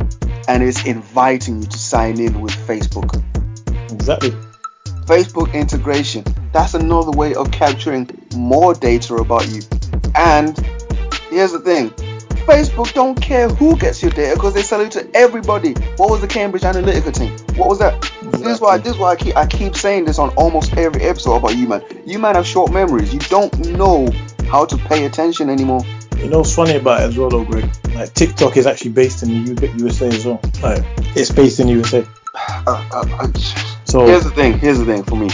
and 0.48 0.62
it's 0.62 0.84
inviting 0.84 1.62
you 1.62 1.68
to 1.68 1.78
sign 1.78 2.18
in 2.18 2.40
with 2.40 2.52
Facebook. 2.66 3.22
Exactly. 3.92 4.30
Facebook 5.04 5.54
integration. 5.54 6.24
That's 6.52 6.74
another 6.74 7.10
way 7.10 7.34
of 7.34 7.50
capturing 7.50 8.08
more 8.34 8.74
data 8.74 9.14
about 9.16 9.46
you. 9.48 9.60
And 10.14 10.58
here's 11.30 11.52
the 11.52 11.60
thing. 11.60 11.90
Facebook 12.48 12.94
don't 12.94 13.20
care 13.20 13.48
who 13.50 13.76
gets 13.76 14.02
your 14.02 14.10
data 14.10 14.34
because 14.34 14.54
they 14.54 14.62
sell 14.62 14.80
it 14.80 14.90
to 14.92 15.06
everybody. 15.14 15.74
What 15.98 16.10
was 16.10 16.22
the 16.22 16.26
Cambridge 16.26 16.62
Analytica 16.62 17.14
thing? 17.14 17.30
What 17.58 17.68
was 17.68 17.78
that? 17.80 18.00
This 18.22 18.54
is 18.54 18.60
why 18.60 18.78
this 18.78 18.94
is 18.94 18.98
why 18.98 19.12
I 19.12 19.16
keep 19.16 19.36
I 19.36 19.46
keep 19.46 19.76
saying 19.76 20.06
this 20.06 20.18
on 20.18 20.30
almost 20.30 20.74
every 20.74 21.02
episode 21.02 21.36
about 21.36 21.56
you 21.56 21.68
man. 21.68 21.82
You 22.06 22.18
man 22.18 22.36
have 22.36 22.46
short 22.46 22.72
memories. 22.72 23.12
You 23.12 23.20
don't 23.20 23.54
know 23.76 24.08
how 24.50 24.64
to 24.64 24.78
pay 24.78 25.04
attention 25.04 25.50
anymore. 25.50 25.82
You 26.18 26.28
know 26.28 26.38
what's 26.38 26.54
funny 26.54 26.76
about 26.76 27.02
it 27.02 27.04
as 27.06 27.18
well, 27.18 27.30
though, 27.30 27.44
Greg? 27.44 27.70
Like 27.94 28.12
TikTok 28.12 28.56
is 28.56 28.66
actually 28.66 28.90
based 28.90 29.22
in 29.22 29.44
the 29.44 29.66
U- 29.66 29.86
USA 29.86 30.08
as 30.08 30.26
well. 30.26 30.40
Like 30.62 30.82
it's 31.16 31.30
based 31.30 31.60
in 31.60 31.68
the 31.68 31.74
USA. 31.74 32.04
Uh, 32.66 33.32
So 33.84 34.06
Here's 34.06 34.24
the 34.24 34.30
thing. 34.30 34.58
Here's 34.58 34.78
the 34.78 34.84
thing 34.84 35.02
for 35.04 35.16
me. 35.16 35.30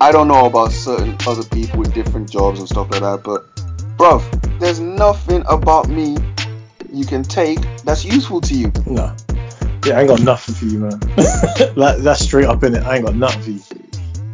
I 0.00 0.12
don't 0.12 0.28
know 0.28 0.44
about 0.44 0.72
certain 0.72 1.16
other 1.26 1.42
people 1.44 1.80
with 1.80 1.94
different 1.94 2.30
jobs 2.30 2.60
and 2.60 2.68
stuff 2.68 2.90
like 2.90 3.00
that, 3.00 3.22
but 3.24 3.46
bruv, 3.96 4.22
there's 4.60 4.78
nothing 4.78 5.42
about 5.48 5.88
me 5.88 6.16
you 6.92 7.06
can 7.06 7.22
take 7.22 7.58
that's 7.84 8.04
useful 8.04 8.40
to 8.42 8.54
you. 8.54 8.72
no, 8.86 9.14
yeah, 9.86 9.96
I 9.96 10.00
ain't 10.00 10.08
got 10.08 10.20
nothing 10.20 10.54
for 10.54 10.66
you, 10.66 10.78
man. 10.80 11.00
like 11.76 11.98
that's 11.98 12.22
straight 12.22 12.46
up 12.46 12.62
in 12.62 12.74
it. 12.74 12.82
I 12.84 12.96
ain't 12.96 13.06
got 13.06 13.16
nothing 13.16 13.42
for 13.42 13.50
you. 13.50 13.80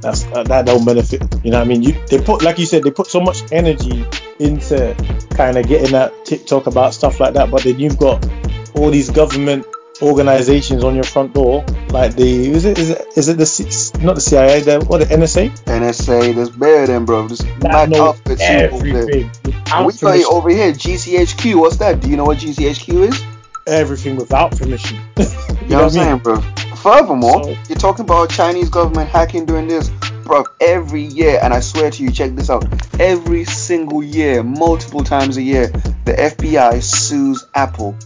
That's 0.01 0.25
uh, 0.27 0.43
that 0.45 0.67
don't 0.67 0.85
benefit. 0.85 1.23
You 1.45 1.53
know 1.53 1.59
what 1.59 1.65
I 1.65 1.69
mean? 1.69 1.83
You 1.83 1.93
they 2.09 2.21
put 2.21 2.43
like 2.43 2.59
you 2.59 2.67
said 2.67 2.83
they 2.83 2.91
put 2.91 3.07
so 3.07 3.21
much 3.21 3.43
energy 3.53 4.05
into 4.41 4.95
kind 5.31 5.57
of 5.59 5.67
getting 5.67 5.93
that 5.93 6.13
TikTok 6.25 6.67
about 6.67 6.95
stuff 6.95 7.21
like 7.21 7.35
that, 7.35 7.51
but 7.51 7.63
then 7.65 7.79
you've 7.79 7.99
got 7.99 8.27
all 8.75 8.91
these 8.91 9.11
government 9.11 9.67
organizations 10.01 10.83
on 10.83 10.95
your 10.95 11.05
front 11.05 11.33
door, 11.33 11.65
like 11.91 12.15
the 12.17 12.51
is 12.51 12.65
it 12.65 12.79
is 12.79 12.91
it 12.91 13.07
is 13.17 13.29
it 13.29 13.39
the 13.39 13.47
C, 13.47 13.65
not 14.01 14.15
the 14.17 14.21
CIA, 14.21 14.61
the 14.61 14.81
what 14.87 14.99
the 14.99 15.05
NSA? 15.07 15.51
NSA, 15.65 16.35
there's 16.35 16.51
better 16.51 16.87
than 16.89 17.05
bro. 17.05 17.29
This 17.29 17.39
That 17.61 17.91
mad 17.91 17.95
outfit 17.95 18.39
super 18.41 18.75
over 18.75 18.85
there. 18.85 19.03
everything. 19.03 19.31
We 19.45 19.53
permission. 19.63 20.25
over 20.31 20.49
here, 20.51 20.73
GCHQ. 20.73 21.61
What's 21.61 21.77
that? 21.77 22.01
Do 22.01 22.09
you 22.11 22.17
know 22.17 22.25
what 22.25 22.39
GCHQ 22.39 23.09
is? 23.09 23.25
everything 23.69 24.17
without 24.17 24.51
permission. 24.59 24.99
you 25.17 25.25
You 25.25 25.69
know 25.69 25.77
what 25.77 25.85
I'm 25.85 25.91
saying, 25.91 26.19
bro? 26.19 26.41
Furthermore, 26.83 27.45
So- 27.45 27.57
you're 27.69 27.79
talking 27.79 28.05
about 28.05 28.29
Chinese 28.29 28.69
government 28.69 29.09
hacking 29.09 29.47
doing 29.47 29.69
this, 29.69 29.89
bro. 30.25 30.45
Every 30.61 31.03
year, 31.03 31.39
and 31.43 31.53
I 31.53 31.61
swear 31.61 31.91
to 31.91 32.03
you, 32.03 32.11
check 32.11 32.35
this 32.35 32.51
out. 32.51 32.65
Every 33.01 33.45
single 33.45 34.03
year, 34.03 34.43
multiple 34.43 35.05
times 35.05 35.37
a 35.37 35.43
year, 35.43 35.69
the 36.05 36.13
FBI 36.19 36.83
sues 36.83 37.47
Apple, 37.55 37.97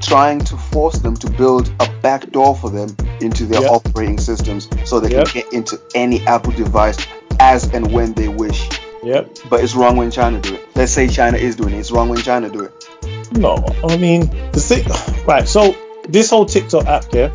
trying 0.00 0.40
to 0.40 0.56
force 0.56 0.98
them 0.98 1.16
to 1.16 1.30
build 1.30 1.72
a 1.80 1.88
backdoor 2.02 2.54
for 2.56 2.70
them 2.70 2.94
into 3.20 3.46
their 3.46 3.62
Yep. 3.62 3.70
operating 3.70 4.18
systems, 4.18 4.68
so 4.84 5.00
they 5.00 5.10
Yep. 5.10 5.26
can 5.28 5.42
get 5.42 5.52
into 5.52 5.80
any 5.94 6.20
Apple 6.26 6.52
device 6.52 6.96
as 7.40 7.64
and 7.72 7.90
when 7.92 8.12
they 8.14 8.28
wish. 8.28 8.68
Yep. 9.02 9.38
But 9.50 9.62
it's 9.62 9.74
wrong 9.74 9.96
when 9.96 10.10
China 10.10 10.40
do 10.40 10.54
it. 10.54 10.66
Let's 10.74 10.92
say 10.92 11.08
China 11.08 11.36
is 11.36 11.56
doing 11.56 11.74
it. 11.74 11.78
It's 11.78 11.90
wrong 11.90 12.08
when 12.08 12.18
China 12.18 12.48
do 12.48 12.60
it. 12.60 12.72
No, 13.32 13.64
I 13.88 13.96
mean 13.96 14.30
the 14.52 14.60
thing. 14.60 14.84
Right. 15.26 15.46
So 15.48 15.74
this 16.08 16.30
whole 16.30 16.46
TikTok 16.46 16.86
app, 16.86 17.04
yeah. 17.12 17.30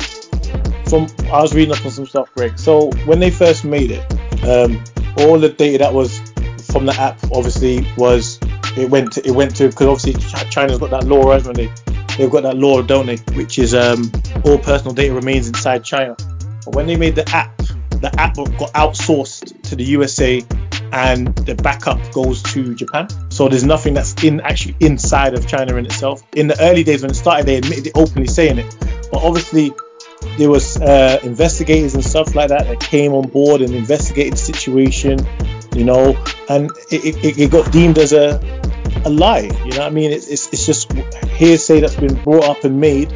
From 0.86 1.06
I 1.32 1.40
was 1.40 1.54
reading 1.54 1.72
up 1.72 1.84
on 1.84 1.90
some 1.92 2.06
stuff, 2.06 2.28
Greg. 2.34 2.58
So 2.58 2.90
when 3.04 3.20
they 3.20 3.30
first 3.30 3.64
made 3.64 3.90
it, 3.92 4.02
Um, 4.42 4.82
all 5.16 5.38
the 5.38 5.48
data 5.48 5.78
that 5.78 5.92
was 5.92 6.18
from 6.70 6.86
the 6.86 6.94
app 6.94 7.18
obviously 7.32 7.86
was 7.96 8.38
it 8.76 8.88
went 8.88 9.12
to, 9.12 9.26
it 9.26 9.32
went 9.32 9.56
to 9.56 9.68
because 9.68 9.86
obviously 9.86 10.14
China's 10.50 10.78
got 10.78 10.90
that 10.90 11.04
law? 11.04 11.26
When 11.26 11.54
they 11.54 11.68
they've 12.16 12.30
got 12.30 12.42
that 12.44 12.56
law, 12.56 12.82
don't 12.82 13.06
they? 13.06 13.16
Which 13.34 13.58
is 13.58 13.74
um, 13.74 14.10
all 14.44 14.58
personal 14.58 14.94
data 14.94 15.14
remains 15.14 15.48
inside 15.48 15.84
China. 15.84 16.16
But 16.64 16.74
when 16.74 16.86
they 16.86 16.96
made 16.96 17.14
the 17.14 17.28
app, 17.30 17.56
the 17.58 18.10
app 18.18 18.36
got 18.36 18.72
outsourced 18.74 19.62
to 19.62 19.76
the 19.76 19.84
USA, 19.84 20.42
and 20.92 21.34
the 21.36 21.54
backup 21.54 21.98
goes 22.12 22.42
to 22.42 22.74
Japan. 22.74 23.08
So 23.30 23.48
there's 23.48 23.64
nothing 23.64 23.94
that's 23.94 24.22
in 24.24 24.40
actually 24.40 24.76
inside 24.80 25.34
of 25.34 25.46
China 25.46 25.76
in 25.76 25.86
itself. 25.86 26.22
In 26.34 26.46
the 26.46 26.60
early 26.60 26.84
days 26.84 27.02
when 27.02 27.10
it 27.10 27.14
started, 27.14 27.46
they 27.46 27.56
admitted 27.56 27.88
it 27.88 27.92
openly 27.94 28.26
saying 28.26 28.58
it, 28.58 28.76
but 29.10 29.22
obviously 29.22 29.72
there 30.36 30.50
was 30.50 30.76
uh, 30.76 31.18
investigators 31.22 31.94
and 31.94 32.04
stuff 32.04 32.34
like 32.34 32.48
that 32.48 32.66
that 32.66 32.80
came 32.80 33.12
on 33.12 33.28
board 33.28 33.60
and 33.60 33.74
investigated 33.74 34.34
the 34.34 34.38
situation, 34.38 35.18
you 35.74 35.84
know, 35.84 36.16
and 36.48 36.70
it, 36.90 37.24
it, 37.24 37.38
it 37.38 37.50
got 37.50 37.70
deemed 37.72 37.98
as 37.98 38.12
a 38.12 38.40
a 39.04 39.10
lie. 39.10 39.40
You 39.40 39.72
know 39.72 39.78
what 39.78 39.80
I 39.80 39.90
mean? 39.90 40.12
It's, 40.12 40.28
it's, 40.28 40.52
it's 40.52 40.66
just 40.66 40.92
hearsay 40.92 41.80
that's 41.80 41.96
been 41.96 42.14
brought 42.22 42.44
up 42.44 42.64
and 42.64 42.80
made. 42.80 43.10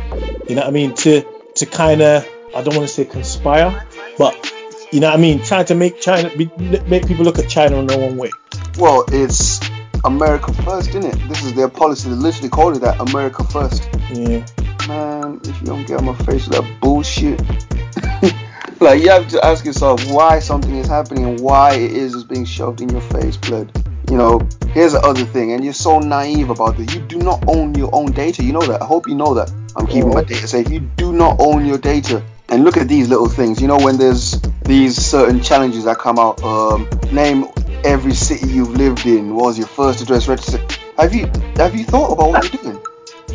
You 0.48 0.55
know 0.55 0.62
what 0.62 0.68
I 0.68 0.70
mean? 0.70 0.94
To 0.94 1.24
to 1.57 1.66
kind 1.66 2.00
of 2.00 2.26
I 2.55 2.62
don't 2.62 2.76
want 2.76 2.88
to 2.88 2.94
say 2.94 3.05
conspire, 3.05 3.86
but 4.18 4.52
you 4.92 5.00
know 5.00 5.09
what 5.09 5.18
I 5.18 5.20
mean? 5.20 5.42
Trying 5.42 5.66
to 5.66 5.74
make 5.74 6.00
China 6.00 6.30
make 6.36 7.07
people 7.07 7.24
look 7.24 7.38
at 7.38 7.48
China 7.48 7.76
in 7.76 7.86
their 7.86 7.98
wrong 7.98 8.16
way. 8.16 8.30
Well, 8.78 9.05
it's 9.09 9.61
America 10.05 10.52
first, 10.52 10.90
isn't 10.90 11.05
it? 11.05 11.28
This 11.28 11.44
is 11.44 11.55
their 11.55 11.68
policy. 11.68 12.09
They 12.11 12.14
literally 12.14 12.48
call 12.48 12.74
it 12.76 12.80
that 12.80 13.00
America 13.00 13.44
first. 13.44 13.88
Yeah. 14.11 14.46
Man, 14.89 15.41
if 15.45 15.61
you 15.61 15.66
don't 15.66 15.87
get 15.87 15.99
on 15.99 16.07
my 16.07 16.14
face 16.24 16.47
with 16.47 16.59
that 16.59 16.80
bullshit. 16.80 17.41
like 18.80 19.03
you 19.03 19.09
have 19.09 19.26
to 19.28 19.45
ask 19.45 19.64
yourself 19.64 20.05
why 20.11 20.39
something 20.39 20.76
is 20.76 20.87
happening 20.87 21.24
and 21.24 21.41
why 21.41 21.74
it 21.74 21.93
is 21.93 22.12
just 22.12 22.28
being 22.28 22.45
shoved 22.45 22.80
in 22.80 22.91
your 22.91 23.01
face, 23.01 23.37
blood. 23.37 23.72
You 24.11 24.18
know, 24.18 24.47
here's 24.72 24.93
the 24.93 25.01
other 25.01 25.24
thing, 25.24 25.53
and 25.53 25.64
you're 25.64 25.72
so 25.72 25.99
naive 25.99 26.51
about 26.51 26.76
this. 26.76 26.95
You 26.95 27.01
do 27.01 27.18
not 27.18 27.43
own 27.49 27.74
your 27.74 27.89
own 27.95 28.12
data. 28.12 28.45
You 28.45 28.53
know 28.53 28.61
that. 28.62 28.82
I 28.82 28.85
hope 28.85 29.09
you 29.09 29.14
know 29.14 29.32
that. 29.35 29.51
I'm 29.76 29.87
keeping 29.87 30.11
my 30.11 30.22
data 30.22 30.47
safe. 30.47 30.68
You 30.68 30.80
do 30.80 31.12
not 31.12 31.37
own 31.41 31.64
your 31.64 31.78
data. 31.78 32.22
And 32.51 32.62
look 32.62 32.76
at 32.76 32.87
these 32.87 33.09
little 33.09 33.28
things. 33.28 33.62
You 33.62 33.68
know, 33.68 33.78
when 33.78 33.97
there's 33.97 34.41
these 34.64 34.97
certain 34.97 35.41
challenges 35.41 35.85
that 35.85 35.99
come 35.99 36.18
out, 36.18 36.43
um, 36.43 36.87
name 37.11 37.47
every 37.85 38.14
city 38.14 38.49
you've 38.49 38.76
lived 38.76 39.07
in. 39.07 39.35
What 39.35 39.47
was 39.47 39.59
your 39.59 39.66
first 39.66 40.03
address 40.03 40.28
registered? 40.28 40.61
Have 40.99 41.14
you 41.14 41.30
have 41.57 41.74
you 41.74 41.85
thought 41.85 42.12
about 42.12 42.30
what 42.30 42.53
you're 42.53 42.62
doing? 42.62 42.85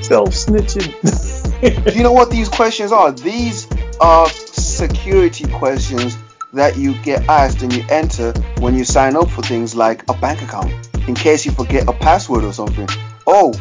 Self 0.03 0.29
snitching. 0.29 1.35
do 1.61 1.91
you 1.95 2.03
know 2.03 2.13
what 2.13 2.29
these 2.29 2.49
questions 2.49 2.91
are? 2.91 3.11
These 3.11 3.67
are 3.99 4.27
security 4.29 5.45
questions 5.51 6.17
that 6.53 6.77
you 6.77 6.95
get 7.03 7.27
asked 7.29 7.61
and 7.61 7.73
you 7.73 7.85
enter 7.89 8.33
when 8.59 8.75
you 8.75 8.83
sign 8.83 9.15
up 9.15 9.29
for 9.29 9.41
things 9.43 9.75
like 9.75 10.03
a 10.09 10.13
bank 10.15 10.41
account 10.41 10.73
in 11.07 11.15
case 11.15 11.45
you 11.45 11.51
forget 11.51 11.87
a 11.87 11.93
password 11.93 12.43
or 12.43 12.53
something. 12.53 12.87
Oh, 13.27 13.53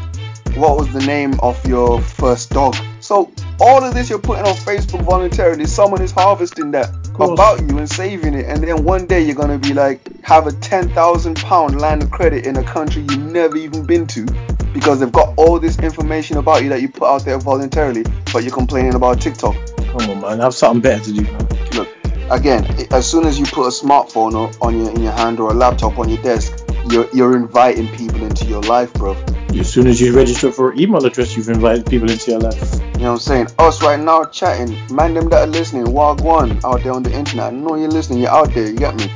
what 0.54 0.76
was 0.76 0.92
the 0.92 1.04
name 1.06 1.38
of 1.40 1.64
your 1.66 2.00
first 2.00 2.50
dog? 2.50 2.76
So 3.00 3.32
all 3.60 3.84
of 3.84 3.94
this 3.94 4.08
you're 4.10 4.18
putting 4.18 4.46
on 4.46 4.54
Facebook 4.54 5.02
voluntarily, 5.02 5.66
someone 5.66 6.00
is 6.02 6.10
harvesting 6.10 6.70
that 6.72 7.07
about 7.20 7.60
you 7.68 7.78
and 7.78 7.88
saving 7.88 8.34
it, 8.34 8.46
and 8.46 8.62
then 8.62 8.84
one 8.84 9.06
day 9.06 9.22
you're 9.22 9.34
gonna 9.34 9.58
be 9.58 9.74
like 9.74 10.00
have 10.22 10.46
a 10.46 10.52
ten 10.52 10.88
thousand 10.90 11.36
pound 11.36 11.80
line 11.80 12.02
of 12.02 12.10
credit 12.10 12.46
in 12.46 12.56
a 12.56 12.62
country 12.62 13.02
you've 13.02 13.32
never 13.32 13.56
even 13.56 13.84
been 13.84 14.06
to 14.06 14.26
because 14.72 15.00
they've 15.00 15.12
got 15.12 15.34
all 15.36 15.58
this 15.58 15.78
information 15.78 16.36
about 16.36 16.62
you 16.62 16.68
that 16.68 16.80
you 16.80 16.88
put 16.88 17.08
out 17.08 17.24
there 17.24 17.38
voluntarily, 17.38 18.04
but 18.32 18.44
you're 18.44 18.52
complaining 18.52 18.94
about 18.94 19.20
TikTok. 19.20 19.54
Come 19.76 20.10
on, 20.10 20.20
man, 20.20 20.40
have 20.40 20.54
something 20.54 20.80
better 20.80 21.04
to 21.04 21.12
do. 21.12 21.22
Man. 21.22 21.48
Look, 21.72 21.88
again, 22.30 22.64
as 22.92 23.10
soon 23.10 23.26
as 23.26 23.38
you 23.38 23.46
put 23.46 23.66
a 23.66 23.70
smartphone 23.70 24.56
on 24.60 24.78
your 24.78 24.90
in 24.90 25.02
your 25.02 25.12
hand 25.12 25.40
or 25.40 25.50
a 25.50 25.54
laptop 25.54 25.98
on 25.98 26.08
your 26.08 26.22
desk, 26.22 26.64
you're 26.90 27.08
you're 27.12 27.36
inviting 27.36 27.88
people 27.88 28.22
into 28.22 28.44
your 28.44 28.62
life, 28.62 28.92
bro. 28.94 29.14
As 29.58 29.72
soon 29.72 29.88
as 29.88 30.00
you 30.00 30.14
register 30.14 30.52
for 30.52 30.72
email 30.74 31.04
address, 31.04 31.36
you've 31.36 31.48
invited 31.48 31.86
people 31.86 32.08
into 32.08 32.30
your 32.30 32.38
life. 32.40 32.74
You 32.74 32.78
know 32.78 32.92
what 32.92 33.10
I'm 33.10 33.18
saying? 33.18 33.48
Us 33.58 33.82
right 33.82 33.98
now 33.98 34.22
chatting, 34.24 34.78
man, 34.94 35.14
them 35.14 35.28
that 35.30 35.48
are 35.48 35.50
listening, 35.50 35.92
walk 35.92 36.20
one 36.20 36.60
out 36.64 36.84
there 36.84 36.92
on 36.92 37.02
the 37.02 37.12
internet. 37.12 37.46
I 37.46 37.50
know 37.56 37.74
you're 37.74 37.88
listening, 37.88 38.20
you're 38.20 38.30
out 38.30 38.54
there, 38.54 38.68
you 38.68 38.76
get 38.76 38.94
me? 38.94 39.10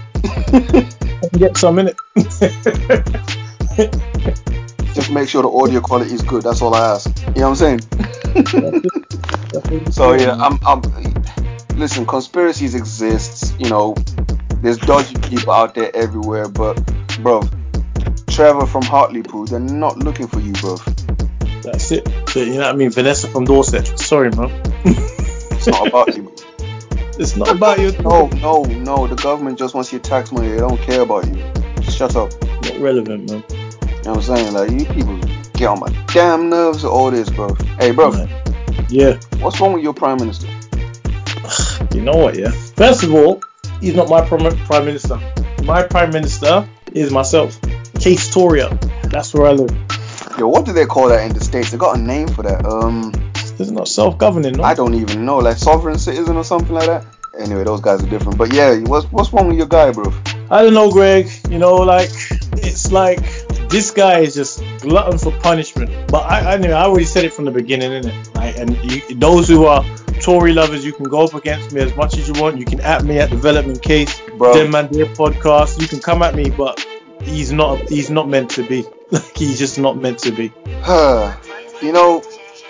get 1.39 1.57
some 1.57 1.79
in 1.79 1.89
it. 1.89 1.97
Just 4.95 5.11
make 5.13 5.29
sure 5.29 5.43
the 5.43 5.49
audio 5.49 5.81
quality 5.81 6.13
is 6.13 6.23
good. 6.23 6.43
That's 6.43 6.61
all 6.61 6.75
I 6.75 6.95
ask. 6.95 7.09
You 7.29 7.43
know 7.43 7.51
what 7.51 7.63
I'm 7.63 7.79
saying? 7.79 7.81
so 9.93 10.15
yeah, 10.15 10.35
I'm, 10.35 10.59
I'm. 10.67 10.83
Listen, 11.77 12.05
conspiracies 12.05 12.75
exist. 12.75 13.55
You 13.61 13.71
know, 13.71 13.95
there's 14.57 14.79
dodgy 14.79 15.15
people 15.21 15.53
out 15.53 15.75
there 15.75 15.95
everywhere, 15.95 16.49
but 16.49 16.83
bro, 17.23 17.43
Trevor 18.33 18.65
from 18.65 18.83
Hartlepool, 18.83 19.45
they're 19.45 19.61
not 19.61 19.99
looking 19.99 20.27
for 20.27 20.41
you, 20.41 20.53
bro. 20.55 20.77
That's 21.63 21.93
it. 21.93 22.09
So, 22.31 22.41
you 22.41 22.55
know 22.55 22.61
what 22.61 22.69
I 22.69 22.73
mean? 22.73 22.91
Vanessa 22.91 23.29
from 23.29 23.45
Dorset. 23.45 23.99
Sorry, 23.99 24.31
man. 24.31 24.51
it's 24.85 25.67
not 25.67 25.87
about 25.87 26.17
you. 26.17 26.35
It's 27.19 27.37
not 27.37 27.51
about 27.51 27.79
you. 27.79 27.93
No, 27.99 28.27
no, 28.29 28.63
no. 28.63 29.07
The 29.07 29.17
government 29.17 29.59
just 29.59 29.75
wants 29.75 29.93
your 29.93 30.01
tax 30.01 30.33
money. 30.33 30.49
They 30.49 30.57
don't 30.57 30.81
care 30.81 31.03
about 31.03 31.27
you. 31.27 31.35
Just 31.83 31.99
shut 31.99 32.17
up. 32.17 32.33
Not 32.43 32.79
relevant, 32.79 33.31
man. 33.31 33.45
You 33.51 33.57
know 33.57 34.13
what 34.15 34.17
I'm 34.17 34.23
saying? 34.23 34.55
Like, 34.55 34.71
you 34.71 34.87
people 34.87 35.19
get 35.53 35.67
on 35.67 35.81
my 35.81 35.89
damn 36.07 36.49
nerves 36.49 36.83
with 36.83 36.91
all 36.91 37.11
this, 37.11 37.29
bro. 37.29 37.55
Hey, 37.79 37.91
bro. 37.91 38.13
Yeah. 38.89 39.21
What's 39.41 39.61
wrong 39.61 39.75
with 39.75 39.83
your 39.83 39.93
prime 39.93 40.17
minister? 40.17 40.47
you 41.95 42.01
know 42.01 42.17
what, 42.17 42.39
yeah? 42.39 42.51
First 42.51 43.03
of 43.03 43.15
all, 43.15 43.43
he's 43.83 43.95
not 43.95 44.09
my 44.09 44.27
prime 44.27 44.87
minister. 44.87 45.21
My 45.65 45.83
prime 45.83 46.11
minister 46.11 46.67
is 46.95 47.13
myself. 47.13 47.61
Case 48.03 48.29
Toria. 48.35 48.69
That's 49.05 49.33
where 49.33 49.47
I 49.47 49.53
live. 49.53 49.71
Yo, 50.37 50.49
what 50.49 50.67
do 50.67 50.73
they 50.73 50.87
call 50.87 51.09
that 51.09 51.25
in 51.25 51.33
the 51.33 51.41
states? 51.41 51.71
They 51.71 51.79
got 51.79 51.97
a 51.97 52.03
name 52.03 52.27
for 52.27 52.43
that. 52.43 52.67
Um, 52.67 53.13
it's 53.61 53.71
not 53.71 53.87
self-governing, 53.87 54.55
no? 54.55 54.65
I 54.65 54.75
don't 54.75 54.95
even 54.95 55.25
know, 55.25 55.39
like 55.39 55.57
sovereign 55.57 56.01
citizen 56.01 56.37
or 56.37 56.43
something 56.43 56.75
like 56.75 56.87
that. 56.87 57.07
Anyway, 57.39 57.63
those 57.63 57.81
guys 57.81 58.03
are 58.03 58.11
different. 58.11 58.39
But 58.39 58.53
yeah, 58.53 58.77
what's 58.81 59.07
what's 59.13 59.33
wrong 59.33 59.47
with 59.47 59.57
your 59.57 59.69
guy, 59.69 59.93
bro? 59.93 60.13
I 60.51 60.63
don't 60.63 60.75
know, 60.75 60.91
Greg. 60.91 61.31
You 61.49 61.59
know, 61.59 61.77
like 61.77 62.11
it's 62.55 62.91
like 62.91 63.21
this 63.69 63.93
guy 63.93 64.19
is 64.19 64.35
just 64.35 64.65
glutton 64.81 65.17
for 65.17 65.31
punishment. 65.39 66.11
But 66.11 66.25
I, 66.29 66.41
I, 66.41 66.55
anyway, 66.55 66.73
I 66.73 66.83
already 66.83 67.05
said 67.05 67.25
it 67.25 67.33
from 67.33 67.45
the 67.45 67.53
beginning, 67.53 68.03
innit? 68.03 68.35
Like, 68.35 68.59
and 68.59 68.77
you, 68.85 69.15
those 69.15 69.49
who 69.49 69.67
are 69.67 69.85
Tory 70.21 70.53
lovers, 70.53 70.85
you 70.85 70.93
can 70.93 71.05
go 71.05 71.25
up 71.25 71.35
against 71.35 71.73
me 71.73 71.83
as 71.83 71.95
much 71.97 72.19
as 72.19 72.27
you 72.27 72.35
want. 72.43 72.59
You 72.59 72.65
can 72.65 72.81
at 72.81 73.05
me 73.05 73.21
at 73.21 73.31
Development 73.31 73.81
Case, 73.81 74.21
Bro. 74.37 74.55
Dead 74.55 74.71
Man 74.73 74.89
Dear 74.89 75.07
Podcast. 75.07 75.81
You 75.81 75.87
can 75.87 76.01
come 76.01 76.23
at 76.23 76.35
me, 76.35 76.51
but 76.51 76.85
he's 77.23 77.53
not 77.53 77.89
he's 77.89 78.11
not 78.11 78.29
meant 78.29 78.51
to 78.53 78.63
be. 78.67 78.85
Like 79.13 79.37
he's 79.37 79.59
just 79.59 79.79
not 79.79 79.99
meant 79.99 80.21
to 80.21 80.33
be. 80.33 80.51
Huh. 80.81 81.37
You 81.83 81.93
know, 81.93 82.23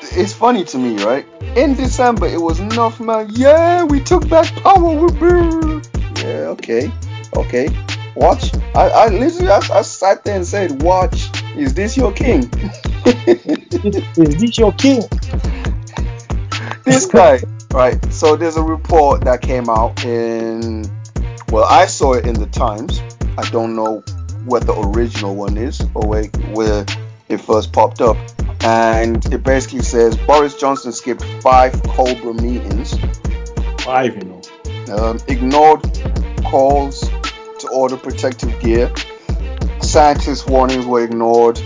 it's 0.02 0.32
funny 0.32 0.64
to 0.64 0.78
me, 0.78 1.00
right? 1.04 1.24
In 1.56 1.76
December, 1.76 2.26
it 2.26 2.40
was 2.40 2.58
enough, 2.58 2.98
man. 2.98 3.28
Yeah, 3.30 3.84
we 3.84 4.00
took 4.00 4.28
back 4.28 4.52
power. 4.56 5.06
With 5.06 5.22
yeah, 6.18 6.48
okay, 6.48 6.90
okay. 7.36 7.68
Watch. 8.16 8.52
I, 8.74 8.88
I 8.88 9.08
literally, 9.08 9.50
I, 9.50 9.60
I 9.72 9.82
sat 9.82 10.24
there 10.24 10.34
and 10.34 10.44
said, 10.44 10.82
"Watch. 10.82 11.30
Is 11.56 11.74
this 11.74 11.96
your 11.96 12.12
king? 12.12 12.50
is 13.06 14.40
this 14.40 14.58
your 14.58 14.72
king?" 14.72 15.02
this 16.84 17.06
guy, 17.06 17.38
right? 17.70 18.12
So 18.12 18.34
there's 18.34 18.56
a 18.56 18.62
report 18.62 19.24
that 19.26 19.42
came 19.42 19.70
out 19.70 20.04
in. 20.04 20.84
Well, 21.52 21.64
I 21.64 21.86
saw 21.86 22.14
it 22.14 22.26
in 22.26 22.34
the 22.34 22.46
Times. 22.46 23.00
I 23.38 23.48
don't 23.50 23.76
know 23.76 24.02
what 24.44 24.66
the 24.66 24.74
original 24.74 25.34
one 25.34 25.56
is 25.56 25.80
or 25.94 26.06
where, 26.06 26.24
where 26.52 26.84
it 27.28 27.38
first 27.38 27.72
popped 27.72 28.00
up. 28.00 28.16
And 28.64 29.24
it 29.32 29.42
basically 29.42 29.82
says 29.82 30.16
Boris 30.16 30.56
Johnson 30.56 30.92
skipped 30.92 31.24
five 31.42 31.72
Cobra 31.82 32.34
meetings. 32.34 32.96
Five, 33.80 34.16
you 34.16 34.22
know. 34.22 34.40
Um, 34.94 35.18
ignored 35.26 35.82
calls 36.44 37.00
to 37.00 37.68
order 37.72 37.96
protective 37.96 38.60
gear. 38.60 38.92
Scientists' 39.80 40.46
warnings 40.46 40.86
were 40.86 41.02
ignored. 41.02 41.58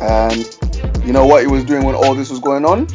And 0.00 0.58
you 1.04 1.12
know 1.12 1.26
what 1.26 1.42
he 1.42 1.46
was 1.46 1.64
doing 1.64 1.84
when 1.84 1.94
all 1.94 2.14
this 2.14 2.30
was 2.30 2.40
going 2.40 2.64
on? 2.64 2.88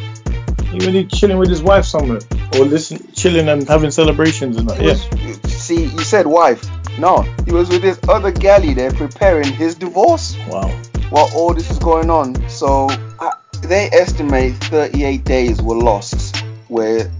He 0.72 0.78
was 0.86 1.12
chilling 1.12 1.38
with 1.38 1.50
his 1.50 1.62
wife 1.62 1.86
somewhere. 1.86 2.20
Or 2.54 2.66
listen, 2.66 3.08
chilling 3.14 3.48
and 3.48 3.68
having 3.68 3.92
celebrations 3.92 4.58
and 4.58 4.70
that. 4.70 4.82
Yeah. 4.82 4.96
See, 5.48 5.84
you 5.84 6.02
said 6.02 6.28
wife. 6.28 6.68
No, 6.98 7.22
he 7.46 7.52
was 7.52 7.70
with 7.70 7.84
his 7.84 8.00
other 8.08 8.32
galley 8.32 8.74
there 8.74 8.91
preparing 8.91 9.52
his 9.52 9.76
divorce. 9.76 10.38
Wow. 10.48 10.70
While 11.10 11.30
all 11.36 11.54
this 11.54 11.70
is 11.70 11.80
going 11.80 12.10
on. 12.10 12.50
So 12.50 12.88
they 13.62 13.89
estimate 13.91 14.56
38 14.66 15.24
days 15.24 15.62
were 15.62 15.76
lost 15.76 16.43
where 16.68 17.12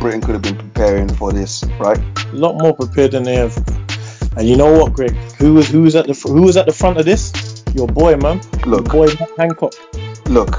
Britain 0.00 0.20
could 0.20 0.34
have 0.34 0.42
been 0.42 0.56
preparing 0.56 1.08
for 1.08 1.32
this, 1.32 1.64
right? 1.78 1.98
A 1.98 2.36
lot 2.36 2.56
more 2.60 2.74
prepared 2.74 3.12
than 3.12 3.22
they 3.22 3.36
have. 3.36 3.56
And 4.36 4.48
you 4.48 4.56
know 4.56 4.78
what, 4.78 4.92
Greg? 4.92 5.12
Who 5.38 5.54
was 5.54 5.68
who 5.68 5.82
was 5.82 5.94
at 5.94 6.06
the 6.06 6.14
who 6.14 6.42
was 6.42 6.56
at 6.56 6.66
the 6.66 6.72
front 6.72 6.98
of 6.98 7.04
this? 7.04 7.32
Your 7.74 7.86
boy, 7.86 8.16
man. 8.16 8.40
Look, 8.66 8.92
Your 8.92 9.06
boy 9.06 9.14
Matt 9.18 9.30
Hancock. 9.38 9.74
Look, 10.26 10.58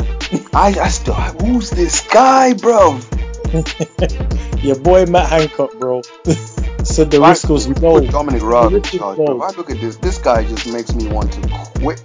I 0.54 0.80
I 0.80 0.90
still 0.90 1.16
who's 1.16 1.70
this 1.72 2.02
guy, 2.08 2.54
bro? 2.54 3.00
Your 4.62 4.80
boy 4.80 5.06
Matt 5.06 5.30
Hancock, 5.30 5.78
bro. 5.80 6.02
said 6.84 7.12
the 7.12 7.22
risk 7.22 7.50
was. 7.50 7.68
Put 7.68 8.10
Dominic 8.10 8.44
Raab 8.44 8.74
in 8.74 8.82
charge, 8.82 9.18
bro. 9.18 9.42
I 9.42 9.52
look 9.52 9.70
at 9.70 9.80
this. 9.80 9.98
This 9.98 10.18
guy 10.18 10.44
just 10.44 10.68
makes 10.68 10.94
me 10.94 11.08
want 11.08 11.32
to 11.34 11.42
quit 11.80 12.04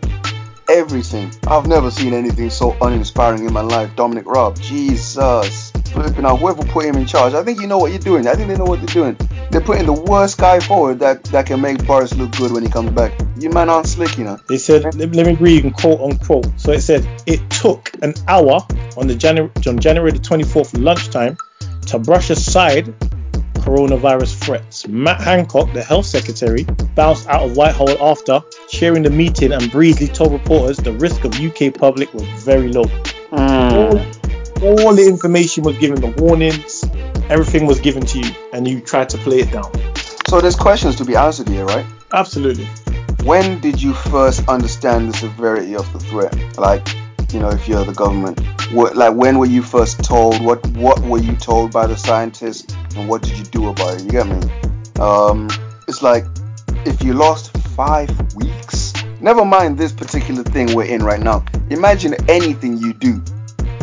everything. 0.69 1.33
I've 1.47 1.67
never 1.67 1.91
seen 1.91 2.13
anything 2.13 2.51
so 2.51 2.77
uninspiring 2.81 3.47
in 3.47 3.53
my 3.53 3.63
life. 3.63 3.95
Dominic 3.97 4.27
Raab, 4.27 4.61
Jesus, 4.61 5.71
flipping 5.93 6.25
out. 6.25 6.39
Whoever 6.39 6.65
put 6.65 6.85
him 6.85 6.97
in 6.97 7.07
charge, 7.07 7.35
I 7.35 7.43
think 7.43 7.61
you 7.61 7.67
know 7.67 7.79
what 7.79 7.91
you're 7.91 8.01
doing. 8.01 8.27
I 8.27 8.35
think 8.35 8.49
they 8.49 8.57
know 8.57 8.65
what 8.65 8.81
they're 8.81 8.87
doing. 8.87 9.17
They're 9.51 9.63
putting 9.63 9.87
the 9.87 9.95
worst 9.95 10.39
guy 10.39 10.61
forward 10.61 10.99
that 11.01 11.25
that 11.25 11.47
can 11.47 11.61
make 11.61 11.87
Boris 11.87 12.15
look 12.15 12.33
good 12.37 12.53
when 12.53 12.63
he 12.63 12.69
comes 12.69 12.91
back. 12.91 13.19
You 13.39 13.51
man 13.51 13.71
aren't 13.71 13.87
slick, 13.87 14.19
you 14.19 14.25
know. 14.25 14.39
They 14.49 14.59
said, 14.59 14.95
let, 14.95 15.15
let 15.15 15.27
me 15.27 15.35
read 15.35 15.65
and 15.65 15.75
quote 15.75 16.01
unquote. 16.01 16.49
So 16.57 16.73
it 16.73 16.83
said, 16.83 17.09
it 17.27 17.49
took 17.51 17.91
an 18.03 18.15
hour 18.27 18.61
on 18.97 19.07
the 19.07 19.15
January 19.15 19.51
on 19.67 19.79
January 19.79 20.13
the 20.13 20.19
24th 20.19 20.83
lunchtime 20.83 21.37
to 21.87 21.99
brush 21.99 22.29
aside 22.31 22.95
coronavirus 23.59 24.35
threats. 24.45 24.87
Matt 24.89 25.21
Hancock, 25.21 25.73
the 25.73 25.83
health 25.83 26.07
secretary, 26.07 26.65
bounced 26.95 27.29
out 27.29 27.43
of 27.43 27.57
Whitehall 27.57 28.03
after 28.03 28.41
chairing 28.69 29.03
the 29.03 29.11
meeting 29.11 29.53
and 29.53 29.71
breezily 29.71 30.09
told 30.09 30.33
reporters 30.33 30.77
the 30.79 30.93
risk 30.93 31.25
of 31.25 31.39
UK 31.39 31.75
public 31.75 32.13
was 32.15 32.25
very 32.45 32.69
low. 32.73 32.85
Hmm. 33.31 33.37
All, 33.37 34.87
all 34.87 34.95
the 34.95 35.07
information 35.07 35.65
was 35.65 35.79
given, 35.79 36.01
the 36.01 36.21
warnings, 36.23 36.85
everything 37.31 37.67
was 37.67 37.81
given 37.81 38.05
to 38.07 38.19
you, 38.19 38.31
and 38.53 38.67
you 38.67 38.81
tried 38.81 39.09
to 39.11 39.19
play 39.19 39.41
it 39.41 39.53
down. 39.53 39.71
So 40.29 40.41
there's 40.41 40.57
questions 40.57 40.97
to 40.97 41.05
be 41.05 41.17
answered 41.17 41.49
here, 41.49 41.65
right? 41.65 41.87
Absolutely. 42.13 42.67
when 43.25 43.61
did 43.61 43.81
you 43.81 43.93
first 43.93 44.49
understand 44.49 45.11
the 45.11 45.17
severity 45.17 45.75
of 45.75 45.91
the 45.93 46.01
threat? 46.01 46.59
Like, 46.59 46.87
you 47.33 47.41
know, 47.41 47.51
if 47.51 47.69
you're 47.69 47.85
the 47.85 47.93
government, 47.93 48.41
what, 48.73 48.97
like, 48.97 49.15
when 49.15 49.39
were 49.39 49.47
you 49.47 49.63
first 49.63 50.03
told? 50.03 50.43
What 50.43 50.67
what 50.69 51.01
were 51.01 51.19
you 51.19 51.37
told 51.37 51.73
by 51.73 51.87
the 51.87 51.97
scientists, 51.97 52.75
and 52.97 53.09
what 53.09 53.23
did 53.23 53.39
you 53.39 53.45
do 53.45 53.69
about 53.69 54.01
it? 54.01 54.05
You 54.05 54.11
get 54.11 54.27
me? 54.27 54.41
Um, 55.01 55.49
it's 55.87 56.03
like 56.03 56.25
if 56.85 57.03
you 57.03 57.15
lost 57.15 57.57
five 57.79 58.11
weeks. 58.35 58.93
Never 59.21 59.45
mind 59.45 59.79
this 59.79 59.93
particular 59.93 60.43
thing 60.43 60.75
we're 60.75 60.85
in 60.85 61.03
right 61.03 61.21
now. 61.21 61.45
Imagine 61.71 62.15
anything 62.29 62.77
you 62.79 62.93
do 62.93 63.21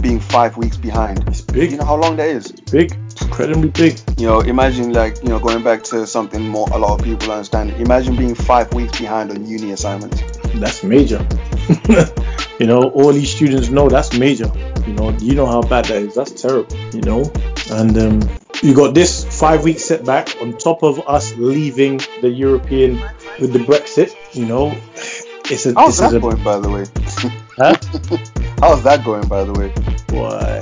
being 0.02 0.20
five 0.20 0.56
weeks 0.58 0.78
behind. 0.78 1.28
It's 1.28 1.42
big. 1.42 1.72
You 1.72 1.78
know 1.78 1.86
how 1.86 1.96
long 1.96 2.16
that 2.18 2.28
is? 2.28 2.52
Big. 2.72 2.98
It's 3.06 3.22
incredibly 3.22 3.70
big. 3.70 4.00
You 4.18 4.28
know, 4.28 4.42
imagine 4.42 4.94
like 4.94 5.22
you 5.24 5.30
know 5.30 5.40
going 5.40 5.64
back 5.64 5.84
to 5.86 6.06
something 6.06 6.48
more 6.48 6.68
a 6.72 6.78
lot 6.78 7.00
of 7.00 7.06
people 7.06 7.32
understand. 7.32 7.72
Imagine 7.72 8.16
being 8.16 8.36
five 8.36 8.74
weeks 8.74 9.00
behind 9.00 9.32
on 9.32 9.46
uni 9.46 9.72
assignments. 9.72 10.22
That's 10.56 10.84
major. 10.84 11.26
you 12.60 12.68
know, 12.68 12.90
all 12.90 13.12
these 13.12 13.36
students 13.36 13.70
know 13.70 13.90
that's 13.90 14.18
major. 14.18 14.52
You 14.88 14.94
know, 14.94 15.12
you 15.12 15.36
know 15.36 15.46
how 15.46 15.62
bad 15.62 15.86
that 15.86 16.02
is. 16.02 16.16
That's 16.16 16.32
terrible. 16.32 16.76
You 16.94 17.02
know, 17.02 17.32
and 17.72 17.98
um, 17.98 18.30
you 18.62 18.74
got 18.74 18.94
this 18.94 19.26
five 19.40 19.64
week 19.64 19.80
setback 19.80 20.42
on 20.42 20.58
top 20.58 20.84
of 20.84 21.08
us 21.08 21.36
leaving 21.36 22.00
the 22.22 22.30
European 22.30 23.02
with 23.40 23.54
the 23.54 23.60
Brexit. 23.60 24.16
You 24.34 24.46
know, 24.46 24.76
it's 25.50 25.66
a 25.66 25.74
How's 25.74 25.98
this 25.98 26.06
is 26.08 26.12
that 26.12 26.18
a 26.18 26.20
going, 26.20 26.44
by 26.44 26.60
the 26.60 26.70
way? 26.70 26.86
huh? 27.58 27.76
How's 28.60 28.84
that 28.84 29.04
going, 29.04 29.28
by 29.28 29.44
the 29.44 29.54
way? 29.54 29.74
boy, 30.08 30.62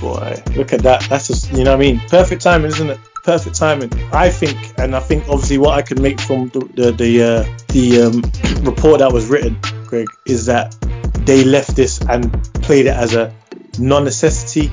boy, 0.00 0.42
look 0.56 0.72
at 0.72 0.82
that. 0.82 1.06
That's 1.10 1.26
just 1.28 1.52
you 1.52 1.64
know 1.64 1.76
what 1.76 1.84
I 1.84 1.92
mean. 1.92 2.00
Perfect 2.08 2.42
timing, 2.42 2.68
isn't 2.68 2.90
it? 2.90 2.98
Perfect 3.22 3.56
timing. 3.56 3.92
I 4.12 4.30
think, 4.30 4.56
and 4.78 4.96
I 4.96 5.00
think 5.00 5.28
obviously 5.28 5.58
what 5.58 5.78
I 5.78 5.82
can 5.82 6.00
make 6.00 6.18
from 6.20 6.48
the 6.48 6.60
the 6.60 6.92
the, 6.92 7.22
uh, 7.22 7.58
the 7.68 8.02
um, 8.02 8.64
report 8.64 9.00
that 9.00 9.12
was 9.12 9.26
written, 9.26 9.58
Greg, 9.86 10.06
is 10.24 10.46
that 10.46 10.74
they 11.30 11.44
left 11.44 11.76
this 11.76 12.00
and 12.00 12.42
played 12.54 12.86
it 12.86 12.96
as 12.96 13.14
a 13.14 13.32
non-necessity 13.78 14.68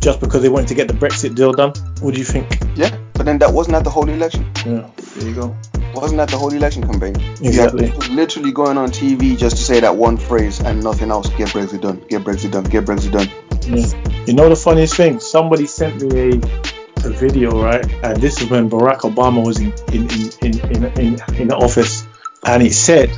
just 0.00 0.18
because 0.18 0.42
they 0.42 0.48
wanted 0.48 0.66
to 0.66 0.74
get 0.74 0.88
the 0.88 0.94
Brexit 0.94 1.36
deal 1.36 1.52
done. 1.52 1.72
What 2.00 2.12
do 2.12 2.18
you 2.18 2.24
think? 2.24 2.58
Yeah, 2.74 2.90
but 3.14 3.24
then 3.24 3.38
that 3.38 3.52
wasn't 3.52 3.76
at 3.76 3.84
the 3.84 3.90
whole 3.90 4.08
election. 4.08 4.50
Yeah, 4.66 4.90
there 5.14 5.28
you 5.28 5.34
go. 5.36 5.56
Wasn't 5.94 6.18
at 6.18 6.28
the 6.28 6.38
whole 6.38 6.52
election 6.52 6.82
campaign. 6.82 7.14
Exactly. 7.40 7.92
Literally 8.10 8.50
going 8.50 8.76
on 8.78 8.88
TV 8.90 9.38
just 9.38 9.58
to 9.58 9.62
say 9.62 9.78
that 9.78 9.94
one 9.94 10.16
phrase 10.16 10.58
and 10.60 10.82
nothing 10.82 11.12
else. 11.12 11.28
Get 11.30 11.50
Brexit 11.50 11.82
done. 11.82 12.04
Get 12.08 12.24
Brexit 12.24 12.50
done. 12.50 12.64
Get 12.64 12.84
Brexit 12.84 13.12
done. 13.12 13.30
Yeah. 13.62 14.24
You 14.26 14.34
know 14.34 14.48
the 14.48 14.56
funniest 14.56 14.96
thing? 14.96 15.20
Somebody 15.20 15.66
sent 15.66 16.02
me 16.02 16.08
a, 16.18 17.06
a 17.06 17.10
video, 17.10 17.62
right? 17.62 17.86
And 18.02 18.20
this 18.20 18.42
is 18.42 18.50
when 18.50 18.68
Barack 18.68 19.02
Obama 19.02 19.46
was 19.46 19.60
in 19.60 19.72
in, 19.94 20.10
in, 20.10 20.58
in, 20.58 20.84
in, 20.84 20.84
in, 20.98 21.40
in 21.42 21.48
the 21.48 21.56
office. 21.56 22.04
And 22.44 22.60
he 22.60 22.70
said 22.70 23.10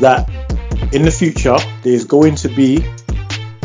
that 0.00 0.28
in 0.92 1.02
the 1.02 1.10
future 1.10 1.56
there's 1.82 2.04
going 2.04 2.34
to 2.36 2.48
be 2.48 2.84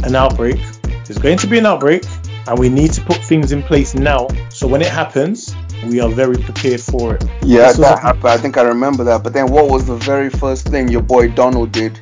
an 0.03 0.15
outbreak. 0.15 0.57
There's 1.05 1.17
going 1.17 1.37
to 1.39 1.47
be 1.47 1.57
an 1.59 1.65
outbreak 1.65 2.03
and 2.47 2.57
we 2.57 2.69
need 2.69 2.91
to 2.93 3.01
put 3.01 3.17
things 3.17 3.51
in 3.51 3.61
place 3.63 3.93
now. 3.93 4.27
So 4.49 4.67
when 4.67 4.81
it 4.81 4.89
happens, 4.89 5.55
we 5.85 5.99
are 5.99 6.09
very 6.09 6.37
prepared 6.37 6.81
for 6.81 7.15
it. 7.15 7.23
Yeah, 7.43 7.71
that 7.73 7.99
happened. 7.99 8.27
I 8.27 8.37
think 8.37 8.57
I 8.57 8.63
remember 8.63 9.03
that. 9.05 9.23
But 9.23 9.33
then 9.33 9.51
what 9.51 9.69
was 9.69 9.85
the 9.85 9.95
very 9.95 10.29
first 10.29 10.67
thing 10.67 10.87
your 10.87 11.01
boy 11.01 11.29
Donald 11.29 11.71
did 11.71 11.97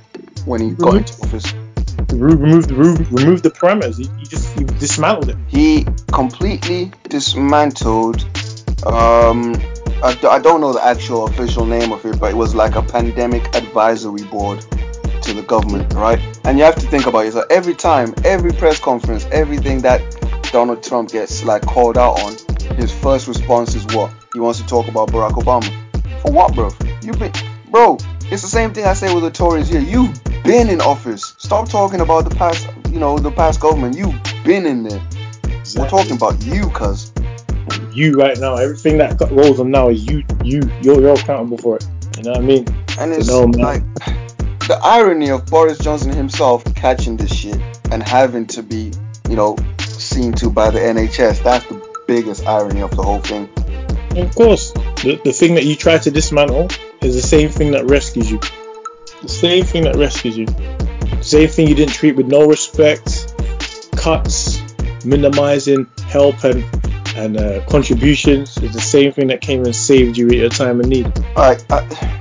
when 0.46 0.62
he 0.62 0.72
got 0.72 0.96
into 0.98 1.14
office? 1.24 1.54
Remo- 2.12 2.36
Remove 2.38 2.68
the 2.68 2.76
remove, 2.76 3.12
remove 3.14 3.42
the 3.44 3.50
parameters. 3.52 3.98
He, 3.98 4.10
he 4.18 4.26
just 4.26 4.58
he 4.58 4.64
dismantled 4.64 5.30
it. 5.30 5.38
He 5.48 5.86
completely 6.12 6.92
dismantled. 7.08 8.22
Um, 8.86 9.54
I, 10.02 10.16
d- 10.20 10.28
I 10.28 10.40
don't 10.40 10.62
know 10.62 10.74
the 10.74 10.84
actual 10.84 11.28
official 11.28 11.66
name 11.66 11.92
of 11.92 12.06
it, 12.06 12.20
but 12.20 12.32
it 12.32 12.36
was 12.38 12.56
like 12.56 12.76
a 12.76 12.82
pandemic 12.82 13.54
advisory 13.56 14.24
board 14.24 14.66
to 15.30 15.36
the 15.36 15.44
government, 15.44 15.94
right? 15.94 16.20
And 16.44 16.58
you 16.58 16.64
have 16.64 16.76
to 16.76 16.88
think 16.88 17.06
about 17.06 17.26
it. 17.26 17.34
So 17.34 17.46
every 17.50 17.76
time, 17.76 18.14
every 18.26 18.52
press 18.52 18.80
conference, 18.80 19.26
everything 19.32 19.82
that 19.82 20.02
Donald 20.52 20.84
Trump 20.84 21.12
gets 21.12 21.44
like 21.44 21.62
called 21.64 21.98
out 21.98 22.20
on, 22.22 22.36
his 22.76 22.92
first 22.92 23.28
response 23.28 23.76
is 23.76 23.86
what? 23.88 24.12
He 24.34 24.40
wants 24.40 24.60
to 24.60 24.66
talk 24.66 24.88
about 24.88 25.10
Barack 25.10 25.34
Obama. 25.34 25.70
For 26.22 26.32
what, 26.32 26.56
bro? 26.56 26.72
You've 27.02 27.20
been, 27.20 27.32
bro? 27.70 27.98
It's 28.32 28.42
the 28.42 28.48
same 28.48 28.74
thing 28.74 28.86
I 28.86 28.94
say 28.94 29.14
with 29.14 29.24
the 29.24 29.32
Tories 29.32 29.70
here. 29.70 29.82
You've 29.82 30.20
been 30.44 30.70
in 30.70 30.82
office. 30.82 31.36
Stop 31.38 31.70
talking 31.70 32.02
about 32.02 32.28
the 32.28 32.36
past, 32.36 32.68
you 32.90 33.00
know, 33.00 33.18
the 33.20 33.32
past 33.32 33.60
government. 33.60 33.96
You've 33.98 34.16
been 34.44 34.66
in 34.66 34.84
there. 34.84 35.02
We're 35.76 35.90
talking 35.90 36.16
about 36.16 36.44
you, 36.44 36.70
cuz. 36.72 37.12
you 37.94 38.14
right 38.14 38.38
now. 38.40 38.56
Everything 38.56 38.98
that 38.98 39.20
rolls 39.32 39.60
on 39.60 39.70
now 39.70 39.90
is 39.90 40.06
you. 40.08 40.24
You. 40.44 40.62
You're, 40.82 41.02
you're 41.02 41.14
accountable 41.14 41.58
for 41.58 41.78
it. 41.78 41.88
You 42.18 42.24
know 42.24 42.32
what 42.32 42.42
I 42.42 42.44
mean? 42.44 42.66
And 43.00 43.14
it's 43.14 43.28
No, 43.28 43.42
like 43.44 43.84
the 44.70 44.80
irony 44.84 45.32
of 45.32 45.48
Boris 45.48 45.80
Johnson 45.80 46.12
himself 46.12 46.64
catching 46.76 47.18
this 47.18 47.36
shit 47.36 47.60
and 47.92 48.04
having 48.04 48.46
to 48.46 48.62
be, 48.62 48.92
you 49.28 49.36
know, 49.36 49.58
seen 49.80 50.32
to 50.34 50.52
by 50.52 50.70
the 50.70 50.78
NHS. 50.78 51.44
That's 51.44 51.66
the 51.66 52.04
biggest 52.08 52.46
irony 52.46 52.82
of 52.84 52.96
the 52.96 53.02
whole 53.02 53.20
thing. 53.20 53.50
Of 54.16 54.36
course, 54.36 54.72
the, 55.02 55.20
the 55.26 55.34
thing 55.34 55.56
that 55.56 55.66
you 55.66 55.76
try 55.76 55.98
to 55.98 56.12
dismantle 56.12 56.68
is 57.02 57.16
the 57.16 57.22
same 57.22 57.50
thing 57.50 57.72
that 57.72 57.86
rescues 57.90 58.32
you. 58.32 58.40
The 59.24 59.30
same 59.30 59.66
thing 59.66 59.86
that 59.86 59.96
rescues 59.96 60.38
you. 60.38 60.46
The 60.46 61.24
same 61.24 61.50
thing 61.50 61.68
you 61.68 61.74
didn't 61.74 61.96
treat 61.96 62.16
with 62.16 62.28
no 62.28 62.46
respect, 62.46 63.34
cuts, 63.96 64.62
minimizing 65.04 65.88
help 66.08 66.44
and 66.44 66.64
and 67.16 67.38
uh, 67.38 67.66
contributions 67.66 68.56
is 68.60 68.72
the 68.72 68.80
same 68.80 69.12
thing 69.12 69.28
that 69.28 69.42
came 69.42 69.66
and 69.66 69.76
saved 69.76 70.16
you 70.16 70.28
at 70.28 70.36
your 70.36 70.50
time 70.50 70.80
of 70.80 70.86
need. 70.86 71.08
All 71.36 71.50
right, 71.50 71.66
I, 71.72 72.20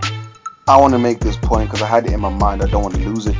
I 0.68 0.76
want 0.76 0.92
to 0.92 0.98
make 0.98 1.20
this 1.20 1.36
point 1.36 1.68
because 1.70 1.80
I 1.82 1.86
had 1.86 2.06
it 2.06 2.12
in 2.12 2.20
my 2.20 2.28
mind. 2.28 2.62
I 2.62 2.66
don't 2.66 2.82
want 2.82 2.94
to 2.94 3.00
lose 3.00 3.26
it. 3.26 3.36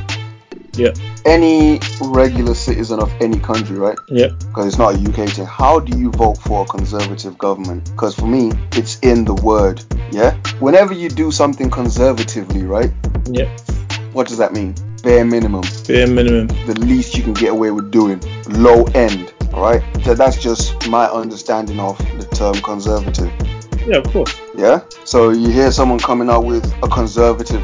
Yeah. 0.73 0.93
Any 1.25 1.79
regular 2.01 2.55
citizen 2.55 2.99
of 2.99 3.11
any 3.21 3.39
country, 3.39 3.77
right? 3.77 3.97
Yeah. 4.07 4.29
because 4.47 4.65
it's 4.67 4.77
not 4.77 4.95
a 4.95 4.97
UK 4.97 5.29
thing. 5.29 5.45
How 5.45 5.79
do 5.79 5.97
you 5.97 6.09
vote 6.11 6.37
for 6.39 6.63
a 6.63 6.65
conservative 6.65 7.37
government? 7.37 7.91
Because 7.91 8.15
for 8.15 8.25
me, 8.25 8.51
it's 8.71 8.97
in 9.01 9.25
the 9.25 9.35
word. 9.35 9.83
Yeah. 10.11 10.35
Whenever 10.59 10.93
you 10.93 11.09
do 11.09 11.31
something 11.31 11.69
conservatively, 11.69 12.63
right? 12.63 12.91
Yeah. 13.29 13.55
What 14.13 14.27
does 14.27 14.37
that 14.37 14.53
mean? 14.53 14.73
Bare 15.03 15.23
minimum, 15.23 15.63
Bare 15.87 16.07
minimum. 16.07 16.47
the 16.65 16.77
least 16.79 17.15
you 17.15 17.23
can 17.23 17.33
get 17.33 17.51
away 17.51 17.71
with 17.71 17.91
doing. 17.91 18.19
Low 18.47 18.85
end. 18.95 19.33
All 19.53 19.61
right. 19.61 19.83
So 20.03 20.15
that's 20.15 20.41
just 20.41 20.89
my 20.89 21.05
understanding 21.05 21.79
of 21.79 21.97
the 22.17 22.25
term 22.33 22.55
conservative. 22.55 23.31
Yeah, 23.89 23.97
of 23.97 24.07
course. 24.13 24.39
Yeah. 24.55 24.81
So 25.03 25.31
you 25.31 25.49
hear 25.49 25.71
someone 25.71 25.97
coming 25.97 26.29
out 26.29 26.45
with 26.45 26.63
a 26.83 26.87
conservative 26.87 27.63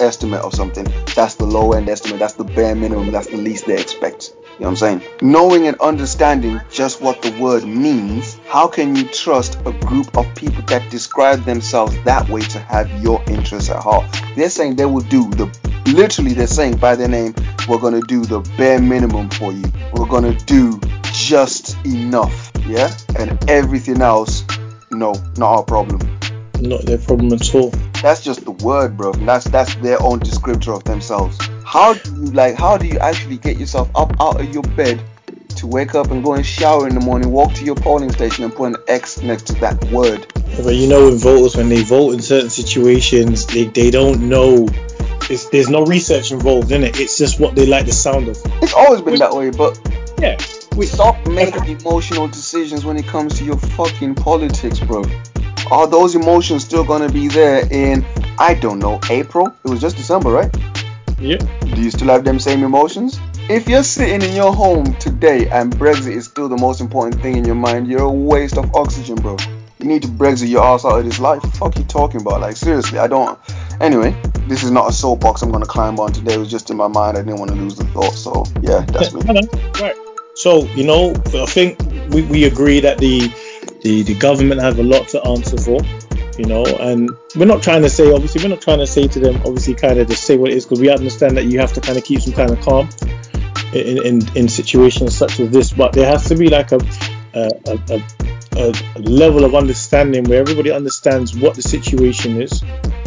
estimate 0.00 0.40
of 0.40 0.54
something. 0.54 0.86
That's 1.14 1.34
the 1.34 1.44
low 1.44 1.72
end 1.72 1.90
estimate. 1.90 2.20
That's 2.20 2.32
the 2.32 2.44
bare 2.44 2.74
minimum. 2.74 3.12
That's 3.12 3.26
the 3.26 3.36
least 3.36 3.66
they 3.66 3.78
expect. 3.78 4.34
You 4.34 4.40
know 4.60 4.66
what 4.66 4.68
I'm 4.68 4.76
saying? 4.76 5.02
Knowing 5.20 5.66
and 5.66 5.78
understanding 5.80 6.58
just 6.70 7.02
what 7.02 7.20
the 7.20 7.32
word 7.38 7.64
means, 7.64 8.38
how 8.46 8.66
can 8.66 8.96
you 8.96 9.04
trust 9.08 9.58
a 9.66 9.72
group 9.72 10.16
of 10.16 10.26
people 10.34 10.62
that 10.68 10.90
describe 10.90 11.44
themselves 11.44 12.02
that 12.04 12.26
way 12.30 12.40
to 12.40 12.58
have 12.58 12.90
your 13.02 13.22
interests 13.26 13.68
at 13.68 13.82
heart? 13.82 14.06
They're 14.34 14.48
saying 14.48 14.76
they 14.76 14.86
will 14.86 15.02
do 15.02 15.28
the 15.32 15.54
literally 15.92 16.32
they're 16.32 16.46
saying 16.46 16.78
by 16.78 16.96
their 16.96 17.08
name, 17.08 17.34
we're 17.68 17.78
gonna 17.78 18.00
do 18.00 18.24
the 18.24 18.40
bare 18.56 18.80
minimum 18.80 19.28
for 19.28 19.52
you. 19.52 19.64
We're 19.92 20.08
gonna 20.08 20.34
do 20.46 20.80
just 21.12 21.76
enough. 21.84 22.52
Yeah? 22.66 22.90
And 23.18 23.38
everything 23.50 24.00
else, 24.00 24.44
no, 24.92 25.12
not 25.36 25.56
our 25.56 25.62
problem. 25.62 26.00
Not 26.60 26.82
their 26.82 26.98
problem 26.98 27.32
at 27.32 27.54
all. 27.54 27.70
That's 28.02 28.22
just 28.22 28.44
the 28.44 28.52
word, 28.52 28.96
bro. 28.96 29.12
That's 29.12 29.46
that's 29.46 29.74
their 29.76 30.00
own 30.00 30.20
descriptor 30.20 30.76
of 30.76 30.84
themselves. 30.84 31.38
How 31.64 31.94
do 31.94 32.10
you 32.14 32.26
like? 32.32 32.54
How 32.54 32.76
do 32.76 32.86
you 32.86 32.98
actually 32.98 33.38
get 33.38 33.56
yourself 33.56 33.90
up 33.94 34.14
out 34.20 34.40
of 34.40 34.52
your 34.52 34.62
bed 34.62 35.02
to 35.56 35.66
wake 35.66 35.94
up 35.94 36.10
and 36.10 36.22
go 36.22 36.34
and 36.34 36.44
shower 36.44 36.86
in 36.86 36.94
the 36.94 37.00
morning, 37.00 37.30
walk 37.30 37.52
to 37.54 37.64
your 37.64 37.74
polling 37.74 38.12
station 38.12 38.44
and 38.44 38.54
put 38.54 38.74
an 38.74 38.76
X 38.88 39.22
next 39.22 39.46
to 39.48 39.54
that 39.54 39.82
word. 39.86 40.26
But 40.62 40.74
you 40.74 40.88
know, 40.88 41.08
when 41.08 41.18
voters, 41.18 41.56
when 41.56 41.68
they 41.68 41.82
vote 41.82 42.12
in 42.14 42.22
certain 42.22 42.50
situations, 42.50 43.46
they, 43.46 43.64
they 43.64 43.90
don't 43.90 44.28
know. 44.28 44.68
It's, 45.30 45.48
there's 45.50 45.68
no 45.68 45.84
research 45.84 46.32
involved 46.32 46.72
in 46.72 46.82
it. 46.82 46.98
It's 47.00 47.16
just 47.16 47.40
what 47.40 47.54
they 47.54 47.66
like 47.66 47.86
the 47.86 47.92
sound 47.92 48.28
of. 48.28 48.38
It's 48.62 48.74
always 48.74 49.00
been 49.02 49.18
that 49.18 49.34
way, 49.34 49.50
but 49.50 49.78
Yeah. 50.20 50.36
We 50.76 50.86
stop 50.86 51.26
making 51.26 51.64
emotional 51.64 52.28
decisions 52.28 52.84
when 52.84 52.96
it 52.96 53.06
comes 53.06 53.38
to 53.38 53.44
your 53.44 53.58
fucking 53.58 54.14
politics, 54.14 54.80
bro. 54.80 55.04
Are 55.70 55.86
those 55.86 56.14
emotions 56.14 56.64
still 56.64 56.84
gonna 56.84 57.08
be 57.10 57.28
there 57.28 57.66
in 57.70 58.04
I 58.38 58.54
don't 58.54 58.78
know 58.78 59.00
April? 59.10 59.54
It 59.64 59.68
was 59.68 59.80
just 59.80 59.96
December, 59.96 60.30
right? 60.30 60.54
Yeah. 61.18 61.36
Do 61.36 61.80
you 61.80 61.90
still 61.90 62.08
have 62.08 62.24
them 62.24 62.38
same 62.38 62.64
emotions? 62.64 63.20
If 63.48 63.68
you're 63.68 63.82
sitting 63.82 64.22
in 64.28 64.34
your 64.34 64.52
home 64.52 64.94
today 64.96 65.48
and 65.48 65.72
Brexit 65.72 66.16
is 66.16 66.24
still 66.24 66.48
the 66.48 66.56
most 66.56 66.80
important 66.80 67.20
thing 67.22 67.36
in 67.36 67.44
your 67.44 67.54
mind, 67.54 67.86
you're 67.86 68.02
a 68.02 68.10
waste 68.10 68.56
of 68.56 68.74
oxygen, 68.74 69.16
bro. 69.16 69.36
You 69.78 69.86
need 69.86 70.02
to 70.02 70.08
Brexit 70.08 70.48
your 70.48 70.64
ass 70.64 70.84
out 70.84 70.98
of 70.98 71.04
this 71.04 71.18
life. 71.18 71.42
Fuck 71.54 71.76
you 71.76 71.84
talking 71.84 72.20
about? 72.20 72.40
Like 72.40 72.56
seriously, 72.56 72.98
I 72.98 73.06
don't. 73.06 73.38
Anyway, 73.80 74.16
this 74.48 74.62
is 74.62 74.70
not 74.70 74.88
a 74.88 74.92
soapbox 74.92 75.42
I'm 75.42 75.52
gonna 75.52 75.66
climb 75.66 75.98
on 76.00 76.12
today. 76.12 76.34
It 76.34 76.38
was 76.38 76.50
just 76.50 76.70
in 76.70 76.76
my 76.76 76.88
mind. 76.88 77.18
I 77.18 77.22
didn't 77.22 77.38
want 77.38 77.50
to 77.50 77.56
lose 77.56 77.76
the 77.76 77.84
thought. 77.86 78.14
So 78.14 78.44
yeah, 78.62 78.80
that's 78.80 79.12
me. 79.12 79.22
Right. 79.80 79.96
So 80.34 80.64
you 80.74 80.84
know, 80.84 81.14
I 81.34 81.46
think 81.46 81.78
we, 82.10 82.22
we 82.22 82.44
agree 82.44 82.80
that 82.80 82.98
the, 82.98 83.32
the 83.82 84.02
the 84.02 84.14
government 84.14 84.60
have 84.60 84.78
a 84.78 84.82
lot 84.82 85.08
to 85.08 85.22
answer 85.26 85.58
for. 85.58 85.80
You 86.38 86.46
know, 86.46 86.64
and 86.64 87.10
we're 87.36 87.44
not 87.44 87.62
trying 87.62 87.82
to 87.82 87.90
say, 87.90 88.10
obviously, 88.10 88.42
we're 88.42 88.48
not 88.48 88.62
trying 88.62 88.78
to 88.78 88.86
say 88.86 89.06
to 89.06 89.20
them, 89.20 89.36
obviously, 89.44 89.74
kind 89.74 89.98
of 89.98 90.08
just 90.08 90.24
say 90.24 90.38
what 90.38 90.50
it 90.50 90.56
is, 90.56 90.64
because 90.64 90.80
we 90.80 90.88
understand 90.88 91.36
that 91.36 91.44
you 91.44 91.60
have 91.60 91.74
to 91.74 91.80
kind 91.82 91.98
of 91.98 92.04
keep 92.04 92.22
some 92.22 92.32
kind 92.32 92.50
of 92.50 92.60
calm 92.62 92.88
in, 93.74 94.06
in, 94.06 94.36
in 94.36 94.48
situations 94.48 95.14
such 95.14 95.38
as 95.40 95.50
this. 95.50 95.72
But 95.72 95.92
there 95.92 96.06
has 96.06 96.26
to 96.28 96.34
be 96.34 96.48
like 96.48 96.72
a 96.72 96.80
a, 97.34 97.50
a, 97.90 98.02
a, 98.56 99.00
level 99.00 99.44
of 99.44 99.54
understanding 99.54 100.24
where 100.24 100.40
everybody 100.40 100.70
understands 100.70 101.36
what 101.38 101.54
the 101.54 101.62
situation 101.62 102.40
is. 102.40 102.62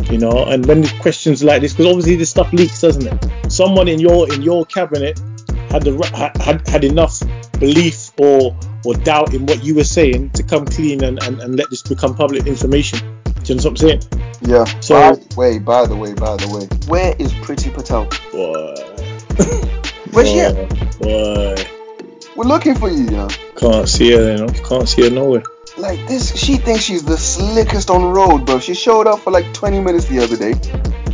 You 0.10 0.20
know, 0.20 0.46
and 0.46 0.66
when 0.66 0.82
there's 0.82 0.94
questions 1.00 1.44
like 1.44 1.62
this, 1.62 1.74
because 1.74 1.88
obviously 1.88 2.16
this 2.16 2.30
stuff 2.30 2.54
leaks, 2.54 2.82
doesn't 2.82 3.08
it? 3.08 3.52
Someone 3.52 3.88
in 3.88 4.00
your 4.00 4.32
in 4.32 4.42
your 4.44 4.66
cabinet 4.66 5.20
had 5.70 5.84
the 5.84 6.32
had, 6.40 6.68
had, 6.68 6.84
enough 6.84 7.20
belief 7.60 8.12
or 8.18 8.56
or 8.86 8.94
doubt 8.96 9.34
in 9.34 9.46
what 9.46 9.64
you 9.64 9.76
were 9.76 9.84
saying 9.84 10.30
to 10.32 10.44
come 10.44 10.66
clean 10.66 11.04
and, 11.04 11.22
and, 11.24 11.40
and 11.40 11.56
let 11.56 11.70
this 11.70 11.82
become 11.82 12.16
public 12.16 12.46
information. 12.48 13.00
Do 13.44 13.54
you 13.54 13.56
know 13.56 13.64
what 13.64 13.66
I'm 13.66 13.78
saying? 13.78 14.02
Yeah. 14.42 14.66
So- 14.80 14.96
by 14.96 15.16
the 15.16 15.36
way, 15.36 15.60
by 15.60 15.86
the 15.86 15.96
way, 15.96 16.14
by 16.14 16.38
the 16.38 16.50
way, 16.50 16.68
where 16.88 17.16
is 17.18 17.32
Priti 17.34 17.74
Patel? 17.74 18.06
Boy. 18.32 18.76
Where's 20.12 20.30
she 20.30 20.40
at? 20.40 21.00
Boy. 21.00 21.56
We're 22.36 22.46
looking 22.46 22.76
for 22.76 22.90
you, 22.90 23.04
you 23.06 23.12
know. 23.12 23.30
Can't 23.56 23.88
see 23.88 24.12
her, 24.12 24.32
you 24.32 24.46
know. 24.46 24.48
Can't 24.48 24.88
see 24.88 25.04
her 25.04 25.10
nowhere. 25.10 25.44
Like 25.78 26.00
this, 26.08 26.36
she 26.36 26.56
thinks 26.56 26.84
she's 26.84 27.04
the 27.04 27.18
slickest 27.18 27.90
on 27.90 28.02
the 28.02 28.08
road, 28.08 28.46
bro. 28.46 28.60
She 28.60 28.74
showed 28.74 29.08
up 29.08 29.20
for 29.20 29.32
like 29.32 29.54
20 29.54 29.82
minutes 29.82 30.06
the 30.06 30.20
other 30.20 30.38
day, 30.38 30.54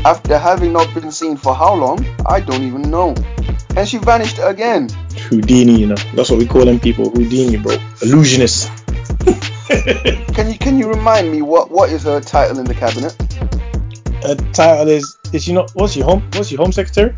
after 0.06 0.38
having 0.38 0.72
not 0.72 0.94
been 0.94 1.12
seen 1.12 1.36
for 1.38 1.54
how 1.56 1.74
long? 1.74 2.06
I 2.28 2.40
don't 2.40 2.64
even 2.64 2.84
know. 2.84 3.16
And 3.76 3.88
she 3.88 3.98
vanished 3.98 4.40
again. 4.42 4.90
Houdini, 5.30 5.80
you 5.80 5.88
know. 5.88 5.96
That's 6.14 6.30
what 6.30 6.40
we 6.40 6.46
call 6.46 6.66
them 6.66 6.80
people. 6.80 7.10
Houdini, 7.10 7.58
bro. 7.58 7.78
Illusionist. 8.02 8.70
Can 10.34 10.52
you 10.52 10.58
can 10.58 10.78
you 10.78 10.90
remind 10.90 11.32
me 11.32 11.42
what 11.42 11.72
what 11.72 11.90
is 11.92 12.04
her 12.04 12.20
title 12.20 12.60
in 12.60 12.66
the 12.66 12.74
cabinet? 12.74 13.16
Her 14.22 14.36
title 14.52 14.90
is 14.90 15.18
is 15.32 15.44
she 15.46 15.54
not 15.54 15.72
what's 15.76 15.96
your 15.96 16.06
home 16.06 16.24
what's 16.34 16.52
your 16.52 16.62
home 16.62 16.74
secretary? 16.74 17.16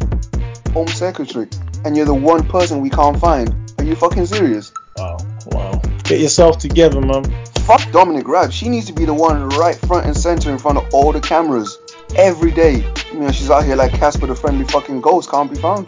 Home 0.73 0.87
Secretary. 0.87 1.47
And 1.83 1.97
you're 1.97 2.05
the 2.05 2.13
one 2.13 2.47
person 2.47 2.81
we 2.81 2.89
can't 2.89 3.19
find. 3.19 3.53
Are 3.77 3.83
you 3.83 3.95
fucking 3.95 4.27
serious? 4.27 4.71
Wow, 4.97 5.17
wow. 5.47 5.81
Get 6.03 6.19
yourself 6.19 6.59
together, 6.59 7.01
man. 7.01 7.23
Fuck 7.65 7.91
Dominic 7.91 8.27
Raab. 8.27 8.51
She 8.51 8.69
needs 8.69 8.85
to 8.87 8.93
be 8.93 9.05
the 9.05 9.13
one 9.13 9.49
right 9.49 9.75
front 9.75 10.05
and 10.05 10.15
center 10.15 10.51
in 10.51 10.57
front 10.57 10.77
of 10.77 10.93
all 10.93 11.11
the 11.11 11.21
cameras 11.21 11.79
every 12.15 12.51
day. 12.51 12.85
You 13.11 13.19
know, 13.19 13.31
she's 13.31 13.49
out 13.49 13.65
here 13.65 13.75
like 13.75 13.93
Casper 13.93 14.27
the 14.27 14.35
friendly 14.35 14.65
fucking 14.65 15.01
ghost, 15.01 15.29
can't 15.29 15.49
be 15.49 15.57
found. 15.57 15.87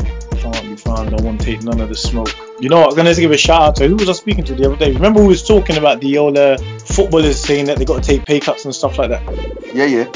Can't 0.53 0.69
be 0.69 0.75
found. 0.75 1.21
Want 1.21 1.39
to 1.39 1.45
take 1.45 1.63
none 1.63 1.79
of 1.79 1.89
the 1.89 1.95
smoke. 1.95 2.29
You 2.59 2.69
know 2.69 2.81
what? 2.81 2.91
I'm 2.91 2.95
gonna 2.95 3.13
give 3.13 3.31
a 3.31 3.37
shout 3.37 3.61
out 3.61 3.75
to 3.77 3.87
who 3.87 3.95
was 3.95 4.09
I 4.09 4.13
speaking 4.13 4.43
to 4.45 4.55
the 4.55 4.65
other 4.65 4.77
day? 4.77 4.93
Remember 4.93 5.21
we 5.21 5.27
was 5.27 5.47
talking 5.47 5.77
about 5.77 6.01
the 6.01 6.17
old 6.17 6.37
uh, 6.37 6.57
footballers 6.79 7.39
saying 7.39 7.65
that 7.65 7.77
they 7.77 7.85
got 7.85 8.03
to 8.03 8.07
take 8.07 8.25
pay 8.25 8.39
cuts 8.39 8.65
and 8.65 8.73
stuff 8.73 8.97
like 8.97 9.09
that. 9.09 9.23
Yeah, 9.73 9.85
yeah. 9.85 10.11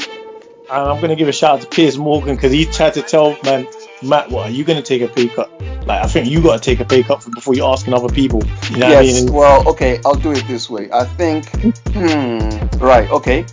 And 0.70 0.88
I'm 0.88 1.00
gonna 1.00 1.16
give 1.16 1.28
a 1.28 1.32
shout 1.32 1.56
out 1.56 1.60
to 1.62 1.66
Piers 1.66 1.98
Morgan 1.98 2.36
because 2.36 2.52
he 2.52 2.64
tried 2.64 2.94
to 2.94 3.02
tell 3.02 3.36
man 3.44 3.66
Matt, 4.02 4.30
what 4.30 4.48
are 4.48 4.50
you 4.50 4.64
gonna 4.64 4.82
take 4.82 5.02
a 5.02 5.08
pay 5.08 5.28
cut? 5.28 5.50
Like 5.86 6.02
I 6.02 6.06
think 6.06 6.28
you 6.28 6.42
got 6.42 6.54
to 6.54 6.60
take 6.60 6.80
a 6.80 6.84
pay 6.84 7.02
cut 7.02 7.26
before 7.34 7.54
you're 7.54 7.70
asking 7.70 7.94
other 7.94 8.08
people. 8.08 8.42
You 8.70 8.78
know 8.78 8.88
what 8.88 8.98
I 8.98 9.00
yes. 9.02 9.24
mean? 9.24 9.32
Well, 9.32 9.68
okay. 9.68 10.00
I'll 10.04 10.14
do 10.14 10.32
it 10.32 10.46
this 10.46 10.70
way. 10.70 10.90
I 10.92 11.04
think. 11.04 11.48
Hmm. 11.88 12.78
Right. 12.78 13.10
Okay. 13.10 13.44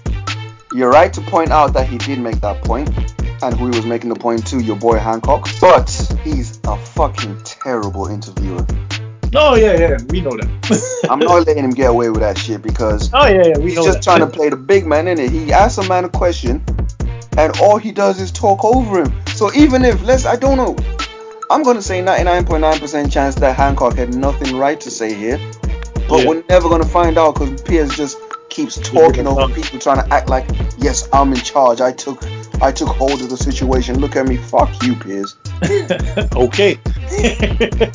You're 0.74 0.90
right 0.90 1.12
to 1.14 1.22
point 1.22 1.52
out 1.52 1.74
that 1.74 1.88
he 1.88 1.98
did 1.98 2.20
make 2.20 2.40
that 2.42 2.64
point, 2.64 2.90
and 3.42 3.56
who 3.56 3.66
he 3.70 3.78
was 3.78 3.86
making 3.86 4.10
the 4.10 4.16
point 4.20 4.46
to, 4.48 4.60
your 4.60 4.76
boy 4.76 4.98
Hancock. 4.98 5.48
But 5.62 5.90
he's 6.24 6.60
a 6.66 6.78
fucking 6.78 7.42
terrible 7.44 8.08
interviewer. 8.08 8.66
No, 9.34 9.56
yeah, 9.56 9.78
yeah, 9.78 9.98
we 10.10 10.22
know 10.22 10.32
that. 10.32 11.06
I'm 11.10 11.20
not 11.20 11.46
letting 11.46 11.64
him 11.64 11.72
get 11.72 11.90
away 11.90 12.10
with 12.10 12.22
that 12.22 12.38
shit 12.38 12.62
because 12.62 13.10
Oh 13.14 13.28
yeah, 13.28 13.44
yeah, 13.48 13.58
we 13.58 13.72
he's 13.72 13.76
just 13.76 13.98
that. 13.98 14.04
trying 14.04 14.20
to 14.22 14.28
play 14.28 14.50
the 14.50 14.56
big 14.56 14.86
man 14.88 15.08
in 15.08 15.20
it. 15.20 15.32
He 15.32 15.52
asks 15.52 15.78
a 15.86 15.88
man 15.90 16.06
a 16.06 16.10
question, 16.10 16.64
and 17.38 17.58
all 17.60 17.78
he 17.78 17.92
does 17.92 18.22
is 18.22 18.32
talk 18.32 18.64
over 18.64 19.04
him. 19.04 19.14
So 19.28 19.54
even 19.54 19.84
if 19.84 20.02
let's, 20.04 20.26
I 20.26 20.38
don't 20.38 20.56
know, 20.58 20.76
I'm 21.52 21.62
gonna 21.64 21.82
say 21.82 22.02
99.9% 22.02 23.12
chance 23.12 23.36
that 23.36 23.56
Hancock 23.56 23.96
had 23.96 24.16
nothing 24.16 24.56
right 24.58 24.80
to 24.82 24.90
say 24.90 25.14
here, 25.14 25.40
but 26.08 26.20
Yeah. 26.24 26.30
we're 26.30 26.44
never 26.50 26.70
gonna 26.70 26.86
find 26.86 27.18
out 27.18 27.34
because 27.36 27.62
Piers 27.62 27.96
just 27.98 28.18
keeps 28.50 28.78
talking 28.78 29.28
over 29.28 29.54
people, 29.54 29.78
trying 29.78 30.04
to 30.06 30.14
act 30.14 30.30
like 30.30 30.48
yes, 30.78 31.08
I'm 31.12 31.32
in 31.34 31.40
charge. 31.40 31.82
I 31.82 31.92
took, 31.92 32.22
I 32.62 32.72
took 32.72 32.90
hold 32.90 33.22
of 33.22 33.30
the 33.30 33.38
situation. 33.38 34.00
Look 34.00 34.16
at 34.16 34.28
me. 34.28 34.38
Fuck 34.38 34.84
you, 34.84 34.96
Piers. 34.96 35.36
okay. 36.36 36.78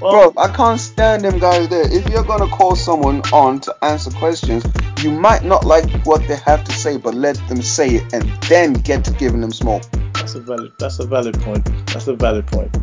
Bro, 0.00 0.32
I 0.38 0.48
can't 0.48 0.80
stand 0.80 1.24
them 1.24 1.38
guys 1.38 1.68
there. 1.68 1.84
If 1.92 2.08
you're 2.08 2.24
gonna 2.24 2.48
call 2.48 2.74
someone 2.74 3.20
on 3.32 3.60
to 3.60 3.84
answer 3.84 4.10
questions, 4.10 4.64
you 5.02 5.10
might 5.10 5.44
not 5.44 5.66
like 5.66 5.90
what 6.06 6.26
they 6.26 6.36
have 6.36 6.64
to 6.64 6.72
say, 6.72 6.96
but 6.96 7.14
let 7.14 7.36
them 7.48 7.60
say 7.60 7.96
it 7.96 8.12
and 8.14 8.24
then 8.44 8.72
get 8.72 9.04
to 9.04 9.12
giving 9.12 9.42
them 9.42 9.52
smoke. 9.52 9.82
That's 10.14 10.34
a 10.34 10.40
valid. 10.40 10.72
That's 10.78 10.98
a 11.00 11.06
valid 11.06 11.38
point. 11.42 11.64
That's 11.88 12.08
a 12.08 12.14
valid 12.14 12.46
point. 12.46 12.74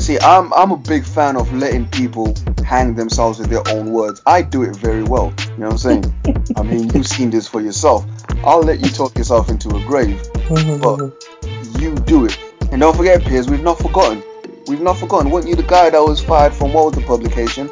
See, 0.00 0.18
I'm 0.18 0.52
I'm 0.52 0.70
a 0.70 0.76
big 0.76 1.04
fan 1.04 1.36
of 1.36 1.52
letting 1.52 1.86
people 1.88 2.34
hang 2.64 2.94
themselves 2.94 3.38
with 3.38 3.48
their 3.48 3.66
own 3.68 3.92
words. 3.92 4.22
I 4.26 4.42
do 4.42 4.62
it 4.62 4.76
very 4.76 5.02
well. 5.02 5.32
You 5.52 5.58
know 5.58 5.68
what 5.68 5.72
I'm 5.72 6.02
saying? 6.02 6.14
I 6.56 6.62
mean, 6.62 6.90
you've 6.90 7.06
seen 7.06 7.30
this 7.30 7.48
for 7.48 7.60
yourself. 7.60 8.06
I'll 8.44 8.62
let 8.62 8.80
you 8.80 8.90
talk 8.90 9.16
yourself 9.16 9.48
into 9.50 9.68
a 9.76 9.84
grave, 9.84 10.20
but 10.50 11.80
you 11.80 11.94
do 11.94 12.24
it. 12.24 12.38
And 12.72 12.80
don't 12.80 12.96
forget, 12.96 13.22
Piers, 13.22 13.48
we've 13.48 13.62
not 13.62 13.78
forgotten. 13.78 14.22
We've 14.66 14.80
not 14.80 14.98
forgotten. 14.98 15.30
Weren't 15.30 15.48
you 15.48 15.56
the 15.56 15.62
guy 15.62 15.90
that 15.90 16.00
was 16.00 16.20
fired 16.20 16.52
from 16.52 16.72
what 16.72 16.86
was 16.86 16.94
the 16.94 17.02
publication? 17.02 17.70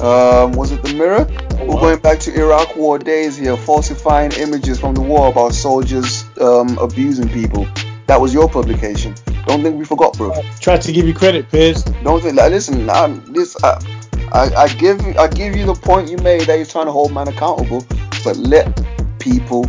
Um, 0.00 0.52
was 0.52 0.72
it 0.72 0.82
the 0.82 0.94
Mirror? 0.94 1.26
We're 1.66 1.80
going 1.80 1.98
back 2.00 2.20
to 2.20 2.34
Iraq 2.34 2.76
War 2.76 2.98
days 2.98 3.36
here, 3.36 3.56
falsifying 3.56 4.32
images 4.32 4.78
from 4.78 4.94
the 4.94 5.00
war 5.00 5.28
about 5.28 5.54
soldiers 5.54 6.24
um, 6.40 6.76
abusing 6.78 7.28
people. 7.28 7.66
That 8.06 8.20
was 8.20 8.32
your 8.32 8.48
publication. 8.48 9.14
Don't 9.46 9.62
think 9.62 9.78
we 9.78 9.84
forgot, 9.84 10.16
bro. 10.16 10.32
Tried 10.60 10.82
to 10.82 10.92
give 10.92 11.06
you 11.06 11.14
credit, 11.14 11.50
Piers. 11.50 11.82
Don't 11.82 12.22
think. 12.22 12.36
Like, 12.36 12.50
listen, 12.50 12.88
I'm, 12.90 13.24
this 13.32 13.56
I, 13.62 13.78
I, 14.32 14.54
I 14.54 14.68
give 14.68 15.00
you, 15.02 15.14
I 15.18 15.28
give 15.28 15.56
you 15.56 15.66
the 15.66 15.74
point 15.74 16.10
you 16.10 16.18
made 16.18 16.42
that 16.42 16.56
you're 16.56 16.66
trying 16.66 16.86
to 16.86 16.92
hold 16.92 17.12
man 17.12 17.28
accountable, 17.28 17.84
but 18.22 18.36
let 18.36 18.82
people 19.18 19.64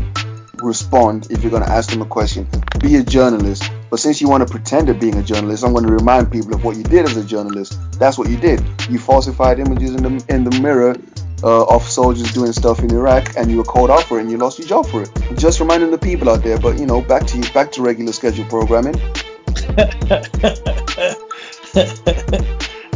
respond 0.61 1.27
if 1.29 1.41
you're 1.41 1.51
gonna 1.51 1.65
ask 1.65 1.89
them 1.89 2.01
a 2.01 2.05
question. 2.05 2.47
Be 2.79 2.95
a 2.97 3.03
journalist. 3.03 3.69
But 3.89 3.99
since 3.99 4.19
you 4.19 4.27
want 4.27 4.45
to 4.45 4.51
pretend 4.51 4.87
to 4.87 4.93
being 4.93 5.15
a 5.15 5.23
journalist, 5.23 5.63
I'm 5.63 5.71
going 5.71 5.85
to 5.85 5.93
remind 5.93 6.29
people 6.29 6.53
of 6.53 6.63
what 6.63 6.75
you 6.75 6.83
did 6.83 7.05
as 7.05 7.15
a 7.15 7.23
journalist. 7.23 7.79
That's 7.93 8.17
what 8.17 8.29
you 8.29 8.35
did. 8.35 8.61
You 8.89 8.99
falsified 8.99 9.59
images 9.59 9.95
in 9.95 10.03
the 10.03 10.25
in 10.27 10.43
the 10.43 10.59
mirror 10.59 10.95
uh, 11.43 11.65
of 11.65 11.83
soldiers 11.83 12.33
doing 12.33 12.51
stuff 12.51 12.79
in 12.79 12.91
Iraq, 12.91 13.37
and 13.37 13.49
you 13.49 13.57
were 13.57 13.63
called 13.63 13.89
out 13.89 14.03
for 14.03 14.17
it, 14.17 14.23
and 14.23 14.31
you 14.31 14.37
lost 14.37 14.59
your 14.59 14.67
job 14.67 14.87
for 14.87 15.03
it. 15.03 15.11
Just 15.37 15.59
reminding 15.59 15.91
the 15.91 15.97
people 15.97 16.29
out 16.29 16.43
there. 16.43 16.59
But 16.59 16.79
you 16.79 16.85
know, 16.85 17.01
back 17.01 17.25
to 17.27 17.37
you, 17.37 17.43
back 17.53 17.71
to 17.73 17.81
regular 17.81 18.11
schedule 18.11 18.45
programming. 18.45 18.95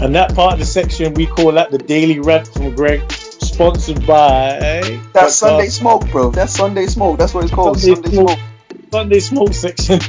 and 0.02 0.16
that 0.16 0.34
part 0.36 0.54
of 0.54 0.60
the 0.60 0.66
section 0.66 1.14
we 1.14 1.28
call 1.28 1.52
that 1.54 1.72
the 1.72 1.78
daily 1.78 2.20
rant 2.20 2.48
from 2.48 2.74
Greg, 2.76 3.02
sponsored 3.62 4.08
by. 4.08 5.00
That's 5.14 5.36
Sunday 5.36 5.68
smoke, 5.68 6.10
bro. 6.10 6.32
That's 6.32 6.54
Sunday 6.54 6.88
smoke. 6.88 7.20
That's 7.20 7.34
what 7.34 7.44
it's 7.44 7.54
called. 7.54 7.80
Sunday 7.80 8.02
Sunday, 8.02 8.10
smoke. 8.10 8.40
Sunday 8.92 9.20
smoke 9.20 9.54
section. 9.54 10.00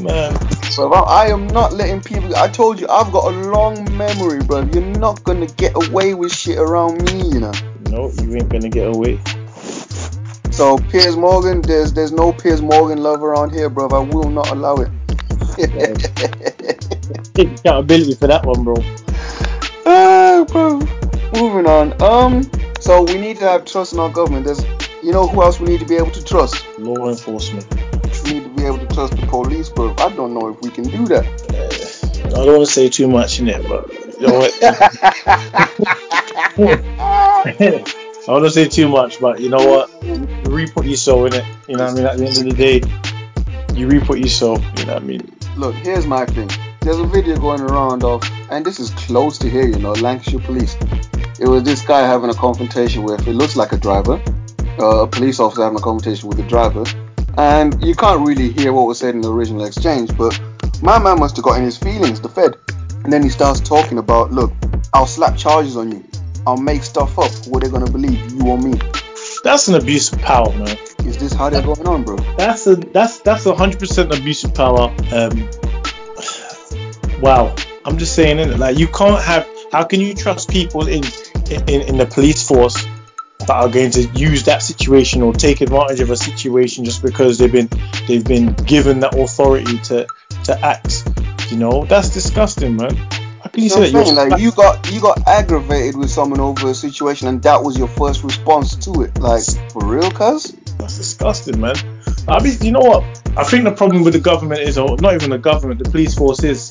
Man, 0.00 0.38
Bro, 0.76 0.92
I 0.92 1.26
am 1.26 1.48
not 1.48 1.72
letting 1.72 2.00
people. 2.00 2.36
I 2.36 2.46
told 2.46 2.78
you, 2.78 2.86
I've 2.88 3.10
got 3.10 3.32
a 3.32 3.36
long 3.50 3.96
memory, 3.96 4.38
bro. 4.44 4.60
You're 4.72 4.82
not 4.82 5.24
gonna 5.24 5.48
get 5.48 5.72
away 5.74 6.14
with 6.14 6.32
shit 6.32 6.56
around 6.58 7.02
me, 7.02 7.28
you 7.28 7.40
know. 7.40 7.52
no, 7.90 8.12
you 8.22 8.34
ain't 8.34 8.48
gonna 8.48 8.68
get 8.68 8.86
away. 8.86 9.18
So 10.52 10.78
Piers 10.78 11.16
Morgan, 11.16 11.60
there's 11.62 11.92
there's 11.92 12.12
no 12.12 12.32
Piers 12.32 12.62
Morgan 12.62 13.02
love 13.02 13.24
around 13.24 13.50
here, 13.50 13.68
bro. 13.68 13.88
I 13.88 13.98
will 13.98 14.30
not 14.30 14.52
allow 14.52 14.76
it. 14.76 14.90
accountability 17.36 18.14
for 18.14 18.28
that 18.28 18.44
one, 18.46 18.62
bro. 18.62 18.74
Uh, 19.84 20.27
bro. 20.27 20.27
Moving 21.58 21.72
on. 21.72 22.02
Um, 22.02 22.50
so 22.78 23.02
we 23.02 23.18
need 23.18 23.38
to 23.38 23.44
have 23.48 23.64
trust 23.64 23.92
in 23.92 23.98
our 23.98 24.08
government. 24.08 24.44
There's, 24.46 24.62
you 25.02 25.10
know, 25.10 25.26
who 25.26 25.42
else 25.42 25.58
we 25.58 25.66
need 25.66 25.80
to 25.80 25.86
be 25.86 25.96
able 25.96 26.12
to 26.12 26.22
trust? 26.22 26.64
Law 26.78 27.08
enforcement. 27.08 27.66
We 28.24 28.34
need 28.34 28.44
to 28.44 28.50
be 28.50 28.64
able 28.64 28.78
to 28.78 28.86
trust 28.86 29.16
the 29.16 29.26
police, 29.26 29.68
but 29.68 30.00
I 30.00 30.14
don't 30.14 30.34
know 30.34 30.50
if 30.50 30.60
we 30.60 30.70
can 30.70 30.84
do 30.84 31.04
that. 31.06 31.26
I 32.26 32.30
don't 32.30 32.58
want 32.58 32.68
to 32.68 32.72
say 32.72 32.88
too 32.88 33.08
much 33.08 33.40
in 33.40 33.48
it, 33.48 33.68
but 33.68 33.92
you 34.20 34.28
know 34.28 34.38
what? 34.38 34.54
I 37.42 37.54
don't 38.28 38.28
want 38.28 38.44
to 38.44 38.50
say 38.50 38.68
too 38.68 38.88
much, 38.88 39.18
but 39.18 39.40
you 39.40 39.48
know 39.48 39.66
what? 39.66 39.90
You 40.04 40.28
reap 40.44 40.76
what 40.76 40.86
you 40.86 40.94
sow 40.94 41.26
in 41.26 41.34
it. 41.34 41.44
You 41.66 41.76
know 41.76 41.86
what 41.86 41.92
I 41.92 41.96
mean? 41.96 42.06
At 42.06 42.18
the 42.18 42.26
end 42.26 42.38
of 42.38 42.44
the 42.44 42.52
day, 42.52 42.82
you 43.76 43.88
reap 43.88 44.08
what 44.08 44.20
you 44.20 44.28
sow. 44.28 44.58
You 44.58 44.86
know 44.86 44.94
what 44.94 45.02
I 45.02 45.04
mean? 45.04 45.36
Look, 45.56 45.74
here's 45.74 46.06
my 46.06 46.24
thing. 46.24 46.50
There's 46.82 47.00
a 47.00 47.06
video 47.06 47.36
going 47.36 47.62
around 47.62 48.04
of, 48.04 48.22
and 48.48 48.64
this 48.64 48.78
is 48.78 48.90
close 48.90 49.38
to 49.38 49.50
here, 49.50 49.66
you 49.66 49.80
know, 49.80 49.90
Lancashire 49.94 50.38
police. 50.38 50.76
It 51.40 51.48
was 51.48 51.62
this 51.62 51.82
guy 51.82 52.00
having 52.00 52.30
a 52.30 52.34
confrontation 52.34 53.04
with, 53.04 53.26
it 53.26 53.34
looks 53.34 53.56
like 53.56 53.72
a 53.72 53.76
driver, 53.76 54.22
uh, 54.80 55.02
a 55.02 55.06
police 55.06 55.40
officer 55.40 55.62
having 55.62 55.78
a 55.78 55.82
confrontation 55.82 56.28
with 56.28 56.38
a 56.40 56.48
driver, 56.48 56.84
and 57.36 57.82
you 57.84 57.94
can't 57.94 58.26
really 58.26 58.50
hear 58.50 58.72
what 58.72 58.86
was 58.86 58.98
said 58.98 59.14
in 59.14 59.20
the 59.20 59.32
original 59.32 59.64
exchange, 59.64 60.16
but 60.16 60.38
my 60.82 60.98
man 60.98 61.18
must 61.18 61.36
have 61.36 61.44
got 61.44 61.58
in 61.58 61.64
his 61.64 61.76
feelings, 61.76 62.20
the 62.20 62.28
Fed. 62.28 62.56
And 63.04 63.12
then 63.12 63.22
he 63.22 63.28
starts 63.28 63.60
talking 63.60 63.98
about, 63.98 64.32
look, 64.32 64.52
I'll 64.92 65.06
slap 65.06 65.36
charges 65.36 65.76
on 65.76 65.92
you. 65.92 66.04
I'll 66.46 66.56
make 66.56 66.82
stuff 66.82 67.18
up. 67.18 67.30
What 67.46 67.62
they're 67.62 67.70
gonna 67.70 67.90
believe, 67.90 68.32
you 68.32 68.46
or 68.48 68.58
me. 68.58 68.78
That's 69.44 69.68
an 69.68 69.74
abuse 69.76 70.12
of 70.12 70.20
power, 70.20 70.52
man. 70.52 70.76
Is 71.04 71.18
this 71.18 71.32
how 71.32 71.50
they're 71.50 71.62
going 71.62 71.86
on, 71.86 72.04
bro? 72.04 72.16
That's 72.36 72.66
a 72.66 72.76
that's 72.76 73.20
that's 73.20 73.46
a 73.46 73.54
hundred 73.54 73.78
percent 73.78 74.12
abuse 74.12 74.44
of 74.44 74.54
power. 74.54 74.92
Um, 75.12 75.48
wow. 77.20 77.54
I'm 77.84 77.96
just 77.98 78.14
saying, 78.14 78.38
it 78.38 78.58
like 78.58 78.78
you 78.78 78.88
can't 78.88 79.22
have. 79.22 79.48
How 79.72 79.84
can 79.84 80.00
you 80.00 80.14
trust 80.14 80.50
people 80.50 80.88
in, 80.88 81.02
in 81.50 81.82
in 81.82 81.96
the 81.96 82.06
police 82.06 82.46
force 82.46 82.86
that 83.40 83.50
are 83.50 83.68
going 83.68 83.90
to 83.92 84.02
use 84.08 84.44
that 84.44 84.62
situation 84.62 85.22
or 85.22 85.32
take 85.32 85.60
advantage 85.60 86.00
of 86.00 86.10
a 86.10 86.16
situation 86.16 86.84
just 86.84 87.02
because 87.02 87.38
they've 87.38 87.52
been 87.52 87.68
they've 88.06 88.24
been 88.24 88.52
given 88.54 89.00
that 89.00 89.18
authority 89.18 89.78
to 89.78 90.06
to 90.44 90.60
act? 90.60 91.08
You 91.50 91.56
know, 91.56 91.84
that's 91.84 92.10
disgusting, 92.10 92.76
man. 92.76 92.94
How 92.94 93.50
can 93.50 93.62
you 93.62 93.70
say 93.70 93.90
that? 93.90 94.06
saying? 94.06 94.30
Like 94.30 94.40
you 94.40 94.52
got 94.52 94.90
you 94.92 95.00
got 95.00 95.26
aggravated 95.26 95.96
with 95.96 96.10
someone 96.10 96.40
over 96.40 96.70
a 96.70 96.74
situation, 96.74 97.28
and 97.28 97.42
that 97.42 97.62
was 97.62 97.78
your 97.78 97.88
first 97.88 98.22
response 98.22 98.76
to 98.84 99.02
it. 99.02 99.18
Like 99.18 99.42
for 99.72 99.84
real, 99.84 100.10
cuz? 100.10 100.52
That's 100.78 100.96
disgusting, 100.98 101.60
man. 101.60 101.76
I 102.28 102.42
mean, 102.42 102.58
you 102.60 102.72
know 102.72 102.80
what? 102.80 103.04
I 103.36 103.44
think 103.44 103.64
the 103.64 103.72
problem 103.72 104.04
with 104.04 104.12
the 104.12 104.20
government 104.20 104.60
is, 104.60 104.76
or 104.76 104.96
not 104.98 105.14
even 105.14 105.30
the 105.30 105.38
government, 105.38 105.82
the 105.82 105.90
police 105.90 106.14
force 106.14 106.44
is 106.44 106.70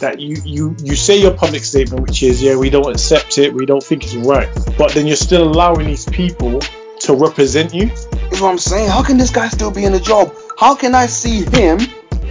that 0.00 0.20
you 0.20 0.36
you 0.44 0.76
you 0.82 0.96
say 0.96 1.20
your 1.20 1.32
public 1.32 1.64
statement, 1.64 2.02
which 2.02 2.22
is, 2.22 2.42
yeah, 2.42 2.56
we 2.56 2.70
don't 2.70 2.90
accept 2.90 3.38
it, 3.38 3.52
we 3.52 3.66
don't 3.66 3.82
think 3.82 4.04
it's 4.04 4.14
right, 4.14 4.48
but 4.78 4.92
then 4.92 5.06
you're 5.06 5.16
still 5.16 5.42
allowing 5.42 5.86
these 5.86 6.04
people 6.06 6.60
to 7.00 7.14
represent 7.14 7.74
you. 7.74 7.90
Is 8.30 8.40
what 8.40 8.50
I'm 8.50 8.58
saying. 8.58 8.88
How 8.88 9.02
can 9.02 9.16
this 9.18 9.30
guy 9.30 9.48
still 9.48 9.70
be 9.70 9.84
in 9.84 9.92
the 9.92 10.00
job? 10.00 10.34
How 10.58 10.74
can 10.74 10.94
I 10.94 11.06
see 11.06 11.44
him 11.44 11.78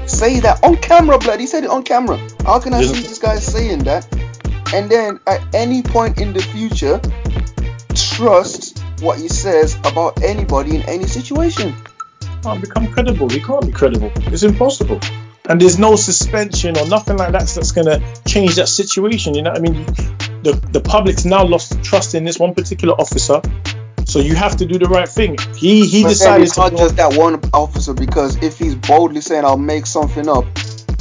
say 0.08 0.40
that 0.42 0.64
on 0.64 0.76
camera, 0.78 1.18
blood? 1.18 1.40
He 1.40 1.48
said 1.48 1.64
it 1.64 1.70
on 1.70 1.84
camera. 1.84 2.20
How 2.46 2.60
can 2.60 2.74
I 2.74 2.82
Yeah. 2.82 2.92
see 2.94 3.02
this 3.02 3.20
guy 3.20 3.40
saying 3.40 3.80
that? 3.86 4.08
And 4.74 4.90
then 4.90 5.20
at 5.28 5.42
any 5.54 5.82
point 5.82 6.20
in 6.20 6.34
the 6.34 6.42
future, 6.42 7.00
trust 7.94 8.80
what 9.02 9.20
he 9.20 9.28
says 9.28 9.76
about 9.86 10.22
anybody 10.24 10.76
in 10.76 10.82
any 10.84 11.06
situation. 11.06 11.76
Can't 12.44 12.62
become 12.62 12.88
credible. 12.92 13.30
He 13.30 13.40
can't 13.40 13.66
be 13.66 13.72
credible. 13.72 14.12
It's 14.28 14.44
impossible. 14.44 15.00
And 15.48 15.62
there's 15.62 15.78
no 15.78 15.96
suspension 15.96 16.78
or 16.78 16.88
nothing 16.88 17.18
like 17.18 17.32
that 17.34 17.48
that's 17.48 17.72
gonna 17.72 18.00
change 18.28 18.56
that 18.56 18.68
situation. 18.68 19.36
You 19.36 19.44
know 19.44 19.52
what 19.52 19.60
I 19.60 19.62
mean? 19.62 19.86
The 20.44 20.54
the 20.72 20.82
public's 20.82 21.26
now 21.26 21.44
lost 21.46 21.84
trust 21.84 22.16
in 22.16 22.24
this 22.24 22.40
one 22.40 22.54
particular 22.54 22.94
officer. 22.96 23.42
So 24.06 24.20
you 24.20 24.36
have 24.36 24.56
to 24.58 24.66
do 24.66 24.78
the 24.78 24.88
right 24.88 25.10
thing. 25.10 25.38
He 25.56 25.86
he 25.86 26.04
But 26.04 26.10
decided 26.10 26.44
it's 26.46 26.56
to 26.56 26.62
not 26.62 26.72
just 26.76 26.96
that 26.98 27.16
one 27.16 27.40
officer 27.54 27.94
because 27.94 28.42
if 28.44 28.58
he's 28.58 28.76
boldly 28.76 29.22
saying 29.22 29.46
I'll 29.46 29.58
make 29.58 29.86
something 29.86 30.28
up, 30.30 30.46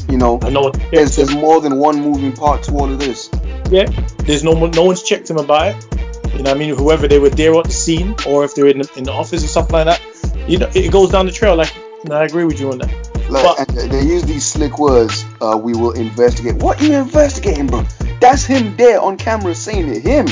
you 0.08 0.18
know, 0.18 0.38
I 0.42 0.50
know 0.50 0.70
there's, 0.70 1.16
there's 1.16 1.34
more 1.34 1.60
than 1.60 1.78
one 1.78 2.00
moving 2.00 2.32
part 2.32 2.62
to 2.64 2.72
all 2.72 2.90
of 2.90 2.98
this. 2.98 3.30
Yeah, 3.70 3.86
there's 4.18 4.44
no 4.44 4.52
no 4.66 4.84
one's 4.84 5.02
checked 5.02 5.28
him 5.28 5.38
about 5.38 5.68
it. 5.68 5.94
You 6.34 6.42
know, 6.42 6.50
what 6.50 6.56
I 6.56 6.58
mean, 6.58 6.74
whoever 6.74 7.06
they 7.06 7.18
were 7.18 7.30
there 7.30 7.54
at 7.58 7.64
the 7.64 7.70
scene, 7.70 8.14
or 8.26 8.44
if 8.44 8.54
they're 8.54 8.66
in 8.66 8.78
the, 8.78 8.90
in 8.96 9.04
the 9.04 9.12
office 9.12 9.44
or 9.44 9.48
something 9.48 9.72
like 9.72 9.86
that, 9.86 10.48
you 10.48 10.58
know, 10.58 10.68
it 10.74 10.90
goes 10.90 11.10
down 11.10 11.26
the 11.26 11.32
trail. 11.32 11.56
Like, 11.56 11.72
no, 12.04 12.16
I 12.16 12.24
agree 12.24 12.44
with 12.44 12.60
you 12.60 12.72
on 12.72 12.78
that. 12.78 12.90
Like, 13.34 13.56
But- 13.56 13.68
and 13.82 13.90
they- 13.90 14.02
use 14.02 14.22
these 14.22 14.46
slick 14.46 14.78
words. 14.78 15.24
Uh, 15.40 15.58
we 15.60 15.74
will 15.74 15.90
investigate. 15.90 16.54
What 16.56 16.80
you 16.80 16.92
investigating, 16.94 17.66
bro? 17.66 17.84
That's 18.20 18.44
him 18.44 18.76
there 18.76 19.00
on 19.00 19.16
camera 19.16 19.54
saying 19.56 19.88
it. 19.88 20.02
Him. 20.02 20.28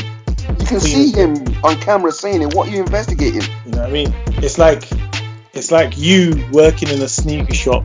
You 0.61 0.67
can 0.67 0.81
see 0.81 1.11
him 1.11 1.35
on 1.65 1.77
camera 1.81 2.13
saying 2.13 2.43
it. 2.43 2.55
What 2.55 2.71
you 2.71 2.81
investigating? 2.81 3.43
You 3.67 3.73
know 3.73 3.79
what 3.79 3.89
I 3.89 3.93
mean? 3.93 4.15
It's 4.39 4.57
like, 4.57 4.89
it's 5.53 5.73
like 5.73 5.99
you 5.99 6.47
working 6.53 6.89
in 6.91 7.03
a 7.03 7.09
sneaker 7.09 7.55
shop. 7.55 7.85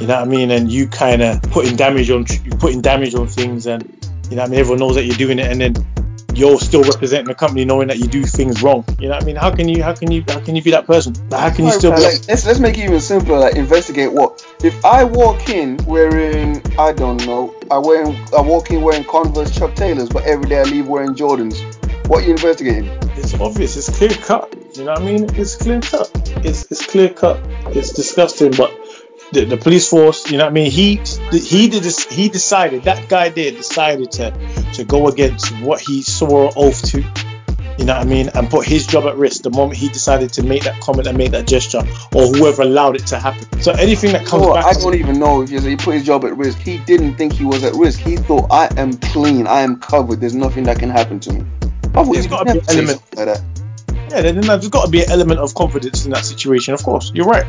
You 0.00 0.06
know 0.06 0.16
what 0.16 0.22
I 0.22 0.24
mean? 0.26 0.50
And 0.50 0.70
you 0.70 0.86
kind 0.86 1.22
of 1.22 1.40
putting 1.44 1.74
damage 1.74 2.10
on, 2.10 2.26
you 2.44 2.50
putting 2.58 2.82
damage 2.82 3.14
on 3.14 3.26
things, 3.28 3.66
and 3.66 3.82
you 4.28 4.36
know 4.36 4.42
what 4.42 4.48
I 4.48 4.50
mean. 4.50 4.60
Everyone 4.60 4.80
knows 4.80 4.96
that 4.96 5.04
you're 5.04 5.16
doing 5.16 5.38
it, 5.38 5.50
and 5.50 5.58
then 5.60 5.74
you're 6.36 6.58
still 6.60 6.82
representing 6.82 7.26
the 7.26 7.34
company, 7.34 7.64
knowing 7.64 7.88
that 7.88 7.98
you 7.98 8.06
do 8.06 8.22
things 8.24 8.62
wrong. 8.62 8.84
You 8.98 9.08
know 9.08 9.14
what 9.14 9.22
I 9.22 9.26
mean? 9.26 9.36
How 9.36 9.50
can 9.50 9.68
you, 9.68 9.82
how 9.82 9.94
can 9.94 10.10
you, 10.10 10.22
how 10.28 10.40
can 10.40 10.54
you 10.54 10.62
be 10.62 10.70
that 10.72 10.86
person? 10.86 11.14
How 11.30 11.50
can 11.50 11.64
you 11.64 11.72
still? 11.72 11.92
Be, 11.92 12.02
like, 12.02 12.28
let's 12.28 12.46
let's 12.46 12.58
make 12.60 12.78
it 12.78 12.84
even 12.84 13.00
simpler. 13.00 13.38
Like 13.38 13.56
investigate 13.56 14.12
what? 14.12 14.46
If 14.62 14.84
I 14.84 15.04
walk 15.04 15.48
in 15.48 15.78
wearing 15.86 16.62
I 16.78 16.92
don't 16.92 17.24
know, 17.26 17.54
I 17.70 17.78
wear 17.78 18.06
I 18.36 18.40
walk 18.40 18.70
in 18.70 18.82
wearing 18.82 19.04
Converse 19.04 19.56
Chuck 19.56 19.74
Taylors, 19.74 20.08
but 20.08 20.24
every 20.24 20.48
day 20.48 20.60
I 20.60 20.64
leave 20.64 20.88
wearing 20.88 21.14
Jordans. 21.14 21.58
What 22.08 22.24
you 22.24 22.32
investigating? 22.32 22.88
it's 23.16 23.34
obvious. 23.40 23.76
It's 23.76 23.96
clear 23.96 24.10
cut. 24.10 24.54
You 24.76 24.84
know 24.84 24.92
what 24.92 25.02
I 25.02 25.04
mean? 25.04 25.34
It's 25.36 25.56
clear 25.56 25.80
cut. 25.80 26.10
It's 26.44 26.70
it's 26.70 26.86
clear 26.86 27.08
cut. 27.08 27.40
It's 27.74 27.90
disgusting, 27.92 28.52
but 28.52 28.72
the, 29.32 29.44
the 29.44 29.56
police 29.56 29.88
force. 29.88 30.30
You 30.30 30.38
know 30.38 30.44
what 30.44 30.50
I 30.50 30.54
mean? 30.54 30.70
He 30.70 30.96
he 31.32 31.68
did 31.68 31.82
this. 31.82 32.04
He 32.04 32.28
decided 32.28 32.84
that 32.84 33.08
guy 33.08 33.28
there 33.30 33.50
decided 33.50 34.12
to 34.12 34.30
to 34.74 34.84
go 34.84 35.08
against 35.08 35.50
what 35.60 35.80
he 35.80 36.02
swore 36.02 36.50
oath 36.56 36.82
to. 36.90 37.04
You 37.78 37.84
know 37.84 37.92
what 37.94 38.06
I 38.06 38.08
mean? 38.08 38.30
And 38.34 38.48
put 38.48 38.66
his 38.66 38.86
job 38.86 39.04
at 39.04 39.16
risk 39.16 39.42
the 39.42 39.50
moment 39.50 39.76
he 39.78 39.88
decided 39.90 40.32
to 40.34 40.42
make 40.42 40.64
that 40.64 40.80
comment 40.80 41.06
and 41.08 41.18
make 41.18 41.32
that 41.32 41.46
gesture, 41.46 41.82
or 42.14 42.26
whoever 42.28 42.62
allowed 42.62 42.96
it 42.96 43.06
to 43.08 43.18
happen. 43.18 43.60
So 43.60 43.72
anything 43.72 44.12
that 44.12 44.24
comes 44.24 44.46
back, 44.46 44.64
I 44.64 44.70
on- 44.70 44.80
don't 44.80 44.94
even 44.94 45.18
know 45.18 45.42
if 45.42 45.50
he 45.50 45.58
he 45.60 45.76
put 45.76 45.92
his 45.92 46.04
job 46.04 46.24
at 46.24 46.34
risk. 46.38 46.56
He 46.58 46.78
didn't 46.78 47.16
think 47.16 47.34
he 47.34 47.44
was 47.44 47.64
at 47.64 47.74
risk. 47.74 48.00
He 48.00 48.16
thought 48.16 48.46
I 48.50 48.70
am 48.78 48.94
clean, 48.94 49.46
I 49.46 49.60
am 49.60 49.78
covered. 49.78 50.20
There's 50.20 50.34
nothing 50.34 50.64
that 50.64 50.78
can 50.78 50.88
happen 50.88 51.20
to 51.20 51.32
me. 51.34 51.44
I 51.94 52.00
would 52.00 52.14
There's 52.14 52.26
gotta 52.26 52.54
be 52.54 52.58
an 52.60 52.64
element- 52.70 53.02
like 53.14 53.26
that. 53.26 53.42
Yeah, 54.10 54.22
then 54.22 54.40
there's 54.40 54.68
got 54.68 54.84
to 54.86 54.90
be 54.90 55.02
an 55.02 55.10
element 55.10 55.40
of 55.40 55.54
confidence 55.54 56.06
in 56.06 56.12
that 56.12 56.24
situation. 56.24 56.72
Of 56.72 56.82
course, 56.82 57.10
you're 57.14 57.26
right. 57.26 57.44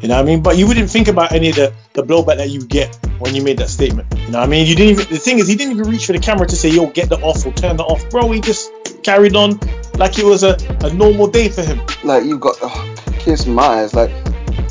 You 0.00 0.08
know 0.08 0.14
what 0.14 0.22
I 0.22 0.24
mean? 0.24 0.42
But 0.42 0.56
you 0.56 0.66
wouldn't 0.66 0.90
think 0.90 1.08
about 1.08 1.32
any 1.32 1.50
of 1.50 1.56
the, 1.56 1.72
the 1.94 2.02
blowback 2.02 2.36
that 2.36 2.50
you 2.50 2.64
get 2.64 2.94
when 3.18 3.34
you 3.34 3.42
made 3.42 3.58
that 3.58 3.68
statement. 3.68 4.12
You 4.12 4.30
know 4.30 4.38
what 4.38 4.44
I 4.44 4.46
mean? 4.46 4.66
You 4.66 4.76
didn't 4.76 4.92
even. 4.92 5.12
The 5.12 5.18
thing 5.18 5.38
is, 5.38 5.48
he 5.48 5.56
didn't 5.56 5.72
even 5.72 5.90
reach 5.90 6.06
for 6.06 6.12
the 6.12 6.18
camera 6.18 6.46
to 6.46 6.56
say, 6.56 6.68
"Yo, 6.68 6.86
get 6.86 7.08
the 7.08 7.18
off 7.18 7.44
or 7.44 7.52
turn 7.52 7.76
that 7.76 7.84
off." 7.84 8.08
Bro, 8.10 8.30
he 8.30 8.40
just 8.40 8.70
carried 9.02 9.34
on 9.34 9.58
like 9.94 10.18
it 10.18 10.24
was 10.24 10.44
a, 10.44 10.56
a 10.84 10.92
normal 10.92 11.26
day 11.26 11.48
for 11.48 11.62
him. 11.62 11.80
Like 12.04 12.24
you've 12.24 12.40
got 12.40 12.56
oh, 12.62 12.94
kiss 13.18 13.46
my 13.46 13.82
ass. 13.82 13.94
Like 13.94 14.10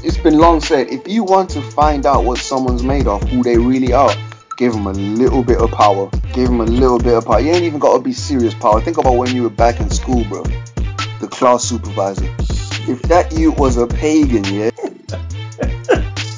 it's 0.04 0.18
been 0.18 0.38
long 0.38 0.62
said. 0.62 0.88
If 0.88 1.08
you 1.08 1.24
want 1.24 1.50
to 1.52 1.62
find 1.62 2.06
out 2.06 2.24
what 2.24 2.38
someone's 2.38 2.84
made 2.84 3.08
of, 3.08 3.22
who 3.24 3.44
they 3.44 3.58
really 3.58 3.92
are, 3.92 4.14
give 4.56 4.72
them 4.72 4.88
a 4.88 4.94
little 4.94 5.44
bit 5.44 5.60
of 5.60 5.72
power. 5.72 6.10
Give 6.34 6.48
them 6.48 6.62
a 6.62 6.66
little 6.66 7.00
bit 7.00 7.14
of 7.16 7.26
power. 7.26 7.40
You 7.40 7.52
ain't 7.52 7.64
even 7.64 7.80
got 7.80 7.98
to 7.98 8.04
be 8.04 8.14
serious 8.14 8.54
power. 8.54 8.80
Think 8.80 8.98
about 8.98 9.16
when 9.16 9.36
you 9.36 9.44
were 9.44 9.50
back 9.50 9.80
in 9.80 9.90
school, 9.90 10.24
bro. 10.26 10.44
The 11.20 11.28
class 11.30 11.66
supervisor. 11.66 12.57
If 12.88 13.02
that 13.04 13.34
you 13.34 13.52
was 13.52 13.76
a 13.78 13.86
pagan, 13.86 14.46
yeah, 14.46 14.70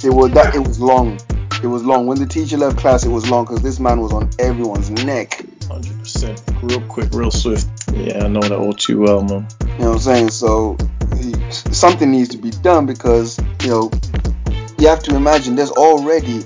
it 0.04 0.14
was 0.14 0.32
that 0.32 0.56
it 0.56 0.60
was 0.60 0.80
long. 0.80 1.20
It 1.62 1.68
was 1.68 1.84
long. 1.84 2.08
When 2.08 2.18
the 2.18 2.26
teacher 2.26 2.58
left 2.58 2.78
class, 2.78 3.06
it 3.06 3.10
was 3.10 3.30
long 3.30 3.46
because 3.46 3.62
this 3.62 3.80
man 3.80 4.02
was 4.02 4.14
on 4.14 4.30
everyone's 4.40 4.90
neck. 4.90 5.46
Hundred 5.68 6.00
percent, 6.00 6.42
real 6.64 6.82
quick, 6.82 7.10
real 7.14 7.30
swift. 7.30 7.68
Yeah, 7.94 8.26
I 8.26 8.28
know 8.28 8.40
that 8.40 8.54
all 8.54 8.74
too 8.74 9.00
well, 9.00 9.22
man. 9.22 9.48
You 9.62 9.68
know 9.68 9.90
what 9.90 9.94
I'm 9.94 10.00
saying? 10.00 10.30
So 10.32 10.76
he, 11.18 11.34
something 11.52 12.10
needs 12.10 12.30
to 12.30 12.38
be 12.38 12.50
done 12.50 12.86
because 12.86 13.38
you 13.62 13.70
know 13.70 13.92
you 14.80 14.88
have 14.88 15.04
to 15.04 15.16
imagine 15.16 15.56
there's 15.56 15.72
already 15.72 16.46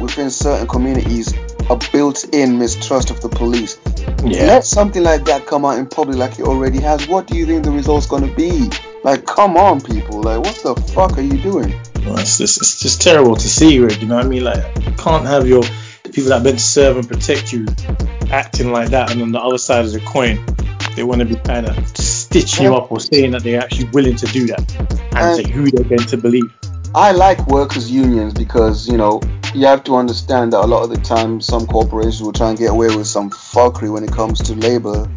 within 0.00 0.30
certain 0.30 0.66
communities 0.66 1.34
a 1.70 1.78
built-in 1.92 2.58
mistrust 2.58 3.10
of 3.10 3.20
the 3.20 3.28
police. 3.28 3.78
Yeah, 4.24 4.46
Let 4.46 4.64
something 4.64 5.02
like 5.02 5.24
that 5.26 5.46
come 5.46 5.64
out 5.64 5.78
in 5.78 5.86
public 5.86 6.16
like 6.16 6.38
it 6.38 6.46
already 6.46 6.80
has. 6.80 7.06
What 7.08 7.26
do 7.26 7.36
you 7.36 7.46
think 7.46 7.64
the 7.64 7.70
result's 7.70 8.06
gonna 8.06 8.32
be? 8.34 8.70
Like, 9.04 9.26
come 9.26 9.56
on, 9.56 9.80
people! 9.80 10.22
Like, 10.22 10.40
what 10.40 10.56
the 10.62 10.74
fuck 10.92 11.18
are 11.18 11.22
you 11.22 11.38
doing? 11.38 11.74
Well, 12.06 12.18
it's 12.18 12.38
just 12.38 12.60
it's 12.60 12.80
just 12.80 13.02
terrible 13.02 13.36
to 13.36 13.48
see, 13.48 13.78
Rick. 13.78 14.00
You 14.00 14.08
know 14.08 14.16
what 14.16 14.26
I 14.26 14.28
mean? 14.28 14.44
Like, 14.44 14.64
you 14.84 14.92
can't 14.92 15.26
have 15.26 15.46
your 15.46 15.62
the 15.62 16.10
people 16.10 16.28
that 16.30 16.36
have 16.36 16.44
been 16.44 16.54
to 16.56 16.60
serve 16.60 16.96
and 16.96 17.08
protect 17.08 17.52
you 17.52 17.66
acting 18.30 18.72
like 18.72 18.90
that, 18.90 19.10
and 19.12 19.22
on 19.22 19.32
the 19.32 19.40
other 19.40 19.58
side 19.58 19.84
of 19.84 19.92
the 19.92 20.00
coin, 20.00 20.44
they 20.94 21.02
want 21.02 21.20
to 21.20 21.24
be 21.24 21.36
kind 21.36 21.66
of 21.66 21.96
stitching 21.96 22.64
you 22.64 22.74
up 22.74 22.90
or 22.92 23.00
saying 23.00 23.32
that 23.32 23.42
they're 23.42 23.60
actually 23.60 23.88
willing 23.90 24.16
to 24.16 24.26
do 24.26 24.46
that 24.46 24.74
and 24.78 25.18
And- 25.18 25.36
say 25.46 25.50
who 25.50 25.70
they're 25.70 25.84
going 25.84 26.06
to 26.08 26.16
believe. 26.16 26.52
I 26.94 27.12
like 27.12 27.46
workers' 27.46 27.90
unions 27.90 28.34
because 28.34 28.86
you 28.86 28.98
know 28.98 29.20
you 29.54 29.66
have 29.66 29.82
to 29.84 29.96
understand 29.96 30.52
that 30.52 30.60
a 30.60 30.66
lot 30.66 30.82
of 30.82 30.90
the 30.90 30.98
time 30.98 31.40
some 31.40 31.66
corporations 31.66 32.22
will 32.22 32.32
try 32.32 32.50
and 32.50 32.58
get 32.58 32.70
away 32.70 32.94
with 32.94 33.06
some 33.06 33.30
fuckery 33.30 33.90
when 33.90 34.04
it 34.04 34.12
comes 34.12 34.40
to 34.42 34.54
labor 34.54 35.08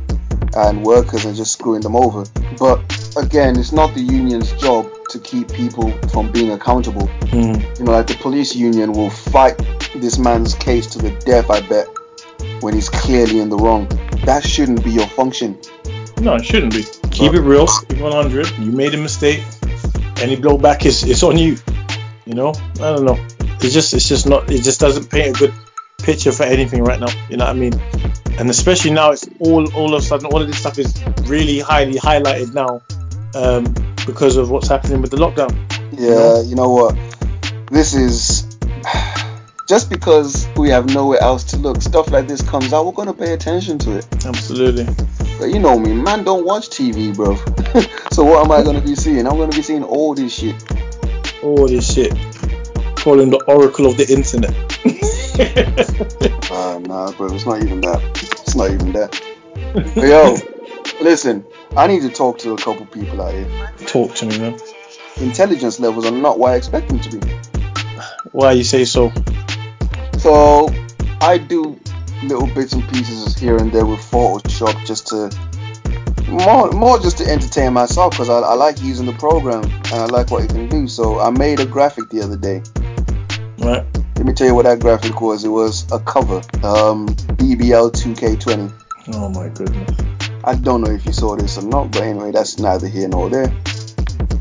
and 0.55 0.85
workers 0.85 1.25
and 1.25 1.35
just 1.35 1.51
screwing 1.51 1.81
them 1.81 1.95
over. 1.95 2.23
But 2.57 2.79
again, 3.17 3.59
it's 3.59 3.73
not 3.73 3.93
the 3.93 3.99
union's 3.99 4.53
job 4.53 4.89
to 5.09 5.19
keep 5.19 5.51
people 5.51 5.91
from 6.09 6.31
being 6.31 6.51
accountable. 6.51 7.07
Mm. 7.27 7.79
You 7.79 7.85
know, 7.85 7.91
like 7.91 8.07
the 8.07 8.15
police 8.15 8.55
union 8.55 8.93
will 8.93 9.09
fight 9.09 9.57
this 9.95 10.17
man's 10.17 10.55
case 10.55 10.87
to 10.87 10.99
the 10.99 11.11
death, 11.25 11.49
I 11.49 11.59
bet, 11.59 11.87
when 12.61 12.73
he's 12.73 12.87
clearly 12.87 13.39
in 13.41 13.49
the 13.49 13.57
wrong. 13.57 13.87
That 14.23 14.43
shouldn't 14.45 14.83
be 14.83 14.91
your 14.91 15.07
function. 15.07 15.59
No, 16.21 16.35
it 16.35 16.45
shouldn't 16.45 16.73
be. 16.73 16.83
Keep 17.11 17.33
it 17.33 17.41
real. 17.41 17.67
Keep 17.67 17.99
100. 17.99 18.57
You 18.59 18.71
made 18.71 18.93
a 18.93 18.97
mistake. 18.97 19.43
Any 20.21 20.37
blowback 20.37 20.85
is 20.85 21.03
it's 21.03 21.23
on 21.23 21.37
you. 21.37 21.57
You 22.25 22.33
know. 22.33 22.53
I 22.75 22.95
don't 22.95 23.05
know. 23.05 23.17
It's 23.61 23.73
just 23.73 23.93
it's 23.93 24.07
just 24.07 24.27
not. 24.27 24.49
It 24.51 24.63
just 24.63 24.79
doesn't 24.79 25.09
paint 25.09 25.35
a 25.35 25.39
good 25.39 25.53
picture 25.99 26.31
for 26.31 26.43
anything 26.43 26.83
right 26.83 26.99
now. 26.99 27.11
You 27.29 27.37
know 27.37 27.45
what 27.45 27.55
I 27.55 27.59
mean? 27.59 27.73
And 28.37 28.49
especially 28.49 28.91
now, 28.91 29.11
it's 29.11 29.27
all 29.39 29.71
all 29.73 29.93
of 29.93 30.01
a 30.01 30.05
sudden 30.05 30.27
all 30.27 30.41
of 30.41 30.47
this 30.47 30.57
stuff 30.57 30.77
is 30.77 30.93
really 31.23 31.59
highly 31.59 31.95
highlighted 31.95 32.53
now 32.53 32.81
um, 33.33 33.73
because 34.05 34.37
of 34.37 34.49
what's 34.49 34.67
happening 34.67 35.01
with 35.01 35.11
the 35.11 35.17
lockdown. 35.17 35.53
Yeah, 35.91 36.41
you 36.41 36.55
know 36.55 36.69
what? 36.69 36.95
This 37.71 37.93
is 37.93 38.45
just 39.67 39.89
because 39.89 40.47
we 40.57 40.69
have 40.69 40.93
nowhere 40.93 41.21
else 41.21 41.43
to 41.45 41.57
look. 41.57 41.81
Stuff 41.81 42.11
like 42.11 42.27
this 42.27 42.41
comes 42.41 42.71
out, 42.71 42.85
we're 42.85 42.91
gonna 42.91 43.13
pay 43.13 43.33
attention 43.33 43.79
to 43.79 43.97
it. 43.97 44.25
Absolutely. 44.25 44.85
But 45.39 45.49
you 45.49 45.59
know 45.59 45.77
me, 45.79 45.93
man, 45.93 46.23
don't 46.23 46.45
watch 46.45 46.69
TV, 46.69 47.15
bro. 47.15 47.35
so 48.11 48.23
what 48.23 48.45
am 48.45 48.51
I 48.51 48.63
gonna 48.63 48.81
be 48.81 48.95
seeing? 48.95 49.25
I'm 49.27 49.37
gonna 49.37 49.51
be 49.51 49.61
seeing 49.61 49.83
all 49.83 50.13
this 50.13 50.33
shit. 50.33 50.55
All 51.41 51.67
this 51.67 51.93
shit. 51.93 52.11
Calling 52.95 53.29
the 53.29 53.43
oracle 53.47 53.85
of 53.87 53.97
the 53.97 54.07
internet. 54.11 54.53
Uh, 56.51 56.79
nah, 56.87 57.11
bro, 57.11 57.33
it's 57.33 57.45
not 57.45 57.61
even 57.63 57.81
that. 57.81 58.01
It's 58.41 58.55
not 58.55 58.71
even 58.71 58.91
that. 58.93 59.21
But 59.73 59.97
yo, 59.97 60.37
listen, 61.01 61.45
I 61.75 61.87
need 61.87 62.01
to 62.01 62.09
talk 62.09 62.37
to 62.39 62.53
a 62.53 62.57
couple 62.57 62.85
people 62.85 63.21
out 63.21 63.33
here. 63.33 63.49
Talk 63.87 64.15
to 64.15 64.25
me, 64.25 64.37
man. 64.39 64.59
Intelligence 65.17 65.79
levels 65.79 66.05
are 66.05 66.11
not 66.11 66.39
what 66.39 66.53
I 66.53 66.55
expect 66.55 66.89
them 66.89 66.99
to 66.99 67.17
be. 67.17 67.27
Why 68.31 68.51
you 68.51 68.63
say 68.63 68.85
so? 68.85 69.11
So 70.25 70.73
I 71.21 71.37
do 71.37 71.79
little 72.23 72.47
bits 72.47 72.73
and 72.73 72.81
pieces 72.89 73.37
here 73.37 73.57
and 73.57 73.71
there 73.71 73.85
with 73.85 73.99
Photoshop 73.99 74.83
just 74.83 75.05
to 75.09 75.29
more 76.31 76.71
more 76.71 76.97
just 76.97 77.19
to 77.19 77.25
entertain 77.31 77.73
myself 77.73 78.13
because 78.13 78.29
I, 78.29 78.39
I 78.39 78.55
like 78.55 78.81
using 78.81 79.05
the 79.05 79.13
program 79.13 79.63
and 79.63 79.93
I 79.93 80.05
like 80.07 80.31
what 80.31 80.45
it 80.45 80.49
can 80.49 80.67
do. 80.67 80.87
So 80.87 81.19
I 81.19 81.29
made 81.29 81.59
a 81.59 81.65
graphic 81.67 82.09
the 82.09 82.23
other 82.23 82.37
day. 82.37 82.63
Right. 83.59 83.85
Let 84.15 84.25
me 84.25 84.33
tell 84.33 84.47
you 84.47 84.55
what 84.55 84.63
that 84.65 84.79
graphic 84.79 85.21
was. 85.21 85.43
It 85.45 85.49
was 85.49 85.85
a 85.91 85.99
cover, 85.99 86.37
um, 86.65 87.05
BBL 87.37 87.91
2K20. 87.91 88.73
Oh 89.13 89.29
my 89.29 89.49
goodness. 89.49 89.95
I 90.43 90.55
don't 90.55 90.81
know 90.81 90.89
if 90.89 91.05
you 91.05 91.13
saw 91.13 91.35
this 91.35 91.59
or 91.59 91.67
not, 91.67 91.91
but 91.91 92.01
anyway, 92.01 92.31
that's 92.31 92.57
neither 92.57 92.87
here 92.87 93.07
nor 93.07 93.29
there. 93.29 93.53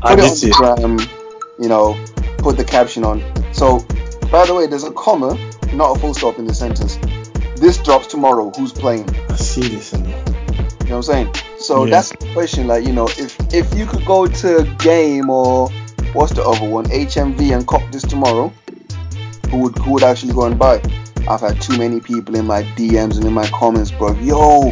I 0.01 0.15
Put 0.15 0.19
it 0.23 0.29
did 0.29 0.35
see 0.35 0.49
it. 0.49 0.55
gram, 0.55 0.97
you 1.59 1.69
know, 1.69 1.93
put 2.39 2.57
the 2.57 2.65
caption 2.65 3.03
on. 3.03 3.21
So, 3.53 3.85
by 4.31 4.47
the 4.47 4.55
way, 4.55 4.65
there's 4.65 4.83
a 4.83 4.91
comma, 4.93 5.37
not 5.73 5.95
a 5.95 5.99
full 5.99 6.13
stop 6.13 6.39
in 6.39 6.45
the 6.45 6.53
sentence. 6.53 6.97
This 7.59 7.77
drops 7.77 8.07
tomorrow. 8.07 8.51
Who's 8.55 8.73
playing? 8.73 9.09
I 9.29 9.35
see 9.35 9.67
this 9.67 9.93
in 9.93 10.03
there. 10.03 10.23
You 10.83 10.89
know 10.91 10.97
what 10.97 10.97
I'm 10.97 11.03
saying? 11.03 11.29
So 11.57 11.85
Yeah. 11.85 11.91
that's 11.91 12.09
the 12.09 12.27
question. 12.33 12.67
Like, 12.67 12.85
you 12.85 12.93
know, 12.93 13.07
if 13.07 13.37
if 13.53 13.73
you 13.73 13.85
could 13.85 14.05
go 14.05 14.27
to 14.27 14.57
a 14.57 14.63
game 14.75 15.29
or 15.29 15.69
what's 16.13 16.33
the 16.33 16.43
other 16.43 16.67
one, 16.67 16.85
HMV, 16.91 17.53
and 17.53 17.65
cop 17.65 17.81
this 17.91 18.03
tomorrow, 18.03 18.51
who 19.49 19.57
would 19.57 19.77
who 19.79 19.91
would 19.93 20.03
actually 20.03 20.33
go 20.33 20.43
and 20.45 20.59
buy? 20.59 20.81
I've 21.27 21.41
had 21.41 21.59
too 21.59 21.77
many 21.77 21.99
people 21.99 22.35
in 22.35 22.45
my 22.45 22.61
DMs 22.77 23.15
and 23.17 23.25
in 23.25 23.33
my 23.33 23.47
comments, 23.47 23.89
bro. 23.89 24.13
Yo, 24.19 24.71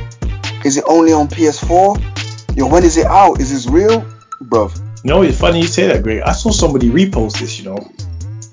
is 0.63 0.77
it 0.77 0.83
only 0.87 1.11
on 1.13 1.27
PS4? 1.27 2.55
Yo, 2.55 2.67
when 2.67 2.83
is 2.83 2.97
it 2.97 3.07
out? 3.07 3.41
Is 3.41 3.51
this 3.51 3.65
real, 3.67 4.05
bro? 4.41 4.69
Know, 5.03 5.23
it's 5.23 5.39
funny 5.39 5.61
you 5.61 5.67
say 5.67 5.87
that, 5.87 6.03
Greg. 6.03 6.21
I 6.21 6.31
saw 6.33 6.51
somebody 6.51 6.89
repost 6.89 7.39
this, 7.39 7.57
you 7.59 7.65
know. 7.65 7.91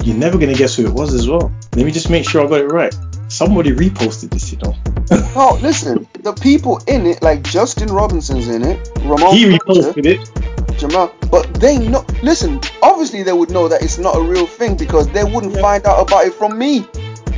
You're 0.03 0.17
never 0.17 0.39
gonna 0.39 0.55
guess 0.55 0.77
who 0.77 0.87
it 0.87 0.93
was 0.93 1.13
as 1.13 1.29
well. 1.29 1.53
Let 1.77 1.87
me 1.87 1.93
just 1.93 2.11
make 2.11 2.29
sure 2.29 2.45
I 2.45 2.49
got 2.49 2.61
it 2.61 2.67
right. 2.67 2.95
Somebody 3.29 3.71
reposted 3.71 4.31
this, 4.31 4.51
you 4.53 4.59
know. 4.59 4.75
oh, 5.37 5.59
listen, 5.63 6.07
the 6.21 6.33
people 6.33 6.81
in 6.89 7.07
it, 7.07 7.23
like 7.23 7.43
Justin 7.45 7.89
Robinson's 7.89 8.49
in 8.49 8.63
it, 8.63 8.83
Rahmon 8.97 9.33
he 9.35 9.45
reposted 9.45 10.05
it. 10.05 10.79
Jamal, 10.79 11.15
but 11.31 11.53
they 11.55 11.79
know. 11.79 12.05
Listen, 12.23 12.61
obviously 12.83 13.23
they 13.23 13.33
would 13.33 13.51
know 13.51 13.69
that 13.69 13.83
it's 13.83 13.99
not 13.99 14.17
a 14.17 14.21
real 14.23 14.47
thing 14.47 14.77
because 14.77 15.09
they 15.09 15.23
wouldn't 15.23 15.55
Yeah. 15.55 15.61
find 15.61 15.87
out 15.87 16.01
about 16.01 16.27
it 16.27 16.35
from 16.35 16.59
me. 16.59 16.85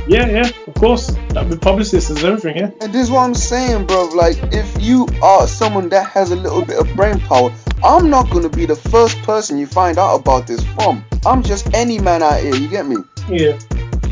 Yeah, 0.07 0.27
yeah, 0.27 0.49
of 0.67 0.73
course. 0.75 1.07
That 1.29 1.47
with 1.47 1.61
publicists 1.61 2.09
and 2.09 2.19
everything, 2.23 2.57
yeah. 2.57 2.71
And 2.81 2.91
this 2.91 3.03
is 3.03 3.11
what 3.11 3.21
I'm 3.21 3.35
saying, 3.35 3.85
bro. 3.85 4.05
Like, 4.05 4.37
if 4.51 4.81
you 4.81 5.07
are 5.21 5.47
someone 5.47 5.89
that 5.89 6.07
has 6.07 6.31
a 6.31 6.35
little 6.35 6.65
bit 6.65 6.77
of 6.79 6.93
brain 6.95 7.19
power, 7.19 7.51
I'm 7.83 8.09
not 8.09 8.29
gonna 8.31 8.49
be 8.49 8.65
the 8.65 8.75
first 8.75 9.21
person 9.21 9.57
you 9.57 9.67
find 9.67 9.97
out 9.97 10.15
about 10.15 10.47
this 10.47 10.63
from. 10.75 11.03
I'm 11.25 11.43
just 11.43 11.73
any 11.75 11.99
man 11.99 12.23
out 12.23 12.39
here. 12.41 12.55
You 12.55 12.67
get 12.67 12.85
me? 12.85 12.97
Yeah. 13.29 13.57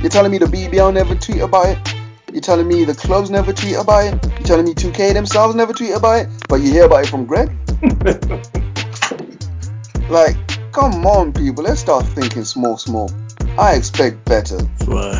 You're 0.02 0.10
telling 0.10 0.32
me 0.32 0.38
the 0.38 0.46
BBL 0.46 0.94
never 0.94 1.16
tweet 1.16 1.42
about 1.42 1.68
it? 1.68 1.96
You're 2.32 2.42
telling 2.42 2.68
me 2.68 2.86
the 2.86 2.96
clubs 2.96 3.30
never 3.30 3.54
tweet 3.54 3.76
about 3.76 4.06
it? 4.06 4.26
You're 4.40 4.48
telling 4.48 4.66
me 4.66 4.74
2K 4.74 5.14
themselves 5.14 5.56
never 5.56 5.74
tweet 5.74 5.92
about 5.92 6.26
it? 6.26 6.30
But 6.50 6.62
you 6.62 6.72
hear 6.72 6.86
about 6.86 7.04
it 7.04 7.10
from 7.10 7.26
Greg? 7.26 7.52
Like, 10.12 10.36
come 10.74 11.06
on, 11.06 11.32
people. 11.32 11.64
Let's 11.64 11.80
start 11.80 12.06
thinking 12.06 12.44
small, 12.44 12.78
small. 12.78 13.10
I 13.58 13.76
expect 13.76 14.26
better. 14.26 14.58
Well, 14.86 15.14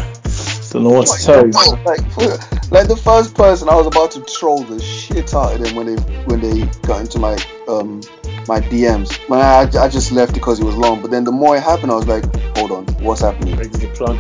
don't 0.70 0.84
know 0.84 0.90
what 0.90 1.08
to 1.08 1.26
tell 1.26 1.46
you. 1.46 1.52
Like, 1.86 2.72
like 2.72 2.88
the 2.90 3.00
first 3.02 3.34
person 3.34 3.70
I 3.70 3.76
was 3.76 3.88
about 3.88 4.12
to 4.12 4.22
troll 4.24 4.64
the 4.64 4.82
shit 4.82 5.34
out 5.34 5.56
of 5.56 5.64
them 5.64 5.76
when 5.78 5.96
they 5.96 6.02
when 6.26 6.42
they 6.42 6.66
got 6.86 7.00
into 7.00 7.20
my 7.20 7.38
um 7.70 8.02
my 8.50 8.60
DMs. 8.60 9.18
Man, 9.30 9.40
I, 9.40 9.62
I 9.82 9.88
just 9.88 10.12
left 10.12 10.34
because 10.34 10.60
it 10.60 10.66
was 10.66 10.76
long. 10.76 11.02
But 11.02 11.12
then 11.12 11.24
the 11.24 11.32
more 11.32 11.56
it 11.56 11.64
happened, 11.64 11.94
I 11.94 11.96
was 11.96 12.08
like, 12.08 12.26
hold 12.58 12.72
on, 12.72 12.86
what's 13.02 13.22
happening? 13.22 13.58
Is 13.60 13.82
a 13.82 13.88
plug. 13.90 14.18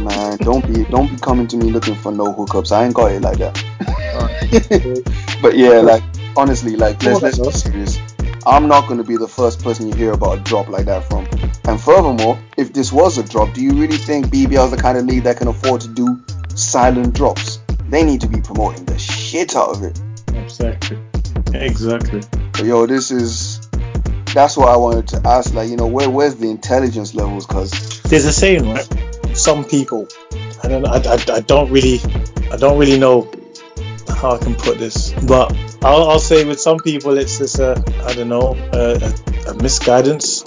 Man, 0.00 0.38
don't 0.38 0.66
be 0.66 0.84
don't 0.84 1.10
be 1.10 1.16
coming 1.18 1.46
to 1.48 1.56
me 1.56 1.70
looking 1.70 1.94
for 1.94 2.10
no 2.10 2.32
hookups. 2.32 2.72
I 2.72 2.84
ain't 2.84 2.94
got 2.94 3.12
it 3.12 3.20
like 3.20 3.38
that. 3.38 3.54
but 5.42 5.56
yeah, 5.56 5.80
like 5.80 6.02
honestly, 6.36 6.76
like 6.76 7.02
let's 7.02 7.22
let's 7.22 7.38
be 7.38 7.50
serious. 7.52 7.98
I'm 8.46 8.66
not 8.68 8.88
gonna 8.88 9.04
be 9.04 9.16
the 9.16 9.28
first 9.28 9.62
person 9.62 9.88
you 9.88 9.94
hear 9.94 10.12
about 10.12 10.38
a 10.38 10.40
drop 10.42 10.68
like 10.68 10.86
that 10.86 11.04
from. 11.08 11.26
And 11.64 11.80
furthermore, 11.80 12.38
if 12.56 12.72
this 12.72 12.90
was 12.90 13.18
a 13.18 13.22
drop, 13.22 13.52
do 13.52 13.62
you 13.62 13.72
really 13.74 13.98
think 13.98 14.26
BBL 14.26 14.64
is 14.64 14.70
the 14.70 14.78
kind 14.78 14.96
of 14.96 15.04
league 15.04 15.24
that 15.24 15.36
can 15.36 15.48
afford 15.48 15.82
to 15.82 15.88
do 15.88 16.18
silent 16.54 17.14
drops? 17.14 17.60
They 17.90 18.02
need 18.02 18.20
to 18.22 18.28
be 18.28 18.40
promoting 18.40 18.86
the 18.86 18.98
shit 18.98 19.54
out 19.54 19.76
of 19.76 19.82
it. 19.82 20.00
Exactly. 20.34 20.98
Exactly. 21.52 22.22
But 22.52 22.64
yo, 22.64 22.86
this 22.86 23.10
is 23.10 23.68
that's 24.32 24.56
what 24.56 24.68
I 24.68 24.76
wanted 24.76 25.08
to 25.08 25.20
ask. 25.26 25.54
Like, 25.54 25.68
you 25.68 25.76
know, 25.76 25.86
where 25.86 26.08
where's 26.08 26.36
the 26.36 26.48
intelligence 26.48 27.14
levels? 27.14 27.46
Cause 27.46 28.00
There's 28.02 28.24
a 28.24 28.32
saying, 28.32 28.68
right? 28.68 28.88
Some 29.34 29.64
people, 29.64 30.08
I 30.62 30.68
don't, 30.68 30.86
I, 30.86 30.96
I, 30.98 31.36
I 31.36 31.40
don't 31.40 31.70
really, 31.70 32.00
I 32.50 32.56
don't 32.56 32.78
really 32.78 32.98
know 32.98 33.30
how 34.08 34.32
I 34.32 34.38
can 34.38 34.54
put 34.54 34.78
this, 34.78 35.12
but 35.26 35.54
I'll, 35.82 36.10
I'll 36.10 36.18
say 36.18 36.44
with 36.44 36.60
some 36.60 36.78
people 36.78 37.16
it's 37.16 37.38
just 37.38 37.58
a, 37.58 37.82
I 38.04 38.12
don't 38.14 38.28
know, 38.28 38.56
a, 38.72 38.98
a, 39.48 39.50
a 39.50 39.54
misguidance 39.62 40.44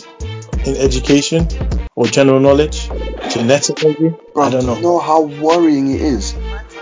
in 0.65 0.75
education 0.77 1.47
or 1.95 2.05
general 2.05 2.39
knowledge, 2.39 2.89
genetic 3.29 3.83
maybe. 3.83 4.15
Bro, 4.33 4.43
I 4.43 4.49
don't 4.49 4.61
do 4.61 4.67
know. 4.67 4.75
you 4.77 4.81
know 4.81 4.99
how 4.99 5.21
worrying 5.21 5.93
it 5.93 6.01
is? 6.01 6.35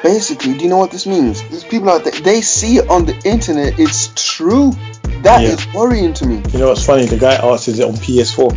Basically, 0.04 0.54
do 0.56 0.64
you 0.64 0.70
know 0.70 0.78
what 0.78 0.92
this 0.92 1.06
means? 1.06 1.44
These 1.50 1.64
people 1.64 1.90
out 1.90 2.04
there, 2.04 2.14
they 2.14 2.42
see 2.42 2.78
it 2.78 2.90
on 2.90 3.06
the 3.06 3.16
internet, 3.24 3.80
it's 3.80 4.10
true. 4.16 4.74
That 5.22 5.44
is 5.44 5.64
Yeah. 5.66 5.74
worrying 5.74 6.14
to 6.16 6.26
me. 6.26 6.42
You 6.52 6.60
know 6.60 6.70
what's 6.70 6.84
funny? 6.84 7.06
The 7.06 7.18
guy 7.18 7.36
asked, 7.36 7.68
"Is 7.68 7.78
it 7.78 7.86
on 7.86 7.94
PS4?" 7.94 8.50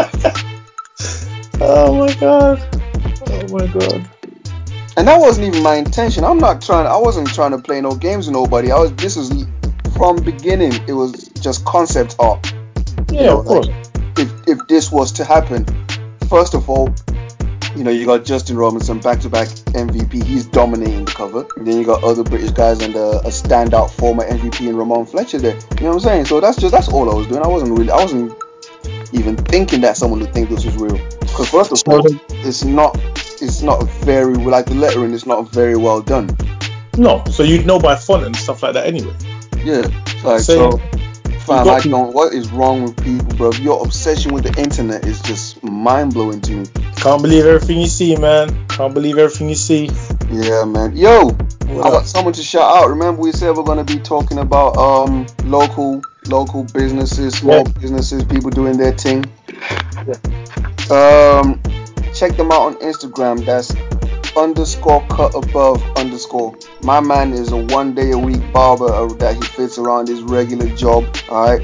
Oh, 1.62 1.88
oh 1.88 2.06
my 2.06 2.14
god! 2.14 2.58
Oh 3.28 3.58
my 3.58 3.66
god! 3.66 4.10
And 4.96 5.06
that 5.08 5.20
wasn't 5.20 5.46
even 5.46 5.62
my 5.62 5.76
intention. 5.76 6.24
I'm 6.24 6.38
not 6.38 6.60
trying, 6.60 6.86
I 6.86 6.96
wasn't 6.96 7.28
trying 7.28 7.52
to 7.52 7.58
play 7.58 7.80
no 7.80 7.94
games 7.94 8.26
with 8.26 8.34
nobody. 8.34 8.72
I 8.72 8.78
was, 8.78 8.94
this 8.96 9.16
was 9.16 9.46
from 9.96 10.16
beginning, 10.22 10.72
it 10.88 10.92
was 10.92 11.28
just 11.40 11.64
concept 11.64 12.16
art. 12.18 12.52
Yeah, 13.10 13.26
know, 13.26 13.40
of 13.40 13.46
course. 13.46 13.68
If, 14.16 14.32
if 14.48 14.58
this 14.68 14.90
was 14.90 15.12
to 15.12 15.24
happen, 15.24 15.64
first 16.28 16.54
of 16.54 16.68
all, 16.68 16.94
you 17.76 17.84
know, 17.84 17.90
you 17.90 18.04
got 18.04 18.24
Justin 18.24 18.56
Robinson 18.56 18.98
back 18.98 19.20
to 19.20 19.28
back 19.28 19.48
MVP. 19.48 20.24
He's 20.24 20.46
dominating 20.46 21.04
the 21.04 21.12
cover. 21.12 21.46
And 21.56 21.66
then 21.66 21.78
you 21.78 21.84
got 21.84 22.02
other 22.02 22.24
British 22.24 22.50
guys 22.50 22.80
and 22.82 22.94
a, 22.96 23.20
a 23.20 23.28
standout 23.28 23.90
former 23.90 24.24
MVP 24.24 24.68
in 24.68 24.74
Rahmon 24.74 25.08
Fletcher 25.08 25.38
there. 25.38 25.54
You 25.54 25.82
know 25.82 25.88
what 25.88 25.94
I'm 25.94 26.00
saying? 26.00 26.24
So 26.24 26.40
that's 26.40 26.56
just 26.56 26.72
that's 26.72 26.88
all 26.88 27.10
I 27.10 27.14
was 27.14 27.26
doing. 27.28 27.42
I 27.42 27.46
wasn't 27.46 27.78
really 27.78 27.90
I 27.90 27.96
wasn't 27.96 28.34
even 29.12 29.36
thinking 29.36 29.80
that 29.82 29.96
someone 29.96 30.20
would 30.20 30.32
think 30.32 30.48
this 30.48 30.64
was 30.64 30.76
real. 30.76 30.98
Because 31.30 31.48
first 31.48 31.72
of 31.72 31.82
all, 31.88 32.06
it's 32.28 32.64
not 32.64 32.98
it's 33.42 33.62
not 33.62 33.82
very 34.04 34.34
like 34.34 34.66
the 34.66 34.74
lettering 34.74 35.12
is 35.12 35.26
not 35.26 35.50
very 35.50 35.76
well 35.76 36.00
done. 36.00 36.30
No, 36.96 37.24
so 37.30 37.42
you'd 37.42 37.66
know 37.66 37.78
by 37.78 37.96
font 37.96 38.24
and 38.24 38.36
stuff 38.36 38.62
like 38.62 38.74
that 38.74 38.86
anyway. 38.86 39.14
Yeah. 39.64 39.88
Like 40.22 40.40
Same. 40.40 40.72
so 40.72 40.80
Fam, 41.40 41.68
I 41.68 41.80
don't. 41.80 42.12
What 42.12 42.34
is 42.34 42.50
wrong 42.52 42.82
with 42.82 43.02
people, 43.02 43.34
bro? 43.36 43.50
Your 43.52 43.82
obsession 43.82 44.34
with 44.34 44.44
the 44.44 44.60
internet 44.60 45.06
is 45.06 45.20
just 45.22 45.62
mind 45.62 46.12
blowing 46.12 46.40
to 46.42 46.52
me. 46.52 46.66
Can't 46.96 47.22
believe 47.22 47.46
everything 47.46 47.78
you 47.80 47.86
see, 47.86 48.14
man. 48.16 48.66
Can't 48.68 48.92
believe 48.92 49.16
everything 49.16 49.48
you 49.48 49.54
see. 49.54 49.90
Yeah, 50.30 50.64
man. 50.64 50.94
Yo, 50.96 51.30
what 51.30 51.86
I 51.86 51.90
got 51.90 52.06
someone 52.06 52.34
to 52.34 52.42
shout 52.42 52.76
out. 52.76 52.88
Remember, 52.88 53.22
we 53.22 53.32
said 53.32 53.56
we're 53.56 53.64
gonna 53.64 53.84
be 53.84 53.98
talking 53.98 54.38
about 54.38 54.76
um 54.76 55.26
local 55.44 56.02
local 56.28 56.64
businesses, 56.64 57.38
small 57.38 57.64
yeah. 57.66 57.72
businesses, 57.80 58.24
people 58.24 58.50
doing 58.50 58.76
their 58.76 58.92
thing. 58.92 59.24
Yeah. 60.06 60.39
Um, 60.90 61.60
check 62.14 62.36
them 62.36 62.50
out 62.50 62.62
on 62.62 62.74
Instagram. 62.76 63.44
That's 63.44 63.74
underscore 64.36 65.06
cut 65.08 65.34
above 65.34 65.82
underscore. 65.96 66.56
My 66.82 67.00
man 67.00 67.32
is 67.32 67.52
a 67.52 67.56
one 67.56 67.94
day 67.94 68.12
a 68.12 68.18
week 68.18 68.40
barber 68.52 69.08
that 69.14 69.36
he 69.36 69.42
fits 69.42 69.78
around 69.78 70.08
his 70.08 70.22
regular 70.22 70.68
job. 70.76 71.04
Alright. 71.28 71.62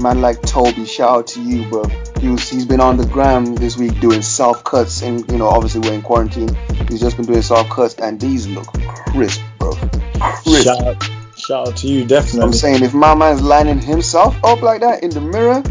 Man 0.00 0.20
like 0.20 0.40
Toby, 0.42 0.84
shout 0.84 1.10
out 1.10 1.26
to 1.28 1.42
you, 1.42 1.68
bro. 1.68 1.84
He 2.20 2.28
was, 2.28 2.48
he's 2.48 2.64
been 2.64 2.80
on 2.80 2.96
the 2.96 3.06
gram 3.06 3.54
this 3.56 3.76
week 3.76 3.98
doing 4.00 4.22
self 4.22 4.62
cuts, 4.62 5.02
and 5.02 5.28
you 5.30 5.38
know, 5.38 5.48
obviously 5.48 5.80
we're 5.80 5.94
in 5.94 6.02
quarantine. 6.02 6.54
He's 6.88 7.00
just 7.00 7.16
been 7.16 7.26
doing 7.26 7.42
self 7.42 7.68
cuts, 7.68 7.94
and 7.94 8.20
these 8.20 8.46
look 8.46 8.66
crisp, 8.66 9.40
bro. 9.58 9.72
Crisp. 9.72 10.64
Shout 10.64 10.86
out, 10.86 11.10
shout 11.36 11.68
out 11.68 11.76
to 11.78 11.88
you, 11.88 12.04
definitely. 12.04 12.42
I'm 12.42 12.52
saying 12.52 12.84
if 12.84 12.94
my 12.94 13.14
man's 13.14 13.42
lining 13.42 13.80
himself 13.80 14.36
up 14.44 14.62
like 14.62 14.82
that 14.82 15.02
in 15.02 15.10
the 15.10 15.20
mirror, 15.20 15.62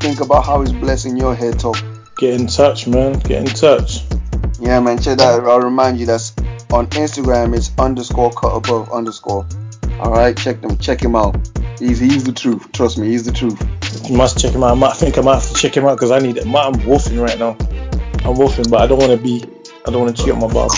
think 0.00 0.20
about 0.20 0.44
how 0.44 0.60
he's 0.60 0.72
blessing 0.72 1.16
your 1.16 1.34
head 1.34 1.58
top. 1.58 1.76
Get 2.20 2.38
in 2.38 2.48
touch, 2.48 2.86
man. 2.86 3.18
Get 3.20 3.40
in 3.40 3.46
touch. 3.46 4.02
Yeah, 4.60 4.78
man. 4.80 5.00
Check 5.00 5.16
that. 5.16 5.40
I'll 5.40 5.60
remind 5.62 5.98
you 5.98 6.04
that's 6.04 6.36
on 6.70 6.86
Instagram. 6.88 7.56
It's 7.56 7.72
underscore 7.78 8.30
cut 8.30 8.54
above 8.54 8.92
underscore. 8.92 9.46
All 10.00 10.12
right, 10.12 10.36
check 10.36 10.60
them. 10.60 10.76
Check 10.76 11.00
him 11.00 11.16
out. 11.16 11.34
He's 11.78 11.98
he's 11.98 12.24
the 12.24 12.32
truth. 12.32 12.70
Trust 12.72 12.98
me, 12.98 13.06
he's 13.06 13.24
the 13.24 13.32
truth. 13.32 13.58
You 14.06 14.18
must 14.18 14.38
check 14.38 14.52
him 14.52 14.62
out. 14.62 14.72
I 14.72 14.74
might 14.74 14.96
think 14.96 15.16
I 15.16 15.22
might 15.22 15.36
have 15.36 15.48
to 15.48 15.54
check 15.54 15.74
him 15.74 15.86
out 15.86 15.94
because 15.94 16.10
I 16.10 16.18
need 16.18 16.36
it. 16.36 16.44
I'm 16.46 16.84
wolfing 16.84 17.18
right 17.18 17.38
now. 17.38 17.56
I'm 18.26 18.36
wolfing, 18.36 18.68
but 18.68 18.82
I 18.82 18.86
don't 18.86 18.98
want 18.98 19.12
to 19.12 19.16
be. 19.16 19.42
I 19.86 19.90
don't 19.90 20.02
want 20.02 20.14
to 20.14 20.22
cheat 20.22 20.34
on 20.34 20.40
my 20.40 20.52
bob. 20.52 20.72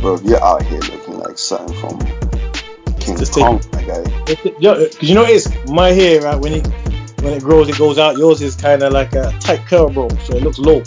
Bro, 0.00 0.20
you're 0.20 0.42
out 0.42 0.62
here 0.62 0.80
looking 0.80 1.18
like 1.18 1.36
something 1.36 1.78
from 1.78 1.98
King 2.98 3.18
Just 3.18 3.34
Kong, 3.34 3.60
my 3.74 3.82
guy. 3.82 4.02
Yo, 4.58 4.74
cause 4.74 5.02
you 5.02 5.14
know 5.14 5.24
it's 5.24 5.50
my 5.68 5.90
hair, 5.90 6.22
right? 6.22 6.40
When 6.40 6.54
it 6.54 6.85
when 7.22 7.34
it 7.34 7.42
grows, 7.42 7.68
it 7.68 7.78
goes 7.78 7.98
out. 7.98 8.16
Yours 8.16 8.42
is 8.42 8.56
kind 8.56 8.82
of 8.82 8.92
like 8.92 9.12
a 9.14 9.32
tight 9.40 9.66
curl, 9.66 9.90
bro, 9.90 10.08
so 10.08 10.36
it 10.36 10.42
looks 10.42 10.58
low. 10.58 10.82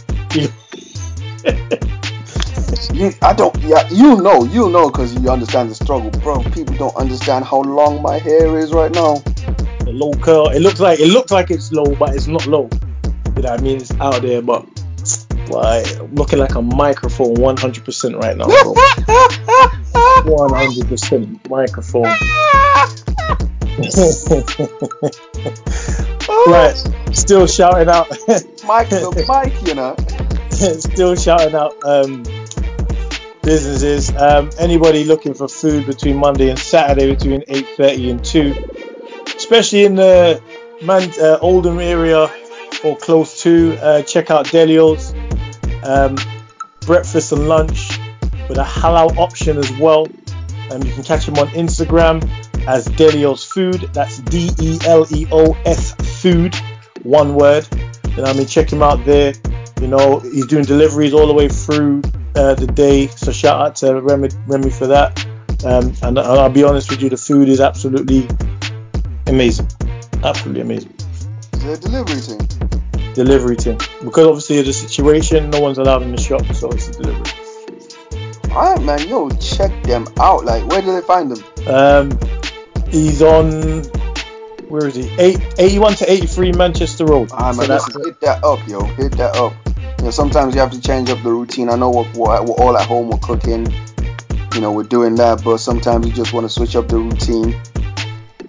you, 2.93 3.11
I 3.21 3.33
don't, 3.33 3.55
yeah, 3.59 3.87
you 3.89 4.21
know, 4.21 4.43
you 4.45 4.69
know, 4.69 4.89
because 4.89 5.13
you 5.15 5.29
understand 5.29 5.69
the 5.69 5.75
struggle, 5.75 6.11
bro. 6.21 6.43
People 6.43 6.75
don't 6.75 6.95
understand 6.95 7.45
how 7.45 7.61
long 7.61 8.01
my 8.01 8.17
hair 8.17 8.57
is 8.57 8.71
right 8.73 8.91
now. 8.91 9.15
The 9.79 9.91
low 9.91 10.11
curl, 10.13 10.49
it 10.49 10.59
looks 10.59 10.79
like 10.79 10.99
it 10.99 11.07
looks 11.07 11.31
like 11.31 11.49
it's 11.51 11.71
low, 11.71 11.95
but 11.95 12.15
it's 12.15 12.27
not 12.27 12.45
low. 12.45 12.69
You 13.35 13.43
know 13.43 13.51
what 13.51 13.59
I 13.59 13.63
mean? 13.63 13.77
It's 13.77 13.91
out 13.99 14.21
there, 14.21 14.41
but 14.41 14.65
like 15.49 15.85
looking 16.11 16.39
like 16.39 16.55
a 16.55 16.61
microphone 16.61 17.35
100% 17.35 18.21
right 18.21 18.37
now, 18.37 18.45
bro. 18.45 18.73
100% 20.23 21.49
microphone. 21.49 22.05
right, 26.47 26.75
still 27.11 27.47
shouting 27.47 27.89
out. 27.89 28.09
Mike 28.65 28.89
the 28.89 29.25
mic, 29.27 29.67
you 29.67 29.75
know. 29.75 29.95
still 30.79 31.15
shouting 31.15 31.55
out 31.55 31.75
um, 31.83 32.23
businesses. 33.43 34.15
Um, 34.15 34.49
anybody 34.57 35.03
looking 35.03 35.33
for 35.33 35.47
food 35.47 35.85
between 35.85 36.17
Monday 36.17 36.49
and 36.49 36.59
Saturday 36.59 37.13
between 37.13 37.41
8:30 37.41 38.11
and 38.11 38.25
2, 38.25 39.35
especially 39.35 39.85
in 39.85 39.95
the 39.95 40.41
Man 40.81 41.11
uh, 41.19 41.37
Oldham 41.41 41.79
area 41.79 42.31
or 42.83 42.95
close 42.95 43.41
to, 43.43 43.77
uh, 43.81 44.01
check 44.03 44.31
out 44.31 44.45
Deleo's 44.45 45.13
um, 45.83 46.15
breakfast 46.81 47.31
and 47.31 47.49
lunch 47.49 47.99
with 48.47 48.57
a 48.57 48.63
halal 48.63 49.17
option 49.17 49.57
as 49.57 49.71
well. 49.77 50.07
And 50.71 50.83
um, 50.83 50.87
you 50.87 50.93
can 50.93 51.03
catch 51.03 51.27
him 51.27 51.35
on 51.35 51.47
Instagram 51.49 52.23
as 52.67 52.87
Deleo's 52.87 53.43
Food. 53.43 53.89
That's 53.93 54.19
D 54.19 54.51
E 54.59 54.79
L 54.85 55.05
E 55.13 55.25
O 55.31 55.53
S 55.65 55.93
Food, 56.21 56.55
one 57.03 57.35
word. 57.35 57.67
You 58.15 58.23
know, 58.23 58.25
I 58.25 58.33
mean, 58.33 58.45
check 58.45 58.71
him 58.71 58.83
out 58.83 59.03
there. 59.05 59.33
You 59.81 59.87
know, 59.87 60.19
he's 60.19 60.45
doing 60.47 60.65
deliveries 60.65 61.13
all 61.13 61.25
the 61.25 61.33
way 61.33 61.47
through 61.47 62.01
uh, 62.35 62.55
the 62.55 62.67
day. 62.67 63.07
So 63.07 63.31
shout 63.31 63.61
out 63.61 63.75
to 63.77 64.01
Remy, 64.01 64.29
Remy 64.45 64.69
for 64.69 64.87
that. 64.87 65.25
Um, 65.65 65.93
and 66.01 66.19
I'll 66.19 66.49
be 66.49 66.63
honest 66.63 66.89
with 66.89 67.01
you, 67.01 67.09
the 67.09 67.17
food 67.17 67.49
is 67.49 67.59
absolutely 67.59 68.27
amazing. 69.27 69.67
Absolutely 70.23 70.61
amazing. 70.61 70.93
Is 71.53 71.65
it 71.65 71.77
a 71.77 71.81
delivery 71.81 72.21
team? 72.21 73.13
Delivery 73.13 73.55
team. 73.55 73.77
Because 74.03 74.27
obviously 74.27 74.59
of 74.59 74.65
the 74.65 74.73
situation, 74.73 75.49
no 75.49 75.59
one's 75.59 75.77
allowed 75.77 76.03
in 76.03 76.11
the 76.11 76.21
shop, 76.21 76.45
so 76.53 76.69
it's 76.69 76.89
a 76.89 76.91
delivery. 76.91 77.28
Alright 78.51 78.81
man, 78.83 79.07
yo, 79.07 79.29
check 79.29 79.71
them 79.83 80.07
out. 80.19 80.45
Like 80.45 80.65
where 80.67 80.81
do 80.81 80.93
they 80.93 81.01
find 81.01 81.31
them? 81.31 81.67
Um 81.67 82.19
he's 82.89 83.21
on 83.21 83.83
where 84.69 84.85
is 84.85 84.95
he? 84.95 85.09
Eight, 85.17 85.39
81 85.57 85.95
to 85.95 86.11
83 86.11 86.51
Manchester 86.51 87.05
Road. 87.05 87.29
Ah, 87.33 87.53
man, 87.53 87.79
so 87.79 88.03
hit 88.03 88.21
that 88.21 88.43
up, 88.43 88.59
yo. 88.67 88.83
Hit 88.83 89.13
that 89.13 89.35
up. 89.35 89.53
You 89.97 90.05
know, 90.05 90.11
sometimes 90.11 90.53
you 90.53 90.61
have 90.61 90.71
to 90.71 90.79
change 90.79 91.09
up 91.09 91.21
the 91.23 91.31
routine. 91.31 91.69
I 91.69 91.75
know 91.75 91.89
we're, 91.89 92.11
we're, 92.13 92.43
we're 92.43 92.53
all 92.53 92.77
at 92.77 92.87
home, 92.87 93.09
we're 93.09 93.17
cooking, 93.17 93.65
you 94.53 94.61
know, 94.61 94.71
we're 94.71 94.83
doing 94.83 95.15
that, 95.15 95.43
but 95.43 95.57
sometimes 95.57 96.05
you 96.05 96.13
just 96.13 96.33
want 96.33 96.45
to 96.45 96.49
switch 96.49 96.75
up 96.75 96.87
the 96.87 96.97
routine. 96.97 97.59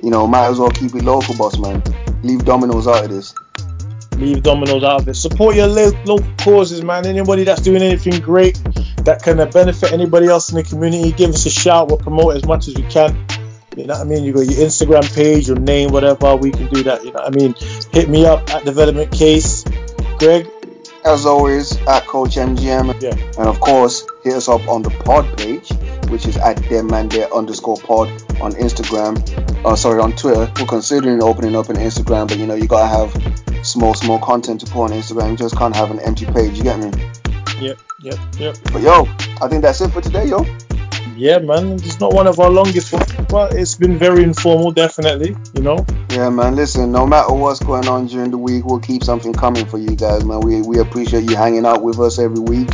You 0.02 0.10
know, 0.10 0.26
might 0.26 0.46
as 0.46 0.58
well 0.58 0.70
keep 0.70 0.94
it 0.94 1.04
local, 1.04 1.36
boss 1.36 1.58
man. 1.58 1.82
Leave 2.22 2.44
Domino's 2.44 2.86
out 2.86 3.04
of 3.04 3.10
this. 3.10 3.34
Leave 4.16 4.42
Domino's 4.42 4.84
out 4.84 5.00
of 5.02 5.08
it. 5.08 5.14
Support 5.14 5.56
your 5.56 5.68
local 5.68 6.20
causes, 6.38 6.82
man. 6.82 7.06
Anybody 7.06 7.44
that's 7.44 7.62
doing 7.62 7.82
anything 7.82 8.20
great 8.20 8.60
that 9.04 9.22
can 9.22 9.36
benefit 9.50 9.92
anybody 9.92 10.26
else 10.26 10.50
in 10.50 10.56
the 10.56 10.62
community, 10.62 11.12
give 11.12 11.30
us 11.30 11.46
a 11.46 11.50
shout. 11.50 11.88
We'll 11.88 11.98
promote 11.98 12.36
as 12.36 12.44
much 12.44 12.68
as 12.68 12.74
we 12.74 12.82
can. 12.84 13.26
You 13.76 13.86
know 13.86 13.94
what 13.94 14.00
I 14.00 14.04
mean? 14.04 14.24
You 14.24 14.32
got 14.32 14.46
your 14.46 14.66
Instagram 14.66 15.14
page, 15.14 15.46
your 15.46 15.58
name, 15.58 15.90
whatever. 15.90 16.36
We 16.36 16.50
can 16.50 16.68
do 16.68 16.82
that. 16.82 17.04
You 17.04 17.12
know 17.12 17.20
what 17.20 17.32
I 17.32 17.36
mean? 17.36 17.54
Hit 17.92 18.08
me 18.08 18.26
up 18.26 18.50
at 18.50 18.64
Development 18.64 19.10
Case. 19.12 19.64
Greg, 20.18 20.48
as 21.04 21.24
always, 21.24 21.76
at 21.86 22.06
Coach 22.06 22.34
MGM. 22.36 23.00
Yeah. 23.00 23.14
And 23.38 23.48
of 23.48 23.60
course, 23.60 24.06
hit 24.24 24.34
us 24.34 24.48
up 24.48 24.66
on 24.68 24.82
the 24.82 24.90
pod 24.90 25.38
page, 25.38 25.70
which 26.10 26.26
is 26.26 26.36
at 26.36 26.56
there 26.64 27.32
underscore 27.32 27.76
pod 27.76 28.08
on 28.40 28.52
Instagram. 28.54 29.16
Uh, 29.64 29.76
sorry, 29.76 30.00
on 30.00 30.12
Twitter. 30.12 30.52
We're 30.58 30.66
considering 30.66 31.22
opening 31.22 31.56
up 31.56 31.68
an 31.68 31.76
Instagram, 31.76 32.28
but 32.28 32.38
you 32.38 32.46
know, 32.46 32.54
you 32.54 32.66
gotta 32.66 32.88
have 32.88 33.66
small, 33.66 33.94
small 33.94 34.18
content 34.18 34.60
to 34.60 34.66
put 34.66 34.84
on 34.84 34.90
Instagram. 34.90 35.30
You 35.30 35.36
just 35.36 35.56
can't 35.56 35.76
have 35.76 35.90
an 35.90 36.00
empty 36.00 36.26
page. 36.26 36.58
You 36.58 36.64
get 36.64 36.80
me? 36.80 36.90
Yep, 37.60 37.78
yep, 38.00 38.18
yep. 38.38 38.56
But 38.72 38.82
yo, 38.82 39.06
I 39.42 39.48
think 39.48 39.62
that's 39.62 39.80
it 39.80 39.90
for 39.90 40.00
today, 40.00 40.26
yo. 40.26 40.46
Yeah, 41.14 41.38
man. 41.38 41.74
It's 41.74 42.00
not 42.00 42.14
one 42.14 42.26
of 42.26 42.40
our 42.40 42.48
longest 42.48 42.92
ones, 42.94 43.12
but 43.28 43.52
it's 43.52 43.74
been 43.74 43.98
very 43.98 44.22
informal, 44.22 44.70
definitely. 44.70 45.36
You 45.54 45.62
know. 45.62 45.84
Yeah, 46.08 46.30
man. 46.30 46.56
Listen, 46.56 46.90
no 46.90 47.06
matter 47.06 47.34
what's 47.34 47.60
going 47.60 47.86
on 47.88 48.06
during 48.06 48.30
the 48.30 48.38
week, 48.38 48.64
we'll 48.64 48.80
keep 48.80 49.04
something 49.04 49.34
coming 49.34 49.66
for 49.66 49.76
you 49.76 49.94
guys, 49.94 50.24
man. 50.24 50.40
We 50.40 50.62
we 50.62 50.78
appreciate 50.78 51.28
you 51.28 51.36
hanging 51.36 51.66
out 51.66 51.82
with 51.82 51.98
us 52.00 52.18
every 52.18 52.40
week. 52.40 52.70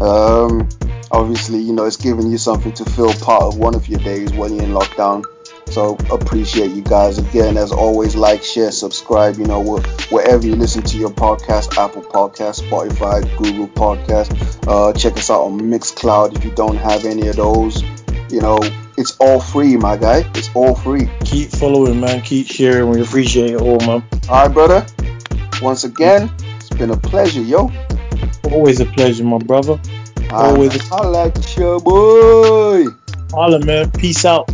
Um, 0.00 0.68
obviously, 1.10 1.58
you 1.58 1.72
know, 1.72 1.84
it's 1.84 1.96
giving 1.96 2.30
you 2.30 2.38
something 2.38 2.72
to 2.74 2.84
feel 2.84 3.12
part 3.14 3.42
of 3.42 3.58
one 3.58 3.74
of 3.74 3.88
your 3.88 3.98
days 4.00 4.32
when 4.32 4.54
you're 4.54 4.64
in 4.64 4.70
lockdown. 4.70 5.24
So 5.72 5.96
appreciate 6.10 6.72
you 6.72 6.82
guys 6.82 7.16
again. 7.16 7.56
As 7.56 7.72
always, 7.72 8.14
like, 8.14 8.42
share, 8.44 8.70
subscribe. 8.70 9.38
You 9.38 9.46
know, 9.46 9.78
wherever 10.10 10.46
you 10.46 10.54
listen 10.54 10.82
to 10.82 10.98
your 10.98 11.08
podcast, 11.08 11.78
Apple 11.78 12.02
Podcast, 12.02 12.60
Spotify, 12.60 13.22
Google 13.38 13.68
Podcast. 13.68 14.28
Uh, 14.68 14.92
check 14.92 15.16
us 15.16 15.30
out 15.30 15.44
on 15.44 15.58
Mixcloud 15.58 16.36
if 16.36 16.44
you 16.44 16.50
don't 16.50 16.76
have 16.76 17.06
any 17.06 17.28
of 17.28 17.36
those. 17.36 17.82
You 18.30 18.42
know, 18.42 18.58
it's 18.98 19.16
all 19.16 19.40
free, 19.40 19.78
my 19.78 19.96
guy. 19.96 20.30
It's 20.34 20.50
all 20.54 20.74
free. 20.74 21.08
Keep 21.24 21.48
following, 21.52 22.00
man. 22.00 22.20
Keep 22.20 22.48
sharing. 22.48 22.90
We 22.90 23.00
appreciate 23.00 23.54
it 23.54 23.60
all, 23.62 23.78
man. 23.80 24.04
All 24.28 24.46
right, 24.46 24.52
brother. 24.52 24.84
Once 25.62 25.84
again, 25.84 26.30
it's 26.56 26.68
been 26.68 26.90
a 26.90 26.98
pleasure, 26.98 27.40
yo. 27.40 27.70
Always 28.44 28.80
a 28.80 28.84
pleasure, 28.84 29.24
my 29.24 29.38
brother. 29.38 29.80
Always. 30.30 30.92
I 30.92 31.06
like 31.06 31.56
your 31.56 31.80
boy. 31.80 32.84
Holla, 33.30 33.64
man. 33.64 33.90
Peace 33.92 34.26
out. 34.26 34.50